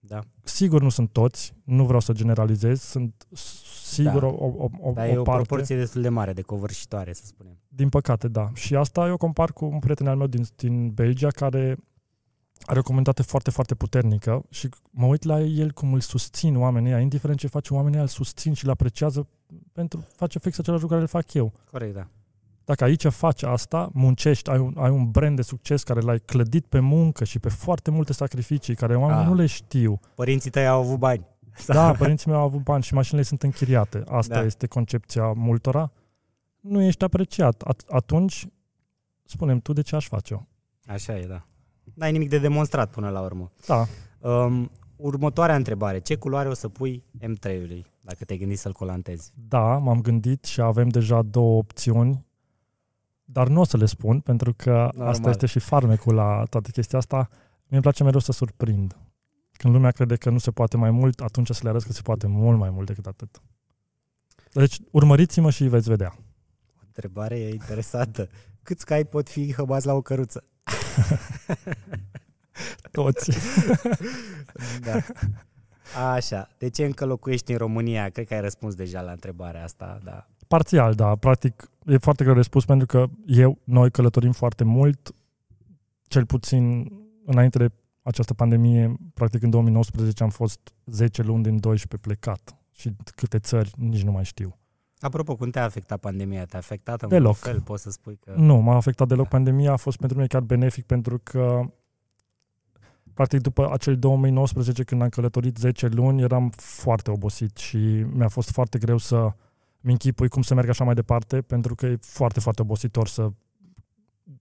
Da. 0.09 0.20
Sigur 0.42 0.82
nu 0.82 0.88
sunt 0.88 1.11
toți, 1.12 1.54
nu 1.64 1.84
vreau 1.84 2.00
să 2.00 2.12
generalizez, 2.12 2.80
sunt 2.80 3.26
sigur 3.84 4.20
Da. 4.20 4.26
o, 4.26 4.52
o, 4.57 4.68
o, 4.80 4.92
Dar 4.92 5.09
o 5.09 5.11
e 5.11 5.16
o 5.16 5.22
parte. 5.22 5.42
proporție 5.44 5.76
destul 5.76 6.02
de 6.02 6.09
mare 6.09 6.32
de 6.32 6.42
covârșitoare, 6.42 7.12
să 7.12 7.22
spunem. 7.24 7.59
Din 7.68 7.88
păcate, 7.88 8.28
da. 8.28 8.50
Și 8.54 8.74
asta 8.74 9.07
eu 9.07 9.16
compar 9.16 9.52
cu 9.52 9.64
un 9.64 9.78
prieten 9.78 10.07
al 10.07 10.16
meu 10.16 10.26
din, 10.26 10.46
din 10.57 10.90
Belgia 10.90 11.28
care 11.28 11.76
are 12.66 12.78
o 12.78 12.82
comunitate 12.82 13.22
foarte, 13.22 13.50
foarte 13.50 13.74
puternică 13.74 14.44
și 14.50 14.68
mă 14.90 15.07
uit 15.07 15.22
la 15.22 15.40
el 15.40 15.70
cum 15.72 15.92
îl 15.92 16.00
susțin 16.00 16.57
oamenii 16.57 16.90
ăia, 16.92 17.00
indiferent 17.00 17.38
ce 17.38 17.46
face 17.46 17.74
oamenii 17.74 17.94
ăia, 17.94 18.02
îl 18.02 18.09
susțin 18.09 18.52
și 18.52 18.64
îl 18.64 18.70
apreciază 18.70 19.28
pentru 19.72 20.07
face 20.16 20.38
fix 20.38 20.59
același 20.59 20.82
lucru 20.82 20.96
care 20.96 21.00
îl 21.00 21.20
fac 21.20 21.34
eu. 21.34 21.52
Corect, 21.70 21.94
da. 21.94 22.09
Dacă 22.66 22.84
aici 22.84 23.06
faci 23.06 23.42
asta, 23.42 23.90
muncești, 23.92 24.50
ai 24.50 24.58
un, 24.58 24.74
ai 24.76 24.90
un 24.90 25.10
brand 25.10 25.36
de 25.36 25.42
succes 25.42 25.82
care 25.82 26.00
l-ai 26.00 26.18
clădit 26.18 26.66
pe 26.66 26.78
muncă 26.80 27.24
și 27.24 27.38
pe 27.38 27.48
foarte 27.48 27.90
multe 27.90 28.12
sacrificii 28.12 28.74
care 28.74 28.96
oamenii 28.96 29.22
Ah. 29.22 29.28
nu 29.28 29.34
le 29.34 29.46
știu. 29.46 30.00
Părinții 30.14 30.50
tăi 30.50 30.66
au 30.66 30.80
avut 30.80 30.98
bani. 30.98 31.26
Da, 31.66 31.92
părinții 31.92 32.30
mei 32.30 32.38
au 32.38 32.44
avut 32.44 32.62
bani 32.62 32.82
și 32.82 32.94
mașinile 32.94 33.22
sunt 33.24 33.42
închiriate. 33.42 34.02
Asta 34.08 34.34
Da. 34.34 34.42
este 34.44 34.66
concepția 34.66 35.32
multora. 35.32 35.92
Nu 36.60 36.82
ești 36.82 37.04
apreciat. 37.04 37.62
At- 37.72 37.86
atunci, 37.88 38.46
spunem 39.24 39.58
tu 39.58 39.72
de 39.72 39.82
ce 39.82 39.96
aș 39.96 40.06
face 40.06 40.32
eu. 40.32 40.46
Așa 40.86 41.18
e, 41.18 41.26
da. 41.26 41.46
N-ai 41.94 42.12
nimic 42.12 42.28
de 42.28 42.38
demonstrat 42.38 42.90
până 42.90 43.08
la 43.08 43.20
urmă. 43.20 43.50
Da, 43.66 43.86
Um, 44.20 44.70
următoarea 44.96 45.54
întrebare. 45.56 45.98
Ce 45.98 46.16
culoare 46.16 46.48
o 46.48 46.54
să 46.54 46.68
pui 46.68 47.04
M3-ului, 47.18 47.84
dacă 48.02 48.24
te-ai 48.24 48.38
gândit 48.38 48.58
să-l 48.58 48.72
colantezi? 48.72 49.32
da, 49.48 49.76
m-am 49.78 50.00
gândit 50.00 50.44
și 50.44 50.60
avem 50.60 50.88
deja 50.88 51.22
două 51.22 51.56
opțiuni, 51.58 52.24
dar 53.28 53.48
nu 53.48 53.60
o 53.60 53.64
să 53.64 53.76
le 53.76 53.86
spun, 53.86 54.20
pentru 54.20 54.54
că 54.54 54.70
Normal. 54.70 55.08
asta 55.08 55.30
este 55.30 55.46
și 55.46 55.58
farmecul 55.58 56.14
la 56.14 56.44
toată 56.50 56.70
chestia 56.70 56.98
asta. 56.98 57.28
Mie 57.66 57.68
îmi 57.68 57.80
place 57.80 58.02
mereu 58.02 58.20
să 58.20 58.32
surprind. 58.32 58.96
Când 59.52 59.74
lumea 59.74 59.90
crede 59.90 60.16
că 60.16 60.30
nu 60.30 60.38
se 60.38 60.50
poate 60.50 60.76
mai 60.76 60.90
mult, 60.90 61.20
atunci 61.20 61.50
să 61.50 61.60
le 61.62 61.68
arăt 61.68 61.82
că 61.82 61.92
se 61.92 62.02
poate 62.02 62.26
mult 62.26 62.58
mai 62.58 62.70
mult 62.70 62.86
decât 62.86 63.06
atât. 63.06 63.42
Deci, 64.52 64.78
urmăriți-mă 64.90 65.50
și 65.50 65.64
veți 65.64 65.88
vedea. 65.88 66.14
O 66.76 66.80
întrebare 66.86 67.38
interesantă. 67.38 68.28
Câți 68.62 68.84
cai 68.84 69.04
pot 69.04 69.28
fi 69.28 69.52
hăbați 69.52 69.86
la 69.86 69.92
o 69.92 70.02
căruță? 70.02 70.44
Toți. 72.90 73.30
Da. 74.80 75.00
Așa. 76.14 76.48
De 76.58 76.68
ce 76.68 76.84
încă 76.84 77.04
locuiești 77.04 77.52
în 77.52 77.58
România? 77.58 78.08
Cred 78.08 78.26
că 78.26 78.34
ai 78.34 78.40
răspuns 78.40 78.74
deja 78.74 79.00
la 79.00 79.10
întrebarea 79.10 79.64
asta, 79.64 80.00
da. 80.04 80.26
Parțial, 80.49 80.94
da. 80.94 81.16
Practic, 81.16 81.70
e 81.86 81.97
foarte 81.97 82.24
greu 82.24 82.36
de 82.36 82.42
spus 82.42 82.64
pentru 82.64 82.86
că 82.86 83.07
eu, 83.26 83.59
noi 83.64 83.90
călătorim 83.90 84.32
foarte 84.32 84.64
mult, 84.64 85.14
cel 86.03 86.26
puțin 86.26 86.92
înainte 87.24 87.59
de 87.59 87.70
această 88.03 88.34
pandemie, 88.34 88.94
practic 89.14 89.42
în 89.42 89.51
2019 89.51 90.22
am 90.22 90.28
fost 90.28 90.61
10 90.84 91.22
luni 91.22 91.42
din 91.42 91.61
12 91.61 92.09
plecat 92.09 92.57
și 92.72 92.97
câte 93.14 93.38
țări, 93.38 93.72
nici 93.76 94.03
nu 94.03 94.11
mai 94.11 94.24
știu. 94.24 94.57
Apropo, 94.99 95.36
cum 95.36 95.51
te-a 95.51 95.64
afectat 95.64 96.01
pandemia? 96.01 96.44
Te-a 96.44 96.59
afectat 96.59 97.03
în 97.03 97.09
Deloc. 97.09 97.36
vreun 97.36 97.55
fel? 97.55 97.62
Poți 97.64 97.82
să 97.82 97.90
spui 97.90 98.16
că... 98.16 98.34
Nu, 98.36 98.57
m-a 98.57 98.76
afectat 98.76 99.09
deloc 99.09 99.28
pandemia, 99.28 99.72
a 99.72 99.76
fost 99.76 99.97
pentru 99.97 100.16
mine 100.16 100.28
chiar 100.28 100.40
benefic 100.40 100.86
pentru 100.86 101.18
că 101.22 101.70
practic 103.14 103.40
după 103.40 103.72
acel 103.72 103.99
2019 103.99 104.82
când 104.82 105.03
am 105.03 105.09
călătorit 105.09 105.57
10 105.57 105.86
luni 105.86 106.22
eram 106.22 106.51
foarte 106.57 107.11
obosit 107.11 107.57
și 107.57 107.76
mi-a 108.12 108.28
fost 108.28 108.51
foarte 108.51 108.78
greu 108.78 108.97
să 108.97 109.32
mi 109.87 109.93
închipui 109.93 110.28
cum 110.28 110.43
să 110.43 110.55
merg 110.55 110.68
așa 110.68 110.84
mai 110.84 110.95
departe 110.95 111.43
pentru 111.43 111.74
că 111.74 111.87
e 111.87 111.99
foarte, 112.01 112.41
foarte 112.41 112.62
obositor 112.62 113.09
să 113.09 113.30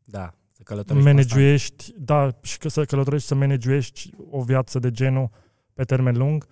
Da. 0.04 0.34
Să 0.48 0.62
călătorești 0.64 1.08
managuiești, 1.08 1.93
da, 1.98 2.38
și 2.41 2.58
că 2.58 2.70
să 2.70 2.86
călătorești, 2.86 3.28
să 3.28 3.36
managuiești 3.36 4.10
o 4.30 4.43
viață 4.43 4.80
de 4.80 4.91
genul 4.91 5.30
pe 5.74 5.84
termen 5.84 6.18
lung. 6.18 6.48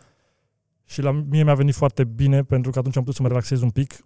Și 0.83 1.01
la 1.01 1.11
mie 1.11 1.43
mi-a 1.43 1.55
venit 1.55 1.73
foarte 1.73 2.03
bine 2.03 2.43
pentru 2.43 2.71
că 2.71 2.79
atunci 2.79 2.95
am 2.95 3.01
putut 3.01 3.15
să 3.15 3.21
mă 3.21 3.27
relaxez 3.27 3.61
un 3.61 3.69
pic 3.69 4.05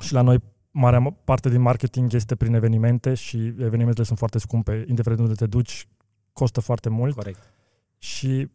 și 0.00 0.12
la 0.12 0.20
noi 0.20 0.38
marea 0.70 1.16
parte 1.24 1.48
din 1.48 1.60
marketing 1.60 2.12
este 2.12 2.36
prin 2.36 2.54
evenimente 2.54 3.14
și 3.14 3.36
evenimentele 3.46 4.06
sunt 4.06 4.18
foarte 4.18 4.38
scumpe, 4.38 4.84
indiferent 4.88 5.20
unde 5.20 5.34
te 5.34 5.46
duci, 5.46 5.88
costă 6.32 6.60
foarte 6.60 6.88
mult. 6.88 7.14
Corect. 7.14 7.52
Și 7.98 8.50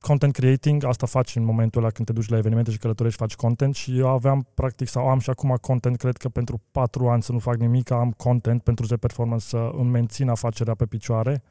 content 0.00 0.32
creating, 0.32 0.84
asta 0.84 1.06
faci 1.06 1.36
în 1.36 1.44
momentul 1.44 1.80
ăla 1.80 1.90
când 1.90 2.06
te 2.06 2.12
duci 2.12 2.28
la 2.28 2.36
evenimente 2.36 2.70
și 2.70 2.78
călătorești, 2.78 3.18
faci 3.18 3.34
content 3.34 3.74
și 3.74 3.98
eu 3.98 4.08
aveam 4.08 4.46
practic, 4.54 4.88
sau 4.88 5.08
am 5.08 5.18
și 5.18 5.30
acum 5.30 5.56
content, 5.60 5.96
cred 5.96 6.16
că 6.16 6.28
pentru 6.28 6.60
patru 6.70 7.08
ani 7.08 7.22
să 7.22 7.32
nu 7.32 7.38
fac 7.38 7.56
nimic, 7.56 7.90
am 7.90 8.10
content 8.10 8.62
pentru 8.62 8.86
de 8.86 8.96
performance 8.96 9.44
să 9.44 9.70
îmi 9.76 9.90
mențin 9.90 10.28
afacerea 10.28 10.74
pe 10.74 10.86
picioare 10.86 11.42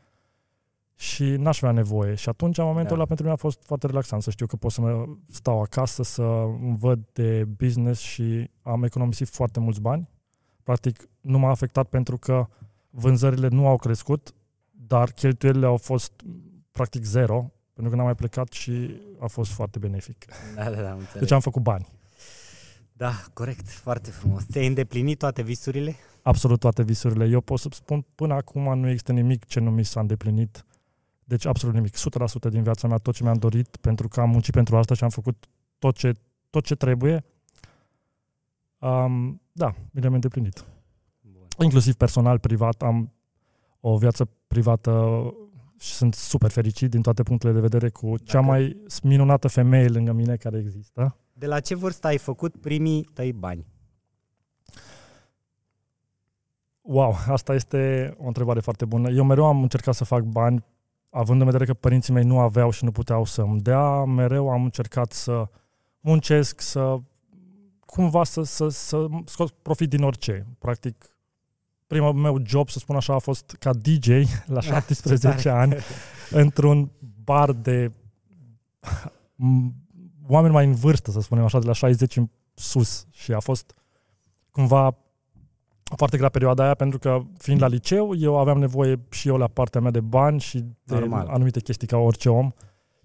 și 0.95 1.23
n-aș 1.23 1.61
avea 1.61 1.75
nevoie. 1.75 2.15
Și 2.15 2.29
atunci, 2.29 2.57
în 2.57 2.65
momentul 2.65 2.89
da. 2.89 2.95
ăla, 2.95 3.05
pentru 3.05 3.23
mine 3.23 3.35
a 3.35 3.41
fost 3.41 3.63
foarte 3.65 3.87
relaxant 3.87 4.21
să 4.21 4.29
știu 4.29 4.45
că 4.45 4.55
pot 4.55 4.71
să 4.71 4.81
mă 4.81 5.05
stau 5.27 5.61
acasă, 5.61 6.03
să 6.03 6.45
văd 6.79 6.99
de 7.13 7.45
business 7.57 8.01
și 8.01 8.49
am 8.61 8.83
economisit 8.83 9.29
foarte 9.29 9.59
mulți 9.59 9.81
bani. 9.81 10.09
Practic, 10.63 11.09
nu 11.21 11.39
m-a 11.39 11.49
afectat 11.49 11.87
pentru 11.87 12.17
că 12.17 12.47
vânzările 12.89 13.47
nu 13.47 13.67
au 13.67 13.77
crescut, 13.77 14.33
dar 14.71 15.11
cheltuielile 15.11 15.65
au 15.65 15.77
fost 15.77 16.11
practic 16.71 17.03
zero, 17.03 17.51
pentru 17.79 17.97
că 17.97 18.03
n-am 18.03 18.05
mai 18.05 18.15
plecat 18.15 18.51
și 18.51 19.01
a 19.19 19.27
fost 19.27 19.51
foarte 19.51 19.79
benefic. 19.79 20.25
Da, 20.55 20.63
da, 20.63 20.81
da, 20.81 20.91
înțeleg. 20.91 21.19
Deci 21.19 21.31
am 21.31 21.39
făcut 21.39 21.61
bani. 21.61 21.87
Da, 22.93 23.11
corect, 23.33 23.69
foarte 23.69 24.11
frumos. 24.11 24.45
Ți-ai 24.45 24.67
îndeplinit 24.67 25.17
toate 25.17 25.41
visurile? 25.41 25.95
Absolut 26.21 26.59
toate 26.59 26.83
visurile. 26.83 27.25
Eu 27.25 27.41
pot 27.41 27.59
să 27.59 27.67
spun, 27.71 28.05
până 28.15 28.33
acum 28.33 28.79
nu 28.79 28.87
există 28.87 29.11
nimic 29.11 29.45
ce 29.45 29.59
nu 29.59 29.71
mi 29.71 29.85
s-a 29.85 29.99
îndeplinit. 29.99 30.65
Deci 31.23 31.45
absolut 31.45 31.75
nimic. 31.75 31.95
100% 31.95 32.49
din 32.49 32.63
viața 32.63 32.87
mea, 32.87 32.97
tot 32.97 33.13
ce 33.13 33.23
mi-am 33.23 33.37
dorit, 33.37 33.75
pentru 33.75 34.07
că 34.07 34.21
am 34.21 34.29
muncit 34.29 34.53
pentru 34.53 34.77
asta 34.77 34.93
și 34.93 35.03
am 35.03 35.09
făcut 35.09 35.45
tot 35.77 35.95
ce, 35.95 36.13
tot 36.49 36.65
ce 36.65 36.75
trebuie. 36.75 37.23
Um, 38.79 39.41
da, 39.51 39.75
mi 39.91 40.01
le-am 40.01 40.13
îndeplinit. 40.13 40.65
Bun. 41.21 41.47
Inclusiv 41.59 41.93
personal, 41.93 42.39
privat, 42.39 42.81
am 42.81 43.13
o 43.79 43.97
viață 43.97 44.29
privată 44.47 45.23
și 45.79 45.93
sunt 45.93 46.13
super 46.13 46.49
fericit 46.49 46.89
din 46.89 47.01
toate 47.01 47.23
punctele 47.23 47.53
de 47.53 47.59
vedere 47.59 47.89
cu 47.89 48.07
Dacă... 48.07 48.23
cea 48.23 48.39
mai 48.39 48.77
minunată 49.03 49.47
femeie 49.47 49.87
lângă 49.87 50.11
mine 50.11 50.35
care 50.35 50.57
există. 50.57 51.17
De 51.33 51.45
la 51.45 51.59
ce 51.59 51.75
vârstă 51.75 52.07
ai 52.07 52.17
făcut 52.17 52.55
primii 52.55 53.03
tăi 53.13 53.31
bani? 53.31 53.65
Wow, 56.81 57.15
asta 57.27 57.53
este 57.53 58.13
o 58.17 58.27
întrebare 58.27 58.59
foarte 58.59 58.85
bună. 58.85 59.09
Eu 59.09 59.23
mereu 59.23 59.45
am 59.45 59.61
încercat 59.61 59.93
să 59.93 60.03
fac 60.03 60.23
bani, 60.23 60.65
având 61.09 61.39
în 61.39 61.45
vedere 61.45 61.65
că 61.65 61.73
părinții 61.73 62.13
mei 62.13 62.23
nu 62.23 62.39
aveau 62.39 62.69
și 62.69 62.83
nu 62.83 62.91
puteau 62.91 63.25
să-mi 63.25 63.61
dea, 63.61 64.03
mereu 64.03 64.49
am 64.49 64.63
încercat 64.63 65.11
să 65.11 65.49
muncesc, 65.99 66.61
să 66.61 66.97
cumva 67.85 68.23
să, 68.23 68.43
să, 68.43 68.69
să 68.69 69.07
scot 69.25 69.51
profit 69.51 69.89
din 69.89 70.03
orice. 70.03 70.45
Practic, 70.59 71.18
primul 71.89 72.13
meu 72.13 72.41
job, 72.45 72.69
să 72.69 72.79
spun 72.79 72.95
așa, 72.95 73.13
a 73.13 73.19
fost 73.19 73.55
ca 73.59 73.73
DJ 73.73 74.07
la 74.45 74.61
17 74.61 75.49
ani 75.49 75.75
într-un 76.29 76.91
bar 77.23 77.51
de 77.51 77.91
oameni 80.27 80.53
mai 80.53 80.65
în 80.65 80.75
vârstă, 80.75 81.11
să 81.11 81.19
spunem 81.19 81.43
așa, 81.43 81.59
de 81.59 81.65
la 81.65 81.73
60 81.73 82.15
în 82.15 82.29
sus. 82.53 83.07
Și 83.11 83.33
a 83.33 83.39
fost 83.39 83.73
cumva 84.51 84.97
foarte 85.95 86.17
grea 86.17 86.29
perioada 86.29 86.63
aia, 86.63 86.73
pentru 86.73 86.99
că 86.99 87.21
fiind 87.37 87.61
la 87.61 87.67
liceu, 87.67 88.15
eu 88.15 88.37
aveam 88.37 88.59
nevoie 88.59 88.99
și 89.09 89.27
eu 89.27 89.37
la 89.37 89.47
partea 89.47 89.81
mea 89.81 89.91
de 89.91 90.01
bani 90.01 90.39
și 90.39 90.57
de 90.83 90.99
Normal. 90.99 91.27
anumite 91.27 91.59
chestii 91.59 91.87
ca 91.87 91.97
orice 91.97 92.29
om. 92.29 92.51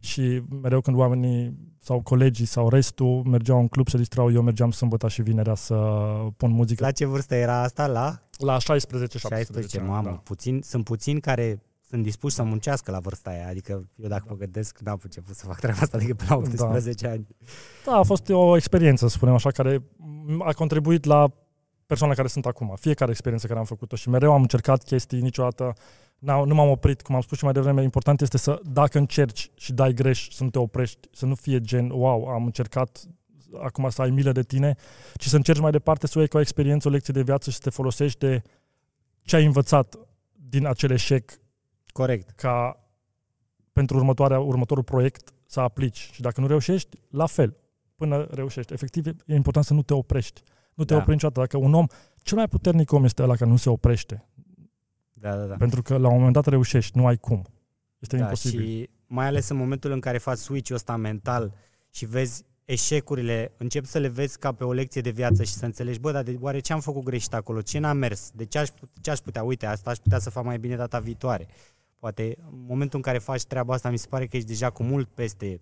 Și 0.00 0.42
mereu 0.62 0.80
când 0.80 0.96
oamenii 0.96 1.56
sau 1.84 2.00
colegii 2.00 2.46
sau 2.46 2.68
restul 2.68 3.22
mergeau 3.24 3.60
în 3.60 3.68
club 3.68 3.88
să 3.88 3.96
distrau, 3.96 4.32
eu 4.32 4.42
mergeam 4.42 4.70
sâmbătă 4.70 5.08
și 5.08 5.22
vinerea 5.22 5.54
să 5.54 5.74
pun 6.36 6.50
muzică. 6.50 6.84
La 6.84 6.90
ce 6.90 7.04
vârstă 7.04 7.34
era 7.34 7.62
asta? 7.62 7.86
La? 7.86 8.18
La 8.38 8.56
16-17 8.56 8.60
16, 9.16 9.80
mamă, 9.80 10.08
da. 10.08 10.10
puțin, 10.10 10.60
sunt 10.62 10.84
puțini 10.84 11.20
care 11.20 11.62
sunt 11.88 12.02
dispuși 12.02 12.34
să 12.34 12.42
muncească 12.42 12.90
la 12.90 12.98
vârsta 12.98 13.30
aia. 13.30 13.48
Adică 13.48 13.88
eu 13.96 14.08
dacă 14.08 14.24
mă 14.28 14.36
gândesc, 14.36 14.78
n-am 14.78 15.00
început 15.02 15.34
să 15.34 15.46
fac 15.46 15.60
treaba 15.60 15.78
asta 15.80 15.98
decât 15.98 16.16
pe 16.16 16.24
la 16.28 16.36
18 16.36 17.06
da. 17.06 17.12
ani. 17.12 17.26
Da, 17.84 17.92
a 17.92 18.02
fost 18.02 18.28
o 18.28 18.56
experiență, 18.56 19.08
să 19.08 19.16
spunem 19.16 19.34
așa, 19.34 19.50
care 19.50 19.82
a 20.38 20.52
contribuit 20.52 21.04
la 21.04 21.32
persoana 21.94 22.14
care 22.14 22.28
sunt 22.28 22.46
acum. 22.46 22.74
Fiecare 22.80 23.10
experiență 23.10 23.46
care 23.46 23.58
am 23.58 23.64
făcut-o 23.64 23.96
și 23.96 24.08
mereu 24.08 24.32
am 24.32 24.40
încercat 24.40 24.82
chestii, 24.82 25.20
niciodată 25.20 25.72
nu 26.18 26.54
m-am 26.54 26.68
oprit, 26.68 27.02
cum 27.02 27.14
am 27.14 27.20
spus 27.20 27.38
și 27.38 27.44
mai 27.44 27.52
devreme, 27.52 27.82
important 27.82 28.20
este 28.20 28.38
să, 28.38 28.60
dacă 28.64 28.98
încerci 28.98 29.50
și 29.54 29.72
dai 29.72 29.92
greș, 29.92 30.28
să 30.30 30.42
nu 30.44 30.50
te 30.50 30.58
oprești, 30.58 31.08
să 31.12 31.26
nu 31.26 31.34
fie 31.34 31.60
gen, 31.60 31.90
wow, 31.90 32.26
am 32.26 32.44
încercat, 32.44 33.04
acum 33.62 33.90
să 33.90 34.02
ai 34.02 34.10
milă 34.10 34.32
de 34.32 34.42
tine, 34.42 34.76
ci 35.16 35.26
să 35.26 35.36
încerci 35.36 35.60
mai 35.60 35.70
departe 35.70 36.06
să 36.06 36.12
o 36.16 36.20
iei 36.20 36.28
ca 36.28 36.38
o 36.38 36.40
experiență, 36.40 36.88
o 36.88 36.90
lecție 36.90 37.12
de 37.12 37.22
viață 37.22 37.50
și 37.50 37.56
să 37.56 37.62
te 37.62 37.70
folosești 37.70 38.18
de 38.18 38.42
ce 39.22 39.36
ai 39.36 39.44
învățat 39.44 39.98
din 40.32 40.66
acel 40.66 40.90
eșec. 40.90 41.40
Corect. 41.92 42.30
Ca 42.30 42.84
pentru 43.72 43.96
următoarea, 43.96 44.40
următorul 44.40 44.84
proiect 44.84 45.34
să 45.46 45.60
aplici. 45.60 46.10
Și 46.12 46.20
dacă 46.20 46.40
nu 46.40 46.46
reușești, 46.46 46.96
la 47.10 47.26
fel, 47.26 47.56
până 47.94 48.26
reușești. 48.30 48.72
Efectiv, 48.72 49.06
e 49.26 49.34
important 49.34 49.64
să 49.64 49.74
nu 49.74 49.82
te 49.82 49.94
oprești. 49.94 50.42
Nu 50.74 50.84
te 50.84 50.94
da. 50.94 51.00
opri 51.00 51.12
niciodată. 51.12 51.40
Dacă 51.40 51.56
un 51.56 51.74
om, 51.74 51.86
cel 52.22 52.36
mai 52.36 52.48
puternic 52.48 52.92
om 52.92 53.04
este 53.04 53.22
ăla 53.22 53.36
care 53.36 53.50
nu 53.50 53.56
se 53.56 53.70
oprește. 53.70 54.28
Da, 55.12 55.36
da, 55.36 55.44
da. 55.44 55.54
Pentru 55.54 55.82
că 55.82 55.96
la 55.96 56.08
un 56.08 56.14
moment 56.14 56.32
dat 56.32 56.46
reușești, 56.46 56.98
nu 56.98 57.06
ai 57.06 57.16
cum. 57.16 57.44
Este 57.98 58.16
da, 58.16 58.22
imposibil. 58.22 58.60
Și 58.60 58.90
mai 59.06 59.26
ales 59.26 59.48
în 59.48 59.56
momentul 59.56 59.90
în 59.90 60.00
care 60.00 60.18
faci 60.18 60.38
switch-ul 60.38 60.76
ăsta 60.76 60.96
mental 60.96 61.52
și 61.90 62.06
vezi 62.06 62.44
eșecurile, 62.64 63.52
începi 63.56 63.86
să 63.86 63.98
le 63.98 64.08
vezi 64.08 64.38
ca 64.38 64.52
pe 64.52 64.64
o 64.64 64.72
lecție 64.72 65.00
de 65.00 65.10
viață 65.10 65.42
și 65.42 65.52
să 65.52 65.64
înțelegi, 65.64 65.98
bă, 65.98 66.12
dar 66.12 66.22
de, 66.22 66.36
oare 66.40 66.58
ce 66.58 66.72
am 66.72 66.80
făcut 66.80 67.02
greșit 67.02 67.34
acolo? 67.34 67.62
Ce 67.62 67.78
n-a 67.78 67.92
mers? 67.92 68.30
De 68.34 68.44
ce 68.44 68.58
aș, 68.58 68.68
ce 69.00 69.10
aș 69.10 69.18
putea? 69.18 69.42
Uite, 69.42 69.66
asta 69.66 69.90
aș 69.90 69.96
putea 69.96 70.18
să 70.18 70.30
fac 70.30 70.44
mai 70.44 70.58
bine 70.58 70.76
data 70.76 70.98
viitoare. 70.98 71.46
Poate 71.98 72.36
în 72.50 72.64
momentul 72.66 72.98
în 72.98 73.02
care 73.02 73.18
faci 73.18 73.44
treaba 73.44 73.74
asta, 73.74 73.90
mi 73.90 73.98
se 73.98 74.06
pare 74.10 74.26
că 74.26 74.36
ești 74.36 74.48
deja 74.48 74.70
cu 74.70 74.82
mult 74.82 75.08
peste, 75.08 75.60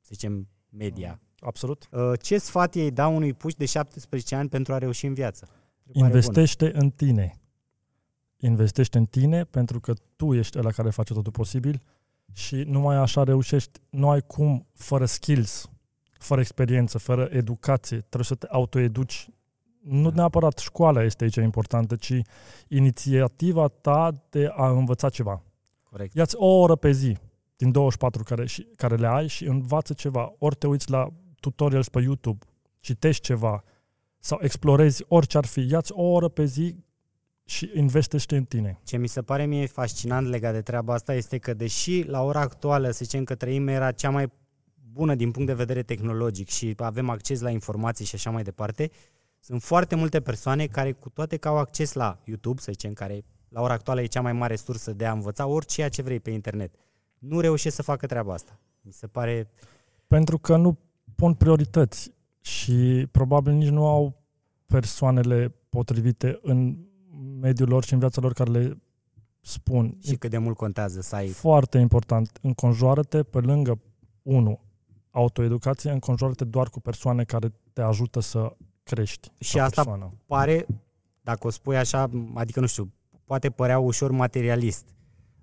să 0.00 0.10
zicem, 0.12 0.48
media. 0.68 1.20
Absolut. 1.44 1.88
Uh, 1.90 2.12
ce 2.20 2.38
sfat 2.38 2.74
ei 2.74 2.90
da 2.90 3.06
unui 3.06 3.32
puș 3.32 3.54
de 3.54 3.64
17 3.64 4.34
ani 4.34 4.48
pentru 4.48 4.72
a 4.74 4.78
reuși 4.78 5.06
în 5.06 5.14
viață? 5.14 5.48
Investește 5.92 6.66
bună. 6.66 6.78
în 6.82 6.90
tine 6.90 7.36
investește 8.46 8.98
în 8.98 9.04
tine 9.04 9.44
pentru 9.44 9.80
că 9.80 9.92
tu 10.16 10.34
ești 10.34 10.58
ăla 10.58 10.70
care 10.70 10.90
face 10.90 11.12
totul 11.12 11.32
posibil 11.32 11.82
și 12.32 12.54
numai 12.54 12.96
așa 12.96 13.22
reușești, 13.22 13.80
nu 13.90 14.10
ai 14.10 14.20
cum 14.20 14.66
fără 14.74 15.04
skills, 15.04 15.70
fără 16.18 16.40
experiență, 16.40 16.98
fără 16.98 17.28
educație, 17.30 17.96
trebuie 17.96 18.24
să 18.24 18.34
te 18.34 18.46
autoeduci. 18.50 19.28
Nu 19.80 20.08
da. 20.08 20.14
neapărat 20.14 20.58
școala 20.58 21.02
este 21.02 21.24
aici 21.24 21.34
importantă, 21.34 21.96
ci 21.96 22.20
inițiativa 22.68 23.68
ta 23.68 24.24
de 24.30 24.52
a 24.56 24.70
învăța 24.70 25.08
ceva. 25.08 25.42
Corect. 25.90 26.14
Ia-ți 26.14 26.36
o 26.38 26.46
oră 26.46 26.76
pe 26.76 26.90
zi 26.90 27.16
din 27.56 27.70
24 27.70 28.22
care, 28.22 28.46
și, 28.46 28.62
care 28.76 28.94
le 28.94 29.06
ai 29.06 29.28
și 29.28 29.44
învață 29.44 29.92
ceva. 29.92 30.34
Ori 30.38 30.56
te 30.56 30.66
uiți 30.66 30.90
la 30.90 31.12
tutorials 31.42 31.88
pe 31.88 32.00
YouTube, 32.00 32.44
citești 32.80 33.22
ceva 33.22 33.64
sau 34.18 34.38
explorezi 34.42 35.04
orice 35.08 35.36
ar 35.36 35.46
fi. 35.46 35.66
Ia-ți 35.70 35.92
o 35.92 36.02
oră 36.02 36.28
pe 36.28 36.44
zi 36.44 36.76
și 37.44 37.70
investește 37.74 38.36
în 38.36 38.44
tine. 38.44 38.80
Ce 38.84 38.96
mi 38.96 39.06
se 39.06 39.22
pare 39.22 39.46
mie 39.46 39.66
fascinant 39.66 40.26
legat 40.26 40.52
de 40.52 40.62
treaba 40.62 40.94
asta 40.94 41.14
este 41.14 41.38
că 41.38 41.54
deși 41.54 42.02
la 42.02 42.22
ora 42.22 42.40
actuală, 42.40 42.90
să 42.90 43.04
zicem 43.04 43.24
că 43.24 43.34
trăim 43.34 43.68
era 43.68 43.92
cea 43.92 44.10
mai 44.10 44.32
bună 44.92 45.14
din 45.14 45.30
punct 45.30 45.48
de 45.48 45.54
vedere 45.54 45.82
tehnologic 45.82 46.48
și 46.48 46.74
avem 46.76 47.08
acces 47.08 47.40
la 47.40 47.50
informații 47.50 48.04
și 48.04 48.14
așa 48.14 48.30
mai 48.30 48.42
departe, 48.42 48.90
sunt 49.40 49.62
foarte 49.62 49.94
multe 49.94 50.20
persoane 50.20 50.66
care 50.66 50.92
cu 50.92 51.08
toate 51.08 51.36
că 51.36 51.48
au 51.48 51.58
acces 51.58 51.92
la 51.92 52.18
YouTube, 52.24 52.60
să 52.60 52.72
zicem, 52.72 52.92
care 52.92 53.24
la 53.48 53.60
ora 53.60 53.72
actuală 53.72 54.02
e 54.02 54.06
cea 54.06 54.20
mai 54.20 54.32
mare 54.32 54.56
sursă 54.56 54.92
de 54.92 55.06
a 55.06 55.12
învăța 55.12 55.46
orice 55.46 55.88
ce 55.88 56.02
vrei 56.02 56.20
pe 56.20 56.30
internet, 56.30 56.74
nu 57.18 57.40
reușesc 57.40 57.74
să 57.74 57.82
facă 57.82 58.06
treaba 58.06 58.32
asta. 58.32 58.60
Mi 58.80 58.92
se 58.92 59.06
pare... 59.06 59.50
Pentru 60.06 60.38
că 60.38 60.56
nu 60.56 60.78
pun 61.22 61.34
priorități 61.34 62.12
și 62.40 63.06
probabil 63.10 63.52
nici 63.52 63.68
nu 63.68 63.86
au 63.86 64.22
persoanele 64.66 65.54
potrivite 65.68 66.38
în 66.42 66.76
mediul 67.40 67.68
lor 67.68 67.84
și 67.84 67.92
în 67.92 67.98
viața 67.98 68.20
lor 68.20 68.32
care 68.32 68.50
le 68.50 68.82
spun. 69.40 69.96
Și 70.04 70.16
cât 70.16 70.30
de 70.30 70.38
mult 70.38 70.56
contează 70.56 71.00
să 71.00 71.14
ai... 71.14 71.28
Foarte 71.28 71.78
important. 71.78 72.38
Înconjoară-te 72.40 73.22
pe 73.22 73.38
lângă, 73.38 73.80
unu, 74.22 74.60
autoeducație, 75.10 75.90
înconjoară-te 75.90 76.44
doar 76.44 76.68
cu 76.68 76.80
persoane 76.80 77.24
care 77.24 77.52
te 77.72 77.82
ajută 77.82 78.20
să 78.20 78.56
crești. 78.82 79.32
Și 79.38 79.58
asta 79.58 79.82
persoană. 79.82 80.12
pare, 80.26 80.66
dacă 81.20 81.46
o 81.46 81.50
spui 81.50 81.76
așa, 81.76 82.10
adică 82.34 82.60
nu 82.60 82.66
știu, 82.66 82.92
poate 83.24 83.50
părea 83.50 83.78
ușor 83.78 84.10
materialist, 84.10 84.86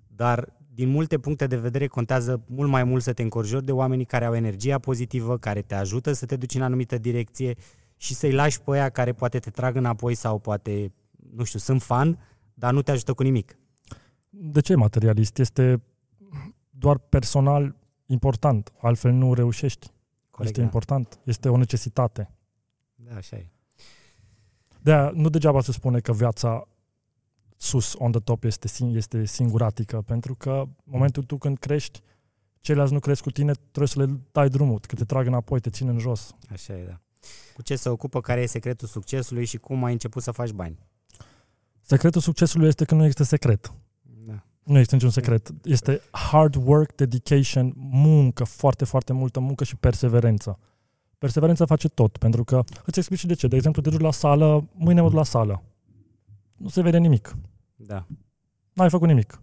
dar 0.06 0.52
din 0.80 0.88
multe 0.88 1.18
puncte 1.18 1.46
de 1.46 1.56
vedere 1.56 1.86
contează 1.86 2.42
mult 2.46 2.70
mai 2.70 2.84
mult 2.84 3.02
să 3.02 3.12
te 3.12 3.22
înconjori 3.22 3.64
de 3.64 3.72
oamenii 3.72 4.04
care 4.04 4.24
au 4.24 4.34
energia 4.34 4.78
pozitivă, 4.78 5.38
care 5.38 5.62
te 5.62 5.74
ajută 5.74 6.12
să 6.12 6.26
te 6.26 6.36
duci 6.36 6.54
în 6.54 6.62
anumită 6.62 6.98
direcție 6.98 7.54
și 7.96 8.14
să-i 8.14 8.32
lași 8.32 8.60
pe 8.60 8.70
aia 8.70 8.88
care 8.88 9.12
poate 9.12 9.38
te 9.38 9.50
trag 9.50 9.76
înapoi 9.76 10.14
sau 10.14 10.38
poate 10.38 10.92
nu 11.36 11.44
știu, 11.44 11.58
sunt 11.58 11.82
fan, 11.82 12.18
dar 12.54 12.72
nu 12.72 12.82
te 12.82 12.90
ajută 12.90 13.12
cu 13.12 13.22
nimic. 13.22 13.58
De 14.28 14.60
ce 14.60 14.74
materialist? 14.74 15.38
Este 15.38 15.82
doar 16.70 16.98
personal 16.98 17.76
important, 18.06 18.72
altfel 18.80 19.12
nu 19.12 19.34
reușești. 19.34 19.86
Corect, 20.30 20.48
este 20.48 20.58
da. 20.58 20.64
important, 20.64 21.20
este 21.24 21.48
o 21.48 21.56
necesitate. 21.56 22.30
Da, 22.94 23.14
așa 23.16 23.36
e. 23.36 23.46
de 24.80 25.10
nu 25.14 25.28
degeaba 25.28 25.60
se 25.60 25.72
spune 25.72 26.00
că 26.00 26.12
viața 26.12 26.68
sus, 27.62 27.94
on 27.98 28.10
the 28.10 28.20
top, 28.20 28.44
este, 28.44 28.84
este 28.84 29.24
singuratică, 29.24 30.02
pentru 30.06 30.34
că 30.34 30.50
în 30.50 30.68
momentul 30.84 31.22
tu 31.22 31.36
când 31.36 31.58
crești, 31.58 32.00
ceilalți 32.60 32.92
nu 32.92 32.98
cresc 32.98 33.22
cu 33.22 33.30
tine, 33.30 33.52
trebuie 33.52 33.86
să 33.86 34.04
le 34.04 34.20
dai 34.32 34.48
drumul, 34.48 34.80
că 34.80 34.94
te 34.94 35.04
trag 35.04 35.26
înapoi, 35.26 35.60
te 35.60 35.70
țin 35.70 35.88
în 35.88 35.98
jos. 35.98 36.34
Așa 36.52 36.72
e, 36.72 36.84
da. 36.84 37.00
Cu 37.54 37.62
ce 37.62 37.76
se 37.76 37.88
ocupă, 37.88 38.20
care 38.20 38.40
e 38.40 38.46
secretul 38.46 38.88
succesului 38.88 39.44
și 39.44 39.56
cum 39.56 39.84
ai 39.84 39.92
început 39.92 40.22
să 40.22 40.30
faci 40.30 40.50
bani? 40.50 40.78
Secretul 41.80 42.20
succesului 42.20 42.68
este 42.68 42.84
că 42.84 42.94
nu 42.94 43.00
există 43.00 43.22
secret. 43.22 43.72
Da. 44.02 44.42
Nu 44.62 44.78
este 44.78 44.94
niciun 44.94 45.10
secret. 45.10 45.50
Este 45.62 46.00
hard 46.10 46.54
work, 46.54 46.94
dedication, 46.94 47.72
muncă, 47.76 48.44
foarte, 48.44 48.84
foarte 48.84 49.12
multă 49.12 49.40
muncă 49.40 49.64
și 49.64 49.76
perseverență. 49.76 50.58
Perseverența 51.18 51.66
face 51.66 51.88
tot, 51.88 52.16
pentru 52.16 52.44
că 52.44 52.64
îți 52.84 52.98
explic 52.98 53.18
și 53.18 53.26
de 53.26 53.34
ce. 53.34 53.46
De 53.46 53.56
exemplu, 53.56 53.82
te 53.82 53.90
duci 53.90 54.00
la 54.00 54.12
sală, 54.12 54.68
mâine 54.72 55.00
mă 55.00 55.08
duc 55.08 55.16
la 55.16 55.24
sală. 55.24 55.62
Nu 56.60 56.68
se 56.68 56.82
vede 56.82 56.98
nimic. 56.98 57.36
Da. 57.76 58.06
N-ai 58.72 58.90
făcut 58.90 59.08
nimic. 59.08 59.42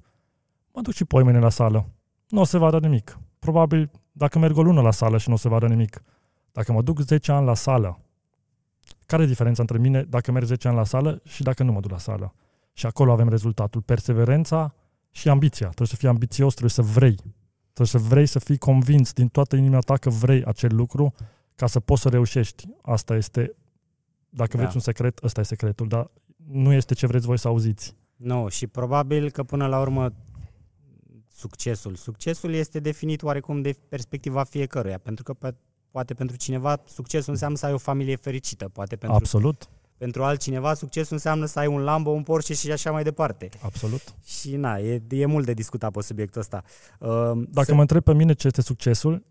Mă 0.73 0.81
duc 0.81 0.93
și 0.93 1.05
poi 1.05 1.23
mâine 1.23 1.39
la 1.39 1.49
sală. 1.49 1.89
Nu 2.27 2.39
o 2.39 2.43
să 2.43 2.57
vadă 2.57 2.79
nimic. 2.79 3.19
Probabil 3.39 3.91
dacă 4.11 4.39
merg 4.39 4.57
o 4.57 4.61
lună 4.61 4.81
la 4.81 4.91
sală 4.91 5.17
și 5.17 5.27
nu 5.27 5.33
o 5.33 5.37
să 5.37 5.47
vadă 5.47 5.67
nimic. 5.67 6.01
Dacă 6.51 6.71
mă 6.71 6.81
duc 6.81 6.99
10 6.99 7.31
ani 7.31 7.45
la 7.45 7.53
sală, 7.53 7.99
care 9.05 9.23
e 9.23 9.25
diferența 9.25 9.61
între 9.61 9.77
mine 9.77 10.03
dacă 10.03 10.31
merg 10.31 10.45
10 10.45 10.67
ani 10.67 10.77
la 10.77 10.83
sală 10.83 11.21
și 11.23 11.43
dacă 11.43 11.63
nu 11.63 11.71
mă 11.71 11.79
duc 11.79 11.91
la 11.91 11.97
sală? 11.97 12.33
Și 12.73 12.85
acolo 12.85 13.11
avem 13.11 13.29
rezultatul. 13.29 13.81
Perseverența 13.81 14.73
și 15.11 15.29
ambiția. 15.29 15.67
Trebuie 15.67 15.87
să 15.87 15.95
fii 15.95 16.07
ambițios, 16.07 16.51
trebuie 16.51 16.71
să 16.71 16.81
vrei. 16.81 17.15
Trebuie 17.73 17.87
să 17.87 17.97
vrei 17.97 18.25
să 18.25 18.39
fii 18.39 18.57
convins 18.57 19.13
din 19.13 19.27
toată 19.27 19.55
inima 19.55 19.79
ta 19.79 19.97
că 19.97 20.09
vrei 20.09 20.43
acel 20.43 20.75
lucru 20.75 21.13
ca 21.55 21.67
să 21.67 21.79
poți 21.79 22.01
să 22.01 22.09
reușești. 22.09 22.67
Asta 22.81 23.15
este, 23.15 23.55
dacă 24.29 24.57
da. 24.57 24.61
vreți 24.61 24.75
un 24.75 24.81
secret, 24.81 25.23
ăsta 25.23 25.39
e 25.39 25.43
secretul, 25.43 25.87
dar 25.87 26.09
nu 26.51 26.73
este 26.73 26.93
ce 26.93 27.07
vreți 27.07 27.25
voi 27.25 27.39
să 27.39 27.47
auziți. 27.47 27.95
Nu, 28.15 28.47
și 28.49 28.67
probabil 28.67 29.29
că 29.29 29.43
până 29.43 29.67
la 29.67 29.79
urmă 29.79 30.13
succesul. 31.31 31.95
Succesul 31.95 32.53
este 32.53 32.79
definit 32.79 33.23
oarecum 33.23 33.61
de 33.61 33.75
perspectiva 33.89 34.43
fiecăruia, 34.43 34.97
pentru 34.97 35.23
că 35.23 35.33
pe, 35.33 35.55
poate 35.91 36.13
pentru 36.13 36.35
cineva 36.35 36.81
succesul 36.85 37.31
înseamnă 37.33 37.57
să 37.57 37.65
ai 37.65 37.73
o 37.73 37.77
familie 37.77 38.15
fericită, 38.15 38.69
poate 38.69 38.95
pentru, 38.95 39.17
Absolut. 39.17 39.69
pentru 39.97 40.23
altcineva 40.23 40.73
succesul 40.73 41.13
înseamnă 41.13 41.45
să 41.45 41.59
ai 41.59 41.67
un 41.67 41.81
Lambo, 41.81 42.09
un 42.09 42.23
Porsche 42.23 42.53
și 42.53 42.71
așa 42.71 42.91
mai 42.91 43.03
departe. 43.03 43.49
Absolut. 43.61 44.01
Și 44.23 44.55
na, 44.55 44.77
e, 44.77 45.01
e 45.09 45.25
mult 45.25 45.45
de 45.45 45.53
discutat 45.53 45.91
pe 45.91 46.01
subiectul 46.01 46.41
ăsta. 46.41 46.63
Uh, 46.99 47.31
Dacă 47.49 47.67
să... 47.67 47.73
mă 47.73 47.81
întreb 47.81 48.03
pe 48.03 48.13
mine 48.13 48.33
ce 48.33 48.47
este 48.47 48.61
succesul, 48.61 49.25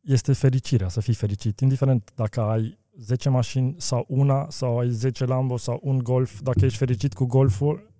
este 0.00 0.32
fericirea, 0.32 0.88
să 0.88 1.00
fii 1.00 1.14
fericit, 1.14 1.60
indiferent 1.60 2.12
dacă 2.14 2.40
ai 2.40 2.78
10 2.98 3.28
mașini 3.28 3.74
sau 3.78 4.04
una, 4.08 4.50
sau 4.50 4.78
ai 4.78 4.90
10 4.90 5.24
Lambo 5.24 5.56
sau 5.56 5.80
un 5.82 5.98
Golf, 5.98 6.40
dacă 6.40 6.64
ești 6.64 6.78
fericit 6.78 7.14
cu 7.14 7.24
Golful, 7.24 7.90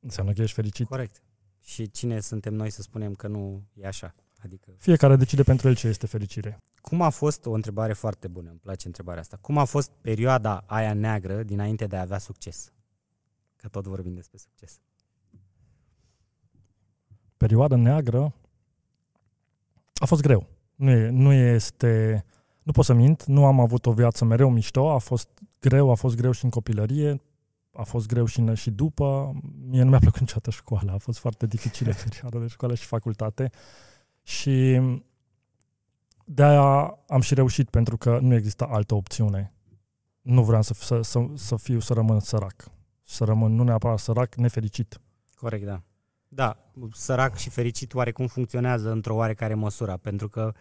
înseamnă 0.00 0.32
că 0.32 0.42
ești 0.42 0.54
fericit. 0.54 0.86
Corect. 0.86 1.22
Și 1.60 1.90
cine 1.90 2.20
suntem 2.20 2.54
noi 2.54 2.70
să 2.70 2.82
spunem 2.82 3.14
că 3.14 3.28
nu 3.28 3.62
e 3.74 3.86
așa? 3.86 4.14
Adică... 4.42 4.72
Fiecare 4.76 5.16
decide 5.16 5.42
pentru 5.42 5.68
el 5.68 5.74
ce 5.74 5.88
este 5.88 6.06
fericire. 6.06 6.58
Cum 6.80 7.02
a 7.02 7.10
fost, 7.10 7.46
o 7.46 7.52
întrebare 7.52 7.92
foarte 7.92 8.28
bună, 8.28 8.50
îmi 8.50 8.58
place 8.58 8.86
întrebarea 8.86 9.20
asta, 9.20 9.38
cum 9.40 9.58
a 9.58 9.64
fost 9.64 9.90
perioada 10.00 10.64
aia 10.66 10.94
neagră 10.94 11.42
dinainte 11.42 11.86
de 11.86 11.96
a 11.96 12.00
avea 12.00 12.18
succes? 12.18 12.72
Că 13.56 13.68
tot 13.68 13.86
vorbim 13.86 14.14
despre 14.14 14.38
succes. 14.38 14.80
Perioada 17.36 17.76
neagră 17.76 18.34
a 19.94 20.04
fost 20.04 20.22
greu. 20.22 20.46
Nu, 20.74 20.90
e, 20.90 21.08
nu 21.08 21.32
este, 21.32 22.24
nu 22.62 22.72
pot 22.72 22.84
să 22.84 22.92
mint, 22.92 23.24
nu 23.24 23.44
am 23.44 23.60
avut 23.60 23.86
o 23.86 23.92
viață 23.92 24.24
mereu 24.24 24.50
mișto, 24.50 24.90
a 24.90 24.98
fost 24.98 25.28
greu, 25.60 25.90
a 25.90 25.94
fost 25.94 26.16
greu 26.16 26.30
și 26.30 26.44
în 26.44 26.50
copilărie, 26.50 27.20
a 27.72 27.82
fost 27.82 28.06
greu 28.06 28.24
și, 28.24 28.54
și 28.54 28.70
după. 28.70 29.32
Mie 29.68 29.82
nu 29.82 29.90
mi-a 29.90 29.98
plăcut 29.98 30.20
niciodată 30.20 30.50
școala, 30.50 30.92
a 30.92 30.98
fost 30.98 31.18
foarte 31.18 31.46
dificilă 31.46 31.92
perioada 32.04 32.38
de 32.38 32.46
școală 32.46 32.74
și 32.74 32.86
facultate. 32.86 33.50
Și 34.22 34.80
de-aia 36.24 36.98
am 37.08 37.20
și 37.20 37.34
reușit, 37.34 37.70
pentru 37.70 37.96
că 37.96 38.18
nu 38.22 38.34
există 38.34 38.66
altă 38.66 38.94
opțiune. 38.94 39.52
Nu 40.20 40.44
vreau 40.44 40.62
să, 40.62 40.74
să, 40.74 41.00
să, 41.00 41.26
să 41.34 41.56
fiu, 41.56 41.80
să 41.80 41.92
rămân 41.92 42.20
sărac. 42.20 42.70
Să 43.02 43.24
rămân 43.24 43.54
nu 43.54 43.62
neapărat 43.62 43.98
sărac, 43.98 44.34
nefericit. 44.34 45.00
Corect, 45.34 45.64
da. 45.64 45.82
Da, 46.28 46.56
sărac 46.92 47.36
și 47.36 47.50
fericit 47.50 47.94
oarecum 47.94 48.26
funcționează 48.26 48.90
într-o 48.90 49.14
oarecare 49.14 49.54
măsură, 49.54 49.96
pentru 49.96 50.28
că 50.28 50.52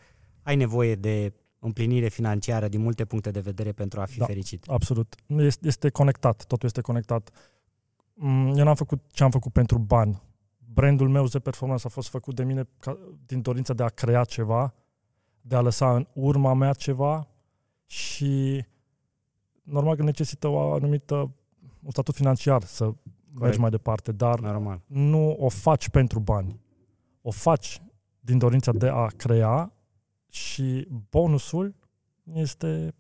ai 0.44 0.56
nevoie 0.56 0.96
de 0.96 1.34
împlinire 1.60 2.08
financiară 2.08 2.68
din 2.68 2.82
multe 2.82 3.06
puncte 3.06 3.32
de 3.32 3.40
vedere 3.40 3.72
pentru 3.72 4.02
a 4.02 4.06
fi 4.06 4.18
da, 4.18 4.26
fericit. 4.26 4.66
Absolut. 4.68 5.16
Este, 5.26 5.68
este 5.68 5.90
conectat, 5.90 6.46
totul 6.46 6.68
este 6.68 6.82
conectat. 6.82 7.30
Mm, 8.14 8.58
eu 8.58 8.64
n-am 8.64 8.76
făcut 8.76 9.02
ce 9.12 9.24
am 9.24 9.32
făcut 9.32 9.52
pentru 9.52 9.78
bani. 9.78 10.22
Brandul 10.74 11.10
meu, 11.10 11.26
Z 11.26 11.38
Performance, 11.38 11.88
a 11.88 11.90
fost 11.90 12.10
făcut 12.10 12.36
de 12.36 12.44
mine 12.44 12.64
ca, 12.80 12.98
din 13.26 13.42
dorința 13.42 13.74
de 13.74 13.84
a 13.84 13.90
crea 13.90 14.24
ceva, 14.24 14.74
de 15.42 15.56
a 15.56 15.62
lăsa 15.62 15.96
în 15.96 16.08
urma 16.14 16.54
mea 16.54 16.74
ceva 16.74 17.28
și 17.86 18.66
normal 19.64 19.96
că 19.96 20.04
necesită 20.04 20.48
o 20.48 20.74
anumită 20.74 21.16
un 21.84 21.92
statut 21.92 22.16
financiar 22.16 22.64
să 22.64 22.84
Corect. 22.84 23.40
mergi 23.40 23.60
mai 23.60 23.70
departe, 23.70 24.12
dar 24.12 24.40
normal. 24.40 24.82
nu 24.86 25.36
o 25.40 25.50
faci 25.50 25.90
pentru 25.90 26.20
bani. 26.20 26.60
O 27.22 27.32
faci 27.32 27.82
din 28.20 28.38
dorința 28.38 28.72
de 28.72 28.88
a 28.88 29.06
crea 29.06 29.74
și 30.30 30.88
bonusul 31.10 31.76
este 32.34 32.94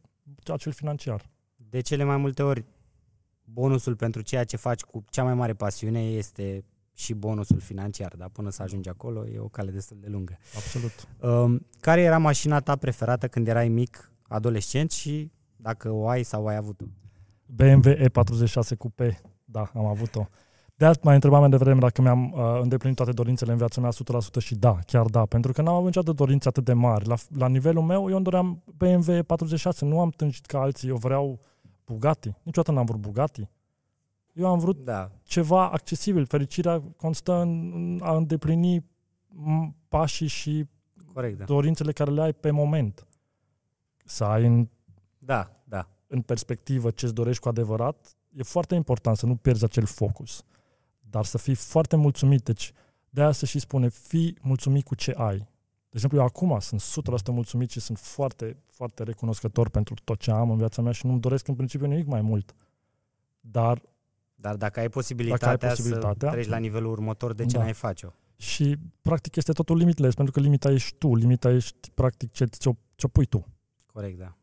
acel 0.45 0.71
financiar. 0.71 1.29
De 1.55 1.81
cele 1.81 2.03
mai 2.03 2.17
multe 2.17 2.43
ori, 2.43 2.65
bonusul 3.43 3.95
pentru 3.95 4.21
ceea 4.21 4.43
ce 4.43 4.57
faci 4.57 4.81
cu 4.81 5.03
cea 5.09 5.23
mai 5.23 5.33
mare 5.33 5.53
pasiune 5.53 6.01
este 6.01 6.63
și 6.93 7.13
bonusul 7.13 7.59
financiar, 7.59 8.15
dar 8.17 8.29
până 8.29 8.49
să 8.49 8.61
ajungi 8.61 8.89
acolo 8.89 9.27
e 9.27 9.39
o 9.39 9.47
cale 9.47 9.71
destul 9.71 9.97
de 9.99 10.07
lungă. 10.07 10.37
Absolut. 10.55 10.91
Um, 11.21 11.67
care 11.79 12.01
era 12.01 12.17
mașina 12.17 12.59
ta 12.59 12.75
preferată 12.75 13.27
când 13.27 13.47
erai 13.47 13.67
mic, 13.67 14.11
adolescent 14.27 14.91
și 14.91 15.31
dacă 15.55 15.91
o 15.91 16.07
ai 16.07 16.23
sau 16.23 16.47
ai 16.47 16.55
avut-o? 16.55 16.85
BMW 17.45 17.91
E46 17.91 18.77
Coupe, 18.77 19.21
da, 19.45 19.71
am 19.73 19.85
avut-o. 19.85 20.27
De 20.79 20.85
asta 20.85 21.01
mai 21.03 21.13
întrebam 21.13 21.39
mai 21.39 21.49
devreme 21.49 21.79
dacă 21.79 22.01
mi-am 22.01 22.31
uh, 22.31 22.59
îndeplinit 22.61 22.97
toate 22.97 23.11
dorințele 23.11 23.51
în 23.51 23.57
viața 23.57 23.81
mea 23.81 23.89
100% 23.89 24.37
și 24.39 24.55
da, 24.55 24.79
chiar 24.85 25.05
da, 25.05 25.25
pentru 25.25 25.51
că 25.51 25.61
n-am 25.61 25.73
avut 25.73 25.85
niciodată 25.85 26.13
dorințe 26.13 26.47
atât 26.47 26.65
de 26.65 26.73
mari. 26.73 27.07
La, 27.07 27.15
la 27.37 27.47
nivelul 27.47 27.83
meu, 27.83 28.09
eu 28.09 28.15
îmi 28.15 28.23
doream 28.23 28.63
BMW 28.77 29.23
46, 29.23 29.85
nu 29.85 29.99
am 29.99 30.09
tânjit 30.09 30.45
ca 30.45 30.59
alții, 30.59 30.87
eu 30.87 30.95
vreau 30.95 31.39
Bugatti. 31.85 32.35
Niciodată 32.43 32.71
n-am 32.71 32.85
vrut 32.85 32.99
Bugatti. 32.99 33.49
Eu 34.33 34.47
am 34.47 34.59
vrut 34.59 34.83
da. 34.83 35.11
ceva 35.23 35.69
accesibil. 35.69 36.25
Fericirea 36.25 36.81
constă 36.97 37.33
în 37.33 37.99
a 38.01 38.15
îndeplini 38.15 38.85
pașii 39.87 40.27
și 40.27 40.65
Corect, 41.13 41.37
da. 41.37 41.45
dorințele 41.45 41.91
care 41.91 42.11
le 42.11 42.21
ai 42.21 42.33
pe 42.33 42.51
moment. 42.51 43.07
Să 44.05 44.23
ai 44.23 44.45
în, 44.45 44.67
da, 45.17 45.51
da. 45.63 45.87
în 46.07 46.21
perspectivă 46.21 46.89
ce-ți 46.91 47.13
dorești 47.13 47.41
cu 47.41 47.49
adevărat, 47.49 48.17
e 48.33 48.43
foarte 48.43 48.75
important 48.75 49.17
să 49.17 49.25
nu 49.25 49.35
pierzi 49.35 49.63
acel 49.63 49.85
focus 49.85 50.43
dar 51.09 51.25
să 51.25 51.37
fii 51.37 51.55
foarte 51.55 51.95
mulțumit. 51.95 52.43
Deci, 52.43 52.71
de 53.09 53.21
aia 53.21 53.31
se 53.31 53.45
și 53.45 53.59
spune, 53.59 53.89
fii 53.89 54.37
mulțumit 54.41 54.85
cu 54.85 54.95
ce 54.95 55.11
ai. 55.11 55.37
De 55.37 55.95
exemplu, 55.95 56.17
eu 56.17 56.25
acum 56.25 56.59
sunt 56.59 56.81
100% 57.21 57.31
mulțumit 57.31 57.69
și 57.69 57.79
sunt 57.79 57.97
foarte, 57.97 58.57
foarte 58.65 59.03
recunoscător 59.03 59.69
pentru 59.69 59.93
tot 60.03 60.19
ce 60.19 60.31
am 60.31 60.49
în 60.51 60.57
viața 60.57 60.81
mea 60.81 60.91
și 60.91 61.05
nu-mi 61.05 61.19
doresc 61.19 61.47
în 61.47 61.55
principiu 61.55 61.87
nimic 61.87 62.05
mai 62.05 62.21
mult. 62.21 62.55
Dar 63.39 63.81
dar 64.41 64.55
dacă 64.55 64.79
ai 64.79 64.89
posibilitatea, 64.89 65.47
dacă 65.47 65.65
ai 65.65 65.71
posibilitatea 65.71 66.29
să 66.29 66.35
treci 66.35 66.47
la 66.47 66.57
nivelul 66.57 66.91
următor, 66.91 67.33
de 67.33 67.45
ce 67.45 67.57
da. 67.57 67.63
n-ai 67.63 67.73
face-o? 67.73 68.09
Și, 68.35 68.77
practic, 69.01 69.35
este 69.35 69.51
totul 69.51 69.77
limitless, 69.77 70.15
pentru 70.15 70.33
că 70.33 70.39
limita 70.39 70.71
ești 70.71 70.97
tu, 70.97 71.15
limita 71.15 71.51
ești, 71.51 71.89
practic, 71.93 72.31
ce 72.31 72.45
ți-o, 72.45 72.71
ce 72.95 73.07
pui 73.07 73.25
tu. 73.25 73.47
Corect, 73.85 74.17
da. 74.17 74.37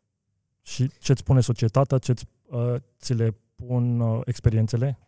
Și 0.63 0.91
ce-ți 0.99 1.25
pune 1.25 1.41
societatea, 1.41 1.99
ce-ți 1.99 2.25
uh, 2.47 2.75
ți 2.99 3.15
le 3.15 3.37
pun 3.55 4.01
uh, 4.01 4.21
experiențele, 4.25 4.99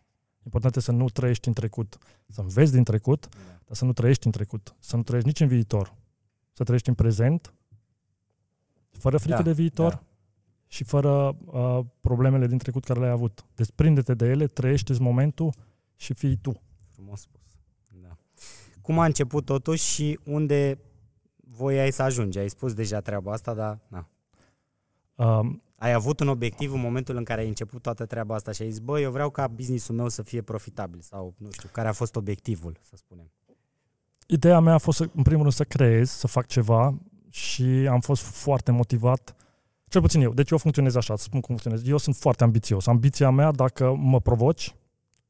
Important 0.48 0.76
este 0.76 0.90
să 0.90 0.96
nu 0.96 1.08
trăiești 1.08 1.48
în 1.48 1.54
trecut, 1.54 1.98
să 2.28 2.40
înveți 2.40 2.72
din 2.72 2.84
trecut, 2.84 3.28
da. 3.30 3.38
dar 3.66 3.76
să 3.76 3.84
nu 3.84 3.92
trăiești 3.92 4.26
în 4.26 4.32
trecut, 4.32 4.74
să 4.80 4.96
nu 4.96 5.02
trăiești 5.02 5.28
nici 5.28 5.40
în 5.40 5.48
viitor. 5.48 5.94
Să 6.52 6.62
trăiești 6.62 6.88
în 6.88 6.94
prezent, 6.94 7.54
fără 8.90 9.18
frică 9.18 9.36
da, 9.36 9.42
de 9.42 9.52
viitor 9.52 9.92
da. 9.92 10.02
și 10.66 10.84
fără 10.84 11.36
uh, 11.44 11.80
problemele 12.00 12.46
din 12.46 12.58
trecut 12.58 12.84
care 12.84 12.98
le-ai 12.98 13.10
avut. 13.10 13.44
Desprinde-te 13.54 14.14
de 14.14 14.26
ele, 14.26 14.46
trăiește 14.46 14.96
momentul 14.98 15.54
și 15.96 16.14
fii 16.14 16.36
tu. 16.36 16.60
Frumos 16.88 17.20
spus. 17.20 17.40
Da. 18.02 18.16
Cum 18.82 18.98
a 18.98 19.04
început 19.04 19.44
totuși 19.44 19.84
și 19.84 20.18
unde 20.24 20.78
voiai 21.36 21.92
să 21.92 22.02
ajungi? 22.02 22.38
Ai 22.38 22.48
spus 22.48 22.74
deja 22.74 23.00
treaba 23.00 23.32
asta, 23.32 23.54
dar 23.54 23.78
na. 23.88 24.08
Um, 25.14 25.62
ai 25.78 25.92
avut 25.92 26.20
un 26.20 26.28
obiectiv 26.28 26.72
în 26.72 26.80
momentul 26.80 27.16
în 27.16 27.24
care 27.24 27.40
ai 27.40 27.48
început 27.48 27.82
toată 27.82 28.06
treaba 28.06 28.34
asta 28.34 28.52
și 28.52 28.62
ai 28.62 28.70
zis, 28.70 28.78
bă, 28.78 29.00
eu 29.00 29.10
vreau 29.10 29.30
ca 29.30 29.46
businessul 29.46 29.94
meu 29.94 30.08
să 30.08 30.22
fie 30.22 30.42
profitabil 30.42 31.00
sau, 31.00 31.34
nu 31.36 31.50
știu, 31.50 31.68
care 31.72 31.88
a 31.88 31.92
fost 31.92 32.16
obiectivul, 32.16 32.78
să 32.82 32.96
spunem? 32.96 33.30
Ideea 34.26 34.60
mea 34.60 34.74
a 34.74 34.78
fost, 34.78 34.96
să, 34.96 35.08
în 35.14 35.22
primul 35.22 35.42
rând, 35.42 35.54
să 35.54 35.64
creez, 35.64 36.10
să 36.10 36.26
fac 36.26 36.46
ceva 36.46 36.98
și 37.30 37.62
am 37.64 38.00
fost 38.00 38.22
foarte 38.22 38.70
motivat 38.70 39.36
Cel 39.88 40.00
puțin 40.00 40.20
eu. 40.20 40.32
Deci 40.32 40.50
eu 40.50 40.58
funcționez 40.58 40.94
așa, 40.94 41.12
îți 41.12 41.22
spun 41.22 41.40
cum 41.40 41.56
funcționez. 41.56 41.88
Eu 41.88 41.96
sunt 41.96 42.16
foarte 42.16 42.44
ambițios. 42.44 42.86
Ambiția 42.86 43.30
mea, 43.30 43.50
dacă 43.50 43.94
mă 43.98 44.20
provoci, 44.20 44.74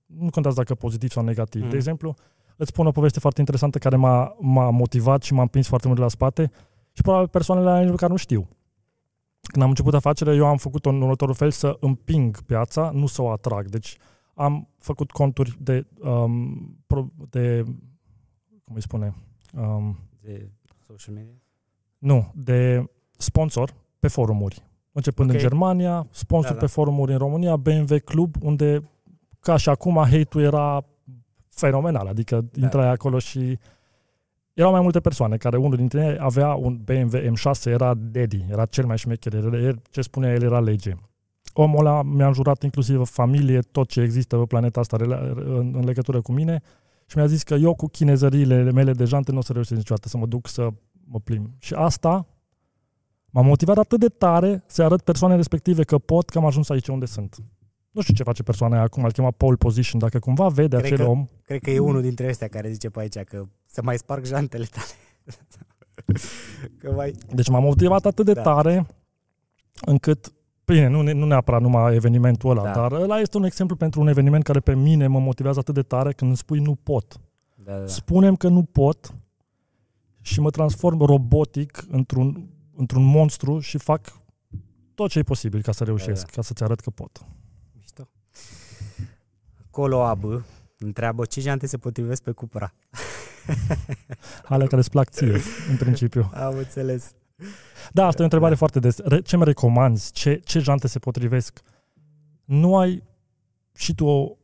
nu 0.07 0.31
contează 0.31 0.57
dacă 0.57 0.75
pozitiv 0.75 1.11
sau 1.11 1.25
negativ. 1.25 1.61
Mhm. 1.61 1.71
De 1.71 1.77
exemplu, 1.77 2.15
îți 2.57 2.69
spun 2.69 2.87
o 2.87 2.91
poveste 2.91 3.21
foarte 3.21 3.41
interesantă 3.41 3.79
care 3.79 3.97
m-a, 3.97 4.37
m-a 4.41 4.71
motivat 4.71 5.23
și 5.23 5.33
m-a 5.33 5.43
împins 5.43 5.67
foarte 5.67 5.87
mult 5.87 5.99
de 5.99 6.05
la 6.05 6.11
spate 6.11 6.51
și 6.93 7.03
probabil 7.03 7.29
persoanele 7.29 7.69
alea 7.69 7.81
nici 7.81 7.91
măcar 7.91 8.11
nu 8.11 8.17
știu. 8.17 8.49
Când 9.53 9.63
am 9.63 9.69
început 9.69 9.95
afacerea, 9.95 10.35
eu 10.35 10.47
am 10.47 10.57
făcut-o 10.57 10.89
în 10.89 11.01
următorul 11.01 11.35
fel 11.35 11.51
să 11.51 11.77
împing 11.81 12.41
piața, 12.43 12.91
nu 12.95 13.07
să 13.07 13.23
o 13.23 13.31
atrag. 13.31 13.69
Deci 13.69 13.97
am 14.35 14.69
făcut 14.79 15.11
conturi 15.11 15.57
de, 15.61 15.87
um, 16.01 16.77
pro- 16.87 17.13
de 17.31 17.63
cum 18.65 18.75
îi 18.75 18.83
spune, 18.83 19.15
um, 19.57 19.97
De 20.21 20.51
social 20.87 21.15
media? 21.15 21.35
nu, 21.99 22.33
de 22.35 22.91
sponsor 23.17 23.75
pe 23.99 24.09
forumuri. 24.09 24.67
Începând 24.93 25.29
Ok. 25.29 25.35
în 25.35 25.41
Germania, 25.41 26.07
sponsor 26.11 26.51
Da, 26.53 26.59
da. 26.59 26.65
pe 26.65 26.71
forumuri 26.71 27.13
în 27.13 27.19
România, 27.19 27.57
BMW 27.57 27.99
Club, 28.05 28.35
unde 28.43 28.91
ca 29.41 29.57
și 29.57 29.69
acum 29.69 29.95
hate-ul 29.95 30.45
era 30.45 30.85
fenomenal, 31.49 32.07
adică 32.07 32.41
Da. 32.41 32.63
intrai 32.63 32.89
acolo 32.89 33.19
și 33.19 33.59
erau 34.59 34.71
mai 34.73 34.81
multe 34.81 35.01
persoane 35.01 35.37
care 35.37 35.57
unul 35.57 35.77
dintre 35.77 36.05
ei 36.05 36.17
avea 36.21 36.55
un 36.55 36.79
BMW 36.85 37.19
M6, 37.19 37.65
era 37.65 37.95
daddy, 37.95 38.45
era 38.51 38.65
cel 38.65 38.87
mai 38.87 38.99
șmecher, 38.99 39.35
era- 39.35 39.57
el- 39.59 39.83
ce 39.91 40.01
spunea 40.01 40.33
el 40.33 40.43
era 40.43 40.61
lege. 40.61 40.95
Omul 41.53 41.87
ăla 41.87 42.03
mi-a 42.03 42.27
înjurat 42.27 42.63
inclusiv 42.63 43.07
familie, 43.07 43.61
tot 43.61 43.89
ce 43.89 44.01
există 44.01 44.37
pe 44.37 44.45
planeta 44.45 44.81
asta 44.81 44.97
rela- 44.97 45.33
în, 45.35 45.73
în 45.77 45.85
legătură 45.85 46.21
cu 46.21 46.33
mine 46.33 46.63
și 47.07 47.17
mi-a 47.17 47.27
zis 47.27 47.43
că 47.43 47.55
eu 47.55 47.75
cu 47.75 47.87
chinezăriile 47.87 48.71
mele 48.73 48.93
de 48.93 49.05
jante 49.05 49.33
nu 49.33 49.39
o 49.39 49.43
să 49.43 49.53
reușesc 49.53 49.77
niciodată 49.77 50.09
să 50.09 50.17
mă 50.17 50.27
duc 50.27 50.49
să 50.49 50.69
mă 51.05 51.19
plimb. 51.25 51.51
Și 51.59 51.75
asta 51.75 52.27
m-a 53.31 53.43
motivat 53.43 53.79
atât 53.79 54.01
de 54.01 54.09
tare 54.09 54.63
să 54.67 54.83
arăt 54.83 55.01
persoane 55.03 55.37
respective 55.37 55.83
că 55.85 55.99
pot, 55.99 56.31
că 56.31 56.39
am 56.39 56.47
ajuns 56.47 56.69
aici 56.69 56.89
unde 56.89 57.07
sunt. 57.07 57.37
Nu 57.99 58.05
știu 58.05 58.17
ce 58.17 58.23
face 58.23 58.43
persoana 58.43 58.75
aia 58.75 58.85
acum, 58.85 59.05
îl 59.05 59.13
chema 59.13 59.31
pole 59.31 59.57
position, 59.57 60.01
dacă 60.01 60.19
cumva 60.19 60.49
vede 60.49 60.77
Cred 60.77 60.93
acel 60.93 61.05
că- 61.05 61.11
om, 61.11 61.29
Cred 61.45 61.61
că 61.61 61.71
e 61.71 61.79
unul 61.79 62.03
dintre 62.03 62.29
ăștia 62.29 62.49
care 62.49 62.71
zice 62.71 62.91
pe 62.91 63.01
aici 63.01 63.19
că 63.19 63.43
să 63.67 63.83
mai 63.83 63.99
sparg 63.99 64.25
jantele 64.25 64.65
tale. 64.65 64.87
că 66.81 66.93
mai... 66.93 67.15
Deci 67.35 67.49
m-a 67.49 67.59
motivat 67.59 68.05
atât 68.07 68.25
de 68.25 68.33
Da. 68.33 68.43
tare 68.43 68.87
încât, 69.81 70.33
bine, 70.65 70.87
nu, 70.89 71.03
ne- 71.03 71.13
nu 71.13 71.27
neapărat 71.27 71.61
numai 71.61 71.95
evenimentul 71.95 72.51
ăla, 72.51 72.63
Da. 72.63 72.73
dar 72.73 72.93
ăla 72.93 73.19
este 73.21 73.37
un 73.37 73.45
exemplu 73.45 73.77
pentru 73.77 74.01
un 74.01 74.09
eveniment 74.09 74.43
care 74.45 74.61
pe 74.61 74.75
mine 74.75 75.07
mă 75.07 75.19
motivează 75.19 75.59
atât 75.59 75.75
de 75.75 75.83
tare 75.83 76.13
când 76.13 76.29
îmi 76.31 76.37
spui 76.39 76.59
nu 76.61 76.75
pot. 76.75 77.21
Da, 77.65 77.73
da, 77.73 77.79
da. 77.79 77.87
Spunem 77.87 78.37
că 78.37 78.49
nu 78.49 78.63
pot 78.63 79.15
și 80.21 80.41
mă 80.41 80.51
transform 80.51 81.05
robotic 81.05 81.85
într-un, 81.91 82.49
într-un 82.77 83.05
monstru 83.05 83.59
și 83.59 83.79
fac 83.79 84.13
tot 84.95 85.11
ce 85.11 85.19
e 85.19 85.23
posibil 85.23 85.63
ca 85.63 85.73
să 85.73 85.85
reușesc, 85.85 86.25
Da, 86.27 86.33
ca 86.35 86.43
să-ți 86.43 86.63
arăt 86.63 86.81
că 86.81 86.91
pot. 86.91 87.25
Mișto. 89.79 89.97
Colo 89.97 90.05
Abă 90.05 90.45
întreabă 90.79 91.25
ce 91.25 91.41
jante 91.41 91.67
se 91.67 91.79
potrivesc 91.79 92.23
pe 92.23 92.33
Cupra. 92.33 92.75
Alea 94.45 94.67
care 94.67 94.81
îți 94.81 94.91
plac 94.91 95.09
ție, 95.09 95.41
în 95.71 95.77
principiu. 95.77 96.31
Am 96.35 96.57
înțeles. 96.57 97.13
Da, 97.93 98.07
asta 98.07 98.17
e 98.17 98.21
o 98.21 98.25
întrebare 98.25 98.55
foarte 98.55 98.79
des. 98.79 98.99
Re- 98.99 99.21
Ce 99.21 99.37
mi 99.37 99.45
recomanzi? 99.45 100.13
Ce, 100.13 100.41
ce 100.45 100.59
jante 100.59 100.89
se 100.89 100.99
potrivesc? 100.99 101.61
Nu 102.45 102.77
ai 102.77 103.03
și 103.75 103.95
tu 103.95 104.05
o, 104.05 104.37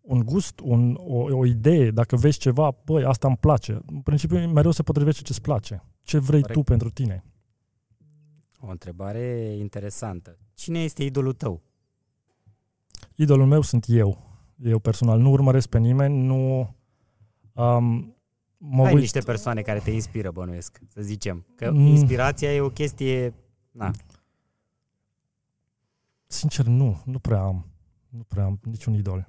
un 0.00 0.24
gust, 0.24 0.60
un, 0.62 0.98
o, 1.00 1.36
o 1.36 1.46
idee, 1.46 1.90
dacă 1.90 2.16
vezi 2.16 2.38
ceva, 2.38 2.76
băi, 2.84 3.04
asta 3.04 3.26
îmi 3.26 3.36
place. 3.36 3.78
În 3.86 4.00
principiu, 4.00 4.48
mereu 4.48 4.70
se 4.70 4.82
potrivește 4.82 5.22
ce 5.22 5.32
îți 5.32 5.40
place. 5.40 5.84
Ce 6.02 6.18
vrei 6.18 6.40
Corect. 6.40 6.58
tu 6.58 6.64
pentru 6.64 6.90
tine. 6.90 7.24
O 8.60 8.70
întrebare 8.70 9.54
interesantă. 9.58 10.38
Cine 10.54 10.82
este 10.82 11.02
idolul 11.04 11.32
tău? 11.32 11.62
Idolul 13.14 13.46
meu 13.46 13.60
sunt 13.60 13.84
eu. 13.88 14.31
Eu 14.64 14.78
personal. 14.78 15.18
Nu 15.20 15.30
urmăresc 15.30 15.68
pe 15.68 15.78
nimeni, 15.78 16.22
nu... 16.26 16.58
Um, 17.52 18.16
mă 18.56 18.84
Ai 18.84 18.92
uit, 18.92 19.00
niște 19.00 19.18
persoane 19.20 19.60
care 19.62 19.78
te 19.78 19.90
inspiră, 19.90 20.30
bănuiesc, 20.30 20.80
să 20.88 21.02
zicem. 21.02 21.46
Că 21.56 21.70
Mm. 21.72 21.86
inspirația 21.86 22.54
e 22.54 22.60
o 22.60 22.68
chestie... 22.70 23.34
Na, 23.70 23.90
Sincer, 26.26 26.66
nu. 26.66 27.00
Nu 27.04 27.18
prea 27.18 27.40
am. 27.40 27.66
Nu 28.08 28.22
prea 28.28 28.44
am 28.44 28.58
niciun 28.62 28.94
idol. 28.94 29.28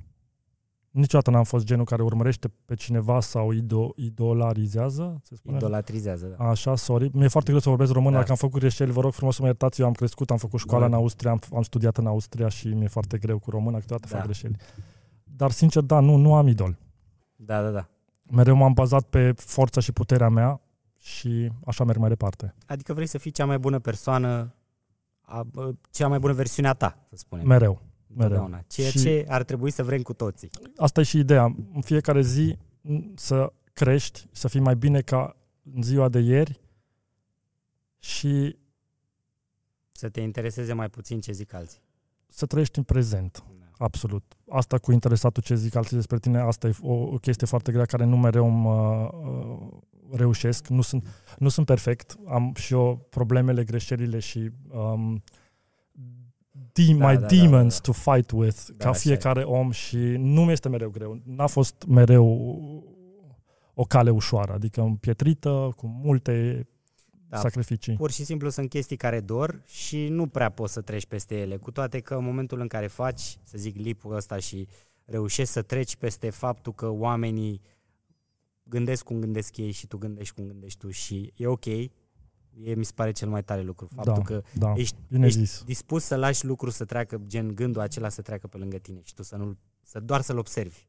Niciodată 0.92 1.30
n-am 1.32 1.44
fost 1.44 1.66
genul 1.66 1.86
care 1.86 2.02
urmărește 2.04 2.52
pe 2.66 2.76
cineva 2.76 3.20
sau 3.20 3.52
ido, 3.52 3.94
idolarizează, 3.96 5.20
se 5.24 5.36
spune? 5.36 5.56
idolatrizează. 5.58 6.36
Da. 6.38 6.50
Așa, 6.50 6.76
sorry. 6.76 7.10
Mi-e 7.14 7.28
foarte 7.28 7.50
greu 7.50 7.62
să 7.62 7.70
vorbesc 7.70 7.92
român, 7.92 8.12
Da. 8.12 8.18
dacă 8.18 8.32
am 8.32 8.38
făcut 8.38 8.60
greșeli, 8.60 8.92
vă 8.92 9.02
rog 9.02 9.14
frumos 9.14 9.36
să 9.36 9.42
mă 9.42 9.48
iertați, 9.48 9.82
eu 9.82 9.88
am 9.88 9.94
crescut, 9.94 10.32
am 10.32 10.38
făcut 10.38 10.60
școala 10.60 10.80
Da. 10.80 10.96
în 10.96 11.02
Austria, 11.02 11.32
am, 11.32 11.40
am 11.54 11.62
studiat 11.62 11.98
în 11.98 12.06
Austria 12.08 12.48
și 12.48 12.68
mi-e 12.68 12.88
foarte 12.88 13.18
greu 13.18 13.40
cu 13.40 13.50
româna, 13.50 13.80
câteodată 13.80 14.08
Da. 14.12 14.16
fac 14.18 14.26
greșeli. 14.26 14.56
Dar, 15.36 15.52
sincer, 15.52 15.84
da, 15.84 16.00
nu, 16.00 16.16
nu 16.16 16.36
am 16.36 16.48
idol. 16.48 16.78
da, 17.36 17.62
da, 17.62 17.70
da. 17.70 17.88
Mereu 18.32 18.56
m-am 18.56 18.74
bazat 18.74 19.04
pe 19.10 19.32
forța 19.32 19.82
și 19.82 19.92
puterea 19.92 20.30
mea 20.30 20.62
și 21.00 21.52
așa 21.66 21.84
merg 21.84 21.98
mai 22.00 22.10
departe. 22.10 22.56
Adică 22.66 22.94
vrei 22.94 23.08
să 23.08 23.18
fii 23.18 23.32
cea 23.32 23.46
mai 23.46 23.60
bună 23.60 23.80
persoană, 23.80 24.56
a, 25.22 25.44
bă, 25.44 25.74
cea 25.92 26.08
mai 26.08 26.20
bună 26.20 26.34
versiune 26.34 26.68
a 26.68 26.74
ta, 26.74 27.06
să 27.10 27.16
spunem. 27.16 27.48
Mereu. 27.48 27.82
Întotdeauna. 28.16 28.64
Ceea 28.68 28.90
Și- 28.90 29.00
ce 29.02 29.26
ar 29.30 29.44
trebui 29.44 29.72
să 29.72 29.84
vrem 29.84 30.02
cu 30.02 30.14
toții. 30.14 30.50
Asta 30.78 31.00
e 31.00 31.04
și 31.04 31.18
ideea. 31.18 31.44
În 31.74 31.82
fiecare 31.82 32.22
zi 32.22 32.58
m, 32.82 33.00
să 33.16 33.54
crești, 33.74 34.28
să 34.32 34.48
fii 34.48 34.60
mai 34.60 34.76
bine 34.76 35.02
ca 35.02 35.36
în 35.76 35.82
ziua 35.82 36.10
de 36.10 36.20
ieri 36.20 36.62
și 38.00 38.58
Să 39.92 40.10
te 40.10 40.22
intereseze 40.22 40.74
mai 40.74 40.90
puțin 40.90 41.22
ce 41.22 41.32
zic 41.32 41.54
alții. 41.54 41.82
să 42.28 42.46
trăiești 42.46 42.78
în 42.78 42.84
prezent. 42.84 43.44
Absolut. 43.84 44.24
Asta 44.50 44.78
cu 44.78 44.92
interesatul 44.92 45.44
ce 45.44 45.56
zic 45.56 45.76
alții 45.76 45.96
despre 45.96 46.20
tine, 46.20 46.40
asta 46.40 46.68
e 46.68 46.74
o, 46.82 46.94
o 46.94 47.18
chestie 47.18 47.48
foarte 47.48 47.72
grea 47.72 47.86
care 47.86 48.06
nu 48.06 48.18
mereu 48.18 48.48
mă 48.48 49.10
uh, 49.14 49.80
reușesc. 50.12 50.68
Nu 50.68 50.82
sunt, 50.82 51.08
nu 51.38 51.50
sunt 51.50 51.66
perfect. 51.66 52.18
Am 52.28 52.54
și 52.56 52.74
eu 52.74 53.08
problemele, 53.10 53.64
greșelile 53.64 54.20
și 54.20 54.50
um, 54.74 55.24
de, 56.52 56.94
Da, 56.98 57.08
my 57.08 57.14
da, 57.14 57.20
da, 57.20 57.26
demons 57.26 57.74
da, 57.74 57.82
to 57.82 57.92
fight 57.92 58.32
with 58.32 58.66
Da, 58.68 58.84
ca 58.84 58.90
așa 58.90 59.00
fiecare 59.00 59.44
om 59.44 59.72
și 59.72 59.98
nu 60.18 60.44
mi 60.44 60.52
este 60.52 60.70
mereu 60.70 60.90
greu. 60.90 61.22
N-a 61.24 61.48
fost 61.48 61.86
mereu 61.88 62.28
o 63.74 63.84
cale 63.84 64.10
ușoară, 64.10 64.54
adică 64.54 64.82
împietrită, 64.82 65.74
cu 65.76 65.88
multe 66.04 66.68
Da. 67.36 67.42
sacrificii. 67.42 67.96
Pur 67.96 68.12
și 68.12 68.24
simplu 68.26 68.50
sunt 68.50 68.70
chestii 68.70 68.98
care 68.98 69.20
dor 69.20 69.62
și 69.66 70.08
nu 70.08 70.28
prea 70.28 70.50
poți 70.50 70.74
să 70.74 70.82
treci 70.82 71.06
peste 71.06 71.36
ele, 71.40 71.58
cu 71.58 71.72
toate 71.72 72.00
că 72.00 72.16
în 72.16 72.24
momentul 72.24 72.60
în 72.60 72.68
care 72.68 72.88
faci, 72.88 73.38
să 73.44 73.58
zic, 73.58 73.76
lipul 73.76 74.16
ăsta 74.16 74.40
și 74.40 74.68
reușești 75.06 75.52
să 75.52 75.62
treci 75.62 75.96
peste 75.96 76.30
faptul 76.30 76.74
că 76.74 76.90
oamenii 76.90 77.62
gândesc 78.64 79.04
cum 79.04 79.20
gândesc 79.20 79.58
ei 79.58 79.72
și 79.72 79.88
tu 79.88 79.98
gândești 79.98 80.34
cum 80.36 80.46
gândești 80.46 80.80
tu 80.80 80.90
și 80.90 81.34
e 81.36 81.48
ok, 81.48 81.66
e, 81.66 81.90
mi 82.76 82.86
se 82.86 82.92
pare 82.96 83.12
cel 83.12 83.30
mai 83.30 83.44
tare 83.44 83.62
lucru. 83.62 83.90
Faptul 83.96 84.14
Da, 84.14 84.22
că 84.22 84.42
da, 84.54 84.74
ești, 84.76 84.96
bine 85.08 85.26
ești 85.26 85.40
zis. 85.40 85.64
dispus 85.66 86.04
să 86.04 86.16
lași 86.16 86.46
lucruri 86.46 86.74
să 86.74 86.86
treacă, 86.86 87.22
gen 87.28 87.56
gândul 87.56 87.82
acela 87.82 88.10
să 88.10 88.22
treacă 88.22 88.48
pe 88.48 88.58
lângă 88.58 88.78
tine 88.78 89.02
și 89.04 89.14
tu 89.14 89.24
să 89.24 89.36
nu 89.36 89.58
să 89.82 90.00
doar 90.00 90.22
să-l 90.22 90.38
observi. 90.38 90.88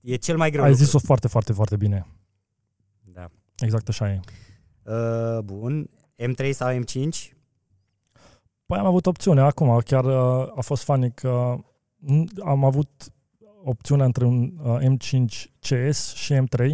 E 0.00 0.16
cel 0.16 0.36
mai 0.36 0.50
greu 0.50 0.62
Ai 0.62 0.70
lucru. 0.70 0.84
zis-o 0.84 0.98
foarte, 0.98 1.28
foarte, 1.28 1.52
foarte 1.52 1.76
bine. 1.76 2.06
Da. 3.02 3.30
Exact 3.58 3.88
așa 3.88 4.10
e. 4.12 4.20
Uh, 4.86 5.38
bun. 5.44 5.88
M3 6.22 6.50
sau 6.50 6.72
M5? 6.78 7.32
Păi 8.66 8.78
am 8.78 8.86
avut 8.86 9.06
opțiune 9.06 9.40
acum, 9.40 9.78
chiar 9.84 10.04
uh, 10.04 10.52
a 10.56 10.60
fost 10.60 10.82
funny 10.82 11.10
că 11.12 11.54
n- 12.12 12.44
am 12.44 12.64
avut 12.64 12.90
opțiunea 13.64 14.04
între 14.04 14.24
un 14.24 14.52
uh, 14.64 14.78
M5 14.80 15.24
CS 15.60 16.14
și 16.14 16.34
M3 16.34 16.70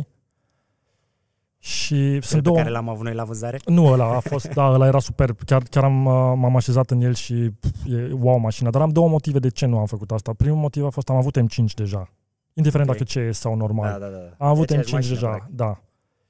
și 1.58 1.94
Cel 2.10 2.20
sunt 2.20 2.42
pe 2.42 2.48
două... 2.48 2.56
care 2.56 2.68
l-am 2.70 2.88
avut 2.88 3.04
noi 3.04 3.14
la 3.14 3.24
vânzare? 3.24 3.58
Nu, 3.66 3.86
ăla 3.86 4.14
a 4.16 4.20
fost, 4.20 4.48
da, 4.48 4.70
ăla 4.70 4.86
era 4.86 4.98
superb. 4.98 5.38
Chiar, 5.44 5.62
chiar 5.62 5.84
am, 5.84 6.04
uh, 6.06 6.12
m-am 6.36 6.56
așezat 6.56 6.90
în 6.90 7.00
el 7.00 7.14
și 7.14 7.50
pf, 7.60 7.68
e 7.86 8.12
wow 8.12 8.38
mașina. 8.38 8.70
Dar 8.70 8.82
am 8.82 8.90
două 8.90 9.08
motive 9.08 9.38
de 9.38 9.48
ce 9.50 9.66
nu 9.66 9.78
am 9.78 9.86
făcut 9.86 10.10
asta. 10.10 10.32
Primul 10.32 10.58
motiv 10.58 10.84
a 10.84 10.88
fost 10.90 11.08
am 11.10 11.16
avut 11.16 11.38
M5 11.40 11.74
deja. 11.74 12.10
Indiferent 12.52 12.88
Ok. 12.90 12.96
dacă 12.96 13.30
CS 13.30 13.38
sau 13.38 13.54
normal. 13.56 13.90
Da, 13.90 13.98
da, 14.06 14.12
da. 14.12 14.44
Am 14.44 14.48
avut 14.50 14.66
De 14.66 14.76
aceeași 14.76 14.88
M5 14.90 14.92
mașină, 14.92 15.14
deja, 15.14 15.28
practic. 15.28 15.54
da. 15.54 15.80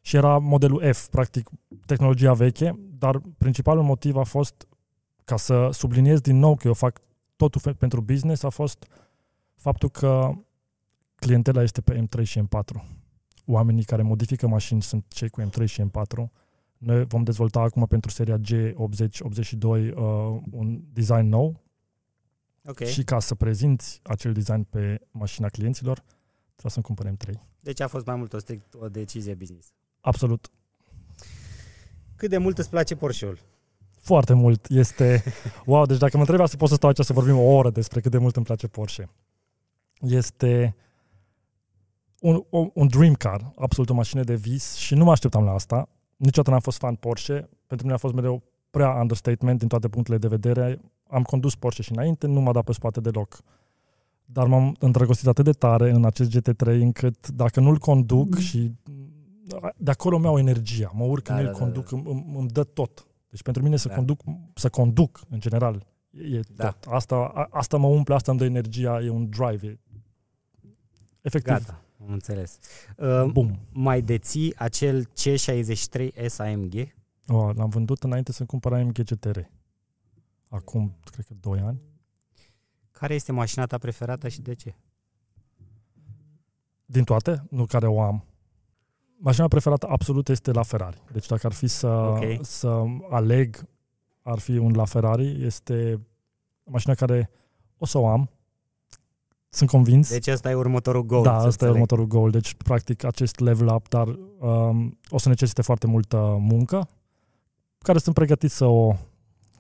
Și 0.01 0.16
era 0.16 0.38
modelul 0.38 0.92
F, 0.92 1.09
practic, 1.09 1.48
tehnologia 1.86 2.34
veche, 2.34 2.78
dar 2.98 3.20
principalul 3.38 3.82
motiv 3.82 4.16
a 4.16 4.22
fost, 4.22 4.66
ca 5.24 5.36
să 5.36 5.70
subliniez 5.72 6.20
din 6.20 6.38
nou 6.38 6.57
că 6.57 6.66
eu 6.66 6.74
fac 6.74 7.01
totul 7.36 7.61
fe- 7.61 7.72
pentru 7.72 8.01
business, 8.01 8.42
a 8.42 8.48
fost 8.48 8.86
faptul 9.57 9.88
că 9.90 10.30
clientela 11.14 11.62
este 11.62 11.80
pe 11.80 12.07
M3 12.07 12.22
și 12.22 12.40
M4. 12.40 12.82
Oamenii 13.46 13.84
care 13.84 14.03
modifică 14.03 14.46
mașini 14.48 14.82
sunt 14.82 15.05
cei 15.09 15.28
cu 15.28 15.42
M3 15.42 15.64
și 15.64 15.82
M4. 15.82 16.24
Noi 16.78 17.05
vom 17.05 17.22
dezvolta 17.22 17.61
acum 17.61 17.86
pentru 17.86 18.11
seria 18.11 18.38
G80-82 18.38 19.62
uh, 19.62 19.92
un 20.51 20.80
design 20.92 21.26
nou 21.28 21.61
Ok. 22.68 22.84
și 22.84 23.03
ca 23.05 23.18
să 23.20 23.34
prezinți 23.34 24.01
acel 24.03 24.32
design 24.32 24.62
pe 24.62 25.01
mașina 25.11 25.48
clienților, 25.48 25.98
trebuie 26.44 26.72
să-mi 26.72 26.84
cumpărăm 26.84 27.16
3. 27.16 27.40
Deci 27.61 27.80
a 27.80 27.88
fost 27.88 28.07
mai 28.07 28.16
mult 28.16 28.32
o 28.32 28.38
strict 28.38 28.74
o 28.74 28.88
decizie 28.88 29.34
business. 29.34 29.72
Absolut. 30.01 30.51
Cât 32.16 32.30
de 32.30 32.38
mult 32.38 32.59
îți 32.59 32.70
place 32.70 32.96
Porsche-ul? 32.96 33.38
Foarte 34.01 34.32
mult. 34.32 34.66
Este... 34.68 35.22
Wow, 35.64 35.86
deci 35.86 35.98
dacă 35.98 36.11
mă 36.14 36.22
întrebi 36.22 36.42
asta, 36.42 36.57
pot 36.57 36.68
să 36.68 36.74
stau 36.74 36.88
aici 36.88 37.05
să 37.05 37.12
vorbim 37.12 37.38
o 37.38 37.53
oră 37.53 37.70
despre 37.70 38.01
cât 38.01 38.11
de 38.11 38.18
mult 38.18 38.36
îmi 38.36 38.44
place 38.44 38.66
Porsche. 38.66 39.09
Este 40.01 40.74
un, 42.20 42.44
un 42.74 42.86
dream 42.86 43.14
car, 43.14 43.53
absolut 43.57 43.90
o 43.90 43.94
mașină 43.94 44.22
de 44.22 44.34
vis 44.34 44.74
și 44.74 44.94
nu 44.94 45.05
mă 45.05 45.11
așteptam 45.11 45.44
la 45.44 45.53
asta. 45.53 45.88
Niciodată 46.16 46.51
n-am 46.51 46.61
fost 46.61 46.78
fan 46.78 46.94
Porsche. 46.94 47.48
Pentru 47.66 47.86
mine 47.86 47.92
a 47.92 48.01
fost 48.01 48.14
mereu 48.14 48.42
prea 48.70 48.88
understatement 48.88 49.59
din 49.59 49.68
toate 49.68 49.88
punctele 49.88 50.18
de 50.18 50.28
vedere. 50.28 50.80
Am 51.09 51.22
condus 51.22 51.55
Porsche 51.55 51.82
și 51.82 51.92
înainte, 51.92 52.26
nu 52.26 52.40
m-a 52.40 52.53
dat 52.53 52.64
pe 52.64 52.72
spate 52.72 53.01
deloc. 53.01 53.40
Dar 54.24 54.46
m-am 54.46 54.76
îndrăgostit 54.78 55.26
atât 55.26 55.44
de 55.44 55.53
tare 55.53 55.90
în 55.90 56.05
acest 56.05 56.38
GT3 56.38 56.66
încât 56.66 57.28
dacă 57.28 57.61
nu-l 57.61 57.78
conduc 57.78 58.34
mm. 58.34 58.40
și 58.40 58.72
de 59.76 59.90
acolo 59.90 60.18
mi-au 60.18 60.38
energia. 60.38 60.90
Mă 60.94 61.05
urc 61.05 61.24
da, 61.24 61.34
când 61.34 61.44
da, 61.44 61.51
îl 61.51 61.59
da, 61.59 61.64
conduc, 61.64 61.90
da, 61.90 61.96
da. 61.96 62.11
Îmi, 62.11 62.34
îmi 62.36 62.48
dă 62.48 62.64
tot. 62.64 63.07
Deci 63.30 63.42
pentru 63.42 63.62
mine 63.62 63.76
să 63.76 63.88
da. 63.88 63.94
conduc, 63.94 64.20
să 64.55 64.68
conduc 64.68 65.20
în 65.28 65.40
general, 65.40 65.86
e 66.11 66.40
da. 66.55 66.70
tot. 66.70 66.92
Asta, 66.92 67.14
a, 67.14 67.48
asta 67.51 67.76
mă 67.76 67.86
umple, 67.86 68.14
asta 68.14 68.30
îmi 68.30 68.40
dă 68.40 68.46
energia, 68.46 69.01
e 69.01 69.09
un 69.09 69.28
drive. 69.28 69.66
E 69.66 69.78
efectiv. 71.20 71.53
Gata, 71.53 71.82
am 72.01 72.12
înțeles. 72.12 72.59
Uh, 72.96 73.24
Bum. 73.32 73.59
Mai 73.72 74.03
deții 74.03 74.57
acel 74.57 75.05
C63S 75.05 76.36
AMG? 76.36 76.74
Oh, 77.26 77.55
l-am 77.55 77.68
vândut 77.68 78.03
înainte 78.03 78.32
să 78.32 78.44
cumpăr 78.44 78.72
AMG 78.72 79.03
GTR. 79.03 79.38
Acum, 80.48 80.96
cred 81.11 81.24
că 81.24 81.34
2 81.40 81.61
ani. 81.61 81.80
Care 82.90 83.14
este 83.14 83.32
mașina 83.32 83.66
ta 83.66 83.78
preferată 83.78 84.28
și 84.28 84.40
de 84.40 84.55
ce? 84.55 84.74
Din 86.84 87.05
toate? 87.05 87.46
Nu 87.51 87.64
care 87.64 87.86
o 87.86 88.01
am. 88.01 88.24
Mașina 89.23 89.49
preferată 89.49 89.87
absolut 89.89 90.29
este 90.29 90.51
la 90.51 90.62
Ferrari. 90.62 91.03
Deci 91.12 91.27
dacă 91.27 91.47
ar 91.47 91.53
fi 91.53 91.66
să, 91.66 91.87
okay. 91.87 92.39
să 92.43 92.85
aleg, 93.11 93.68
ar 94.23 94.39
fi 94.39 94.57
un 94.57 94.73
la 94.75 94.85
Ferrari. 94.85 95.45
Este 95.45 96.01
mașina 96.64 96.95
care 96.95 97.31
o 97.79 97.87
să 97.87 97.99
o 97.99 98.09
am. 98.09 98.31
Sunt 99.49 99.71
convins. 99.71 100.11
Deci 100.11 100.27
asta 100.27 100.51
e 100.51 100.55
următorul 100.55 101.03
goal. 101.03 101.23
Da, 101.23 101.37
asta 101.37 101.66
e 101.66 101.68
următorul 101.68 102.07
goal. 102.07 102.31
Deci, 102.31 102.55
practic, 102.55 103.05
acest 103.05 103.39
level 103.39 103.68
up, 103.68 103.89
dar 103.89 104.09
um, 104.39 104.99
o 105.09 105.18
să 105.18 105.29
necesite 105.29 105.62
foarte 105.62 105.87
multă 105.87 106.37
muncă, 106.41 106.89
care 107.79 107.99
sunt 107.99 108.14
pregătit 108.14 108.51
să 108.51 108.64
o, 108.64 108.95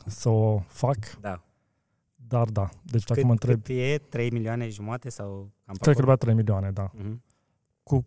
să 0.06 0.28
o 0.28 0.58
fac. 0.66 0.96
Da. 1.20 1.42
Dar 2.14 2.48
da, 2.48 2.68
deci 2.82 3.04
dacă 3.04 3.20
cât, 3.20 3.24
mă 3.24 3.30
întreb... 3.30 3.62
Cât 3.62 3.76
e? 3.76 3.98
3 4.08 4.30
milioane 4.30 4.68
jumate 4.68 5.08
sau 5.08 5.50
cam 5.64 5.76
Cred 5.80 5.96
că 5.96 6.16
3 6.16 6.34
milioane, 6.34 6.70
da. 6.70 6.90
Uh-huh. 6.90 7.14
Cu, 7.82 7.94
cu 7.94 8.04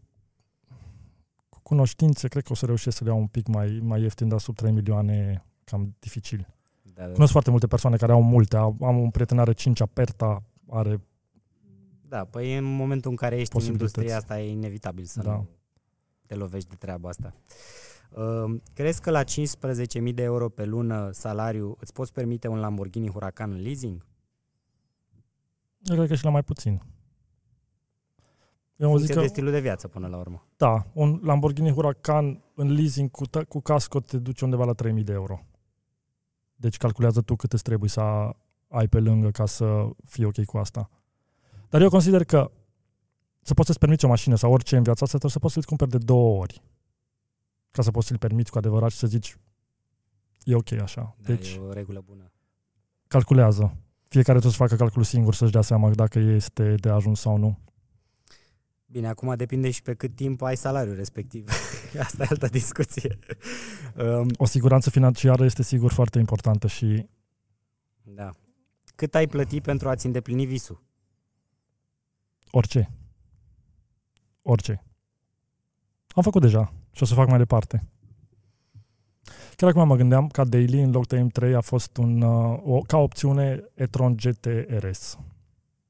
cunoștințe, 1.64 2.28
cred 2.28 2.43
că 2.43 2.51
o 2.51 2.55
să 2.55 2.66
reușesc 2.66 2.97
să 2.97 3.03
le 3.03 3.09
iau 3.09 3.20
un 3.20 3.28
pic 3.28 3.47
mai, 3.47 3.80
mai 3.82 4.01
ieftin, 4.01 4.28
dar 4.28 4.39
sub 4.39 4.55
3 4.55 4.72
milioane 4.72 5.43
cam 5.64 5.95
dificil. 5.99 6.47
Da, 6.93 7.05
da. 7.05 7.11
Cunosc 7.11 7.32
foarte 7.32 7.49
multe 7.49 7.68
persoane 7.68 7.95
care 7.95 8.11
au 8.11 8.22
multe. 8.22 8.57
Am 8.57 8.97
un 8.97 9.09
prieten 9.09 9.39
are 9.39 9.53
5 9.53 9.82
Aperta, 9.82 10.43
are... 10.70 11.01
Da, 12.07 12.26
păi 12.26 12.57
în 12.57 12.64
momentul 12.64 13.11
în 13.11 13.18
care 13.18 13.39
ești 13.39 13.55
în 13.57 13.64
industria 13.64 14.18
asta 14.18 14.39
e 14.39 14.51
inevitabil 14.51 15.05
să 15.05 15.22
da. 15.22 15.32
nu 15.32 15.47
te 16.28 16.36
lovești 16.36 16.70
de 16.70 16.76
treaba 16.76 17.09
asta. 17.09 17.34
Uh, 18.09 18.61
crezi 18.74 19.01
că 19.01 19.11
la 19.11 19.24
15.000 19.24 20.14
de 20.14 20.24
euro 20.24 20.49
pe 20.49 20.66
lună 20.66 21.09
salariu 21.11 21.76
îți 21.80 21.93
poți 21.93 22.14
permite 22.14 22.47
un 22.47 22.59
Lamborghini 22.59 23.09
Huracan 23.09 23.51
în 23.51 23.61
leasing? 23.61 24.05
Eu 25.82 25.95
cred 25.95 26.07
că 26.07 26.16
și 26.16 26.24
la 26.24 26.30
mai 26.30 26.43
puțin. 26.43 26.82
Eu 28.84 28.97
zic 28.97 29.13
că, 29.13 29.19
de 29.19 29.27
stilul 29.27 29.51
de 29.51 29.59
viață 29.59 29.88
până 29.88 30.07
la 30.07 30.17
urmă. 30.17 30.47
Da, 30.57 30.86
un 30.93 31.19
Lamborghini 31.23 31.71
Huracan 31.71 32.43
în 32.55 32.71
leasing 32.71 33.11
cu, 33.11 33.23
cu 33.47 33.61
casco 33.61 33.99
te 33.99 34.17
duce 34.17 34.43
undeva 34.43 34.65
la 34.65 34.73
3000 34.73 35.03
de 35.03 35.11
euro. 35.11 35.45
Deci 36.55 36.77
calculează 36.77 37.21
tu 37.21 37.36
cât 37.36 37.53
îți 37.53 37.63
trebuie 37.63 37.89
să 37.89 38.01
ai 38.67 38.88
pe 38.88 38.99
lângă 38.99 39.29
ca 39.31 39.45
să 39.45 39.89
fii 40.05 40.25
ok 40.25 40.45
cu 40.45 40.57
asta. 40.57 40.89
Dar 41.69 41.81
eu 41.81 41.89
consider 41.89 42.23
că 42.23 42.51
să 43.41 43.53
poți 43.53 43.67
să-ți 43.67 43.79
permiți 43.79 44.05
o 44.05 44.07
mașină 44.07 44.36
sau 44.36 44.51
orice 44.51 44.77
în 44.77 44.84
viața 44.84 45.05
asta, 45.05 45.17
trebuie 45.17 45.31
să 45.31 45.39
poți 45.39 45.53
să-ți 45.53 45.67
cumperi 45.67 45.89
de 45.89 45.97
două 45.97 46.39
ori. 46.39 46.63
Ca 47.71 47.81
să 47.81 47.91
poți 47.91 48.07
să-l 48.07 48.17
permiți 48.17 48.51
cu 48.51 48.57
adevărat 48.57 48.91
și 48.91 48.97
să 48.97 49.07
zici 49.07 49.38
e 50.43 50.55
ok 50.55 50.71
așa. 50.71 51.15
Da, 51.17 51.34
deci, 51.34 51.53
e 51.53 51.59
o 51.59 51.73
regulă 51.73 52.01
bună. 52.05 52.31
Calculează 53.07 53.77
fiecare 54.13 54.39
trebuie 54.39 54.51
să 54.51 54.63
facă 54.63 54.75
calculul 54.75 55.05
singur 55.05 55.34
să-și 55.34 55.51
dea 55.51 55.61
seama 55.61 55.89
dacă 55.89 56.19
este 56.19 56.75
de 56.75 56.89
ajuns 56.89 57.19
sau 57.19 57.38
nu. 57.38 57.57
Bine, 58.94 59.08
acum 59.08 59.36
depinde 59.36 59.72
și 59.72 59.82
pe 59.82 59.94
cât 59.94 60.16
timp 60.16 60.41
ai 60.41 60.58
salariul 60.58 60.96
respectiv. 60.96 61.50
Asta 62.06 62.24
e 62.24 62.28
altă 62.30 62.48
discuție. 62.48 63.20
Um, 63.98 64.32
o 64.38 64.46
siguranță 64.46 64.89
financiară 64.89 65.46
este 65.46 65.64
sigur 65.64 65.91
foarte 65.91 66.20
importantă 66.20 66.68
și... 66.68 67.10
Da. 68.04 68.30
Cât 68.96 69.16
ai 69.16 69.28
plăti 69.28 69.62
pentru 69.62 69.89
a-ți 69.89 70.06
îndeplini 70.06 70.46
visul? 70.46 70.82
Orice. 72.52 72.89
Orice. 74.41 74.84
Am 76.08 76.24
făcut 76.24 76.41
deja 76.41 76.74
și 76.91 77.04
o 77.04 77.06
să 77.06 77.14
fac 77.14 77.28
mai 77.28 77.38
departe. 77.38 77.88
Chiar 79.56 79.70
acum 79.70 79.88
mă 79.88 79.96
gândeam 79.96 80.28
ca 80.28 80.44
daily 80.44 80.82
în 80.82 80.91
loc 80.91 81.08
de 81.08 81.28
M3 81.28 81.56
a 81.56 81.62
fost 81.62 81.98
un, 81.98 82.22
uh, 82.22 82.60
o, 82.64 82.80
ca 82.80 82.98
opțiune 82.98 83.64
e-tron 83.74 84.16
GT 84.16 84.46
RS. 84.68 85.18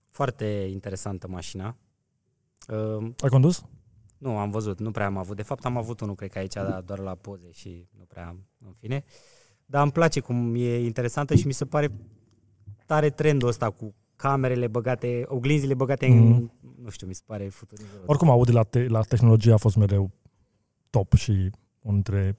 Foarte 0.10 0.45
interesantă 0.72 1.28
mașina. 1.28 1.78
Uh, 2.68 3.11
Ai 3.20 3.30
condus? 3.30 3.66
Nu, 4.18 4.38
am 4.38 4.51
văzut, 4.51 4.80
nu 4.80 4.91
prea 4.91 5.05
am 5.05 5.18
avut. 5.18 5.36
De 5.36 5.41
fapt 5.41 5.66
am 5.66 5.78
avut 5.78 5.99
unul, 5.99 6.16
cred 6.16 6.32
că 6.32 6.38
aici, 6.38 6.53
dar 6.53 6.82
doar 6.86 6.99
la 6.99 7.16
poze 7.16 7.51
și 7.51 7.88
nu 7.97 8.03
prea 8.03 8.28
am, 8.28 8.45
în 8.66 8.72
fine. 8.72 9.03
Dar 9.66 9.82
îmi 9.82 9.91
place 9.91 10.20
cum 10.20 10.55
e 10.55 10.84
interesantă 10.84 11.36
și 11.36 11.47
mi 11.47 11.53
se 11.53 11.66
pare 11.66 11.91
tare 12.86 13.09
trendul 13.09 13.47
ăsta 13.47 13.70
cu 13.70 13.93
camerele 14.16 14.68
băgate, 14.68 15.24
oglinzile 15.28 15.74
băgate 15.74 16.05
mm-hmm. 16.05 16.09
în, 16.09 16.30
mhm. 16.30 16.51
nu 16.82 16.89
știu, 16.89 17.07
mi 17.07 17.16
se 17.16 17.22
pare 17.26 17.47
futurism. 17.47 17.88
Oricum, 18.05 18.30
Audi 18.30 18.51
la, 18.51 18.64
te- 18.64 18.88
la 18.88 19.01
tehnologie 19.01 19.53
a 19.53 19.57
fost 19.57 19.76
mereu 19.76 20.11
top 20.89 21.14
și 21.14 21.32
unul 21.32 22.01
dintre 22.01 22.38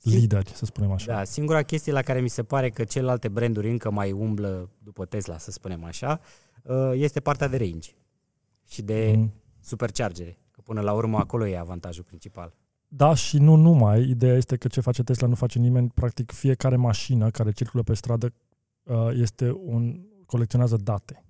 lideri, 0.00 0.50
să 0.54 0.64
spunem 0.64 0.90
așa. 0.90 1.12
Da, 1.12 1.24
singura 1.24 1.62
chestie 1.62 1.92
la 1.92 2.02
care 2.02 2.20
mi 2.20 2.28
se 2.28 2.42
pare 2.42 2.70
că 2.70 2.84
celelalte 2.84 3.28
branduri 3.28 3.70
încă 3.70 3.90
mai 3.90 4.12
umblă 4.12 4.70
după 4.78 5.04
Tesla, 5.04 5.38
să 5.38 5.50
spunem 5.50 5.84
așa, 5.84 6.20
uh, 6.62 6.92
este 6.94 7.20
partea 7.20 7.48
de 7.48 7.56
range 7.56 7.90
și 8.68 8.82
de 8.82 9.14
mm. 9.16 9.32
Superchargere. 9.64 10.38
Că 10.50 10.60
până 10.64 10.80
la 10.80 10.92
urmă 10.92 11.18
acolo 11.18 11.46
e 11.46 11.58
avantajul 11.58 12.04
principal. 12.04 12.54
Da, 12.88 13.14
și 13.14 13.38
nu 13.38 13.54
numai. 13.54 14.08
Ideea 14.08 14.34
este 14.34 14.56
că 14.56 14.68
ce 14.68 14.80
face 14.80 15.02
Tesla 15.02 15.26
nu 15.26 15.34
face 15.34 15.58
nimeni. 15.58 15.90
Practic, 15.94 16.32
fiecare 16.32 16.76
mașină 16.76 17.30
care 17.30 17.52
circulă 17.52 17.82
pe 17.82 17.94
stradă 17.94 18.32
uh, 18.82 19.08
este 19.12 19.50
un 19.50 20.00
colecționează 20.26 20.76
date 20.76 21.24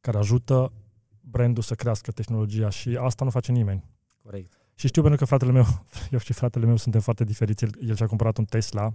care 0.00 0.18
ajută 0.18 0.72
brandul 1.20 1.62
să 1.62 1.74
crească 1.74 2.10
tehnologia 2.10 2.68
și 2.68 2.98
asta 3.00 3.24
nu 3.24 3.30
face 3.30 3.52
nimeni. 3.52 3.84
Corect. 4.22 4.52
Și 4.74 4.86
știu 4.86 5.02
pentru 5.02 5.20
că 5.20 5.24
fratele 5.24 5.52
meu, 5.52 5.64
eu 6.10 6.18
și 6.18 6.32
fratele 6.32 6.66
meu 6.66 6.76
suntem 6.76 7.00
foarte 7.00 7.24
diferiți. 7.24 7.64
El, 7.64 7.70
el 7.86 7.96
și-a 7.96 8.06
cumpărat 8.06 8.36
un 8.36 8.44
Tesla 8.44 8.94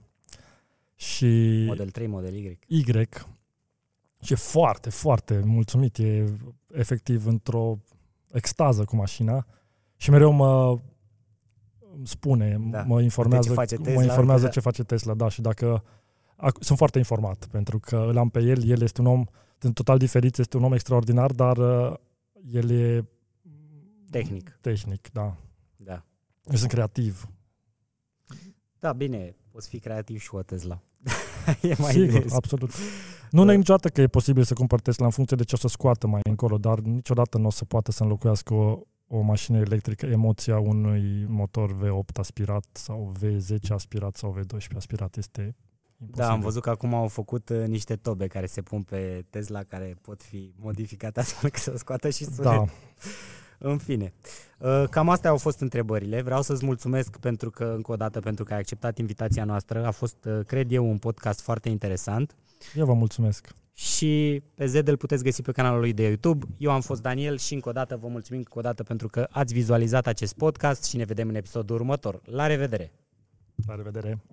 și... 0.96 1.64
Model 1.68 1.90
3, 1.90 2.08
Model 2.08 2.34
Y. 2.34 2.60
Y. 2.68 2.84
Și 4.22 4.34
e 4.34 4.36
foarte, 4.36 4.90
foarte 4.90 5.42
mulțumit. 5.46 5.98
E 5.98 6.26
efectiv 6.74 7.26
într-o 7.26 7.80
extază 8.36 8.84
cu 8.84 8.96
mașina 8.96 9.46
și 9.96 10.10
mereu 10.10 10.32
mă 10.32 10.80
spune, 12.04 12.58
da. 12.70 12.84
mă 12.84 13.02
informează, 13.02 13.48
ce 13.48 13.54
face 13.54 13.76
Tesla, 13.76 13.94
mă 13.94 14.04
informează 14.04 14.44
da. 14.44 14.50
ce 14.50 14.60
face 14.60 14.84
Tesla, 14.84 15.14
da, 15.14 15.30
și 15.30 15.42
dacă 15.42 15.84
sunt 16.60 16.78
foarte 16.78 16.98
informat, 16.98 17.48
pentru 17.52 17.80
că 17.80 18.06
îl 18.10 18.18
am 18.18 18.30
pe 18.30 18.40
el, 18.40 18.64
el 18.70 18.82
este 18.82 19.02
un 19.02 19.08
om 19.08 19.26
total 19.74 19.98
diferit, 19.98 20.38
este 20.38 20.58
un 20.58 20.64
om 20.64 20.74
extraordinar, 20.74 21.32
dar 21.32 21.58
uh, 21.58 21.94
el 22.52 22.70
e 22.70 23.06
tehnic. 24.10 24.58
Tehnic, 24.62 25.12
da. 25.12 25.36
Da. 25.76 26.06
Eu 26.44 26.56
sunt 26.56 26.70
creativ. 26.70 27.30
Da, 28.80 28.94
bine, 28.94 29.36
poți 29.52 29.68
fi 29.68 29.80
creativ 29.80 30.20
și 30.20 30.30
cu 30.30 30.36
o 30.36 30.42
Tesla. 30.42 30.82
e 31.72 31.76
mai 31.78 31.92
Sigur, 31.92 32.22
des. 32.22 32.34
absolut. 32.34 32.72
Nu 33.30 33.44
ne 33.44 33.56
niciodată 33.56 33.90
că 33.90 34.02
e 34.02 34.08
posibil 34.08 34.44
să 34.44 34.54
cumpăr 34.54 34.80
Tesla 34.80 35.06
în 35.06 35.12
funcție 35.12 35.38
de 35.38 35.44
ce 35.44 35.56
o 35.56 35.58
să 35.58 35.68
scoată 35.68 36.08
mai 36.08 36.22
încolo, 36.24 36.58
dar 36.58 36.80
niciodată 36.80 37.38
nu 37.38 37.46
o 37.46 37.50
să 37.50 37.66
poată 37.66 37.92
să 37.92 38.04
înlocuiască 38.04 38.54
o, 38.54 38.80
o 39.08 39.22
mașină 39.22 39.58
electrică 39.58 40.06
emoția 40.06 40.60
unui 40.60 41.26
motor 41.28 41.76
V8 41.76 42.20
aspirat 42.20 42.66
sau 42.72 43.14
V10 43.20 43.68
aspirat 43.70 44.16
sau 44.16 44.38
V12 44.40 44.76
aspirat. 44.76 45.18
Este 45.18 45.56
imposibil. 45.98 46.26
Da, 46.26 46.32
am 46.32 46.40
văzut 46.40 46.62
că 46.62 46.70
acum 46.70 46.94
au 46.94 47.08
făcut 47.08 47.50
uh, 47.50 47.66
niște 47.66 47.96
tobe 47.96 48.28
care 48.28 48.46
se 48.46 48.62
pun 48.62 48.84
pe 48.84 49.26
Tesla 49.30 49.64
care 49.64 49.98
pot 50.02 50.24
fi 50.24 50.54
modificate 50.58 51.20
astfel 51.26 51.50
că 51.50 51.60
să 51.60 51.74
scoată 51.78 52.10
și 52.10 52.24
sunet. 52.24 52.44
Da. 52.44 52.66
În 53.68 53.78
fine, 53.78 54.14
uh, 54.60 54.84
cam 54.90 55.10
astea 55.10 55.30
au 55.30 55.38
fost 55.38 55.60
întrebările. 55.60 56.22
Vreau 56.22 56.42
să-ți 56.42 56.66
mulțumesc 56.66 57.18
pentru 57.18 57.50
că, 57.50 57.74
încă 57.76 57.92
o 57.92 57.96
dată, 57.96 58.20
pentru 58.20 58.44
că 58.44 58.54
ai 58.54 58.60
acceptat 58.60 58.98
invitația 58.98 59.46
noastră. 59.46 59.86
A 59.86 59.92
fost, 59.92 60.26
uh, 60.26 60.40
cred 60.48 60.72
eu, 60.72 60.90
un 60.90 60.98
podcast 60.98 61.42
foarte 61.42 61.70
interesant. 61.70 62.36
Eu 62.76 62.86
vă 62.86 62.94
mulțumesc. 62.94 63.48
Și 63.74 64.42
pe 64.56 64.66
Zed 64.66 64.88
îl 64.88 64.98
puteți 64.98 65.24
găsi 65.24 65.42
pe 65.42 65.52
canalul 65.52 65.80
lui 65.80 65.94
de 65.94 66.04
YouTube. 66.04 66.46
Eu 66.58 66.72
am 66.72 66.82
fost 66.82 67.02
Daniel 67.02 67.38
și 67.38 67.54
încă 67.54 67.70
o 67.70 67.72
dată 67.72 67.98
vă 68.02 68.08
mulțumim 68.08 68.40
încă 68.40 68.60
o 68.60 68.62
dată 68.62 68.84
pentru 68.84 69.08
că 69.08 69.28
ați 69.30 69.54
vizualizat 69.54 70.08
acest 70.08 70.36
podcast 70.36 70.84
și 70.84 70.98
ne 70.98 71.04
vedem 71.04 71.28
în 71.28 71.36
episodul 71.36 71.76
următor. 71.76 72.22
La 72.26 72.48
revedere! 72.48 72.92
La 73.68 73.76
revedere! 73.76 74.24